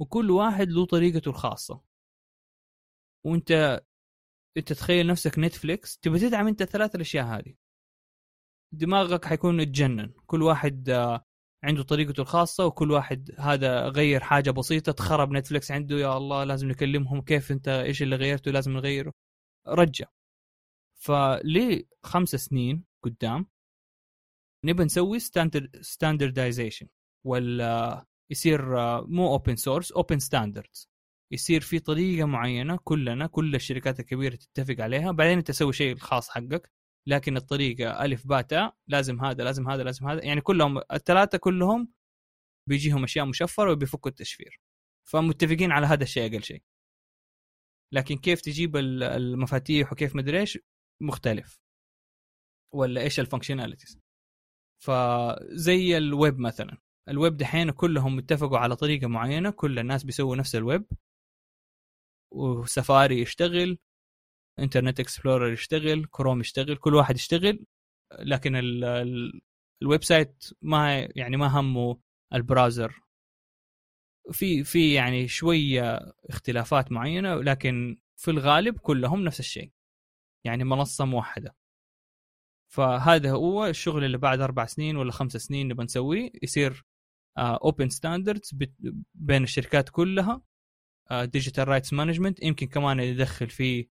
وكل 0.00 0.30
واحد 0.30 0.68
له 0.68 0.86
طريقته 0.86 1.28
الخاصة. 1.28 1.82
وانت 3.26 3.80
إنت 4.56 4.72
تخيل 4.72 5.06
نفسك 5.06 5.38
نتفليكس 5.38 5.98
تبي 5.98 6.18
تدعم 6.18 6.46
أنت 6.48 6.62
الثلاث 6.62 6.94
الأشياء 6.94 7.24
هذه. 7.26 7.54
دماغك 8.72 9.24
حيكون 9.24 9.60
يتجنن 9.60 10.12
كل 10.26 10.42
واحد 10.42 10.90
آه، 10.90 11.24
عنده 11.64 11.82
طريقته 11.82 12.20
الخاصة 12.20 12.66
وكل 12.66 12.90
واحد 12.90 13.30
هذا 13.38 13.88
غير 13.88 14.20
حاجة 14.20 14.50
بسيطة 14.50 14.92
تخرب 14.92 15.32
نتفليكس 15.32 15.70
عنده 15.70 15.96
يا 15.96 16.16
الله 16.16 16.44
لازم 16.44 16.68
نكلمهم 16.68 17.22
كيف 17.22 17.52
أنت 17.52 17.68
إيش 17.68 18.02
اللي 18.02 18.16
غيرته 18.16 18.50
لازم 18.50 18.72
نغيره. 18.72 19.12
رجع. 19.68 20.06
فليه 20.94 21.84
خمس 22.02 22.28
سنين 22.28 22.84
قدام 23.02 23.46
نبى 24.64 24.84
نسوي 24.84 25.18
standardization 25.80 26.88
ولا 27.24 28.04
يصير 28.30 28.62
مو 29.06 29.28
open 29.32 29.56
source 29.56 29.92
open 29.92 30.18
standards 30.18 30.93
يصير 31.34 31.60
في 31.60 31.78
طريقة 31.78 32.26
معينة 32.26 32.76
كلنا 32.84 33.26
كل 33.26 33.54
الشركات 33.54 34.00
الكبيرة 34.00 34.34
تتفق 34.36 34.80
عليها. 34.80 35.12
بعدين 35.12 35.38
أنت 35.38 35.48
تسوي 35.48 35.72
شيء 35.72 35.92
الخاص 35.92 36.30
حقك 36.30 36.70
لكن 37.08 37.36
الطريقة 37.36 38.04
ألف 38.04 38.26
باتا 38.26 38.72
لازم 38.88 39.24
هذا 39.24 39.44
لازم 39.44 39.70
هذا 39.70 39.82
لازم 39.82 40.08
هذا. 40.08 40.24
يعني 40.24 40.40
كلهم 40.40 40.78
الثلاثة 40.92 41.38
كلهم 41.38 41.92
بيجيهم 42.68 43.04
أشياء 43.04 43.26
مشفرة 43.26 43.72
وبيفكوا 43.72 44.10
التشفير. 44.10 44.60
فمتفقين 45.08 45.72
على 45.72 45.86
هذا 45.86 46.02
الشيء 46.02 46.32
أقل 46.32 46.42
شيء. 46.42 46.62
لكن 47.92 48.16
كيف 48.16 48.40
تجيب 48.40 48.76
المفاتيح 48.76 49.92
وكيف 49.92 50.16
مدري 50.16 50.40
إيش؟ 50.40 50.58
مختلف. 51.02 51.60
ولا 52.74 53.00
إيش 53.00 53.20
ال 53.20 53.25
functionalities 53.25 53.98
فزي 54.84 55.96
الويب 55.98 56.38
مثلا. 56.38 56.78
الويب 57.08 57.36
دحين 57.36 57.70
كلهم 57.70 58.18
اتفقوا 58.18 58.58
على 58.58 58.76
طريقة 58.76 59.06
معينة 59.06 59.50
كل 59.50 59.78
الناس 59.78 60.04
بيسووا 60.04 60.36
نفس 60.36 60.56
الويب. 60.56 60.86
وسفاري 62.34 63.20
يشتغل 63.20 63.78
Internet 64.58 65.00
Explorer 65.00 65.52
يشتغل 65.52 66.06
كروم 66.10 66.40
يشتغل 66.40 66.76
كل 66.76 66.94
واحد 66.94 67.16
يشتغل 67.16 67.66
لكن 68.20 68.56
ال 68.56 68.84
ال 68.84 69.40
ال 69.82 70.04
website 70.04 70.44
ما 70.62 71.08
يعني 71.16 71.36
ما 71.36 71.46
همه 71.60 71.98
ال 72.34 72.41
browser. 72.41 73.00
في 74.32 74.64
في 74.64 74.94
يعني 74.94 75.28
شوية 75.28 76.12
اختلافات 76.30 76.92
معينة 76.92 77.34
لكن 77.34 77.98
في 78.16 78.30
الغالب 78.30 78.78
كلهم 78.78 79.24
نفس 79.24 79.40
الشيء 79.40 79.70
يعني 80.44 80.64
منصة 80.64 81.04
موحدة. 81.04 81.56
فهذا 82.72 83.30
هو 83.32 83.66
الشغل 83.66 84.04
اللي 84.04 84.18
بعد 84.18 84.40
أربع 84.40 84.66
سنين 84.66 84.96
ولا 84.96 85.12
خمس 85.12 85.36
سنين 85.36 85.68
نبغى 85.68 85.84
نسويه 85.84 86.30
يصير 86.42 86.84
open 87.38 87.88
uh, 87.88 87.92
standards 87.92 88.54
بين 89.14 89.42
الشركات 89.42 89.88
كلها. 89.88 90.42
digital 91.12 91.68
rights 91.68 91.92
management 91.92 92.42
يمكن 92.42 92.66
كمان 92.66 93.00
يدخل 93.00 93.50
فيه 93.50 93.88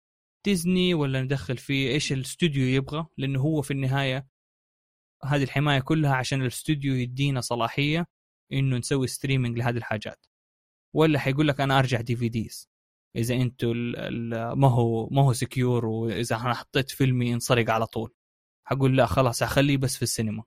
ديزني 0.45 0.93
ولا 0.93 1.21
ندخل 1.21 1.57
فيه 1.57 1.89
إيش 1.91 2.13
الاستوديو 2.13 2.63
يبغى 2.63 3.07
لأنه 3.17 3.39
هو 3.41 3.61
في 3.61 3.71
النهاية 3.71 4.27
هذه 5.25 5.43
الحماية 5.43 5.79
كلها 5.79 6.15
عشان 6.15 6.41
الاستوديو 6.41 6.93
يدينا 6.95 7.41
صلاحية 7.41 8.07
إنه 8.53 8.77
نسوي 8.77 9.07
streaming 9.07 9.57
لهذه 9.57 9.77
الحاجات. 9.77 10.25
ولا 10.93 11.19
حيقول 11.19 11.47
لك 11.47 11.61
أنا 11.61 11.79
أرجع 11.79 12.01
DVDs 12.01 12.69
إذا 13.15 13.35
أنتوا 13.35 13.73
ما 14.55 14.67
هو 14.67 15.07
ما 15.11 15.21
هو 15.23 15.33
secure 15.33 15.85
وإذا 15.85 16.35
أنا 16.35 16.53
حطيت 16.53 16.89
فيلمي 16.91 17.29
ينسرق 17.29 17.69
على 17.71 17.85
طول. 17.85 18.13
حقول 18.67 18.97
لا 18.97 19.05
خلاص 19.05 19.43
أخليه 19.43 19.77
بس 19.77 19.95
في 19.97 20.03
السينما. 20.03 20.43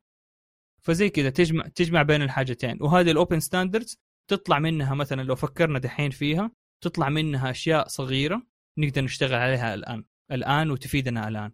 فزي 0.82 1.10
كذا 1.10 1.30
تجمع 1.30 1.68
تجمع 1.68 2.02
بين 2.02 2.22
الحاجتين. 2.22 2.78
وهذه 2.80 3.10
ال 3.10 3.16
open 3.16 3.40
standards 3.40 3.98
تطلع 4.32 4.59
منها 4.59 4.94
مثلا 4.94 5.22
لو 5.22 5.36
فكرنا 5.36 5.78
دحين 5.78 6.10
فيها 6.10 6.50
تطلع 6.84 7.09
منها 7.09 7.50
أشياء 7.50 7.88
صغيرة 7.88 8.42
نقدر 8.78 9.04
نشتغل 9.04 9.34
عليها 9.34 9.74
الآن 9.74 10.04
الآن 10.32 10.70
وتفيدنا 10.70 11.28
الآن. 11.28 11.52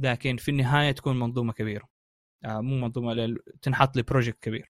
لكن 0.00 0.36
في 0.36 0.50
النهاية 0.50 0.92
تكون 0.92 1.18
منظومة 1.18 1.52
كبيرة. 1.52 1.88
آه 2.44 2.60
مو 2.60 2.76
منظومة 2.76 3.36
تنحط 3.62 3.96
لي 3.96 4.02
project 4.02 4.38
كبير. 4.42 4.72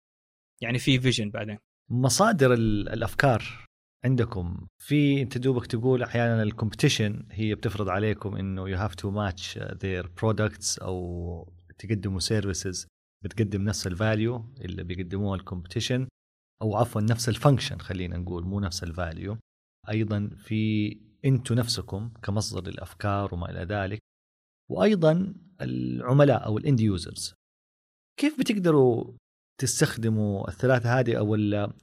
يعني 0.62 0.80
في 0.80 1.00
vision 1.00 1.30
بعدين. 1.30 1.58
مصادر 1.90 2.54
الأفكار 2.54 3.68
عندكم 4.06 4.68
في 4.80 5.22
أنت 5.22 5.38
دوبك 5.38 5.68
تقول 5.68 6.04
أحيانا 6.04 6.44
ال 6.44 6.51
competition 6.51 7.26
هي 7.32 7.56
بتفرض 7.56 7.90
عليكم 7.90 8.36
إنه 8.36 8.70
you 8.70 8.78
have 8.78 8.96
to 8.96 9.12
match 9.12 9.58
their 9.58 10.08
products 10.08 10.80
أو 10.80 11.54
تقدموا 11.78 12.20
services 12.20 12.88
بتقدم 13.24 13.62
نفس 13.62 13.88
ال 13.88 13.99
value 13.99 14.54
اللي 14.62 14.84
بيقدموها 14.84 15.40
ال 15.40 15.45
competition 15.45 16.08
أو 16.64 16.76
عفوا 16.76 17.02
نفس 17.02 17.30
ال 17.30 17.35
function 17.35 17.78
خلينا 17.78 18.18
نقول 18.18 18.44
مو 18.44 18.60
نفس 18.60 18.84
ال 18.84 18.93
value 18.93 19.38
أيضا 19.90 20.30
في 20.38 20.92
أنتم 21.26 21.56
نفسكم 21.56 22.10
كمصدر 22.24 22.72
للأفكار 22.72 23.34
وما 23.34 23.50
إلى 23.52 23.60
ذلك. 23.60 24.00
وأيضا 24.72 25.34
العملاء 25.62 26.46
أو 26.46 26.58
ال 26.58 26.63
end 26.63 26.80
users 26.80 27.34
كيف 28.20 28.40
بتقدروا 28.40 29.14
تستخدموا 29.62 30.48
الثلاثة 30.48 31.00
هذه 31.00 31.18
أو 31.18 31.38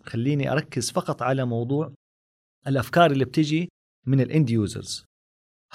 خليني 0.04 0.52
أركز 0.52 0.90
فقط 0.90 1.22
على 1.22 1.44
موضوع 1.44 1.94
الأفكار 2.66 3.10
اللي 3.10 3.24
بتجي 3.24 3.68
من 4.06 4.20
ال 4.20 4.28
end 4.28 4.50
users 4.50 5.04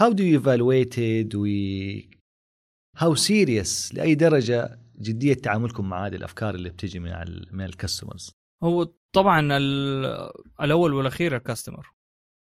how 0.01 0.09
do 0.13 0.23
you 0.23 0.47
و 1.35 1.45
how 2.97 3.15
لأي 3.93 4.15
درجة 4.15 4.79
جدية 4.99 5.33
تعاملكم 5.33 5.89
مع 5.89 6.07
هذه 6.07 6.15
الأفكار 6.15 6.55
اللي 6.55 6.69
بتجي 6.69 6.99
من 6.99 7.11
من 7.51 7.65
ال 7.65 7.72
customers 7.72 8.31
هو 8.63 8.83
طبعا 9.15 9.57
الأول 10.61 10.93
والأخير 10.93 11.35
ال 11.35 11.41
customer 11.41 11.91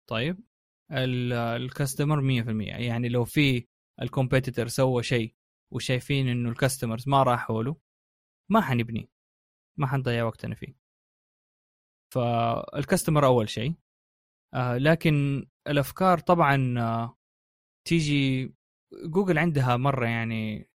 طيب 0.10 0.40
ال 0.92 1.06
customer 1.06 2.22
100% 2.22 2.48
يعني 2.62 3.10
لو 3.10 3.26
في 3.26 3.68
ال 4.02 4.08
competitor 4.08 4.68
سوى 4.68 5.04
شيء 5.04 5.36
وشايفين 5.74 6.28
إنه 6.28 6.50
ال 6.50 6.56
customers 6.56 7.10
ما 7.10 7.24
راحوا 7.24 7.64
له 7.64 7.78
ما 8.52 8.62
حنبني. 8.62 9.10
ما 9.80 9.88
حنضيع 9.88 10.24
وقتنا 10.24 10.56
فيه. 10.56 10.76
فال 12.14 12.36
customer 12.36 13.26
أول 13.26 13.50
شيء. 13.50 13.76
آه 14.54 14.78
لكن 14.78 15.46
الأفكار 15.68 16.20
طبعا 16.20 16.76
آه 16.80 17.18
تيجي 17.88 18.54
جوجل 18.94 19.38
عندها 19.38 19.78
مرة 19.78 20.06
يعني. 20.06 20.70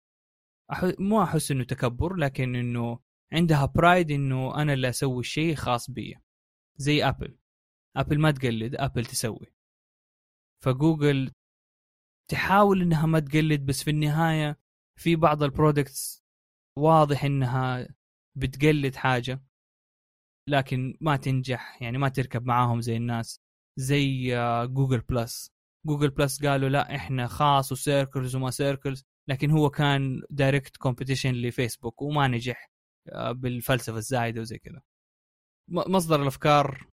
مو 0.99 1.23
أحس 1.23 1.51
إنه 1.51 1.65
تكبر 1.65 2.17
لكن 2.17 2.57
إنه 2.57 3.01
عندها 3.33 3.67
pride 3.67 4.11
إنه 4.11 4.63
أنا 4.63 4.73
اللي 4.73 4.89
أسوي 4.89 5.25
شيء 5.25 5.55
خاص 5.55 5.91
بي 5.91 6.17
زي 6.77 7.05
ابل 7.05 7.39
ابل 7.97 8.19
ما 8.21 8.31
تقلد 8.31 8.75
ابل 8.75 9.07
تسوي. 9.07 9.55
فجوجل 10.65 11.33
تحاول 12.31 12.83
إنها 12.83 13.07
ما 13.07 13.21
تقلد 13.21 13.67
بس 13.67 13.83
في 13.83 13.91
النهاية 13.91 14.61
في 14.99 15.17
بعض 15.17 15.43
ال 15.43 15.52
products 15.52 16.25
واضح 16.79 17.25
إنها 17.25 17.89
بتقلد 18.37 18.95
حاجة 18.97 19.43
لكن 20.49 20.97
ما 21.01 21.17
تنجح. 21.17 21.83
يعني 21.83 21.99
ما 21.99 22.09
تركب 22.09 22.47
معاهم 22.47 22.81
زي 22.81 22.97
الناس. 22.97 23.41
زي 23.79 24.35
جوجل 24.67 25.01
بلس 25.01 25.53
جوجل 25.87 26.11
بلس 26.11 26.47
قالوا 26.47 26.69
لا 26.69 26.97
إحنا 26.97 27.27
خاص 27.27 27.73
و 27.73 27.81
circles 27.81 28.37
وما 28.37 28.51
circles 28.51 29.05
لكن 29.29 29.51
هو 29.51 29.71
كان 29.71 30.23
direct 30.31 30.77
competition 30.77 31.33
لفيسبوك 31.33 32.03
وما 32.03 32.29
نجح. 32.29 32.70
بالفلسفة 33.33 33.97
الزايدة 33.97 34.41
وزي 34.41 34.59
كذا. 34.59 34.83
مصدر 35.69 36.23
الأفكار 36.23 36.87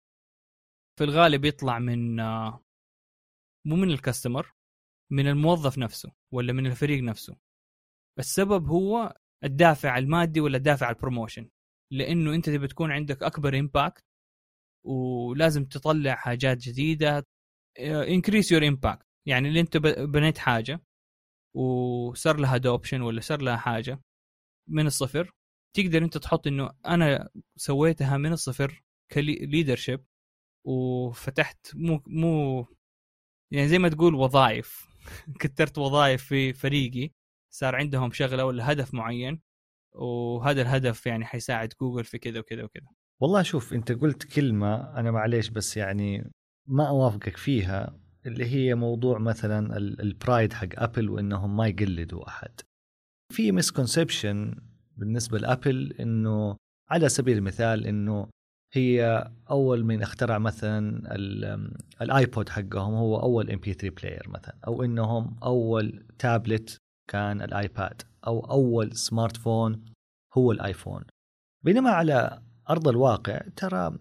في 0.99 1.05
الغالب 1.05 1.45
يطلع 1.45 1.79
من 1.79 2.21
آه، 2.21 2.65
مو 3.67 3.77
من 3.77 3.91
ال 3.91 3.98
customer 3.98 4.53
من 5.13 5.29
الموظف 5.29 5.79
نفسه 5.79 6.13
ولا 6.33 6.53
من 6.53 6.67
الفريق 6.67 7.03
نفسه. 7.03 7.37
السبب 8.19 8.67
هو 8.69 9.17
الدافع 9.45 9.99
المادي 9.99 10.41
ولا 10.41 10.57
الدافع 10.57 10.91
ال 10.91 10.97
promotion 10.97 11.51
لأنه 11.93 12.35
أنت 12.35 12.51
تبي 12.51 12.69
تكون 12.69 12.93
عندك 12.93 13.23
أكبر 13.23 13.59
impact 13.59 14.05
ولازم 14.87 15.65
تطلع 15.65 16.15
حاجات 16.15 16.59
جديدة 16.59 17.27
increase 18.09 18.53
your 18.53 18.69
impact 18.69 19.07
يعني 19.29 19.49
اللي 19.49 19.61
أنت 19.61 19.77
بنيت 19.77 20.39
حاجة 20.39 20.83
وصار 21.57 22.37
لها 22.41 22.57
adoption 22.57 23.01
ولا 23.03 23.21
صار 23.21 23.43
لها 23.43 23.57
حاجة 23.57 24.01
من 24.69 24.87
الصفر 24.87 25.33
تقدر 25.75 26.05
أنت 26.05 26.19
تحط 26.19 26.47
إنه 26.47 26.71
أنا 26.87 27.29
سويتها 27.57 28.17
من 28.17 28.33
الصفر 28.33 28.83
ك 29.13 29.21
leadership 29.21 30.05
وفتحت 30.67 31.71
مو 31.75 32.03
مو 32.07 32.67
يعني 33.53 33.69
زي 33.69 33.79
ما 33.79 33.89
تقول 33.89 34.15
وظائف. 34.15 34.87
كترت 35.41 35.79
وظائف 35.79 36.25
في 36.25 36.53
فريقي. 36.53 37.11
صار 37.55 37.77
عندهم 37.77 38.13
شغلة 38.13 38.45
ولا 38.45 38.73
هدف 38.73 38.95
معين 38.95 39.41
وهذا 39.95 40.63
الهدف 40.63 41.07
يعني 41.07 41.25
حيساعد 41.25 41.73
جوجل 41.81 42.05
في 42.05 42.19
كذا 42.19 42.41
وكذا 42.41 42.65
وكذا. 42.65 42.87
والله 43.23 43.43
شوف 43.43 43.73
أنت 43.73 43.93
قلت 43.93 44.25
كلمة 44.25 44.99
أنا 44.99 45.11
معليش 45.11 45.49
بس 45.49 45.77
يعني 45.77 46.31
ما 46.69 46.89
أوافقك 46.89 47.37
فيها 47.37 48.01
اللي 48.27 48.45
هي 48.47 48.75
موضوع 48.75 49.19
مثلا 49.19 49.77
ال 49.77 49.89
pride 49.89 50.53
حق 50.53 50.69
ابل 50.73 51.11
وإنهم 51.11 51.57
ما 51.57 51.67
يقلدوا 51.67 52.29
أحد. 52.29 52.61
في 53.33 53.53
misconception 53.53 54.57
بالنسبة 54.97 55.39
لأبل 55.39 55.93
إنه 56.01 56.57
على 56.91 57.09
سبيل 57.09 57.37
المثال 57.37 57.87
إنه 57.87 58.29
هي 58.73 59.31
أول 59.51 59.85
من 59.85 60.03
اخترع 60.03 60.39
مثلا 60.39 61.15
الايبود 62.03 62.49
حقهم 62.49 62.95
هو 62.95 63.21
أول 63.21 63.51
MP3 63.51 63.73
player 63.73 64.29
مثلا 64.29 64.55
أو 64.67 64.83
إنهم 64.83 65.37
أول 65.43 66.07
تابلت 66.19 66.79
كان 67.11 67.43
الايباد 67.43 68.03
أو 68.27 68.41
أول 68.41 68.97
smartphone 68.97 69.85
هو 70.35 70.53
الايفون 70.53 71.05
بينما 71.65 71.91
على 71.91 72.43
أرض 72.71 72.89
الواقع 72.89 73.41
ترى 73.57 73.99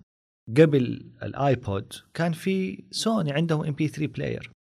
قبل 0.57 1.11
الايبود 1.23 1.93
كان 2.13 2.31
في 2.31 2.83
سوني 2.91 3.31
عندهم 3.31 3.65
MP3 3.65 3.87
player 3.87 4.51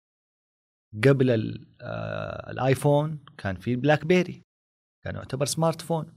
قبل 1.03 1.29
آه، 1.81 2.51
الايفون 2.51 3.19
كان 3.37 3.55
في 3.55 3.75
بلاك 3.75 4.05
بيري 4.05 4.41
كان 5.03 5.15
يعتبر 5.15 5.45
smartphone 5.45 6.13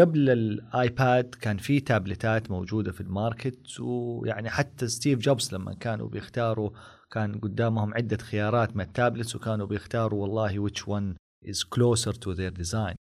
قبل 0.00 0.30
الآيباد 0.30 1.34
كان 1.34 1.56
في 1.56 1.80
تابلتات 1.80 2.50
موجودة 2.50 2.92
في 2.92 3.00
ال 3.00 3.11
market 3.11 3.80
ويعني 3.80 4.50
حتى 4.50 4.88
ستيف 4.88 5.18
جوبز 5.18 5.54
لما 5.54 5.74
كانوا 5.74 6.08
بيختاروا 6.08 6.70
كان 7.10 7.38
قدامهم 7.38 7.94
عدة 7.94 8.16
خيارات 8.16 8.76
من 8.76 8.84
ال 8.84 8.91
tablets 8.91 9.36
وكانوا 9.36 9.66
بيختاروا 9.66 10.22
والله 10.22 10.68
which 10.68 10.80
one 10.80 11.16
is 11.44 11.64
closer 11.64 12.12
to 12.12 12.34
their 12.34 12.62
design. 12.62 12.94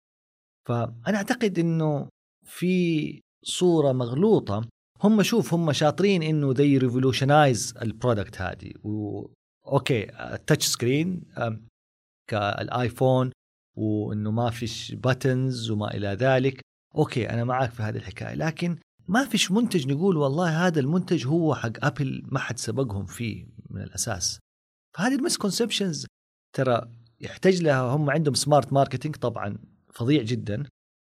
فأنا 0.68 1.16
أعتقد 1.16 1.58
إنه 1.58 2.08
في 2.44 3.20
صورة 3.42 3.92
مغلوطة. 3.92 4.68
هم 5.02 5.22
شوف 5.22 5.54
هم 5.54 5.72
شاطرين 5.72 6.22
إنه 6.22 6.52
they 6.52 6.78
revolutionize 6.78 7.74
ال 7.82 7.89
product 7.89 8.40
هذه. 8.40 8.72
و 8.82 9.26
okay 9.66 10.10
ال 10.34 10.39
touch 10.39 10.66
screen 10.66 11.22
كالآيفون 12.30 13.30
وإنه 13.76 14.30
ما 14.30 14.50
فيش 14.50 14.92
buttons 14.94 15.70
وما 15.70 15.94
إلى 15.94 16.08
ذلك. 16.08 16.60
okay 16.96 17.30
أنا 17.30 17.44
معك 17.44 17.70
في 17.70 17.82
هذه 17.82 17.96
الحكاية 17.96 18.34
لكن 18.34 18.76
ما 19.08 19.24
فيش 19.24 19.50
منتج 19.50 19.88
نقول 19.92 20.16
والله 20.16 20.66
هذا 20.66 20.80
المنتج 20.80 21.26
هو 21.26 21.54
حق 21.54 21.72
أبل 21.84 22.22
ما 22.24 22.38
حد 22.38 22.58
سبقهم 22.58 23.04
فيه 23.06 23.46
من 23.70 23.82
الأساس. 23.82 24.38
فهذه 24.96 25.14
ال 25.14 25.20
misconceptions 25.20 26.06
ترى 26.56 26.88
يحتاج 27.20 27.62
لها 27.62 27.80
هم 27.80 28.10
عندهم 28.10 28.34
smart 28.34 28.72
marketing 28.72 29.16
طبعا 29.16 29.58
فظيع 29.92 30.22
جدا 30.22 30.66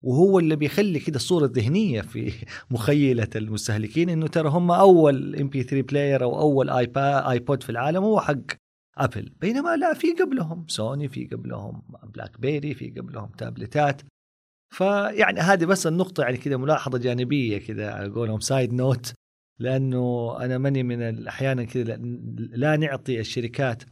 وهو 0.02 0.38
اللي 0.38 0.56
بيخلي 0.56 1.00
كده 1.00 1.16
الصورة 1.16 1.44
الذهنيه 1.44 2.00
في 2.00 2.32
مخيلة 2.70 3.28
المستهلكين 3.36 4.10
إنه 4.10 4.26
ترى 4.26 4.48
هم 4.48 4.70
أول 4.70 5.36
MP3 5.36 5.62
player 5.62 6.22
أو 6.22 6.40
أول 6.40 6.70
ايباد 6.70 7.24
ايبود 7.24 7.62
في 7.62 7.70
العالم 7.70 8.04
هو 8.04 8.20
حق 8.20 8.62
أبل. 8.96 9.32
بينما 9.40 9.76
لا 9.76 9.94
في 9.94 10.12
قبلهم 10.12 10.68
سوني 10.68 11.08
في 11.08 11.24
قبلهم 11.24 11.82
بلاك 12.14 12.40
بيري 12.40 12.74
في 12.74 12.90
قبلهم 12.90 13.30
تابلتات 13.38 14.02
فيعني 14.72 15.40
هذه 15.40 15.64
بس 15.64 15.86
النقطة 15.86 16.22
يعني 16.22 16.36
كذا 16.36 16.56
ملاحظة 16.56 16.98
جانبية 16.98 17.58
كذا 17.58 17.92
على 17.92 18.08
قولهم 18.08 18.40
side 18.40 18.72
note 18.72 19.14
لأنه 19.58 20.36
أنا 20.40 20.58
ماني 20.58 20.82
من 20.82 21.26
أحيانا 21.28 21.64
كذا 21.64 21.96
لا 22.36 22.76
نعطي 22.76 23.20
الشركات 23.20 23.82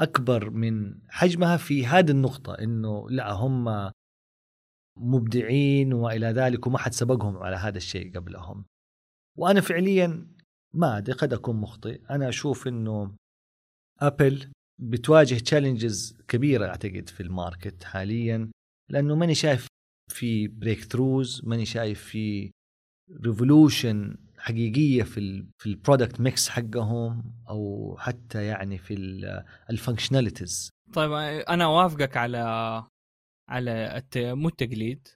أكبر 0.00 0.50
من 0.50 0.98
حجمها 1.08 1.56
في 1.56 1.86
هذه 1.86 2.10
النقطة 2.10 2.54
إنه 2.54 3.10
لا 3.10 3.32
هم 3.32 3.90
مبدعين 4.96 5.92
وإلى 5.92 6.26
ذلك 6.26 6.66
وما 6.66 6.78
حد 6.78 6.92
سبقهم 6.92 7.36
على 7.36 7.56
هذا 7.56 7.76
الشيء 7.76 8.16
قبلهم. 8.16 8.64
وأنا 9.38 9.60
فعليا 9.60 10.26
ما 10.74 10.98
أدري 10.98 11.12
قد 11.12 11.32
أكون 11.32 11.56
مخطئ. 11.56 12.00
أنا 12.10 12.28
أشوف 12.28 12.68
إنه 12.68 13.14
ابل 13.98 14.50
بتواجه 14.78 15.34
challenges 15.34 16.18
كبيرة 16.28 16.66
أعتقد 16.66 17.08
في 17.08 17.22
ال 17.22 17.31
market 17.31 17.84
حاليا 17.84 18.50
لأنه 18.90 19.14
ماني 19.14 19.34
شايف 19.34 19.66
في 20.10 20.48
breakthroughs 20.48 21.42
ماني 21.44 21.66
شايف 21.66 22.02
في 22.02 22.50
revolution 23.26 24.16
حقيقية 24.38 25.02
في 25.02 25.20
ال 25.20 25.48
في 25.58 25.66
ال 25.66 25.73
product 25.73 26.20
mix 26.20 26.48
حقهم 26.48 27.34
أو 27.48 27.96
حتى 27.98 28.44
يعني 28.46 28.78
في 28.78 28.94
ال 29.70 29.76
functionalities 29.76 30.70
طيب 30.94 31.12
أنا 31.48 31.64
أوافقك 31.64 32.16
على 32.16 32.38
على. 33.48 34.02
مو 34.16 34.48
التقليد. 34.48 35.08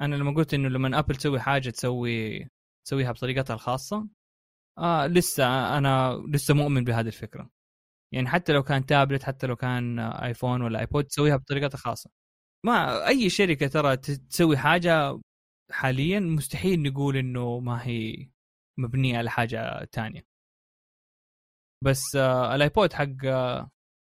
أنا 0.00 0.14
لما 0.16 0.34
قلت 0.34 0.54
إنه 0.54 0.68
لما 0.68 0.98
ابل 0.98 1.16
تسوي 1.16 1.40
حاجة 1.40 1.70
تسوي 1.70 2.46
تسويها 2.86 3.12
بطريقتها 3.12 3.54
الخاصة 3.54 4.08
آه 4.78 5.06
لسه 5.06 5.78
أنا 5.78 6.22
لسه 6.28 6.54
مؤمن 6.54 6.84
بهذه 6.84 7.06
الفكرة. 7.06 7.50
يعني 8.12 8.28
حتى 8.28 8.52
لو 8.52 8.62
كان 8.62 8.86
تابلت 8.86 9.22
حتى 9.22 9.46
لو 9.46 9.56
كان 9.56 9.98
ايفون 9.98 10.62
ولا 10.62 10.80
ايبود 10.80 11.04
تسويها 11.04 11.36
بطريقتها 11.36 11.74
الخاصة. 11.78 12.10
ما 12.66 13.06
أي 13.08 13.30
شركة 13.30 13.66
ترى 13.66 13.96
تسوي 13.96 14.56
حاجة 14.56 15.20
حاليا 15.72 16.20
مستحيل 16.20 16.82
نقول 16.82 17.16
إنه 17.16 17.60
ما 17.60 17.86
هي 17.86 18.28
مبنية 18.78 19.18
على 19.18 19.30
حاجة 19.30 19.84
تانية. 19.92 20.24
بس 21.84 22.02
آه 22.16 22.54
ال 22.54 22.62
iPod 22.62 22.92
حق 22.92 23.08
آه 23.24 23.70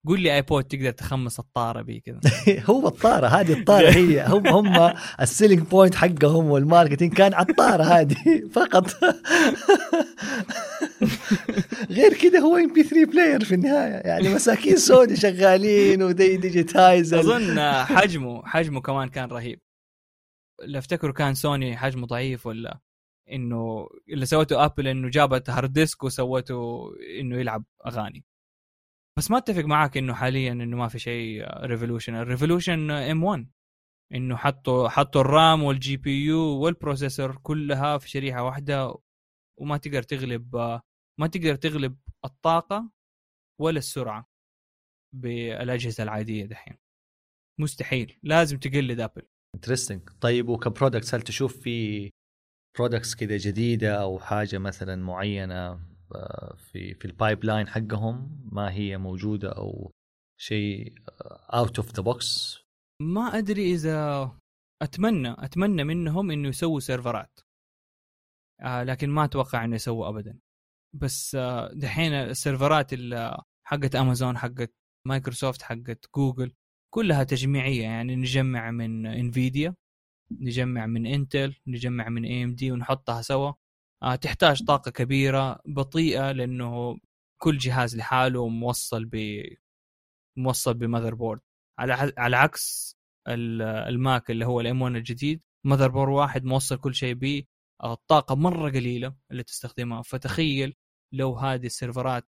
قول 0.07 0.21
لي 0.21 0.35
iPod 0.35 0.65
تقدر 0.65 0.91
تخمس 0.91 1.39
الطارة 1.41 1.83
بي 1.83 2.01
كذا. 2.01 2.21
هو 2.71 2.89
الطارة 2.89 3.27
هذه 3.27 3.53
الطارة 3.61 3.91
هي. 3.91 4.27
هم 4.33 4.47
هم 4.49 4.95
ال 5.21 5.26
selling 5.26 5.63
point 5.63 5.95
حقهم 5.95 6.47
وال 6.51 6.62
marketing 6.62 7.15
كان 7.15 7.35
على 7.35 7.47
الطارة 7.51 7.83
هذه 7.83 8.17
فقط. 8.57 8.91
غير 11.97 12.15
كذا 12.15 12.39
هو 12.39 12.57
MP3 12.57 12.83
player 12.83 13.45
في 13.45 13.55
النهاية. 13.55 14.09
يعني 14.09 14.29
مساكين 14.29 14.77
سوني 14.77 15.17
شغالين 15.17 16.03
ودي 16.03 16.37
digitize 16.37 17.15
أظن 17.15 17.61
حجمه 17.85 18.47
حجمه 18.47 18.81
كمان 18.81 19.09
كان 19.09 19.29
رهيب. 19.29 19.61
لا 20.65 20.79
افتكروا 20.79 21.13
كان 21.13 21.35
سوني 21.35 21.77
حجمه 21.77 22.07
ضعيف 22.07 22.47
ولا 22.47 22.81
إنه 23.33 23.89
اللي 24.09 24.27
سوته 24.27 24.65
أبل 24.65 24.89
إنه 24.89 25.09
جابت 25.09 25.51
hard 25.51 25.73
disk 25.73 26.05
وسوته 26.05 26.91
إنه 27.21 27.37
يلعب 27.37 27.65
أغاني. 27.87 28.25
بس 29.19 29.31
ما 29.31 29.39
أتفق 29.39 29.65
معاك 29.65 29.97
إنه 29.97 30.15
حاليا 30.15 30.53
إنه 30.53 30.77
ما 30.77 30.89
في 30.89 30.99
شيء 30.99 31.45
revolution 31.67 32.15
ال 32.15 32.91
revolution 32.91 33.25
M1 33.25 33.51
إنه 34.15 34.37
حطوا 34.37 34.89
حطوا 34.89 35.21
ال 35.21 35.31
RAM 35.31 35.63
وال 35.63 35.97
GPU 35.97 36.39
وال 36.39 36.57
processor 36.57 37.37
كلها 37.43 37.99
في 37.99 38.11
شريحة 38.11 38.43
واحدة 38.43 38.95
وما 39.61 39.77
تقدر 39.77 40.03
تغلب 40.03 40.81
ما 41.21 41.27
تقدر 41.27 41.55
تغلب 41.55 41.99
الطاقة 42.25 42.91
ولا 43.61 43.79
السرعة 43.79 44.29
بالأجهزة 45.15 46.03
العادية 46.03 46.47
دحين. 46.47 46.77
مستحيل. 47.61 48.19
لازم 48.23 48.59
تقلد 48.59 49.01
ابل 49.01 49.23
interesting 49.55 50.11
طيب 50.21 50.49
وك 50.49 50.62
products 50.62 51.15
هل 51.15 51.23
تشوف 51.23 51.57
في 51.61 52.11
products 52.79 53.15
كذا 53.15 53.37
جديدة 53.37 54.03
أو 54.03 54.19
حاجة 54.19 54.59
مثلا 54.59 54.97
معينة 54.97 55.81
آه، 56.15 56.57
في 56.57 56.95
في 56.95 57.05
ال 57.05 57.45
pipeline 57.45 57.69
حقهم؟ 57.69 58.49
ما 58.53 58.73
هي 58.73 58.99
موجودة 58.99 59.49
أو 59.49 59.93
شيء 60.41 60.95
out 61.55 61.79
of 61.79 61.93
the 61.93 62.03
box 62.03 62.59
ما 63.03 63.21
أدري 63.21 63.75
إذا 63.75 64.31
أتمنى 64.83 65.35
أتمنى 65.39 65.85
منهم 65.85 66.31
إنه 66.31 66.49
يسووا 66.49 66.81
سيرفرات 66.81 67.41
آه 68.61 68.83
لكن 68.83 69.11
ما 69.11 69.25
أتوقع 69.25 69.65
إنه 69.65 69.75
يسووا 69.75 70.09
ابدا. 70.09 70.39
بس 70.93 71.35
آه 71.35 71.71
دحين 71.75 72.13
السيرفرات 72.13 72.91
حقت 73.65 73.95
امازون 73.95 74.39
حقت 74.39 74.75
مايكروسوفت 75.07 75.63
حقت 75.63 76.07
جوجل 76.17 76.53
كلها 76.95 77.25
تجميعية. 77.25 77.83
يعني 77.83 78.17
نجمع 78.17 78.71
من 78.71 79.07
انفيديا 79.07 79.75
نجمع 80.33 80.87
من 80.87 81.07
انتل 81.07 81.55
نجمع 81.67 82.09
من 82.09 82.25
AMD 82.25 82.73
ونحطها 82.73 83.23
سوا. 83.23 83.53
آه 84.03 84.15
تحتاج 84.15 84.63
طاقة 84.65 84.91
كبيرة 84.91 85.61
بطيئة 85.67 86.33
لأنه 86.33 86.99
كل 87.43 87.59
جهاز 87.59 87.97
لحاله 87.97 88.49
موصل 88.49 89.05
ب 89.05 89.17
موصل 90.39 90.75
ب 90.75 91.15
motherboard 91.15 91.41
على 91.79 92.13
على 92.19 92.37
عكس 92.37 92.97
الماك 93.29 94.31
اللي 94.31 94.47
هو 94.47 94.61
ال 94.61 94.83
M1 94.83 94.97
الجديد 94.97 95.43
motherboard 95.67 96.13
واحد 96.13 96.45
موصل 96.45 96.77
كل 96.79 96.95
شيء 96.95 97.15
به 97.15 97.45
الطاقة 97.85 98.35
مرة 98.35 98.71
قليلة 98.71 99.15
اللي 99.31 99.43
تستخدمها. 99.43 100.03
فتخيل 100.03 100.77
لو 101.13 101.37
هذه 101.39 101.67
السيرفرات 101.67 102.29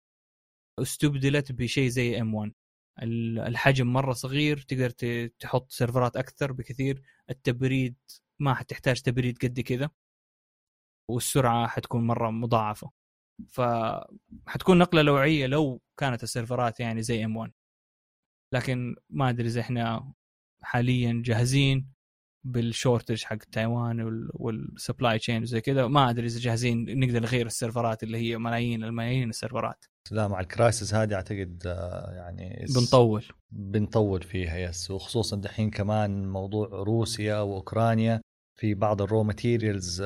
استبدلت 0.80 1.52
بشيء 1.52 1.90
زي 1.90 2.22
M1 2.22 2.53
الحجم 3.48 3.94
مرة 3.94 4.14
صغير 4.14 4.57
تقدر 4.61 4.90
تحط 5.40 5.72
سيرفرات 5.72 6.18
أكثر 6.18 6.52
بكثير. 6.52 7.02
التبريد 7.30 7.95
ما 8.40 8.53
حتحتاج 8.53 9.02
تبريد 9.02 9.38
قد 9.38 9.60
كذا. 9.60 9.90
والسرعة 11.10 11.68
حتكون 11.68 12.07
مرة 12.07 12.30
مضاعفة. 12.32 12.91
فحتكون 13.49 14.78
نقلة 14.78 15.02
نوعيه 15.02 15.48
لو 15.48 15.82
كانت 15.99 16.24
السيرفرات 16.24 16.80
يعني 16.80 17.02
زي 17.02 17.26
M1 17.26 17.53
لكن 18.53 18.95
ما 19.10 19.30
أدري 19.30 19.48
إذا 19.48 19.61
إحنا 19.61 20.14
حاليا 20.64 21.22
جاهزين. 21.26 21.94
بال 22.43 22.60
shortage 22.60 23.23
حق 23.24 23.38
تايوان 23.52 24.28
وال 24.34 24.55
supply 24.55 25.19
chain 25.19 25.41
وزي 25.41 25.61
كذا. 25.61 25.88
ما 25.88 26.10
أدري 26.10 26.28
إذا 26.28 26.40
جاهزين 26.40 26.99
نقدر 26.99 27.20
نغير 27.20 27.45
السيرفرات 27.45 28.03
اللي 28.03 28.18
هي 28.18 28.38
ملايين 28.38 28.84
الملايين 28.84 29.30
السيرفرات. 29.30 29.86
لا 30.11 30.28
مع 30.28 30.40
ال 30.39 30.47
crisis 30.47 30.93
هذه 30.94 31.14
أعتقد 31.14 31.64
آه، 31.65 32.11
يعني 32.11 32.65
بنطول. 32.76 33.24
بنطول 33.52 34.22
فيها 34.22 34.57
yes 34.57 34.91
وخصوصا 34.91 35.38
دحين 35.38 35.70
كمان 35.70 36.28
موضوع 36.28 36.68
روسيا 36.68 37.40
وأوكرانيا 37.40 38.22
في 38.60 38.74
بعض 38.74 39.02
ال 39.01 39.07
raw 39.07 39.23
materials 39.23 40.01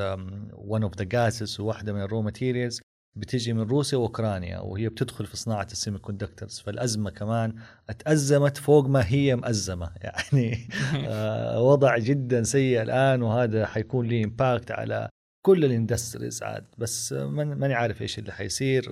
one 0.54 0.84
of 0.84 0.98
the 0.98 1.04
gases 1.04 1.60
وواحدة 1.60 1.94
من 1.94 2.02
ال 2.02 2.07
raw 2.07 2.22
materials 2.22 2.82
بتيجي 3.18 3.54
من 3.54 3.62
روسيا 3.62 3.98
وأوكرانيا 3.98 4.60
وهي 4.60 4.90
بتدخل 4.90 5.26
في 5.26 5.38
صناعة 5.38 5.68
ال 5.72 5.98
semiconductors. 5.98 6.60
فالأزمة 6.60 7.10
كمان 7.10 7.56
اتأزمت 7.90 8.58
فوق 8.58 8.86
ما 8.86 9.08
هي 9.08 9.36
مأزمة. 9.36 9.94
يعني 10.04 10.68
آه، 11.08 11.62
وضع 11.62 11.98
جدا 11.98 12.44
سيء 12.44 12.82
الآن 12.82 13.22
وهذا 13.22 13.66
حيكون 13.66 14.08
له 14.08 14.24
impact 14.24 14.72
على 14.72 15.10
كل 15.46 15.66
ال 15.66 15.73
industries 15.73 16.44
عاد. 16.44 16.66
بس 16.78 17.14
ماني 17.14 17.74
عارف 17.74 18.02
إيش 18.02 18.20
اللي 18.20 18.32
حيصير. 18.32 18.92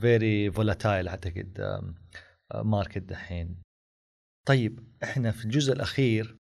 very 0.00 0.50
volatile 0.52 1.08
اعتقد 1.08 1.80
market 2.54 3.02
دحين. 3.02 3.62
طيب 4.46 4.80
إحنا 5.02 5.30
في 5.30 5.44
الجزء 5.44 5.72
الأخير 5.72 6.36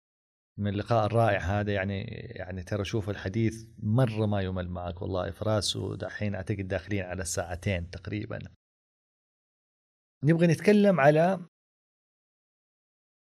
من 0.59 0.69
اللقاء 0.69 1.07
الرائع 1.07 1.39
هذا 1.39 1.73
يعني 1.74 2.03
يعني 2.39 2.62
ترى 2.62 2.85
شوف 2.85 3.11
الحديث 3.11 3.66
مرة 3.78 4.27
ما 4.27 4.41
يمل 4.41 4.69
معك 4.69 5.03
والله 5.03 5.31
فراس 5.31 5.77
ودحين 5.77 6.35
أعتقد 6.35 6.69
داخلين 6.69 7.05
على 7.05 7.24
ساعتين 7.24 7.91
تقريبا. 7.91 8.39
نبغى 10.24 10.47
نتكلم 10.47 11.01
على 11.01 11.47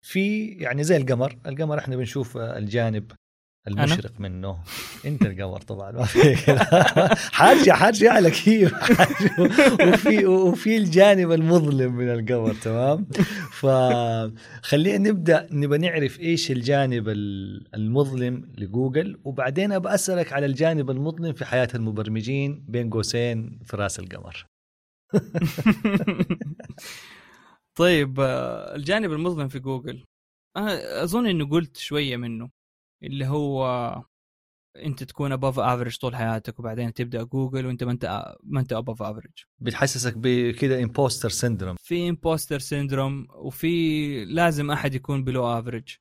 في 0.06 0.48
يعني 0.48 0.84
زي 0.84 0.98
القمر 0.98 1.40
القمر 1.46 1.80
إحنا 1.80 1.96
بنشوف 1.96 2.38
الجانب 2.38 3.12
المشرق 3.68 4.12
أنا؟ 4.20 4.30
منه. 4.30 4.58
أنت 5.06 5.22
القمر 5.22 5.62
طبعا. 5.62 5.92
ما 5.92 6.04
في 6.04 6.36
حارجع 7.32 7.76
حارجع 7.76 8.20
لك 8.20 8.32
كيف. 8.32 8.74
وفي 9.88 10.26
وفي 10.26 10.78
الجانب 10.78 11.32
المظلم 11.32 11.94
من 11.94 12.10
القمر 12.10 12.54
تمام؟ 12.54 13.08
فخلينا 13.52 15.10
نبدأ 15.10 15.48
نبى 15.52 15.78
نعرف 15.78 16.20
إيش 16.20 16.52
الجانب 16.52 17.10
المظلم 17.74 18.52
لجوجل 18.58 19.20
وبعدين 19.24 19.72
ابى 19.72 19.90
أسألك 19.90 20.34
على 20.34 20.46
الجانب 20.46 20.92
المظلم 20.92 21.34
في 21.34 21.46
حياة 21.46 21.70
المبرمجين 21.76 22.66
بين 22.68 22.90
قوسين 22.90 23.60
في 23.66 23.78
رأس 23.78 24.00
القمر. 24.00 24.46
طيب 27.76 28.20
آه، 28.20 28.76
الجانب 28.76 29.12
المظلم 29.12 29.48
في 29.48 29.60
جوجل. 29.60 30.04
أنا 30.58 31.04
أظن 31.04 31.28
انه 31.28 31.50
قلت 31.50 31.78
شوية 31.78 32.18
منه. 32.18 32.61
اللي 33.04 33.28
هو 33.28 33.66
انت 34.78 35.04
تكون 35.04 35.32
above 35.32 35.60
average 35.60 35.98
طول 35.98 36.16
حياتك 36.16 36.60
وبعدين 36.60 36.94
تبدأ 36.94 37.24
جوجل 37.24 37.66
وانت 37.66 37.84
ما 37.84 37.92
انت 37.92 38.36
ما 38.44 38.60
انت 38.60 38.74
above 38.74 39.02
average 39.02 39.32
بتحسسك 39.60 40.18
بكذا 40.18 40.84
امبوستر 40.84 41.30
سيندروم 41.30 41.76
في 41.80 42.10
imposter 42.10 42.60
syndrome 42.60 43.28
وفي 43.30 44.26
لازم 44.26 44.72
أحد 44.72 44.96
يكون 44.96 45.24
below 45.24 45.60
average 45.60 45.96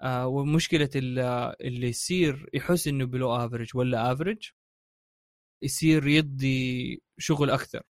آه 0.00 0.26
ومشكلة 0.26 0.90
اللي 0.94 1.88
يصير 1.88 2.50
يحس 2.54 2.88
إنه 2.88 3.04
below 3.04 3.36
average 3.36 3.76
ولا 3.76 4.12
average 4.12 4.48
يصير 5.62 6.06
يدي 6.06 7.02
شغل 7.18 7.50
أكثر. 7.50 7.82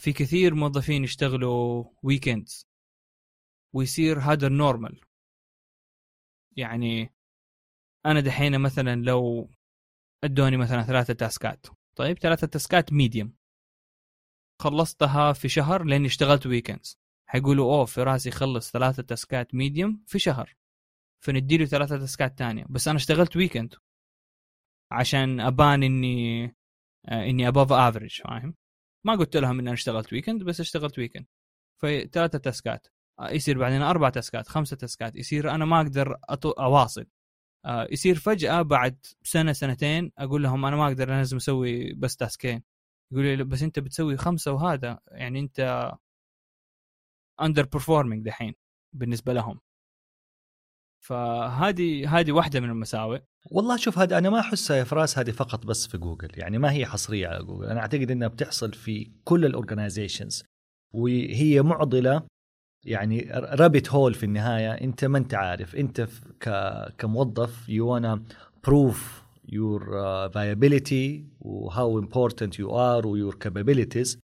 في 0.00 0.12
كثير 0.12 0.54
موظفين 0.54 1.04
يشتغلوا 1.04 1.84
weekends 2.02 2.66
ويصير 3.74 4.18
هذا 4.20 4.46
ال 4.46 4.54
normal 4.54 5.00
يعني 6.56 7.15
أنا 8.06 8.20
دحين 8.20 8.60
مثلا 8.60 9.02
لو 9.02 9.50
أدوني 10.24 10.56
مثلا 10.56 10.82
ثلاثة 10.82 11.14
task 11.14 11.49
ات. 11.49 11.66
طيب 11.98 12.18
ثلاثة 12.18 12.46
task 12.46 12.83
ات 12.83 12.92
medium 12.92 13.36
خلصتها 14.62 15.32
في 15.32 15.48
شهر 15.48 15.84
لأني 15.84 16.06
اشتغلت 16.06 16.46
weekends 16.46 16.98
حيقولوا 17.28 17.74
أوه 17.74 17.84
فراس 17.84 18.26
يخلص 18.26 18.72
ثلاثة 18.72 19.02
task 19.02 19.44
ات 19.44 19.54
medium 19.54 20.04
في 20.06 20.18
شهر. 20.18 20.56
فنديله 21.24 21.64
ثلاثة 21.64 21.98
task 21.98 22.30
ات 22.30 22.38
تانية. 22.38 22.64
بس 22.68 22.88
أنا 22.88 22.96
اشتغلت 22.96 23.36
weekend 23.36 23.74
عشان 24.92 25.40
أبان 25.40 25.82
إني 25.82 26.44
آه 27.08 27.24
إني 27.24 27.48
above 27.48 27.72
average 27.72 28.20
فاهم؟ 28.22 28.54
ما 29.06 29.14
قلت 29.14 29.36
لهم 29.36 29.58
اني 29.58 29.68
أنا 29.68 29.72
اشتغلت 29.74 30.12
weekend 30.12 30.42
بس 30.42 30.60
اشتغلت 30.60 30.98
weekend 30.98 31.26
فثلاثة 31.82 32.38
task 32.38 32.70
ات. 32.70 32.86
آه 33.20 33.30
يصير 33.30 33.58
بعدين 33.58 33.82
أربع 33.82 34.10
task 34.10 34.40
ات 34.40 34.48
خمسة 34.48 34.76
task 34.76 35.03
ات. 35.03 35.16
يصير 35.16 35.50
أنا 35.50 35.64
ما 35.64 35.80
أقدر 35.80 36.16
أواصل. 36.58 37.00
آه، 37.02 37.15
يصير 37.66 38.14
فجأة 38.14 38.62
بعد 38.62 39.06
سنة 39.22 39.52
سنتين 39.52 40.12
أقول 40.18 40.42
لهم 40.42 40.64
أنا 40.64 40.76
ما 40.76 40.86
أقدر 40.86 41.08
لازم 41.08 41.36
أسوي 41.36 41.92
بس 41.92 42.16
task 42.16 42.47
ين 42.47 42.62
يقولوا 43.12 43.34
لي 43.34 43.44
بس 43.44 43.62
أنت 43.62 43.78
بتسوي 43.78 44.16
خمسة 44.16 44.52
وهذا 44.52 44.98
يعني 45.06 45.40
أنت 45.40 45.92
underperforming 47.40 48.24
دحين 48.24 48.54
بالنسبة 48.92 49.32
لهم. 49.32 49.60
فهذه 51.04 52.18
هذه 52.18 52.32
واحدة 52.32 52.60
من 52.60 52.70
المساوئ. 52.70 53.20
والله 53.50 53.76
شوف 53.76 53.98
هذا 53.98 54.18
أنا 54.18 54.30
ما 54.30 54.40
احسها 54.40 54.76
يا 54.76 54.84
فراس 54.84 55.18
هذه 55.18 55.30
فقط 55.30 55.66
بس 55.66 55.86
في 55.86 55.98
جوجل 55.98 56.28
يعني 56.38 56.58
ما 56.58 56.72
هي 56.72 56.86
حصرية 56.86 57.28
على 57.28 57.44
جوجل. 57.44 57.66
أنا 57.66 57.80
أعتقد 57.80 58.10
إنها 58.10 58.28
بتحصل 58.28 58.72
في 58.72 59.12
كل 59.24 59.44
ال 59.44 59.51
organizations 59.51 60.44
وهي 60.94 61.62
معضلة 61.62 62.26
يعني 62.86 63.28
rabbit 63.32 63.90
hole 63.90 64.14
في 64.14 64.26
النهاية. 64.26 64.72
أنت 64.72 65.04
ما 65.04 65.18
أنت 65.18 65.34
عارف. 65.34 65.76
أنت 65.76 66.08
كموظف 66.98 67.68
you 67.68 67.88
wanna 67.88 68.22
prove 68.64 69.22
your 69.46 69.80
uh, 69.80 70.28
viability 70.28 71.24
و 71.40 71.70
how 71.70 72.04
important 72.04 72.58
you 72.58 72.68
are 72.70 73.06
و 73.06 73.16
your 73.16 73.34
capabilities. 73.34 74.18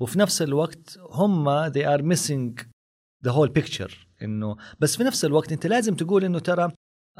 وفي 0.00 0.18
نفس 0.18 0.42
الوقت 0.42 0.98
هم 1.10 1.68
they 1.70 1.84
are 1.84 2.02
missing 2.02 2.64
the 3.26 3.32
whole 3.32 3.60
picture. 3.60 3.92
إنه 4.22 4.56
بس 4.80 4.96
في 4.96 5.04
نفس 5.04 5.24
الوقت 5.24 5.52
أنت 5.52 5.66
لازم 5.66 5.94
تقول 5.94 6.24
إنه 6.24 6.38
ترى 6.38 6.68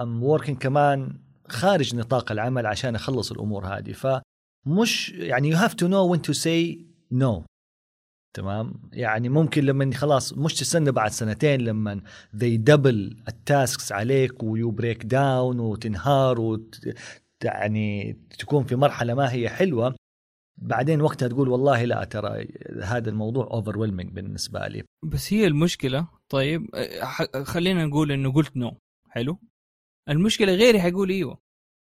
I'm 0.00 0.22
working 0.22 0.58
كمان 0.58 1.20
خارج 1.48 1.96
نطاق 1.96 2.32
العمل 2.32 2.66
عشان 2.66 2.94
أخلص 2.94 3.32
الأمور 3.32 3.66
هذه. 3.66 3.92
فمش 3.92 5.10
يعني 5.10 5.56
you 5.56 5.58
have 5.58 5.72
to 5.72 5.88
know 5.88 6.06
when 6.14 6.20
to 6.20 6.34
say 6.34 6.78
no. 7.10 7.51
تمام؟ 8.34 8.74
يعني 8.92 9.28
ممكن 9.28 9.64
لما 9.64 9.94
خلاص 9.94 10.32
مش 10.32 10.54
تستنى 10.54 10.90
بعد 10.90 11.10
سنتين 11.10 11.60
لما 11.60 12.00
they 12.36 12.58
double 12.70 13.28
ال 13.28 13.39
tasks 13.39 13.92
عليك 13.92 14.42
و 14.42 14.70
you 14.70 14.83
break 14.83 15.04
down 15.04 15.60
وتنهار 15.60 16.40
وت 16.40 16.80
يعني 17.44 18.12
تكون 18.38 18.64
في 18.64 18.76
مرحلة 18.76 19.14
ما 19.14 19.32
هي 19.32 19.48
حلوة. 19.48 19.96
بعدين 20.58 21.00
وقتها 21.00 21.28
تقول 21.28 21.48
والله 21.48 21.84
لا 21.84 22.04
ترى 22.04 22.48
هذا 22.82 23.10
الموضوع 23.10 23.44
over 23.44 23.78
بالنسبة 23.88 24.66
لي. 24.68 24.82
بس 25.04 25.32
هي 25.32 25.46
المشكلة 25.46 26.08
طيب 26.28 26.70
خلينا 27.42 27.86
نقول 27.86 28.12
إنه 28.12 28.32
قلت 28.32 28.56
no 28.56 28.78
حلو؟ 29.08 29.38
المشكلة 30.08 30.54
غيري 30.54 30.80
حيقول 30.80 31.10
إيوه. 31.10 31.38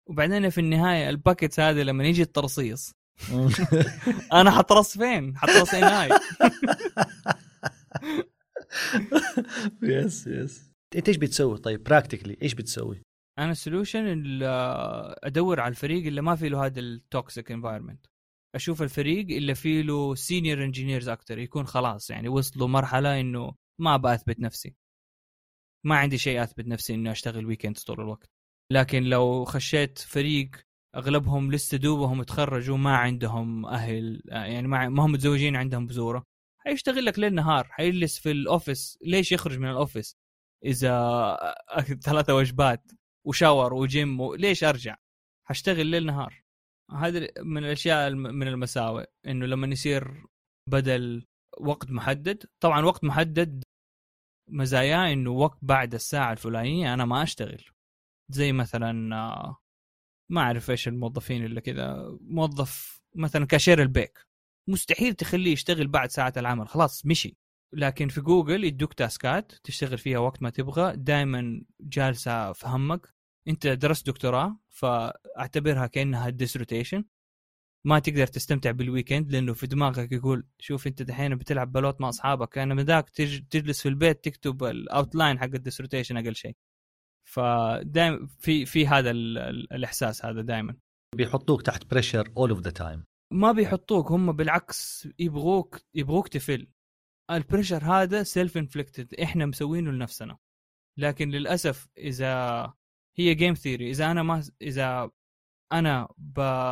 وبعدين 0.08 0.50
في 0.50 0.60
النهاية 0.60 1.10
ال 1.10 1.16
buckets 1.16 1.60
هذه 1.60 1.82
لما 1.82 2.04
يجي 2.04 2.22
الترصيص 2.22 2.99
أنا 4.40 4.50
حط 4.50 4.72
رأس 4.72 4.98
فين؟ 4.98 5.38
حط 5.38 5.48
رأس 5.48 5.74
اي 5.74 6.18
yes 9.82 10.26
yes 10.26 10.70
إنت 10.96 11.08
إيش 11.08 11.16
بتسوي؟ 11.16 11.58
طيب 11.58 11.82
practically 11.82 12.36
إيش 12.42 12.54
بتسوي؟ 12.54 13.02
أنا 13.38 13.52
ال 13.52 13.62
solution 13.62 14.38
أدور 15.24 15.60
على 15.60 15.70
الفريق 15.70 16.06
اللي 16.06 16.22
ما 16.22 16.36
في 16.36 16.48
له 16.48 16.66
هذا 16.66 16.80
ال 16.80 16.92
toxic 16.92 17.52
environment 17.52 18.06
أشوف 18.54 18.82
الفريق 18.82 19.26
اللي 19.36 19.54
فيه 19.54 19.82
له 19.82 20.14
senior 20.14 20.64
engineers 20.64 21.08
أكثر 21.08 21.38
يكون 21.38 21.66
خلاص 21.66 22.10
يعني 22.10 22.28
وصلوا 22.28 22.68
مرحلة 22.68 23.20
إنه 23.20 23.54
ما 23.80 23.96
بثبت 23.96 24.40
نفسي. 24.40 24.74
ما 25.86 25.96
عندي 25.96 26.18
شيء 26.18 26.42
أثبت 26.42 26.66
نفسي 26.66 26.94
إني 26.94 27.10
أشتغل 27.10 27.46
weekend 27.46 27.78
طول 27.78 28.00
الوقت. 28.00 28.30
لكن 28.72 29.02
لو 29.02 29.44
خشيت 29.44 29.98
فريق 29.98 30.50
أغلبهم 30.96 31.52
لسه 31.52 31.78
دوبهم 31.78 32.22
تخرجوا 32.22 32.76
ما 32.76 32.96
عندهم 32.96 33.66
أهل 33.66 34.22
يعني 34.26 34.68
ما 34.68 35.04
هم 35.04 35.12
متزوجين 35.12 35.56
عندهم 35.56 35.86
بزورة. 35.86 36.24
حيشتغل 36.58 37.04
لك 37.04 37.18
ليل 37.18 37.34
نهار 37.34 37.64
حيجلس 37.64 38.18
في 38.18 38.30
ال 38.30 38.39
office. 38.39 38.98
ليش 39.02 39.32
يخرج 39.32 39.58
من 39.58 39.70
ال 39.70 39.76
office؟ 39.76 40.16
إذا 40.64 41.36
ثلاثة 42.06 42.34
وجبات 42.34 42.92
و 43.26 43.33
shower 43.33 43.74
و 43.74 43.86
gym 43.86 44.20
و... 44.20 44.34
ليش 44.34 44.64
أرجع؟ 44.64 44.96
حشتغل 45.48 45.86
ليل 45.86 46.06
نهار. 46.06 46.42
هذا 46.92 47.28
من 47.42 47.64
الأشياء 47.64 48.10
من 48.10 48.48
المساوئ 48.48 49.04
إنه 49.26 49.46
لما 49.46 49.66
يصير 49.66 50.26
بدل 50.68 51.26
وقت 51.60 51.90
محدد 51.90 52.44
طبعا 52.60 52.84
وقت 52.84 53.04
محدد 53.04 53.64
مزاياه 54.48 55.12
إنه 55.12 55.30
وقت 55.30 55.58
بعد 55.62 55.94
الساعة 55.94 56.32
الفلانية 56.32 56.94
أنا 56.94 57.04
ما 57.04 57.22
أشتغل. 57.22 57.64
زي 58.28 58.52
مثلا 58.52 59.16
آه، 59.16 59.59
ما 60.30 60.40
أعرف 60.40 60.70
إيش 60.70 60.88
الموظفين 60.88 61.44
اللي 61.44 61.60
كذا 61.60 62.18
موظف 62.20 63.02
مثلا 63.14 63.46
كاشير 63.46 63.82
البيك. 63.82 64.18
مستحيل 64.68 65.14
تخليه 65.14 65.52
يشتغل 65.52 65.88
بعد 65.88 66.10
ساعه 66.10 66.32
العمل 66.36 66.68
خلاص 66.68 67.06
مشي. 67.06 67.36
لكن 67.72 68.08
في 68.08 68.20
جوجل 68.20 68.64
يدوك 68.64 68.94
task 68.94 69.40
ات 69.40 69.52
تشتغل 69.64 69.98
فيها 69.98 70.18
وقت 70.18 70.42
ما 70.42 70.50
تبغى 70.50 70.96
دائما 70.96 71.62
جالسة 71.80 72.52
في 72.52 72.66
همك. 72.68 73.14
أنت 73.48 73.66
درست 73.66 74.06
دكتوراه 74.06 74.58
فأعتبرها 74.68 75.86
كأنها 75.86 76.30
dissertation 76.30 77.04
ما 77.84 77.98
تقدر 77.98 78.26
تستمتع 78.26 78.70
بال 78.70 78.84
weekend 78.84 79.32
لأنه 79.32 79.52
في 79.52 79.66
دماغك 79.66 80.12
يقول 80.12 80.46
شوف 80.58 80.86
أنت 80.86 81.02
دحين 81.02 81.34
بتلعب 81.36 81.72
بلوت 81.72 82.00
مع 82.00 82.08
أصحابك 82.08 82.58
المفروض 82.58 82.74
ذاك 82.74 83.10
تجلس 83.50 83.82
في 83.82 83.88
البيت 83.88 84.24
تكتب 84.24 84.64
ال 84.64 84.73
outline 84.73 85.38
حق 85.38 85.44
ال 85.44 85.80
dissertation 85.80 86.16
أقل 86.16 86.36
شيء. 86.36 86.56
فدائما 87.30 88.26
في 88.38 88.66
في 88.66 88.86
هذا 88.86 89.10
الإحساس 89.10 90.24
هذا 90.24 90.40
دائما 90.40 90.76
بيحطوك 91.16 91.62
تحت 91.62 91.90
pressure 91.90 92.32
all 92.36 92.50
of 92.50 92.60
the 92.60 92.70
time 92.70 93.04
ما 93.32 93.52
بيحطوك 93.52 94.12
هم 94.12 94.32
بالعكس 94.32 95.08
يبغوك 95.18 95.80
يبغوك 95.94 96.28
تفل. 96.28 96.68
ال 97.30 97.36
pressure 97.36 97.84
هذا 97.84 98.22
self 98.22 98.56
inflicted 98.56 99.14
إحنا 99.14 99.46
مسوينه 99.46 99.90
لنفسنا. 99.90 100.38
لكن 100.98 101.30
للأسف 101.30 101.88
إذا 101.98 102.64
هي 103.18 103.34
جيم 103.34 103.54
ثيري 103.54 103.90
إذا 103.90 104.10
أنا 104.10 104.22
ما 104.22 104.42
إذا 104.62 105.10
أنا 105.72 106.08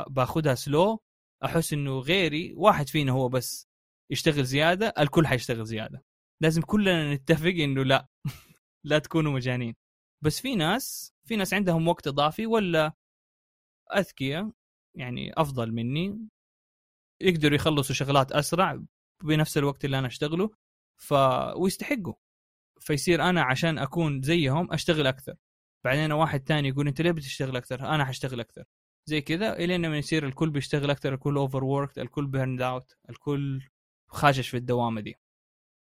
باخذها 0.06 0.54
سلو 0.54 1.02
أحس 1.44 1.72
إنه 1.72 1.98
غيري 1.98 2.54
واحد 2.54 2.88
فينا 2.88 3.12
هو 3.12 3.28
بس 3.28 3.68
يشتغل 4.12 4.44
زيادة 4.44 4.94
الكل 4.98 5.26
حيشتغل 5.26 5.64
زيادة. 5.64 6.04
لازم 6.42 6.62
كلنا 6.62 7.14
نتفق 7.14 7.46
إنه 7.46 7.82
لا. 7.82 8.08
لا 8.84 8.98
تكونوا 8.98 9.32
مجانين. 9.32 9.74
بس 10.22 10.40
في 10.40 10.54
ناس 10.54 11.14
في 11.24 11.36
ناس 11.36 11.54
عندهم 11.54 11.88
وقت 11.88 12.06
إضافي 12.06 12.46
ولا 12.46 12.92
أذكياء 13.96 14.50
يعني 14.94 15.32
أفضل 15.36 15.72
مني. 15.72 16.28
يقدروا 17.20 17.54
يخلصوا 17.56 17.94
شغلات 17.94 18.32
أسرع 18.32 18.82
بنفس 19.24 19.58
الوقت 19.58 19.84
اللي 19.84 19.98
أنا 19.98 20.06
أشتغله 20.06 20.50
ف 20.96 21.14
ويستحقوا. 21.56 22.14
فيصير 22.80 23.22
أنا 23.22 23.42
عشان 23.42 23.78
أكون 23.78 24.22
زيهم 24.22 24.72
أشتغل 24.72 25.06
أكثر. 25.06 25.34
بعدين 25.84 26.12
واحد 26.12 26.40
تاني 26.40 26.68
يقول 26.68 26.88
أنت 26.88 27.00
ليه 27.00 27.12
بتشتغل 27.12 27.56
أكثر؟ 27.56 27.94
أنا 27.94 28.04
حاشتغل 28.04 28.40
أكثر. 28.40 28.64
زي 29.06 29.20
كذا 29.20 29.56
إلين 29.56 29.88
ما 29.88 29.98
يصير 29.98 30.26
الكل 30.26 30.50
بيشتغل 30.50 30.90
أكثر 30.90 31.14
الكل 31.14 31.36
overwork 31.36 31.98
الكل 31.98 32.26
burned 32.26 32.62
out 32.62 32.96
الكل 33.10 33.62
خاشش 34.08 34.48
في 34.48 34.56
الدوامة 34.56 35.00
دي. 35.00 35.14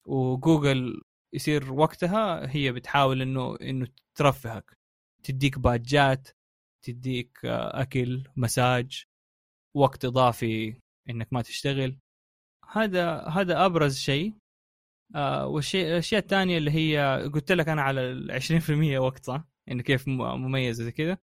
وجوجل 0.06 1.02
يصير 1.34 1.74
وقتها 1.74 2.56
هي 2.56 2.72
بتحاول 2.72 3.22
إنه 3.22 3.56
إنه 3.62 3.88
ترفهك. 4.16 4.78
تديك 5.24 5.60
باجات 5.60 6.30
تديك 6.86 7.40
أكل 7.46 8.24
مساج 8.36 9.04
وقت 9.76 10.06
إضافي 10.06 10.76
إنك 11.10 11.34
ما 11.34 11.42
تشتغل. 11.42 12.00
هذا 12.72 13.20
هذا 13.22 13.66
أبرز 13.66 13.98
شيء. 13.98 14.34
آه 15.16 15.48
والشيء 15.48 15.86
الأشياء 15.88 16.22
الثانية 16.22 16.58
اللي 16.58 16.72
هي 16.72 17.30
قلت 17.34 17.52
لك 17.52 17.70
أنا 17.70 17.82
على 17.82 18.02
ال 18.02 18.32
20% 18.32 19.00
وقت 19.00 19.26
صح؟ 19.26 19.44
إنه 19.72 19.84
كيف 19.84 20.08
مميز 20.08 20.82
زي 20.82 20.92
كذا. 20.92 21.18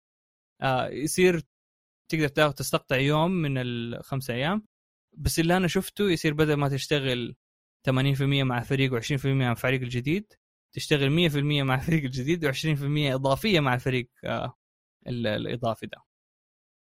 آه 0.63 0.89
يصير 0.89 1.43
تقدر 2.11 2.29
تاخذ 2.29 2.53
تستقطع 2.55 2.97
يوم 2.97 3.31
من 3.31 3.59
الخمس 3.59 4.31
أيام 4.31 4.67
بس 5.19 5.39
اللي 5.41 5.57
أنا 5.57 5.69
شفته 5.69 6.11
يصير 6.11 6.35
بدل 6.35 6.55
ما 6.55 6.69
تشتغل 6.69 7.37
80% 7.87 8.45
مع 8.45 8.63
فريق 8.63 9.01
و20% 9.01 9.27
مع 9.27 9.53
الفريق 9.53 9.81
الجديد 9.83 10.33
تشتغل 10.75 11.11
100% 11.11 11.63
مع 11.65 11.75
الفريق 11.75 12.05
الجديد 12.05 12.47
و20% 12.47 13.15
إضافية 13.15 13.61
مع 13.61 13.75
الفريق 13.75 14.11
آه 14.25 14.55
الإضافي 15.07 15.87
ده. 15.87 15.99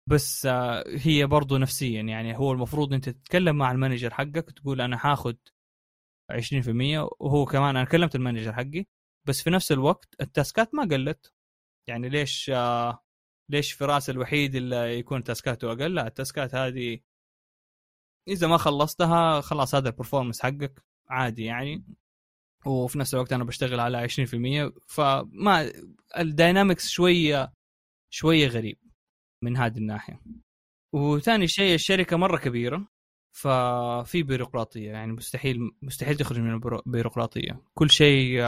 بس 0.09 0.47
آه 0.47 0.85
هي 0.89 1.27
برضو 1.27 1.57
نفسيا 1.57 2.03
يعني 2.03 2.39
هو 2.39 2.53
المفروض 2.53 2.93
أنت 2.95 3.09
تتكلم 3.09 3.57
مع 3.59 3.73
ال 3.73 3.78
manager 3.78 4.15
حقك 4.15 4.51
تقول 4.51 4.81
أنا 4.81 4.97
حاخذ 4.97 5.35
20% 6.33 7.09
وهو 7.21 7.45
كمان 7.47 7.77
أنا 7.77 7.85
كلمت 7.85 8.15
ال 8.15 8.19
manager 8.19 8.53
حقي 8.53 8.87
بس 9.27 9.43
في 9.43 9.51
نفس 9.51 9.73
الوقت 9.73 10.15
ال 10.21 10.30
task 10.30 10.66
ات 10.66 10.75
ما 10.75 10.85
قلت. 10.85 11.33
يعني 11.89 12.09
ليش 12.09 12.51
آه 12.55 13.01
ليش 13.51 13.73
فراس 13.73 14.11
الوحيد 14.11 14.55
اللي 14.55 14.99
يكون 14.99 15.25
task 15.25 15.57
اته 15.57 15.73
أقل؟ 15.73 15.95
لا 15.95 16.07
ال 16.07 16.15
task 16.15 16.47
ات 16.47 16.55
هذه 16.55 17.01
إذا 18.29 18.47
ما 18.47 18.57
خلصتها 18.57 19.41
خلاص 19.41 19.75
هذا 19.75 19.89
ال 19.89 19.93
performance 19.93 20.43
حقك. 20.43 20.88
عادي 21.11 21.45
يعني. 21.45 21.85
وفي 22.67 22.99
نفس 22.99 23.15
الوقت 23.15 23.33
أنا 23.33 23.45
بشتغل 23.45 23.81
على 23.81 24.09
20% 24.09 24.73
فما 24.87 25.73
ال 26.19 26.26
dynamics 26.26 26.89
شوية 26.89 27.53
شوية 28.13 28.47
غريب 28.49 28.79
من 29.45 29.57
هذه 29.57 29.79
الناحية. 29.79 30.21
وثاني 30.95 31.47
شيء 31.47 31.75
الشركة 31.75 32.17
مرة 32.17 32.39
كبيرة 32.39 32.89
ففي 33.37 34.23
بيروقراطية 34.23 34.91
يعني 34.91 35.13
مستحيل 35.13 35.71
مستحيل 35.83 36.17
تخرج 36.17 36.39
من 36.41 36.61
البيروقراطيه 36.87 37.63
كل 37.75 37.91
شيء 37.91 38.43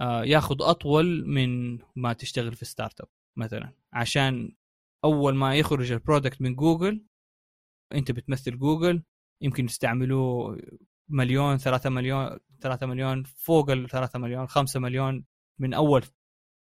آه، 0.00 0.24
ياخذ 0.24 0.56
أطول 0.60 1.26
من 1.28 1.78
ما 1.96 2.12
تشتغل 2.12 2.54
في 2.54 2.64
startup 2.64 3.08
مثلا. 3.38 3.72
عشان 3.92 4.56
أول 5.04 5.34
ما 5.34 5.56
يخرج 5.56 5.92
ال 5.92 5.98
product 5.98 6.42
من 6.42 6.54
جوجل 6.54 7.04
أنت 7.94 8.12
بتمثل 8.12 8.58
جوجل 8.58 9.02
يمكن 9.42 9.64
يستعملوه 9.64 10.58
مليون 11.08 11.56
ثلاثة 11.56 11.90
مليون 11.90 12.38
ثلاثة 12.60 12.86
مليون 12.86 13.22
فوق 13.22 13.70
ال 13.70 13.88
3 13.88 14.18
مليون 14.18 14.46
5 14.46 14.80
مليون 14.80 15.24
من 15.58 15.74
أول 15.74 16.04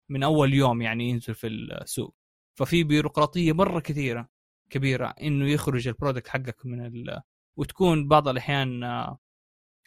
من 0.10 0.24
أول 0.24 0.54
يوم 0.54 0.82
يعني 0.82 1.10
ينزل 1.10 1.36
في 1.36 1.48
السوق. 1.48 2.16
ففي 2.56 2.84
بيروقراطية 2.84 3.54
مرة 3.54 3.80
كثيرة 3.80 4.30
كبيرة 4.70 5.08
إنه 5.08 5.50
يخرج 5.50 5.88
ال 5.88 5.93
product 5.93 6.28
حقك 6.28 6.66
من 6.66 6.86
ال... 6.86 7.22
وتكون 7.58 8.08
بعض 8.08 8.28
الأحيان 8.28 8.84
آه، 8.84 9.20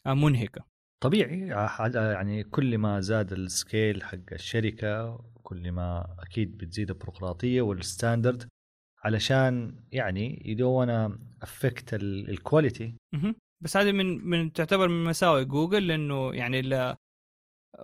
منهكة. 0.06 0.64
طبيعي 1.00 1.46
يعني 1.94 2.44
كل 2.44 2.78
ما 2.78 3.00
زاد 3.00 3.32
ال 3.32 3.44
scale 3.44 4.02
حق 4.02 4.32
الشركة 4.32 5.24
كل 5.42 5.72
ما 5.72 6.16
أكيد 6.18 6.56
بتزيد 6.56 6.90
البيروقراطية 6.90 7.62
وال 7.62 7.79
standard 7.79 8.48
علشان 9.04 9.76
يعني 9.92 10.42
they 10.44 10.65
don't 10.65 10.90
affect 11.42 11.94
ال 11.94 12.07
quality 12.07 12.96
بس 13.60 13.76
هذه 13.76 13.92
من 13.92 14.28
من 14.28 14.52
تعتبر 14.52 14.88
من 14.88 15.04
مساوئ 15.04 15.44
جوجل 15.44 15.86
لأنه 15.86 16.34
يعني 16.34 16.62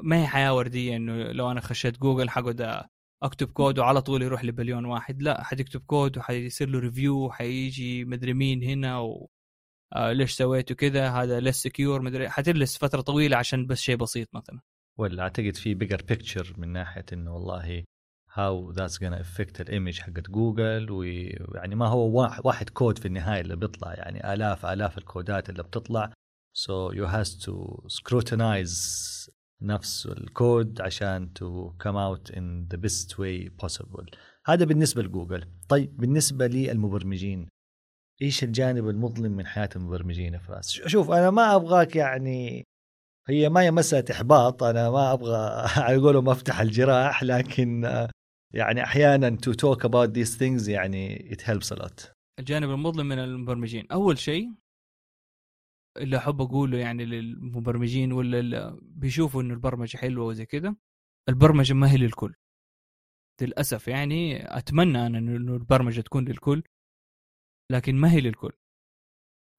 ما 0.01 0.23
هي 0.23 0.27
حياة 0.27 0.55
وردية 0.55 0.97
إنه 0.97 1.33
لو 1.33 1.51
أنا 1.51 1.61
خشيت 1.61 1.99
جوجل 1.99 2.31
حقعد 2.31 2.87
أكتب 3.23 3.51
كود 3.51 3.79
وعلى 3.79 4.03
طول 4.03 4.23
يروح 4.23 4.45
لبليون 4.45 4.85
واحد. 4.85 5.23
لا 5.23 5.43
حتكتب 5.45 5.81
كود 5.81 6.19
وحيصير 6.19 6.69
له 6.69 6.79
review 6.79 7.31
حيجي 7.31 8.05
مدري 8.05 8.35
مين 8.35 8.63
هنا 8.63 8.99
و 8.99 9.31
آه 9.95 10.13
ليش 10.13 10.33
سويته 10.33 10.75
كذا 10.75 11.11
هذا 11.11 11.41
ليس 11.41 11.57
secure 11.57 12.03
مدري 12.03 12.29
حتجلس 12.31 12.79
فترة 12.79 13.01
طويلة 13.01 13.37
عشان 13.37 13.67
بس 13.67 13.81
شيء 13.81 13.97
بسيط 13.97 14.29
مثلا. 14.35 14.61
ولا 14.99 15.23
أعتقد 15.23 15.57
في 15.57 15.75
bigger 15.75 16.03
picture 16.09 16.55
من 16.59 16.69
ناحية 16.69 17.05
إنه 17.13 17.35
والله 17.35 17.85
how 18.35 18.71
that's 18.71 18.99
gonna 18.99 19.21
affect 19.21 19.61
ال 19.61 19.67
image 19.67 20.01
حقت 20.01 20.31
جوجل 20.31 20.91
ويعني 20.91 21.75
ما 21.75 21.87
هو 21.87 22.31
واحد 22.45 22.71
كود 22.71 22.99
في 22.99 23.07
النهاية 23.07 23.41
اللي 23.41 23.57
بيطلع 23.57 23.95
يعني 23.95 24.35
آلاف 24.35 24.67
آلاف 24.67 24.99
الكودات 24.99 25.51
اللي 25.51 25.63
بتطلع. 25.63 26.13
So 26.55 26.93
you 26.95 27.07
has 27.07 27.45
to 27.47 27.53
scrutinize 27.89 29.31
نفس 29.63 30.07
الكود 30.07 30.81
عشان 30.81 31.31
to 31.39 31.73
come 31.85 31.97
out 31.97 32.35
in 32.35 32.75
the 32.75 32.79
best 32.79 33.19
way 33.19 33.65
possible. 33.65 34.17
هذا 34.47 34.65
بالنسبة 34.65 35.03
لجوجل 35.03 35.45
طيب 35.69 35.97
بالنسبة 35.97 36.47
للمبرمجين 36.47 37.49
إيش 38.23 38.45
الجانب 38.45 38.89
المظلم 38.89 39.33
من 39.33 39.47
حياة 39.47 39.69
المبرمجين 39.77 40.35
يا 40.35 40.39
فراس؟ 40.39 40.71
شوف 40.71 41.11
أنا 41.11 41.31
ما 41.31 41.57
أبغاك 41.57 41.97
يعني 41.97 42.65
هي 43.29 43.49
ما 43.49 43.61
هي 43.61 43.71
مسألة 43.71 44.05
إحباط 44.11 44.63
أنا 44.63 44.91
ما 44.91 45.13
أبغى 45.13 45.37
على 45.85 45.97
قولهم 45.97 46.29
أفتح 46.29 46.61
الجراح 46.61 47.23
لكن 47.23 47.85
يعني 48.55 48.85
أحيانا 48.85 49.37
to 49.47 49.51
talk 49.51 49.85
about 49.85 50.11
these 50.15 50.39
things 50.39 50.69
يعني 50.69 51.31
helps 51.43 51.77
a 51.77 51.83
lot. 51.83 52.13
الجانب 52.39 52.71
المظلم 52.71 53.07
من 53.07 53.19
المبرمجين. 53.19 53.87
أول 53.93 54.19
شيء 54.19 54.55
اللي 55.97 56.17
أحب 56.17 56.41
أقوله 56.41 56.79
يعني 56.79 57.05
للمبرمجين 57.05 58.13
ولا 58.13 58.39
اللي 58.39 58.79
بيشوفوا 58.83 59.43
إنه 59.43 59.55
البرمجة 59.55 59.97
حلوة 59.97 60.27
وزي 60.27 60.47
كذا 60.47 60.77
البرمجة 61.29 61.75
ما 61.75 61.91
هي 61.93 61.97
للكل. 61.97 62.35
للأسف 63.43 63.89
يعني 63.89 64.47
أتمنى 64.59 65.07
أنا 65.07 65.19
إنه 65.19 65.57
البرمجة 65.57 66.01
تكون 66.01 66.25
للكل 66.25 66.63
لكن 67.71 67.97
ما 67.97 68.13
هي 68.13 68.21
للكل. 68.21 68.53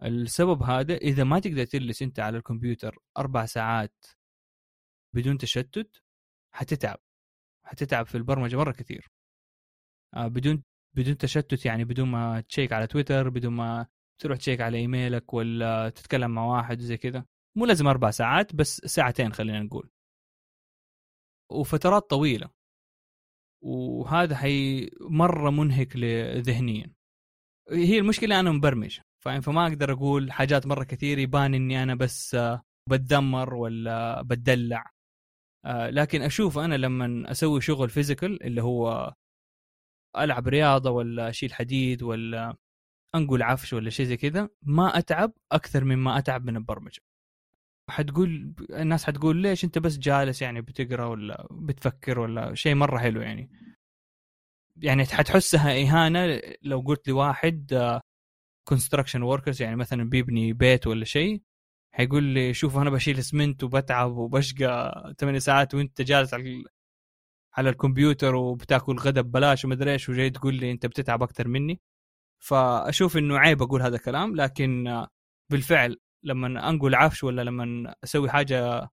السبب 0.03 0.63
هذا 0.63 0.95
إذا 0.97 1.23
ما 1.23 1.39
تقدر 1.39 1.65
تجلس 1.65 2.01
أنت 2.01 2.19
على 2.19 2.37
الكمبيوتر 2.37 2.97
أربع 3.17 3.45
ساعات 3.45 4.05
بدون 5.15 5.37
تشتت 5.37 6.01
حتتعب. 6.55 6.99
حتتعب 7.65 8.05
في 8.05 8.15
البرمجة 8.15 8.55
مرة 8.57 8.71
كثير. 8.71 9.07
آه، 10.13 10.27
بدون 10.27 10.63
بدون 10.95 11.17
تشتت 11.17 11.65
يعني 11.65 11.83
بدون 11.85 12.07
ما 12.09 12.41
تشيك 12.41 12.73
على 12.73 12.87
تويتر 12.87 13.29
بدون 13.29 13.53
ما 13.53 13.87
تروح 14.21 14.37
تشيك 14.37 14.61
على 14.61 14.77
إيميلك 14.77 15.33
ولا 15.33 15.89
تتكلم 15.89 16.31
مع 16.31 16.45
واحد 16.45 16.79
وزي 16.79 16.97
كذا. 16.97 17.25
مو 17.57 17.65
لازم 17.65 17.87
أربع 17.87 18.11
ساعات 18.11 18.55
بس 18.55 18.75
ساعتين 18.85 19.33
خلينا 19.33 19.63
نقول. 19.63 19.89
وفترات 21.51 22.09
طويلة. 22.09 22.49
وهذا 23.63 24.35
حي 24.35 24.89
مرة 25.01 25.49
منهك 25.49 25.95
ذهنيا 26.37 26.93
هي 27.71 27.97
المشكلة 27.99 28.39
أنا 28.39 28.51
مبرمج 28.51 28.99
فما 29.23 29.67
أقدر 29.67 29.91
أقول 29.93 30.31
حاجات 30.31 30.67
مرة 30.67 30.83
كثير 30.83 31.19
يبان 31.19 31.53
إني 31.53 31.83
أنا 31.83 31.95
بس 31.95 32.37
بتدمر 32.89 33.53
ولا 33.53 34.21
بتدلع. 34.21 34.79
آه، 34.79 34.91
لكن 35.65 36.21
أشوف 36.21 36.57
أنا 36.57 36.75
لما 36.75 37.31
أسوي 37.31 37.61
شغل 37.61 37.89
physical 37.89 38.43
اللي 38.43 38.63
هو 38.63 39.13
ألعب 40.17 40.47
رياضة 40.47 40.89
ولا 40.91 41.29
أشيل 41.29 41.53
حديد 41.53 42.03
ولا 42.03 42.55
أنقل 43.15 43.43
عفش 43.43 43.73
ولا 43.73 43.89
شيء 43.89 44.05
زي 44.05 44.17
كذا 44.17 44.49
ما 44.61 44.97
أتعب 44.97 45.33
أكثر 45.51 45.83
مما 45.83 46.17
أتعب 46.17 46.45
من 46.45 46.57
البرمجة. 46.57 47.01
حتقول 47.89 48.53
الناس 48.71 49.05
حتقول 49.05 49.37
ليش 49.37 49.63
أنت 49.65 49.77
بس 49.79 49.97
جالس 49.97 50.41
يعني 50.41 50.61
بتقرأ 50.61 51.05
ولا 51.05 51.47
بتفكر 51.51 52.19
ولا 52.19 52.55
شيء 52.55 52.75
مرة 52.75 52.97
حلو 52.99 53.21
يعني. 53.21 53.51
يعني 54.81 55.05
حتحسها 55.05 55.71
إهانة 55.81 56.41
لو 56.61 56.79
قلت 56.81 57.07
لواحد 57.07 57.73
construction 58.69 59.21
workers 59.21 59.61
يعني 59.61 59.75
مثلا 59.75 60.09
بيبني 60.09 60.53
بيت 60.53 60.87
ولا 60.87 61.05
شيء 61.05 61.43
حيقول 61.95 62.23
لي 62.23 62.53
شوف 62.53 62.77
أنا 62.77 62.89
بشيل 62.89 63.19
اسمنت 63.19 63.63
وبتعب 63.63 64.17
وبشقى 64.17 65.13
8 65.19 65.39
ساعات 65.39 65.73
وأنت 65.75 66.01
جالس 66.01 66.33
على 66.33 66.63
على 67.57 67.69
الكمبيوتر 67.69 68.35
وبتاكل 68.35 68.97
غدا 68.97 69.21
ببلاش 69.21 69.65
ومدري 69.65 69.91
إيش 69.93 70.09
وجاي 70.09 70.29
تقول 70.29 70.55
لي 70.55 70.71
أنت 70.71 70.85
بتتعب 70.85 71.23
أكثر 71.23 71.47
مني. 71.47 71.81
فأشوف 72.43 73.17
إنه 73.17 73.37
عيب 73.39 73.61
أقول 73.61 73.81
هذا 73.81 73.95
الكلام 73.95 74.35
لكن 74.35 75.05
بالفعل 75.51 75.97
لما 76.23 76.69
أنقل 76.69 76.95
عفش 76.95 77.23
ولا 77.23 77.41
لما 77.43 77.95
أسوي 78.03 78.29
حاجة 78.31 78.89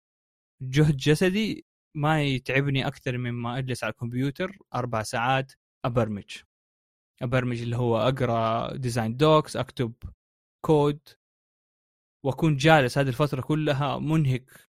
جهد 0.61 0.97
جسدي 0.97 1.65
ما 1.95 2.23
يتعبني 2.23 2.87
أكثر 2.87 3.17
مما 3.17 3.57
أجلس 3.59 3.83
على 3.83 3.91
الكمبيوتر 3.91 4.57
أربع 4.75 5.03
ساعات 5.03 5.53
أبرمج. 5.85 6.37
أبرمج 7.21 7.61
اللي 7.61 7.77
هو 7.77 7.97
أقرأ 7.97 8.75
design 8.77 9.17
docs 9.17 9.57
أكتب 9.57 9.93
كود 10.65 10.99
وأكون 12.25 12.55
جالس 12.55 12.97
هذه 12.97 13.07
الفترة 13.07 13.41
كلها 13.41 13.99
منهك 13.99 14.69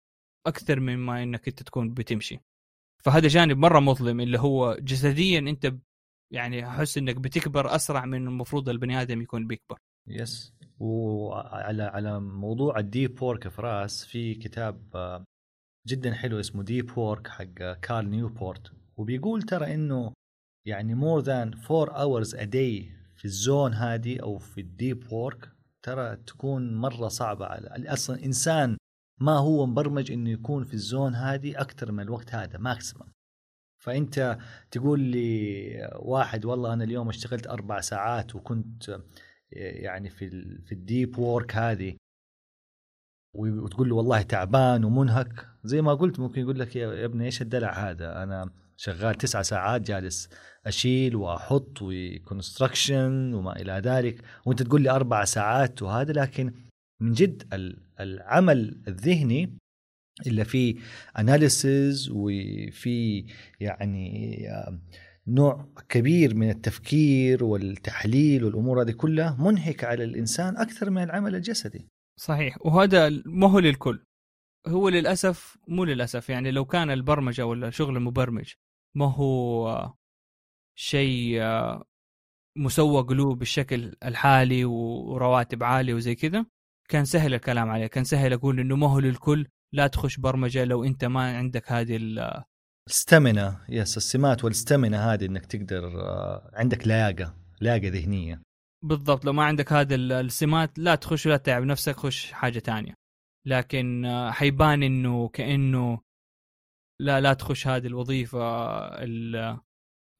أكثر 0.47 0.79
مما 0.79 1.23
إنك 1.23 1.47
أنت 1.47 1.63
تكون 1.63 1.93
بتمشي. 1.93 2.39
فهذا 3.03 3.27
جانب 3.27 3.57
مرة 3.57 3.79
مظلم 3.79 4.19
اللي 4.19 4.39
هو 4.39 4.77
جسديا 4.79 5.39
أنت 5.39 5.73
يعني 6.33 6.67
أحس 6.67 6.97
إنك 6.97 7.15
بتكبر 7.15 7.75
أسرع 7.75 8.05
من 8.05 8.27
المفروض 8.27 8.69
البني 8.69 9.01
آدم 9.01 9.21
يكون 9.21 9.47
بيكبر. 9.47 9.77
yes. 10.07 10.53
وعلى 10.79 11.83
على 11.83 12.19
موضوع 12.19 12.79
ال 12.79 12.88
deep 12.88 13.23
work 13.23 13.47
فراس 13.47 14.05
في 14.05 14.35
كتاب 14.35 14.95
آه، 14.95 15.23
جدا 15.87 16.13
حلو 16.13 16.39
اسمه 16.39 16.63
Deep 16.63 16.97
Work 16.97 17.27
حق 17.27 17.43
كال 17.81 18.09
نيوبورت. 18.09 18.71
وبيقول 18.97 19.41
ترى 19.41 19.73
إنه 19.73 20.13
يعني 20.67 20.95
more 20.95 21.19
than 21.19 21.53
4 21.71 22.01
hours 22.01 22.35
a 22.35 22.43
day 22.43 22.91
في 23.15 23.25
ال 23.25 23.35
zone 23.35 23.73
هذه 23.73 24.19
أو 24.19 24.37
في 24.37 24.61
ال 24.61 24.72
deep 24.72 25.13
work 25.13 25.52
ترى 25.83 26.15
تكون 26.15 26.75
مرة 26.75 27.07
صعبة 27.07 27.45
على 27.45 27.93
أصلا 27.93 28.25
إنسان 28.25 28.77
ما 29.21 29.37
هو 29.37 29.65
مبرمج 29.65 30.11
إنه 30.11 30.29
يكون 30.29 30.63
في 30.63 30.73
ال 30.73 30.82
zone 30.82 31.15
هذه 31.15 31.61
أكثر 31.61 31.91
من 31.91 31.99
الوقت 31.99 32.35
هذا 32.35 32.57
maximum 32.57 33.11
فأنت 33.83 34.37
تقول 34.71 34.99
لي 34.99 35.89
واحد 35.95 36.45
والله 36.45 36.73
أنا 36.73 36.83
اليوم 36.83 37.09
اشتغلت 37.09 37.47
أربع 37.47 37.81
ساعات 37.81 38.35
وكنت 38.35 38.99
يعني 39.51 40.09
في 40.09 40.29
في 40.65 40.71
ال 40.71 40.81
deep 40.81 41.19
work 41.19 41.55
هذه. 41.55 41.97
وتقول 43.35 43.89
له 43.89 43.95
والله 43.95 44.21
تعبان 44.21 44.83
ومنهك. 44.85 45.47
زي 45.63 45.81
ما 45.81 45.93
قلت 45.93 46.19
ممكن 46.19 46.41
يقول 46.41 46.59
لك 46.59 46.75
يا 46.75 47.05
ابني 47.05 47.25
إيش 47.25 47.41
الدلع 47.41 47.89
هذا؟ 47.89 48.23
أنا 48.23 48.49
شغال 48.77 49.15
تسعة 49.15 49.41
ساعات 49.41 49.81
جالس 49.81 50.29
أشيل 50.65 51.15
وأحط 51.15 51.77
و 51.81 51.93
construction 51.93 53.33
وما 53.33 53.55
إلى 53.55 53.81
ذلك 53.85 54.21
وأنت 54.45 54.63
تقول 54.63 54.81
لي 54.81 54.89
أربع 54.89 55.25
ساعات 55.25 55.81
وهذا 55.81 56.13
لكن 56.13 56.53
من 57.01 57.11
جد 57.11 57.43
العمل 57.99 58.81
الذهني 58.87 59.57
اللي 60.27 60.45
فيه 60.45 60.75
اناليسز 61.17 62.09
وفي 62.09 63.25
يعني 63.59 64.37
نوع 65.27 65.69
كبير 65.89 66.35
من 66.35 66.49
التفكير 66.49 67.43
والتحليل 67.43 68.43
والأمور 68.43 68.81
هذه 68.81 68.91
كلها 68.91 69.37
منهك 69.39 69.83
على 69.83 70.03
الإنسان 70.03 70.57
أكثر 70.57 70.89
من 70.89 71.03
العمل 71.03 71.35
الجسدي. 71.35 71.87
صحيح 72.19 72.65
وهذا 72.65 73.09
ما 73.25 73.51
هو 73.51 73.59
للكل. 73.59 73.99
هو 74.67 74.89
للأسف 74.89 75.57
مو 75.67 75.83
للأسف 75.83 76.29
يعني 76.29 76.51
لو 76.51 76.65
كان 76.65 76.91
البرمجة 76.91 77.45
ولا 77.45 77.69
شغل 77.69 77.97
المبرمج 77.97 78.53
ما 78.95 79.11
هو 79.11 79.93
شيء 80.75 81.41
مسوى 82.57 83.01
قلوب 83.01 83.39
بالشكل 83.39 83.95
الحالي 84.03 84.65
ورواتب 84.65 85.63
عالية 85.63 85.93
وزي 85.93 86.15
كذا 86.15 86.45
كان 86.89 87.05
سهل 87.05 87.33
الكلام 87.33 87.69
عليه 87.69 87.87
كان 87.87 88.03
سهل 88.03 88.33
أقول 88.33 88.59
إنه 88.59 88.75
ما 88.75 88.89
هو 88.89 88.99
للكل 88.99 89.47
لا 89.73 89.87
تخش 89.87 90.19
برمجة 90.19 90.63
لو 90.63 90.83
أنت 90.83 91.05
ما 91.05 91.37
عندك 91.37 91.71
هذه 91.71 91.99
الستامنا 92.89 93.65
يس 93.69 93.97
السمات 93.97 94.43
والستامنا 94.43 95.13
هذه 95.13 95.25
إنك 95.25 95.45
تقدر 95.45 96.01
آه، 96.01 96.51
عندك 96.53 96.87
لياقه 96.87 97.35
لياقه 97.61 97.87
ذهنية. 97.87 98.41
بالضبط 98.83 99.25
لو 99.25 99.33
ما 99.33 99.43
عندك 99.43 99.73
هذه 99.73 99.95
السمات 99.95 100.79
لا 100.79 100.95
تخش 100.95 101.25
ولا 101.25 101.37
تتعب 101.37 101.63
نفسك 101.63 101.95
خش 101.95 102.31
حاجة 102.31 102.59
تانية. 102.59 102.93
لكن 103.45 104.05
آه، 104.05 104.31
حيبان 104.31 104.83
إنه 104.83 105.29
كأنه 105.29 106.01
لا 106.99 107.21
لا 107.21 107.33
تخش 107.33 107.67
هذه 107.67 107.87
الوظيفة 107.87 108.39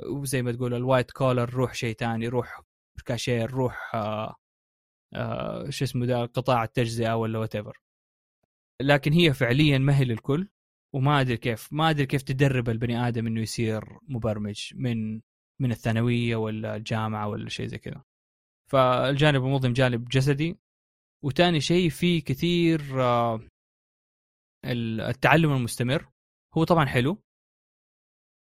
وزي 0.06 0.42
ما 0.42 0.52
تقول 0.52 0.74
ال 0.74 0.80
white 0.80 1.12
collar 1.12 1.50
روح 1.50 1.74
شيء 1.74 1.96
ثاني 1.96 2.28
روح 2.28 2.62
كاشير 3.06 3.52
روح 3.52 3.96
آه 3.96 4.36
آه 5.14 5.70
شو 5.70 5.86
اسمه 5.86 6.06
ذا 6.06 6.26
قطاع 6.26 6.64
التجزئة 6.64 7.16
ولا 7.16 7.40
what 7.40 7.56
لكن 8.82 9.14
هي 9.14 9.34
فعليا 9.34 9.78
ما 9.78 9.98
هي 9.98 10.06
للكل 10.06 10.48
وما 10.94 11.22
أدري 11.22 11.38
كيف 11.38 11.70
ما 11.74 11.90
أدري 11.90 12.06
كيف 12.06 12.22
تدرب 12.22 12.70
البني 12.70 13.08
آدم 13.08 13.28
إنه 13.28 13.42
يصير 13.42 14.00
مبرمج 14.08 14.74
من 14.76 15.22
من 15.62 15.72
الثانوية 15.72 16.36
ولا 16.36 16.76
الجامعة 16.76 17.28
ولا 17.28 17.50
شيء 17.50 17.68
زي 17.68 17.78
كذا. 17.78 18.04
فالجانب 18.72 19.46
المظلم 19.46 19.74
جانب 19.74 20.10
جسدي 20.10 20.60
وثاني 21.24 21.62
شيء 21.62 21.90
في 21.90 22.22
كثير 22.22 23.02
آه 23.02 23.42
التعلم 24.66 25.52
المستمر. 25.52 26.10
هو 26.58 26.64
طبعا 26.64 26.86
حلو 26.86 27.18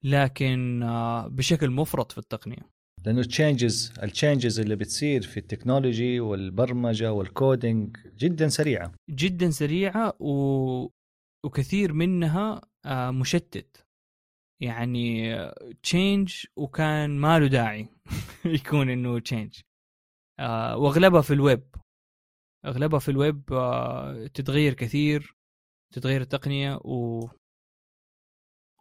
لكن 0.04 0.84
آه 0.84 1.28
بشكل 1.28 1.70
مفرط 1.70 2.12
في 2.12 2.18
التقنية. 2.18 2.72
لأنه 3.06 3.20
ال 3.20 3.29
changes 3.29 3.94
ال 4.04 4.11
changes 4.11 4.60
اللي 4.60 4.76
بتصير 4.76 5.22
في 5.22 5.38
ال 5.38 5.45
technology 5.45 6.20
والبرمجة 6.20 7.14
وال 7.14 7.35
coding 7.35 7.98
جدا 8.18 8.48
سريعة. 8.48 8.92
جدا 9.10 9.50
سريعة 9.50 10.14
و... 10.20 10.90
وكثير 11.46 11.94
منها 11.94 12.62
آه، 12.86 13.12
مشتت. 13.12 13.86
يعني 14.62 15.36
change 15.84 16.46
وكان 16.56 17.18
ما 17.20 17.40
له 17.40 17.48
داعي 17.48 17.90
يكون 18.46 18.90
إنه 18.90 19.20
change 19.20 19.60
وأغلبها 20.76 21.22
في 21.22 21.34
الويب 21.34 21.64
أغلبها 22.66 23.00
في 23.00 23.12
الويب 23.12 23.54
آه، 23.54 24.28
تتغير 24.28 24.74
كثير 24.74 25.36
تتغير 25.94 26.22
التقنية 26.22 26.76
و 26.76 27.28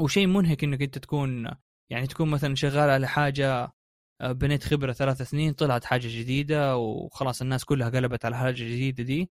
وشيء 0.01 0.27
منهك 0.27 0.65
إنك 0.65 0.83
أنت 0.83 0.99
تكون 0.99 1.49
يعني 1.91 2.07
تكون 2.07 2.31
مثلا 2.31 2.55
شغال 2.55 2.91
على 2.91 3.09
حاجة 3.09 3.73
آه، 4.21 4.33
بنيت 4.33 4.65
خبرة 4.65 4.93
ثلاث 4.93 5.23
سنين 5.23 5.53
طلعت 5.53 5.85
حاجة 5.85 6.09
جديدة 6.09 6.77
وخلاص 6.77 7.43
الناس 7.43 7.65
كلها 7.65 7.89
قلبت 7.91 8.25
على 8.25 8.33
الحاجة 8.35 8.51
الجديده 8.51 9.05
دي. 9.05 9.31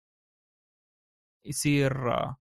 يصير 1.47 2.13
آه، 2.15 2.37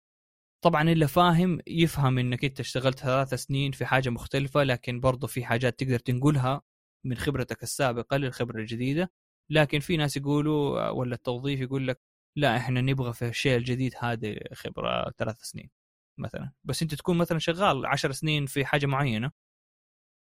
طبعا 0.64 0.82
اللي 0.90 1.08
فاهم 1.08 1.60
يفهم 1.66 2.18
إنك 2.18 2.44
أنت 2.44 2.60
اشتغلت 2.60 2.98
ثلاث 2.98 3.34
سنين 3.34 3.72
في 3.72 3.86
حاجة 3.86 4.10
مختلفة 4.10 4.62
لكن 4.62 5.00
برضه 5.00 5.26
في 5.26 5.44
حاجات 5.44 5.80
تقدر 5.80 5.98
تنقلها 5.98 6.62
من 7.06 7.16
خبرتك 7.16 7.62
السابقة 7.62 8.16
للخبرة 8.16 8.60
الجديدة. 8.60 9.10
لكن 9.50 9.80
في 9.80 9.96
ناس 9.96 10.16
يقولوا 10.16 10.80
آه، 10.88 10.92
ولا 10.92 11.14
التوظيف 11.14 11.60
يقول 11.60 11.88
لك 11.88 12.00
لا 12.36 12.56
إحنا 12.56 12.80
نبغى 12.80 13.12
في 13.12 13.28
الشيء 13.28 13.56
الجديد 13.56 13.94
هذه 14.00 14.38
خبرة 14.54 15.10
ثلاث 15.18 15.42
سنين 15.42 15.70
مثلا. 16.18 16.52
بس 16.64 16.82
أنت 16.82 16.94
تكون 16.94 17.18
مثلا 17.18 17.38
شغال 17.38 17.86
عشر 17.86 18.12
سنين 18.12 18.46
في 18.46 18.64
حاجة 18.64 18.86
معينة 18.86 19.30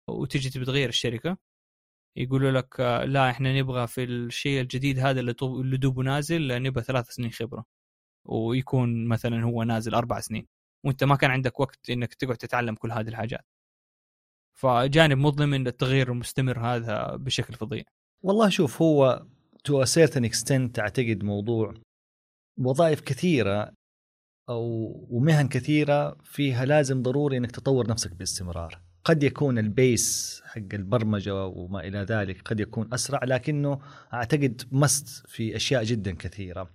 وتجي 0.09 0.51
تبي 0.51 0.65
تغير 0.65 0.89
الشركة 0.89 1.39
يقولوا 2.17 2.51
لك 2.51 2.81
آه، 2.81 3.05
لا 3.05 3.31
إحنا 3.31 3.61
نبغى 3.61 3.87
في 3.87 4.05
الشيء 4.05 4.61
الجديد 4.61 4.99
هذا 4.99 5.21
اللي 5.21 5.35
اللي 5.43 5.77
دوبه 5.77 6.03
نازل 6.03 6.63
نبغى 6.63 6.85
ثلاث 6.85 7.11
سنين 7.11 7.31
خبرة 7.33 7.65
ويكون 8.27 9.09
مثلا 9.09 9.45
هو 9.45 9.63
نازل 9.63 9.95
أربع 9.95 10.21
سنين 10.21 10.49
وأنت 10.85 11.05
ما 11.05 11.17
كان 11.17 11.31
عندك 11.31 11.61
وقت 11.61 11.91
إنك 11.91 12.15
تقعد 12.15 12.37
تتعلم 12.37 12.75
كل 12.75 12.93
هذه 12.93 13.09
الحاجات. 13.09 13.47
فجانب 14.55 15.19
مظلم 15.19 15.51
من 15.51 15.67
التغيير 15.67 16.13
المستمر 16.13 16.59
هذا 16.61 17.17
بشكل 17.17 17.55
فظيع. 17.55 17.85
والله 18.25 18.49
شوف 18.49 18.83
هو 18.83 19.23
to 19.65 19.85
certain 19.85 20.25
extent 20.25 20.79
أعتقد 20.79 21.25
موضوع 21.25 21.75
وظائف 22.59 23.01
كثيرة 23.01 23.73
أو 24.49 24.93
ومهن 25.11 25.49
كثيرة 25.49 26.17
فيها 26.23 26.65
لازم 26.65 27.03
ضروري 27.03 27.37
إنك 27.37 27.51
تطور 27.51 27.89
نفسك 27.89 28.15
باستمرار. 28.15 28.81
قد 29.05 29.23
يكون 29.23 29.59
ال 29.59 29.75
pace 29.75 30.41
حق 30.45 30.75
البرمجة 30.75 31.45
وما 31.47 31.81
إلى 31.81 31.99
ذلك 31.99 32.43
قد 32.43 32.61
يكون 32.61 32.95
أسرع 32.95 33.25
لكنه 33.25 33.81
أعتقد 34.15 34.63
must 34.73 35.27
في 35.27 35.57
أشياء 35.57 35.85
جدا 35.85 36.15
كثيرة 36.15 36.71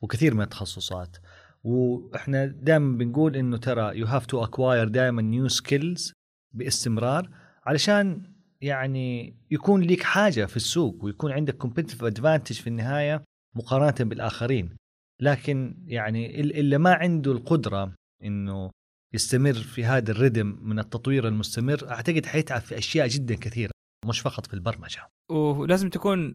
وكثير 0.00 0.34
من 0.34 0.42
التخصصات. 0.42 1.16
وإحنا 1.64 2.46
دائما 2.46 2.98
بنقول 2.98 3.36
إنه 3.36 3.56
ترى 3.56 3.98
you 3.98 4.06
have 4.06 4.26
to 4.26 4.44
acquire 4.44 4.88
دائما 4.88 5.22
new 5.22 5.48
skills 5.48 6.12
باستمرار 6.52 7.30
علشان 7.66 8.31
يعني 8.62 9.36
يكون 9.50 9.82
لك 9.82 10.02
حاجة 10.02 10.46
في 10.46 10.56
السوق 10.56 11.04
ويكون 11.04 11.32
عندك 11.32 11.56
competitive 11.56 12.04
advantage 12.04 12.60
في 12.60 12.66
النهاية 12.66 13.24
مقارنة 13.56 14.08
بالآخرين. 14.10 14.76
لكن 15.20 15.84
يعني 15.86 16.40
اللي 16.40 16.78
ما 16.78 16.94
عنده 16.94 17.32
القدرة 17.32 17.94
إنه 18.24 18.70
يستمر 19.14 19.52
في 19.52 19.84
هذا 19.84 20.10
ال 20.10 20.17
rhythm 20.17 20.58
من 20.62 20.78
التطوير 20.78 21.28
المستمر 21.28 21.88
أعتقد 21.90 22.26
حيتعب 22.26 22.60
في 22.60 22.78
أشياء 22.78 23.08
جدا 23.08 23.34
كثيرة 23.34 23.72
مش 24.08 24.20
فقط 24.20 24.46
في 24.46 24.54
البرمجة. 24.54 25.08
ولازم 25.30 25.88
تكون 25.88 26.34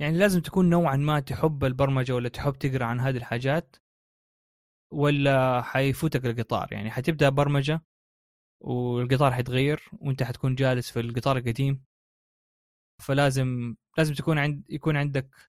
يعني 0.00 0.18
لازم 0.18 0.40
تكون 0.40 0.70
نوعا 0.70 0.96
ما 0.96 1.20
تحب 1.20 1.64
البرمجة 1.64 2.14
ولا 2.14 2.28
تحب 2.28 2.52
تقرأ 2.52 2.84
عن 2.84 3.00
هذه 3.00 3.16
الحاجات 3.16 3.76
ولا 4.92 5.62
حيفوتك 5.62 6.26
القطار. 6.26 6.72
يعني 6.72 6.90
حتبدأ 6.90 7.28
برمجة 7.28 7.82
والقطار 8.60 9.32
حيتغير 9.32 9.90
وانت 9.92 10.22
حتكون 10.22 10.54
جالس 10.54 10.90
في 10.90 11.00
القطار 11.00 11.36
القديم. 11.38 11.84
فلازم 13.02 13.76
لازم 13.98 14.14
تكون 14.14 14.38
عند 14.38 14.64
يكون 14.70 14.96
عندك 14.96 15.50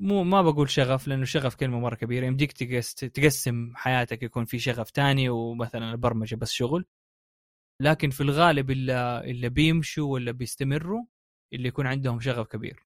مو 0.00 0.24
ما 0.24 0.42
بقول 0.42 0.70
شغف 0.70 1.08
لأنه 1.08 1.24
شغف 1.24 1.54
كلمة 1.54 1.80
مرة 1.80 1.94
كبيرة. 1.94 2.26
يمديك 2.26 2.52
تقسم 2.52 3.72
حياتك 3.76 4.22
يكون 4.22 4.44
في 4.44 4.58
شغف 4.58 4.90
تاني 4.90 5.28
ومثلا 5.28 5.92
البرمجة 5.92 6.34
بس 6.36 6.52
شغل. 6.52 6.86
لكن 7.80 8.10
في 8.10 8.20
الغالب 8.22 8.70
اللي 8.70 9.20
اللي 9.30 9.48
بيمشوا 9.48 10.12
ولا 10.12 10.32
بيستمروا 10.32 11.04
اللي 11.52 11.68
يكون 11.68 11.86
عندهم 11.86 12.20
شغف 12.20 12.46
كبير. 12.48 12.86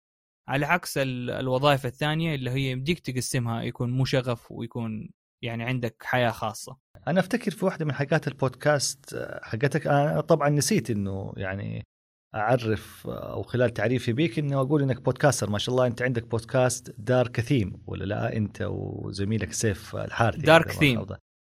على 0.48 0.66
عكس 0.66 0.98
الوظائف 0.98 1.86
الثانية 1.86 2.34
اللي 2.34 2.50
هي 2.50 2.70
يمديك 2.70 3.00
تقسمها 3.00 3.62
يكون 3.62 3.90
مو 3.90 4.04
شغف 4.04 4.52
ويكون 4.52 5.10
يعني 5.46 5.64
عندك 5.64 5.96
حياة 6.02 6.30
خاصة. 6.30 6.76
أنا 7.08 7.20
أفتكر 7.20 7.50
في 7.50 7.64
واحدة 7.64 7.84
من 7.84 7.92
حلقات 7.92 8.28
البودكاست 8.28 9.28
حقتك 9.42 9.86
أنا 9.86 10.20
طبعا 10.20 10.48
نسيت 10.48 10.90
إنه 10.90 11.32
يعني 11.36 11.86
أعرف 12.34 13.06
أو 13.06 13.42
خلال 13.42 13.70
تعريفي 13.70 14.12
بيك 14.12 14.38
انه 14.38 14.60
أقول 14.60 14.82
إنك 14.82 15.00
podcaster. 15.00 15.50
ما 15.50 15.58
شاء 15.58 15.74
الله 15.74 15.86
أنت 15.86 16.02
عندك 16.02 16.26
بودكاست 16.26 16.94
دار 16.98 17.28
كثيم 17.28 17.82
ولا 17.86 18.04
لا؟ 18.04 18.36
أنت 18.36 18.66
وزميلك 18.70 19.52
سيف 19.52 19.96
الحارثي. 19.96 20.42
Dark 20.42 20.70
Theme 20.70 21.06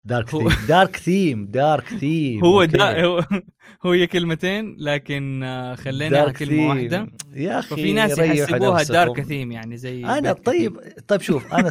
Dark 0.05 0.29
Theme 0.29 0.49
Dark 0.67 0.95
Theme 0.95 1.45
Dark 1.45 1.87
Theme 1.87 2.45
هو 2.45 2.65
دا 2.75 3.05
هو 3.05 3.23
هي 3.85 4.07
كلمتين 4.07 4.75
لكن 4.79 5.43
آه، 5.43 5.75
خلينا 5.75 6.31
كلمه 6.31 6.67
واحدة 6.67 7.07
يا 7.33 7.59
أخي 7.59 7.75
ففي 7.75 7.93
ناس 7.93 8.17
يحسبوها 8.17 8.83
دار 8.83 9.21
كثيم 9.21 9.51
يعني 9.51 9.77
زي 9.77 10.05
أنا 10.05 10.33
طيب 10.33 10.77
طيب 11.07 11.21
شوف 11.21 11.53
أنا 11.53 11.69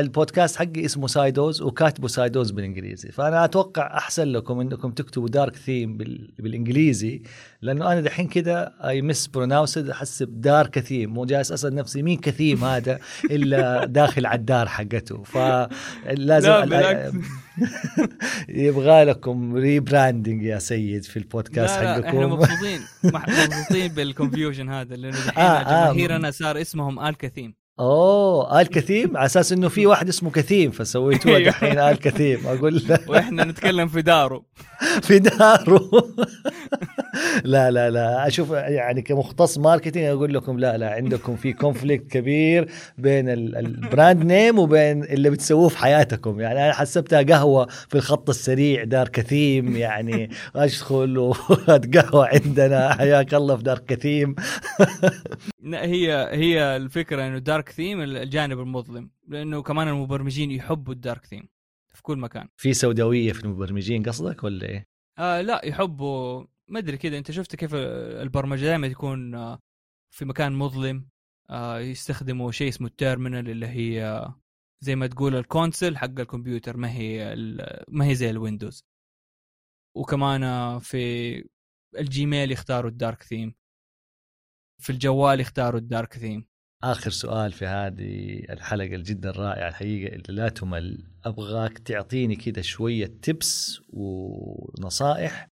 البودكاست 0.00 0.56
حقي 0.56 0.84
اسمه 0.84 1.06
Side 1.06 1.38
Doz 1.38 1.62
وكاتبه 1.62 2.08
Side 2.08 2.32
Doz 2.32 2.50
بالإنجليزي. 2.50 3.10
فأنا 3.12 3.44
أتوقع 3.44 3.96
أحسن 3.96 4.28
لكم 4.28 4.60
إنكم 4.60 4.90
تكتبوا 4.90 5.28
Dark 5.28 5.56
Theme 5.56 5.96
بالإنجليزي 6.38 7.22
لأنه 7.62 7.92
أنا 7.92 8.00
دحين 8.00 8.28
كذا 8.28 8.72
I 8.84 9.02
mispronounced 9.02 9.90
احسب 9.90 10.40
دار 10.40 10.66
كثيم. 10.66 11.10
مو 11.10 11.24
جالس 11.24 11.52
أسأل 11.52 11.74
نفسي 11.74 12.02
مين 12.02 12.18
كثيم 12.18 12.64
هذا 12.64 12.98
إلا 13.30 13.84
داخل 13.84 14.26
على 14.26 14.38
الدار 14.38 14.68
حقته. 14.68 15.22
فلازم 15.22 16.50
لا 16.50 17.12
يبغى 18.48 19.04
لكم 19.04 19.54
rebranding 19.56 20.42
يا 20.42 20.58
سيد 20.58 21.04
في 21.04 21.16
البودكاست 21.30 21.78
لا 21.78 21.94
حقكم. 21.94 22.06
إحنا 22.06 22.26
مبسوطين. 22.26 22.80
مبسوطين 23.46 23.88
بال 23.92 24.06
confusion 24.06 24.68
هذا 24.68 24.96
لأنه 24.96 25.16
دحين 25.26 25.44
آه 25.44 25.62
جماهيرنا 25.62 26.28
آه 26.28 26.30
صار 26.30 26.60
اسمهم 26.60 27.00
آل 27.00 27.16
كثيم. 27.16 27.59
أوه 27.80 28.60
آل 28.60 28.66
كثيم؟ 28.66 29.16
على 29.16 29.26
أساس 29.26 29.52
إنه 29.52 29.68
في 29.68 29.86
واحد 29.86 30.08
اسمه 30.08 30.30
كثيم 30.30 30.70
فسويتوها 30.70 31.36
أيوه. 31.36 31.50
دحين 31.50 31.78
آل 31.78 31.98
كثيم. 31.98 32.46
أقول 32.46 32.82
وإحنا 33.08 33.44
نتكلم 33.44 33.88
في 33.88 34.02
داره 34.02 34.44
في 35.06 35.18
داره 35.18 35.90
لا 37.44 37.70
لا 37.70 37.90
لا. 37.90 38.26
أشوف 38.26 38.50
يعني 38.50 39.02
كمختص 39.02 39.58
marketing 39.58 40.04
أقول 40.04 40.34
لكم 40.34 40.58
لا 40.58 40.76
لا. 40.78 40.90
عندكم 40.90 41.36
في 41.36 41.52
conflict 41.52 42.12
كبير 42.12 42.68
بين 42.98 43.28
ال 43.28 43.44
brand 43.44 44.24
name 44.24 44.58
وبين 44.58 45.04
اللي 45.04 45.30
بتسووه 45.30 45.68
في 45.68 45.78
حياتكم. 45.78 46.40
يعني 46.40 46.64
أنا 46.64 46.72
حسبتها 46.72 47.22
قهوة 47.22 47.66
في 47.88 47.94
الخط 47.94 48.28
السريع 48.28 48.84
دار 48.84 49.08
كثيم. 49.08 49.76
يعني 49.76 50.30
ادخل 50.56 51.18
واتقهوى 51.18 52.28
عندنا. 52.28 52.94
حياك 52.94 53.34
الله 53.34 53.56
في 53.56 53.62
دار 53.62 53.78
كثيم. 53.78 54.34
هي 55.64 56.28
هي 56.32 56.76
الفكرة 56.76 57.26
إنه 57.26 57.38
Dark 57.70 57.76
Theme 57.76 58.00
الجانب 58.00 58.60
المظلم 58.60 59.10
لأنه 59.28 59.62
كمان 59.62 59.88
المبرمجين 59.88 60.50
يحبوا 60.50 60.92
ال 60.92 60.99
dark 60.99 61.26
theme 61.26 61.48
في 61.94 62.02
كل 62.02 62.18
مكان. 62.18 62.48
في 62.56 62.72
سوداوية 62.72 63.32
في 63.32 63.44
المبرمجين 63.44 64.02
قصدك 64.02 64.44
ولا 64.44 64.66
إيه؟ 64.66 64.86
آه 65.18 65.40
لا 65.40 65.64
يحبوا 65.64 66.46
ما 66.68 66.78
أدري 66.78 66.96
كذا 66.96 67.18
أنت 67.18 67.30
شفت 67.30 67.56
كيف 67.56 67.74
البرمجة 67.74 68.60
دائما 68.60 68.88
تكون 68.88 69.34
آه، 69.34 69.58
في 70.14 70.24
مكان 70.24 70.52
مظلم 70.52 71.08
آه، 71.50 71.78
يستخدموا 71.78 72.52
شيء 72.52 72.68
اسمه 72.68 72.86
ال 72.86 72.93
terminal 72.93 73.50
اللي 73.50 73.66
هي 73.66 74.24
زي 74.80 74.96
ما 74.96 75.06
تقول 75.06 75.34
ال 75.36 75.44
console 75.44 75.96
حق 75.96 76.20
الكمبيوتر 76.20 76.76
ما 76.76 76.92
هي 76.92 77.34
ما 77.88 78.04
هي 78.06 78.14
زي 78.14 78.30
ال 78.30 78.36
Windows. 78.36 78.84
وكمان 79.96 80.42
آه، 80.42 80.78
في 80.78 80.98
ال 81.98 82.07
Gmail 82.07 82.52
يختاروا 82.52 82.90
الدارك 82.90 83.22
ثيم 83.22 83.54
في 84.82 84.90
الجوال 84.90 85.40
يختاروا 85.40 85.80
ال 85.80 85.87
dark 85.87 86.14
theme. 86.18 86.49
آخر 86.84 87.10
سؤال 87.10 87.52
في 87.52 87.66
هذه 87.66 88.40
الحلقة 88.50 88.94
الجدا 88.94 89.30
رائعه 89.30 89.68
الحقيقة 89.68 90.14
اللي 90.14 90.42
لا 90.42 90.48
تمل. 90.48 91.04
أبغاك 91.24 91.78
تعطيني 91.78 92.36
كذا 92.36 92.62
شوية 92.62 93.06
tips 93.06 93.80
ونصائح 93.88 95.48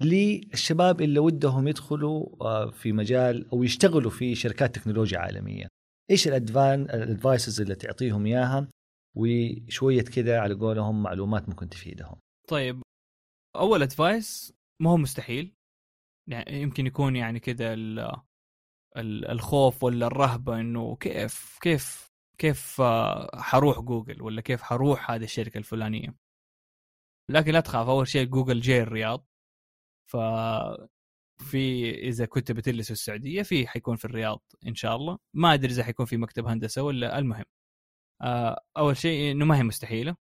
للشباب 0.00 1.00
اللي 1.00 1.18
ودهم 1.18 1.68
يدخلوا 1.68 2.44
آه، 2.44 2.70
في 2.70 2.92
مجال 2.92 3.50
أو 3.52 3.62
يشتغلوا 3.62 4.10
في 4.10 4.34
شركات 4.34 4.74
تكنولوجيا 4.74 5.18
عالمية. 5.18 5.68
إيش 6.10 6.28
ال 6.28 6.37
advan 6.37 6.82
ال 6.82 6.92
advices 6.92 7.60
اللي 7.60 7.74
تعطيهم 7.74 8.26
إياها؟ 8.26 8.68
وشوية 9.16 10.02
كذا 10.02 10.38
على 10.38 10.54
قولهم 10.54 11.02
معلومات 11.02 11.48
ممكن 11.48 11.68
تفيدهم. 11.68 12.16
طيب 12.48 12.82
أول 13.56 13.82
advice 13.82 14.52
ما 14.82 14.90
هو 14.90 14.96
مستحيل. 14.96 15.54
يعني 16.28 16.62
يمكن 16.62 16.86
يكون 16.86 17.16
يعني 17.16 17.40
كذا 17.40 17.74
الخوف 18.96 19.82
ولا 19.84 20.06
الرهبة 20.06 20.60
إنه 20.60 20.96
كيف 20.96 21.58
كيف 21.62 22.12
كيف 22.38 22.80
آه، 22.80 23.40
حروح 23.40 23.80
جوجل 23.80 24.22
ولا 24.22 24.40
كيف 24.40 24.62
حروح 24.62 25.10
هذه 25.10 25.24
الشركة 25.24 25.58
الفلانية؟ 25.58 26.14
لكن 27.30 27.52
لا 27.52 27.60
تخاف 27.60 27.88
أول 27.88 28.08
شيء 28.08 28.26
جوجل 28.26 28.60
جاي 28.60 28.82
الرياض. 28.82 29.26
ف 30.10 30.16
في 31.38 31.90
إذا 32.08 32.26
كنت 32.26 32.52
بتجلس 32.52 32.86
في 32.86 32.92
السعودية 32.92 33.42
في 33.42 33.66
حيكون 33.66 33.96
في 33.96 34.04
الرياض 34.04 34.42
إن 34.66 34.74
شاء 34.74 34.96
الله. 34.96 35.18
ما 35.34 35.54
أدري 35.54 35.72
إذا 35.72 35.84
حيكون 35.84 36.06
في 36.06 36.16
مكتب 36.16 36.46
هندسة 36.46 36.82
ولا 36.82 37.18
المهم 37.18 37.44
آه، 38.22 38.64
أول 38.76 38.96
شيء 38.96 39.32
إنه 39.32 39.44
ما 39.44 39.58
هي 39.58 39.62
مستحيلة. 39.62 40.16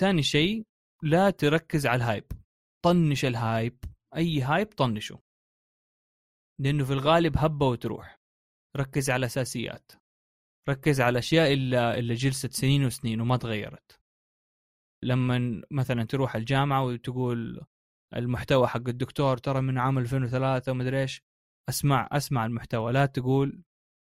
ثاني 0.00 0.22
شيء 0.22 0.66
لا 1.02 1.30
تركز 1.30 1.86
على 1.86 1.96
ال 1.96 2.02
hype 2.02 2.24
طنش 2.84 3.24
ال 3.24 3.36
hype 3.36 3.84
أي 4.16 4.40
hype 4.42 4.66
طنشه. 4.66 5.27
لأنه 6.60 6.84
في 6.84 6.92
الغالب 6.92 7.36
هبة 7.36 7.66
وتروح. 7.66 8.20
ركز 8.76 9.10
على 9.10 9.18
الأساسيات. 9.18 9.92
ركز 10.68 11.00
على 11.00 11.10
الأشياء 11.10 11.52
اللي, 11.52 12.14
جلست 12.14 12.52
سنين 12.52 12.84
وسنين 12.84 13.20
وما 13.20 13.36
تغيرت. 13.36 14.00
لما 15.04 15.62
مثلا 15.70 16.04
تروح 16.04 16.36
الجامعة 16.36 16.84
وتقول 16.84 17.64
المحتوى 18.16 18.66
حق 18.66 18.88
الدكتور 18.88 19.36
ترى 19.38 19.60
من 19.60 19.78
عام 19.78 19.98
2003 19.98 20.72
ومدري 20.72 21.00
إيش 21.00 21.22
اسمع 21.68 22.08
أسمع 22.12 22.46
المحتوى. 22.46 22.92
لا 22.92 23.06
تقول 23.06 23.62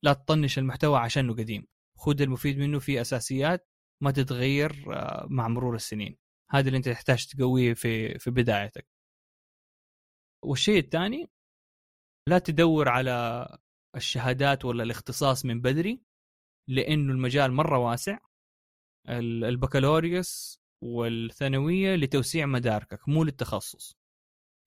لا 0.03 0.13
تطنش 0.13 0.59
المحتوى 0.59 0.99
عشانه 0.99 1.34
قديم. 1.34 1.67
خذ 1.97 2.21
المفيد 2.21 2.57
منه 2.57 2.80
في 2.80 3.01
أساسيات 3.01 3.67
ما 4.03 4.11
تتغير 4.11 4.85
آه، 4.93 5.27
مع 5.30 5.47
مرور 5.47 5.76
السنين. 5.76 6.17
هذا 6.51 6.67
اللي 6.67 6.77
أنت 6.77 6.89
تحتاج 6.89 7.26
تقويه 7.27 7.73
في 7.73 8.19
في 8.19 8.31
بدايتك. 8.31 8.88
والشيء 10.43 10.80
الثاني 10.80 11.30
لا 12.30 12.39
تدور 12.39 12.89
على 12.89 13.47
الشهادات 13.95 14.65
ولا 14.65 14.84
الاختصاص 14.84 15.45
من 15.45 15.61
بدري 15.61 16.01
لأنه 16.68 17.14
المجال 17.14 17.51
مرة 17.53 17.77
واسع. 17.77 18.19
البكالوريوس 19.10 20.60
والثانوية 20.84 21.95
لتوسيع 21.95 22.45
مداركك 22.45 23.10
مو 23.10 23.23
للتخصص. 23.23 23.97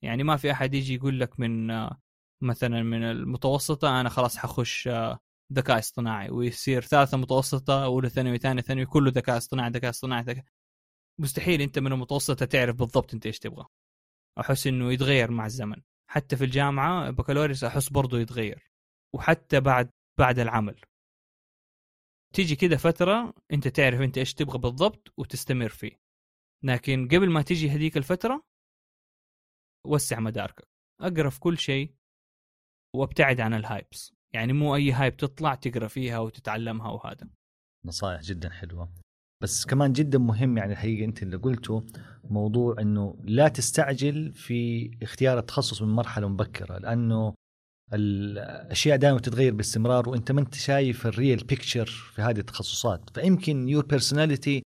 يعني 0.02 0.22
ما 0.22 0.36
في 0.36 0.52
أحد 0.52 0.74
يجي 0.74 0.94
يقول 0.94 1.20
لك 1.20 1.40
من 1.40 1.66
مثلا 2.42 2.82
من 2.82 3.02
المتوسطة 3.02 4.00
أنا 4.00 4.08
خلاص 4.08 4.36
حخش 4.36 4.88
ذكاء 5.52 5.78
اصطناعي 5.78 6.30
ويصير 6.30 6.82
ثالثة 6.82 7.16
متوسطة 7.18 7.84
أولى 7.84 8.08
ثانوي 8.08 8.38
ثانية 8.38 8.62
ثانوي 8.62 8.86
كله 8.86 9.10
ذكاء 9.10 9.36
اصطناعي 9.36 9.70
ذكاء 9.70 9.90
اصطناعي 9.90 10.22
ذكاء. 10.22 10.44
مستحيل 11.18 11.60
أنت 11.60 11.78
من 11.78 11.92
المتوسطة 11.92 12.46
تعرف 12.46 12.76
بالضبط 12.76 13.14
أنت 13.14 13.26
إيش 13.26 13.38
تبغى. 13.38 13.66
أحس 14.40 14.66
إنه 14.66 14.92
يتغير 14.92 15.30
مع 15.30 15.46
الزمن. 15.46 15.76
حتى 16.12 16.36
في 16.36 16.44
الجامعة 16.44 17.10
بكالوريوس 17.10 17.64
أحس 17.64 17.88
برضه 17.88 18.18
يتغير 18.20 18.70
وحتى 19.14 19.60
بعد 19.60 19.90
بعد 20.18 20.38
العمل. 20.38 20.80
تيجي 22.34 22.56
كده 22.56 22.76
فترة 22.76 23.34
أنت 23.52 23.68
تعرف 23.68 24.00
أنت 24.00 24.18
إيش 24.18 24.34
تبغى 24.34 24.58
بالضبط 24.58 25.12
وتستمر 25.18 25.68
فيه. 25.68 26.00
لكن 26.64 27.08
قبل 27.08 27.30
ما 27.30 27.42
تيجي 27.42 27.70
هذيك 27.70 27.96
الفترة 27.96 28.42
وسع 29.86 30.20
مداركك 30.20 30.68
أقرأ 31.00 31.30
في 31.30 31.40
كل 31.40 31.58
شيء 31.58 31.94
وأبتعد 32.94 33.40
عن 33.40 33.54
ال 33.54 33.64
hypes 33.64 34.14
يعني 34.34 34.52
مو 34.52 34.76
أي 34.76 34.92
hype 34.92 35.16
تطلع 35.16 35.54
تقرأ 35.54 35.88
فيها 35.88 36.18
وتتعلمها 36.18 36.90
وهذا. 36.90 37.30
نصائح 37.84 38.20
جدا 38.20 38.50
حلوة. 38.50 38.94
بس 39.42 39.66
كمان 39.66 39.92
جدا 39.92 40.18
مهم 40.18 40.58
يعني 40.58 40.72
الحقيقة 40.72 41.04
أنت 41.04 41.22
اللي 41.22 41.36
قلته 41.36 41.84
موضوع 42.24 42.76
إنه 42.80 43.16
لا 43.24 43.48
تستعجل 43.48 44.32
في 44.32 44.90
اختيار 45.02 45.38
التخصص 45.38 45.82
من 45.82 45.88
مرحلة 45.88 46.28
مبكرة 46.28 46.78
لأنه 46.78 47.34
الأشياء 47.92 48.96
دائما 48.96 49.18
تتغير 49.18 49.54
باستمرار 49.54 50.08
وأنت 50.08 50.32
ما 50.32 50.40
أنت 50.40 50.54
شايف 50.54 51.06
ال 51.06 51.14
real 51.14 51.44
picture 51.44 51.86
في 51.86 52.22
هذه 52.22 52.38
التخصصات. 52.38 53.10
فيمكن 53.14 53.68
your 53.68 53.86
personality 53.86 54.62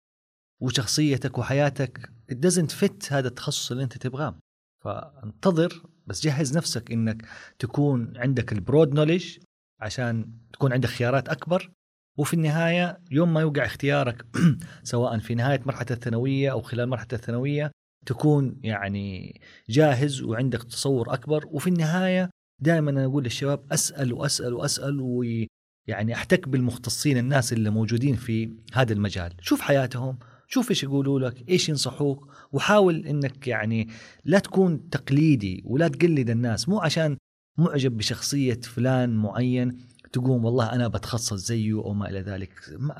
وشخصيتك 0.61 1.37
وحياتك 1.37 2.09
it 2.31 2.35
doesn't 2.35 2.71
fit 2.71 3.11
هذا 3.13 3.27
التخصص 3.27 3.71
اللي 3.71 3.83
أنت 3.83 3.97
تبغاه. 3.97 4.39
فانتظر 4.83 5.83
بس 6.07 6.23
جهز 6.23 6.57
نفسك 6.57 6.91
إنك 6.91 7.25
تكون 7.59 8.17
عندك 8.17 8.53
البرود 8.53 8.93
نوليج 8.93 9.37
عشان 9.79 10.31
تكون 10.53 10.73
عندك 10.73 10.89
خيارات 10.89 11.29
أكبر 11.29 11.71
وفي 12.17 12.33
النهاية 12.33 12.99
يوم 13.11 13.33
ما 13.33 13.41
يوقع 13.41 13.65
اختيارك 13.65 14.25
سواء 14.83 15.17
في 15.17 15.35
نهاية 15.35 15.61
مرحلة 15.65 15.87
الثانوية 15.91 16.51
أو 16.51 16.61
خلال 16.61 16.89
مرحلة 16.89 17.07
الثانوية 17.13 17.71
تكون 18.05 18.55
يعني 18.63 19.35
جاهز 19.69 20.21
وعندك 20.21 20.63
تصور 20.63 21.13
أكبر. 21.13 21.45
وفي 21.47 21.67
النهاية 21.67 22.29
دائما 22.59 22.91
أنا 22.91 23.05
أقول 23.05 23.23
للشباب 23.23 23.65
أسأل 23.71 24.13
وأسأل 24.13 24.53
وأسأل 24.53 24.99
ويعني 24.99 26.13
أحتك 26.13 26.49
بالمختصين 26.49 27.17
الناس 27.17 27.53
اللي 27.53 27.69
موجودين 27.69 28.15
في 28.15 28.53
هذا 28.73 28.93
المجال. 28.93 29.33
شوف 29.41 29.61
حياتهم 29.61 30.19
شوف 30.47 30.69
إيش 30.69 30.83
يقولوا 30.83 31.19
لك 31.19 31.49
إيش 31.49 31.69
ينصحوك 31.69 32.33
وحاول 32.51 33.05
إنك 33.05 33.47
يعني 33.47 33.87
لا 34.25 34.39
تكون 34.39 34.89
تقليدي 34.89 35.63
ولا 35.65 35.87
تقلد 35.87 36.29
الناس. 36.29 36.69
مو 36.69 36.79
عشان 36.79 37.17
معجب 37.57 37.97
بشخصية 37.97 38.59
فلان 38.63 39.15
معين 39.15 39.77
تقوم 40.13 40.45
والله 40.45 40.71
أنا 40.73 40.87
بتخصص 40.87 41.33
زيه 41.33 41.73
أو 41.73 41.93
ما 41.93 42.09
إلى 42.09 42.21
ذلك. 42.21 42.51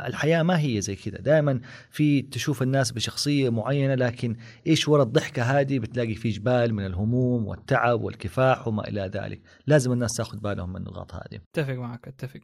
الحياة 0.07 0.43
ما 0.43 0.59
هي 0.59 0.81
زي 0.81 0.95
كذا. 0.95 1.17
دائما 1.17 1.61
في 1.89 2.21
تشوف 2.21 2.61
الناس 2.61 2.91
بشخصية 2.91 3.49
معينة 3.49 3.95
لكن 3.95 4.35
إيش 4.67 4.87
وراء 4.87 5.05
الضحكة 5.05 5.43
هذه؟ 5.43 5.79
بتلاقي 5.79 6.15
في 6.15 6.29
جبال 6.29 6.73
من 6.73 6.85
الهموم 6.85 7.47
والتعب 7.47 8.01
والكفاح 8.01 8.67
وما 8.67 8.87
إلى 8.87 9.01
ذلك. 9.01 9.41
لازم 9.67 9.91
الناس 9.91 10.15
تأخذ 10.15 10.39
بالهم 10.39 10.69
من 10.69 10.77
النقاط 10.77 11.13
هذه. 11.13 11.41
أتفق 11.55 11.73
معك 11.73 12.07
أتفق. 12.07 12.41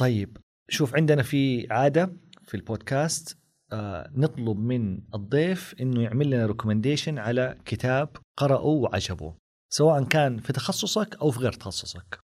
طيب 0.00 0.36
شوف 0.68 0.94
عندنا 0.94 1.22
في 1.22 1.66
عادة 1.70 2.12
في 2.42 2.54
البودكاست 2.56 3.38
آه 3.72 4.10
نطلب 4.14 4.58
من 4.58 5.00
الضيف 5.14 5.74
إنه 5.80 6.02
يعمل 6.02 6.26
لنا 6.26 6.46
recommendation 6.46 7.18
على 7.18 7.58
كتاب 7.64 8.08
قرأه 8.36 8.64
وعجبه 8.64 9.34
سواء 9.72 10.04
كان 10.04 10.38
في 10.38 10.52
تخصصك 10.52 11.16
أو 11.22 11.30
في 11.30 11.38
غير 11.38 11.52
تخصصك. 11.52 12.29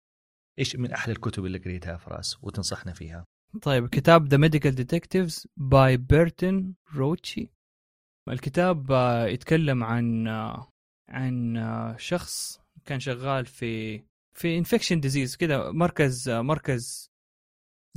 إيش 0.60 0.76
من 0.76 0.92
أحلى 0.92 1.14
الكتب 1.14 1.46
اللي 1.46 1.58
قريتها 1.58 1.98
فراس 1.98 2.44
وتنصحنا 2.44 2.94
فيها؟ 2.94 3.26
طيب 3.62 3.88
كتاب 3.88 4.28
The 4.28 4.38
Medical 4.38 4.76
Detectives 4.76 5.48
by 5.58 5.98
Berton 5.98 6.74
Roueché 6.96 7.50
الكتاب 8.30 8.92
آه، 8.92 9.26
يتكلم 9.26 9.84
عن 9.84 10.28
آه، 10.28 10.70
عن 11.10 11.58
آه، 11.58 11.96
شخص 11.98 12.60
كان 12.86 13.00
شغال 13.00 13.46
في 13.46 14.04
في 14.36 14.58
infection 14.58 15.00
disease 15.00 15.36
كذا 15.38 15.72
مركز 15.72 16.30
مركز 16.30 17.10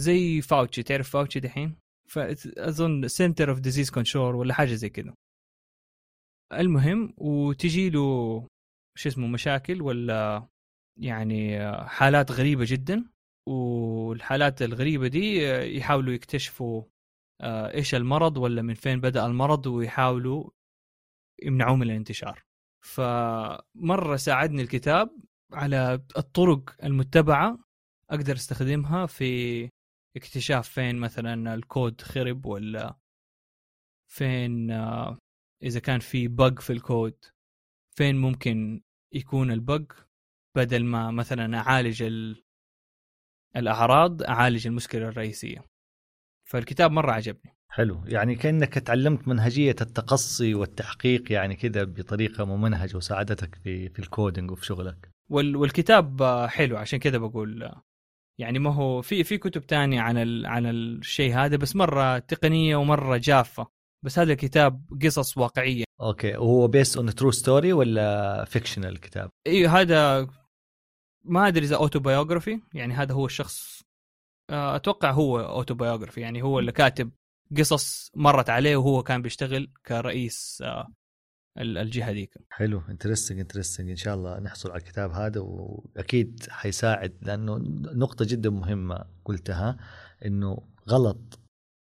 زي 0.00 0.40
فاوتشي. 0.40 0.82
تعرف 0.82 1.10
فاوتشي 1.10 1.40
دحين؟ 1.40 1.76
فاظن 2.08 3.08
Center 3.08 3.50
of 3.50 3.60
Disease 3.60 3.90
Control 3.90 4.34
ولا 4.34 4.54
حاجة 4.54 4.74
زي 4.74 4.88
كذا 4.88 5.14
المهم 6.52 7.14
وتجي 7.16 7.90
له 7.90 8.40
شو 8.98 9.08
اسمه 9.08 9.26
مشاكل 9.26 9.82
ولا 9.82 10.48
يعني 10.96 11.58
حالات 11.86 12.32
غريبة 12.32 12.64
جدا 12.68 13.04
والحالات 13.48 14.62
الغريبة 14.62 15.08
دي 15.08 15.42
يحاولوا 15.76 16.14
يكتشفوا 16.14 16.84
آه، 17.40 17.74
إيش 17.74 17.94
المرض 17.94 18.36
ولا 18.36 18.62
من 18.62 18.74
فين 18.74 19.00
بدأ 19.00 19.26
المرض 19.26 19.66
ويحاولوا 19.66 20.50
يمنعوه 21.42 21.76
من 21.76 21.82
الانتشار. 21.82 22.42
فمرة 22.84 24.16
ساعدني 24.16 24.62
الكتاب 24.62 25.10
على 25.52 25.94
الطرق 26.16 26.84
المتبعة 26.84 27.58
أقدر 28.10 28.34
أستخدمها 28.34 29.06
في 29.06 29.68
اكتشاف 30.16 30.68
فين 30.68 30.96
مثلا 30.96 31.54
الكود 31.54 32.00
خرب 32.00 32.46
ولا 32.46 32.96
فين 34.12 34.70
آه، 34.70 35.18
إذا 35.62 35.80
كان 35.80 36.00
في 36.00 36.28
بق 36.28 36.60
في 36.60 36.72
الكود 36.72 37.24
فين 37.96 38.16
ممكن 38.16 38.82
يكون 39.14 39.50
البق 39.50 39.92
بدل 40.56 40.84
ما 40.84 41.10
مثلا 41.10 41.58
أعالج 41.58 42.02
ال... 42.02 42.44
الأعراض 43.56 44.22
أعالج 44.22 44.66
المشكلة 44.66 45.08
الرئيسية. 45.08 45.64
فالكتاب 46.48 46.90
مرة 46.90 47.12
عجبني. 47.12 47.56
حلو. 47.68 48.04
يعني 48.06 48.34
كأنك 48.34 48.74
تعلمت 48.74 49.28
منهجية 49.28 49.76
التقصي 49.80 50.54
والتحقيق 50.54 51.32
يعني 51.32 51.56
كذا 51.56 51.84
بطريقة 51.84 52.44
ممنهجه 52.44 52.96
وساعدتك 52.96 53.54
في 53.54 53.88
في 53.88 53.98
ال 53.98 54.06
coding 54.06 54.50
وفي 54.50 54.66
شغلك. 54.66 55.10
وال... 55.30 55.56
والكتاب 55.56 56.22
حلو 56.48 56.76
عشان 56.76 56.98
كذا 56.98 57.18
بقول 57.18 57.72
يعني 58.40 58.58
ما 58.58 58.74
هو 58.74 59.02
في 59.02 59.24
في 59.24 59.38
كتب 59.38 59.66
تانية 59.66 60.00
عن 60.00 60.18
ال... 60.18 60.46
عن 60.46 60.66
الشيء 60.66 61.34
هذا 61.34 61.56
بس 61.56 61.76
مرة 61.76 62.18
تقنية 62.18 62.76
ومرة 62.76 63.16
جافة. 63.16 63.66
بس 64.04 64.18
هذا 64.18 64.32
الكتاب 64.32 64.84
قصص 65.02 65.38
واقعية. 65.38 65.84
okay. 66.00 66.36
وهو 66.36 66.68
based 66.68 66.96
on 66.96 67.14
true 67.14 67.30
story 67.30 67.72
ولا 67.72 68.44
fictional 68.44 68.92
الكتاب 68.92 69.30
أيوه 69.46 69.80
هذا 69.80 70.28
ما 71.24 71.48
أدري 71.48 71.64
إذا 71.64 71.76
autobiography 71.76 72.60
يعني 72.74 72.94
هذا 72.94 73.14
هو 73.14 73.26
الشخص 73.26 73.82
آه، 74.50 74.76
أتوقع 74.76 75.10
هو 75.10 75.40
autobiography 75.40 76.20
يعني 76.20 76.42
هو 76.42 76.58
اللي 76.58 76.72
كاتب 76.72 77.10
قصص 77.58 78.10
مرت 78.14 78.50
عليه 78.50 78.76
وهو 78.76 79.02
كان 79.02 79.22
بيشتغل 79.22 79.72
كرئيس 79.86 80.62
آه، 80.64 80.86
الجهة 81.58 82.10
ذيك. 82.10 82.34
حلو 82.50 82.82
interesting 82.88 83.40
interesting 83.40 83.90
إن 83.90 83.96
شاء 83.96 84.14
الله 84.14 84.40
نحصل 84.40 84.70
على 84.70 84.78
الكتاب 84.78 85.10
هذا 85.10 85.40
وأكيد 85.40 86.46
حيساعد 86.48 87.18
لأنه 87.22 87.58
نقطة 87.94 88.24
جدا 88.28 88.50
مهمة 88.50 89.04
قلتها 89.24 89.76
إنه 90.24 90.58
غلط. 90.88 91.40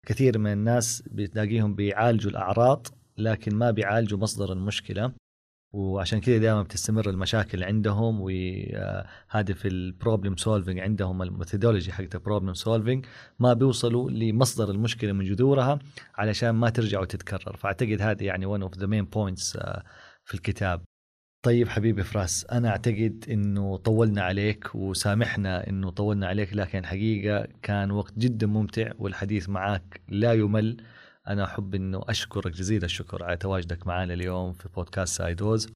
كثير 0.05 0.37
من 0.37 0.51
الناس 0.51 1.01
بتلاقيهم 1.01 1.75
بيعالجوا 1.75 2.31
الأعراض 2.31 2.87
لكن 3.17 3.55
ما 3.55 3.71
بيعالجوا 3.71 4.19
مصدر 4.19 4.53
المشكلة. 4.53 5.13
وعشان 5.77 6.21
كذا 6.21 6.37
دائما 6.37 6.61
بتستمر 6.61 7.09
المشاكل 7.09 7.63
عندهم 7.63 8.21
وهذه 8.21 9.53
في 9.53 9.67
ال 9.67 9.76
problem 9.76 10.37
solving 10.37 10.79
عندهم 10.79 11.21
ال 11.21 11.27
methodology 11.27 11.91
حقت 11.91 12.15
ال 12.15 12.20
problem 12.20 12.53
solving 12.53 13.05
ما 13.39 13.53
بيوصلوا 13.53 14.11
لمصدر 14.11 14.71
المشكلة 14.71 15.11
من 15.11 15.25
جذورها 15.25 15.79
علشان 16.15 16.49
ما 16.49 16.69
ترجع 16.69 16.99
وتتكرر. 16.99 17.57
فأعتقد 17.57 18.01
هذه 18.01 18.23
يعني 18.23 18.57
one 18.57 18.61
of 18.69 18.77
the 18.77 18.87
main 18.87 19.05
points 19.05 19.59
في 20.25 20.33
الكتاب. 20.33 20.81
طيب 21.45 21.67
حبيبي 21.67 22.03
فراس 22.03 22.45
أنا 22.51 22.69
أعتقد 22.69 23.25
أنه 23.29 23.77
طولنا 23.77 24.21
عليك 24.21 24.75
وسامحنا 24.75 25.69
أنه 25.69 25.89
طولنا 25.89 26.27
عليك 26.27 26.53
لكن 26.53 26.79
الحقيقة 26.79 27.47
كان 27.61 27.91
وقت 27.91 28.13
جدا 28.17 28.47
ممتع 28.47 28.91
والحديث 28.99 29.49
معك 29.49 30.01
لا 30.09 30.33
يمل. 30.33 30.77
أنا 31.27 31.43
أحب 31.43 31.75
أنه 31.75 32.01
أشكرك 32.09 32.51
جزيل 32.51 32.83
الشكر. 32.83 33.23
على 33.23 33.37
تواجدك 33.37 33.87
معنا 33.87 34.13
اليوم 34.13 34.53
في 34.53 34.69
بودكاست 34.69 35.17
سايدوز 35.17 35.71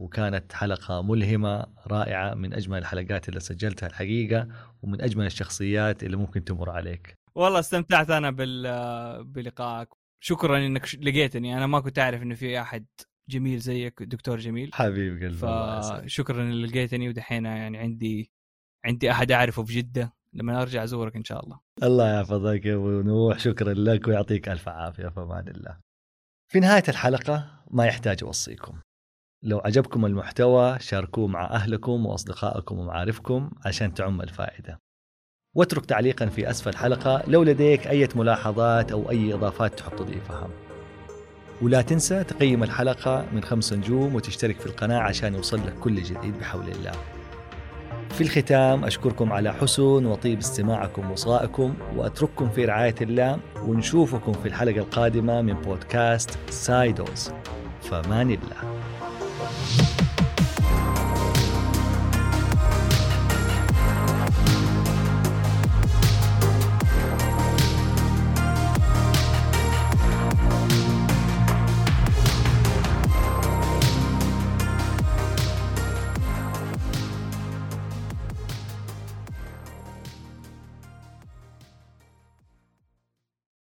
وكانت 0.00 0.52
حلقة 0.52 1.02
ملهمة 1.02 1.66
رائعة 1.86 2.34
من 2.34 2.54
أجمل 2.54 2.78
الحلقات 2.78 3.28
اللي 3.28 3.40
سجلتها 3.40 3.86
الحقيقة 3.86 4.48
ومن 4.82 5.00
أجمل 5.00 5.26
الشخصيات 5.26 6.04
اللي 6.04 6.16
ممكن 6.16 6.44
تمر 6.44 6.70
عليك. 6.70 7.14
والله 7.34 7.58
استمتعت 7.58 8.10
أنا 8.10 8.30
بال... 8.30 9.24
بلقائك. 9.24 9.88
شكرا 10.20 10.66
إنك 10.66 10.94
لقيتني. 10.94 11.56
أنا 11.56 11.66
ما 11.66 11.80
كنت 11.80 11.98
أعرف 11.98 12.22
إنه 12.22 12.34
في 12.34 12.60
أحد 12.60 12.86
جميل 13.28 13.58
زيك 13.58 14.02
دكتور 14.02 14.38
جميل. 14.38 14.70
حبيب 14.74 15.22
قلبي 15.22 15.36
فشكرا 15.36 16.42
ان 16.42 16.64
لقيتني. 16.64 17.08
ودحين 17.08 17.44
يعني 17.44 17.78
عندي 17.78 18.30
عندي 18.84 19.10
أحد 19.10 19.32
أعرفه 19.32 19.64
في 19.64 19.74
جده 19.74 20.14
لما 20.32 20.62
أرجع 20.62 20.84
أزورك 20.84 21.16
إن 21.16 21.24
شاء 21.24 21.44
الله. 21.44 21.65
الله 21.82 22.20
يحفظك 22.20 22.66
يا 22.66 22.74
أبو 22.74 23.02
نوح 23.02 23.38
شكرا 23.38 23.74
لك 23.74 24.08
ويعطيك 24.08 24.48
ألف 24.48 24.68
عافية 24.68 25.08
في 25.08 25.20
أمان 25.20 25.48
الله. 25.48 25.76
في 26.52 26.60
نهاية 26.60 26.82
الحلقة 26.88 27.46
ما 27.70 27.86
يحتاج 27.86 28.24
أوصيكم. 28.24 28.78
لو 29.42 29.58
عجبكم 29.58 30.06
المحتوى 30.06 30.78
شاركوه 30.78 31.26
مع 31.26 31.44
أهلكم 31.44 32.06
وأصدقائكم 32.06 32.78
ومعارفكم 32.78 33.50
عشان 33.64 33.94
تعم 33.94 34.20
الفائدة. 34.20 34.78
واترك 35.56 35.86
تعليقا 35.86 36.26
في 36.26 36.50
أسفل 36.50 36.70
الحلقة 36.70 37.22
لو 37.26 37.42
لديك 37.42 37.86
أي 37.86 38.08
ملاحظات 38.14 38.92
أو 38.92 39.10
أي 39.10 39.34
إضافات 39.34 39.78
تحب 39.78 39.96
تضيفها 39.96 40.48
ولا 41.62 41.82
تنسى 41.82 42.24
تقيم 42.24 42.62
الحلقة 42.62 43.26
من 43.32 43.42
خمس 43.42 43.72
نجوم 43.72 44.14
وتشترك 44.14 44.60
في 44.60 44.66
القناة 44.66 44.98
عشان 44.98 45.34
يوصل 45.34 45.66
لك 45.66 45.74
كل 45.74 46.02
جديد 46.02 46.38
بحول 46.38 46.68
الله. 46.68 47.15
في 48.10 48.20
الختام 48.20 48.84
أشكركم 48.84 49.32
على 49.32 49.52
حسن 49.52 50.06
وطيب 50.06 50.38
استماعكم 50.38 51.10
وصائكم 51.10 51.74
وأترككم 51.96 52.48
في 52.48 52.64
رعاية 52.64 52.94
الله 53.00 53.38
ونشوفكم 53.62 54.32
في 54.32 54.48
الحلقة 54.48 54.78
القادمة 54.78 55.42
من 55.42 55.54
بودكاست 55.54 56.30
سايدوز. 56.50 57.32
فمان 57.82 58.30
الله. 58.30 58.95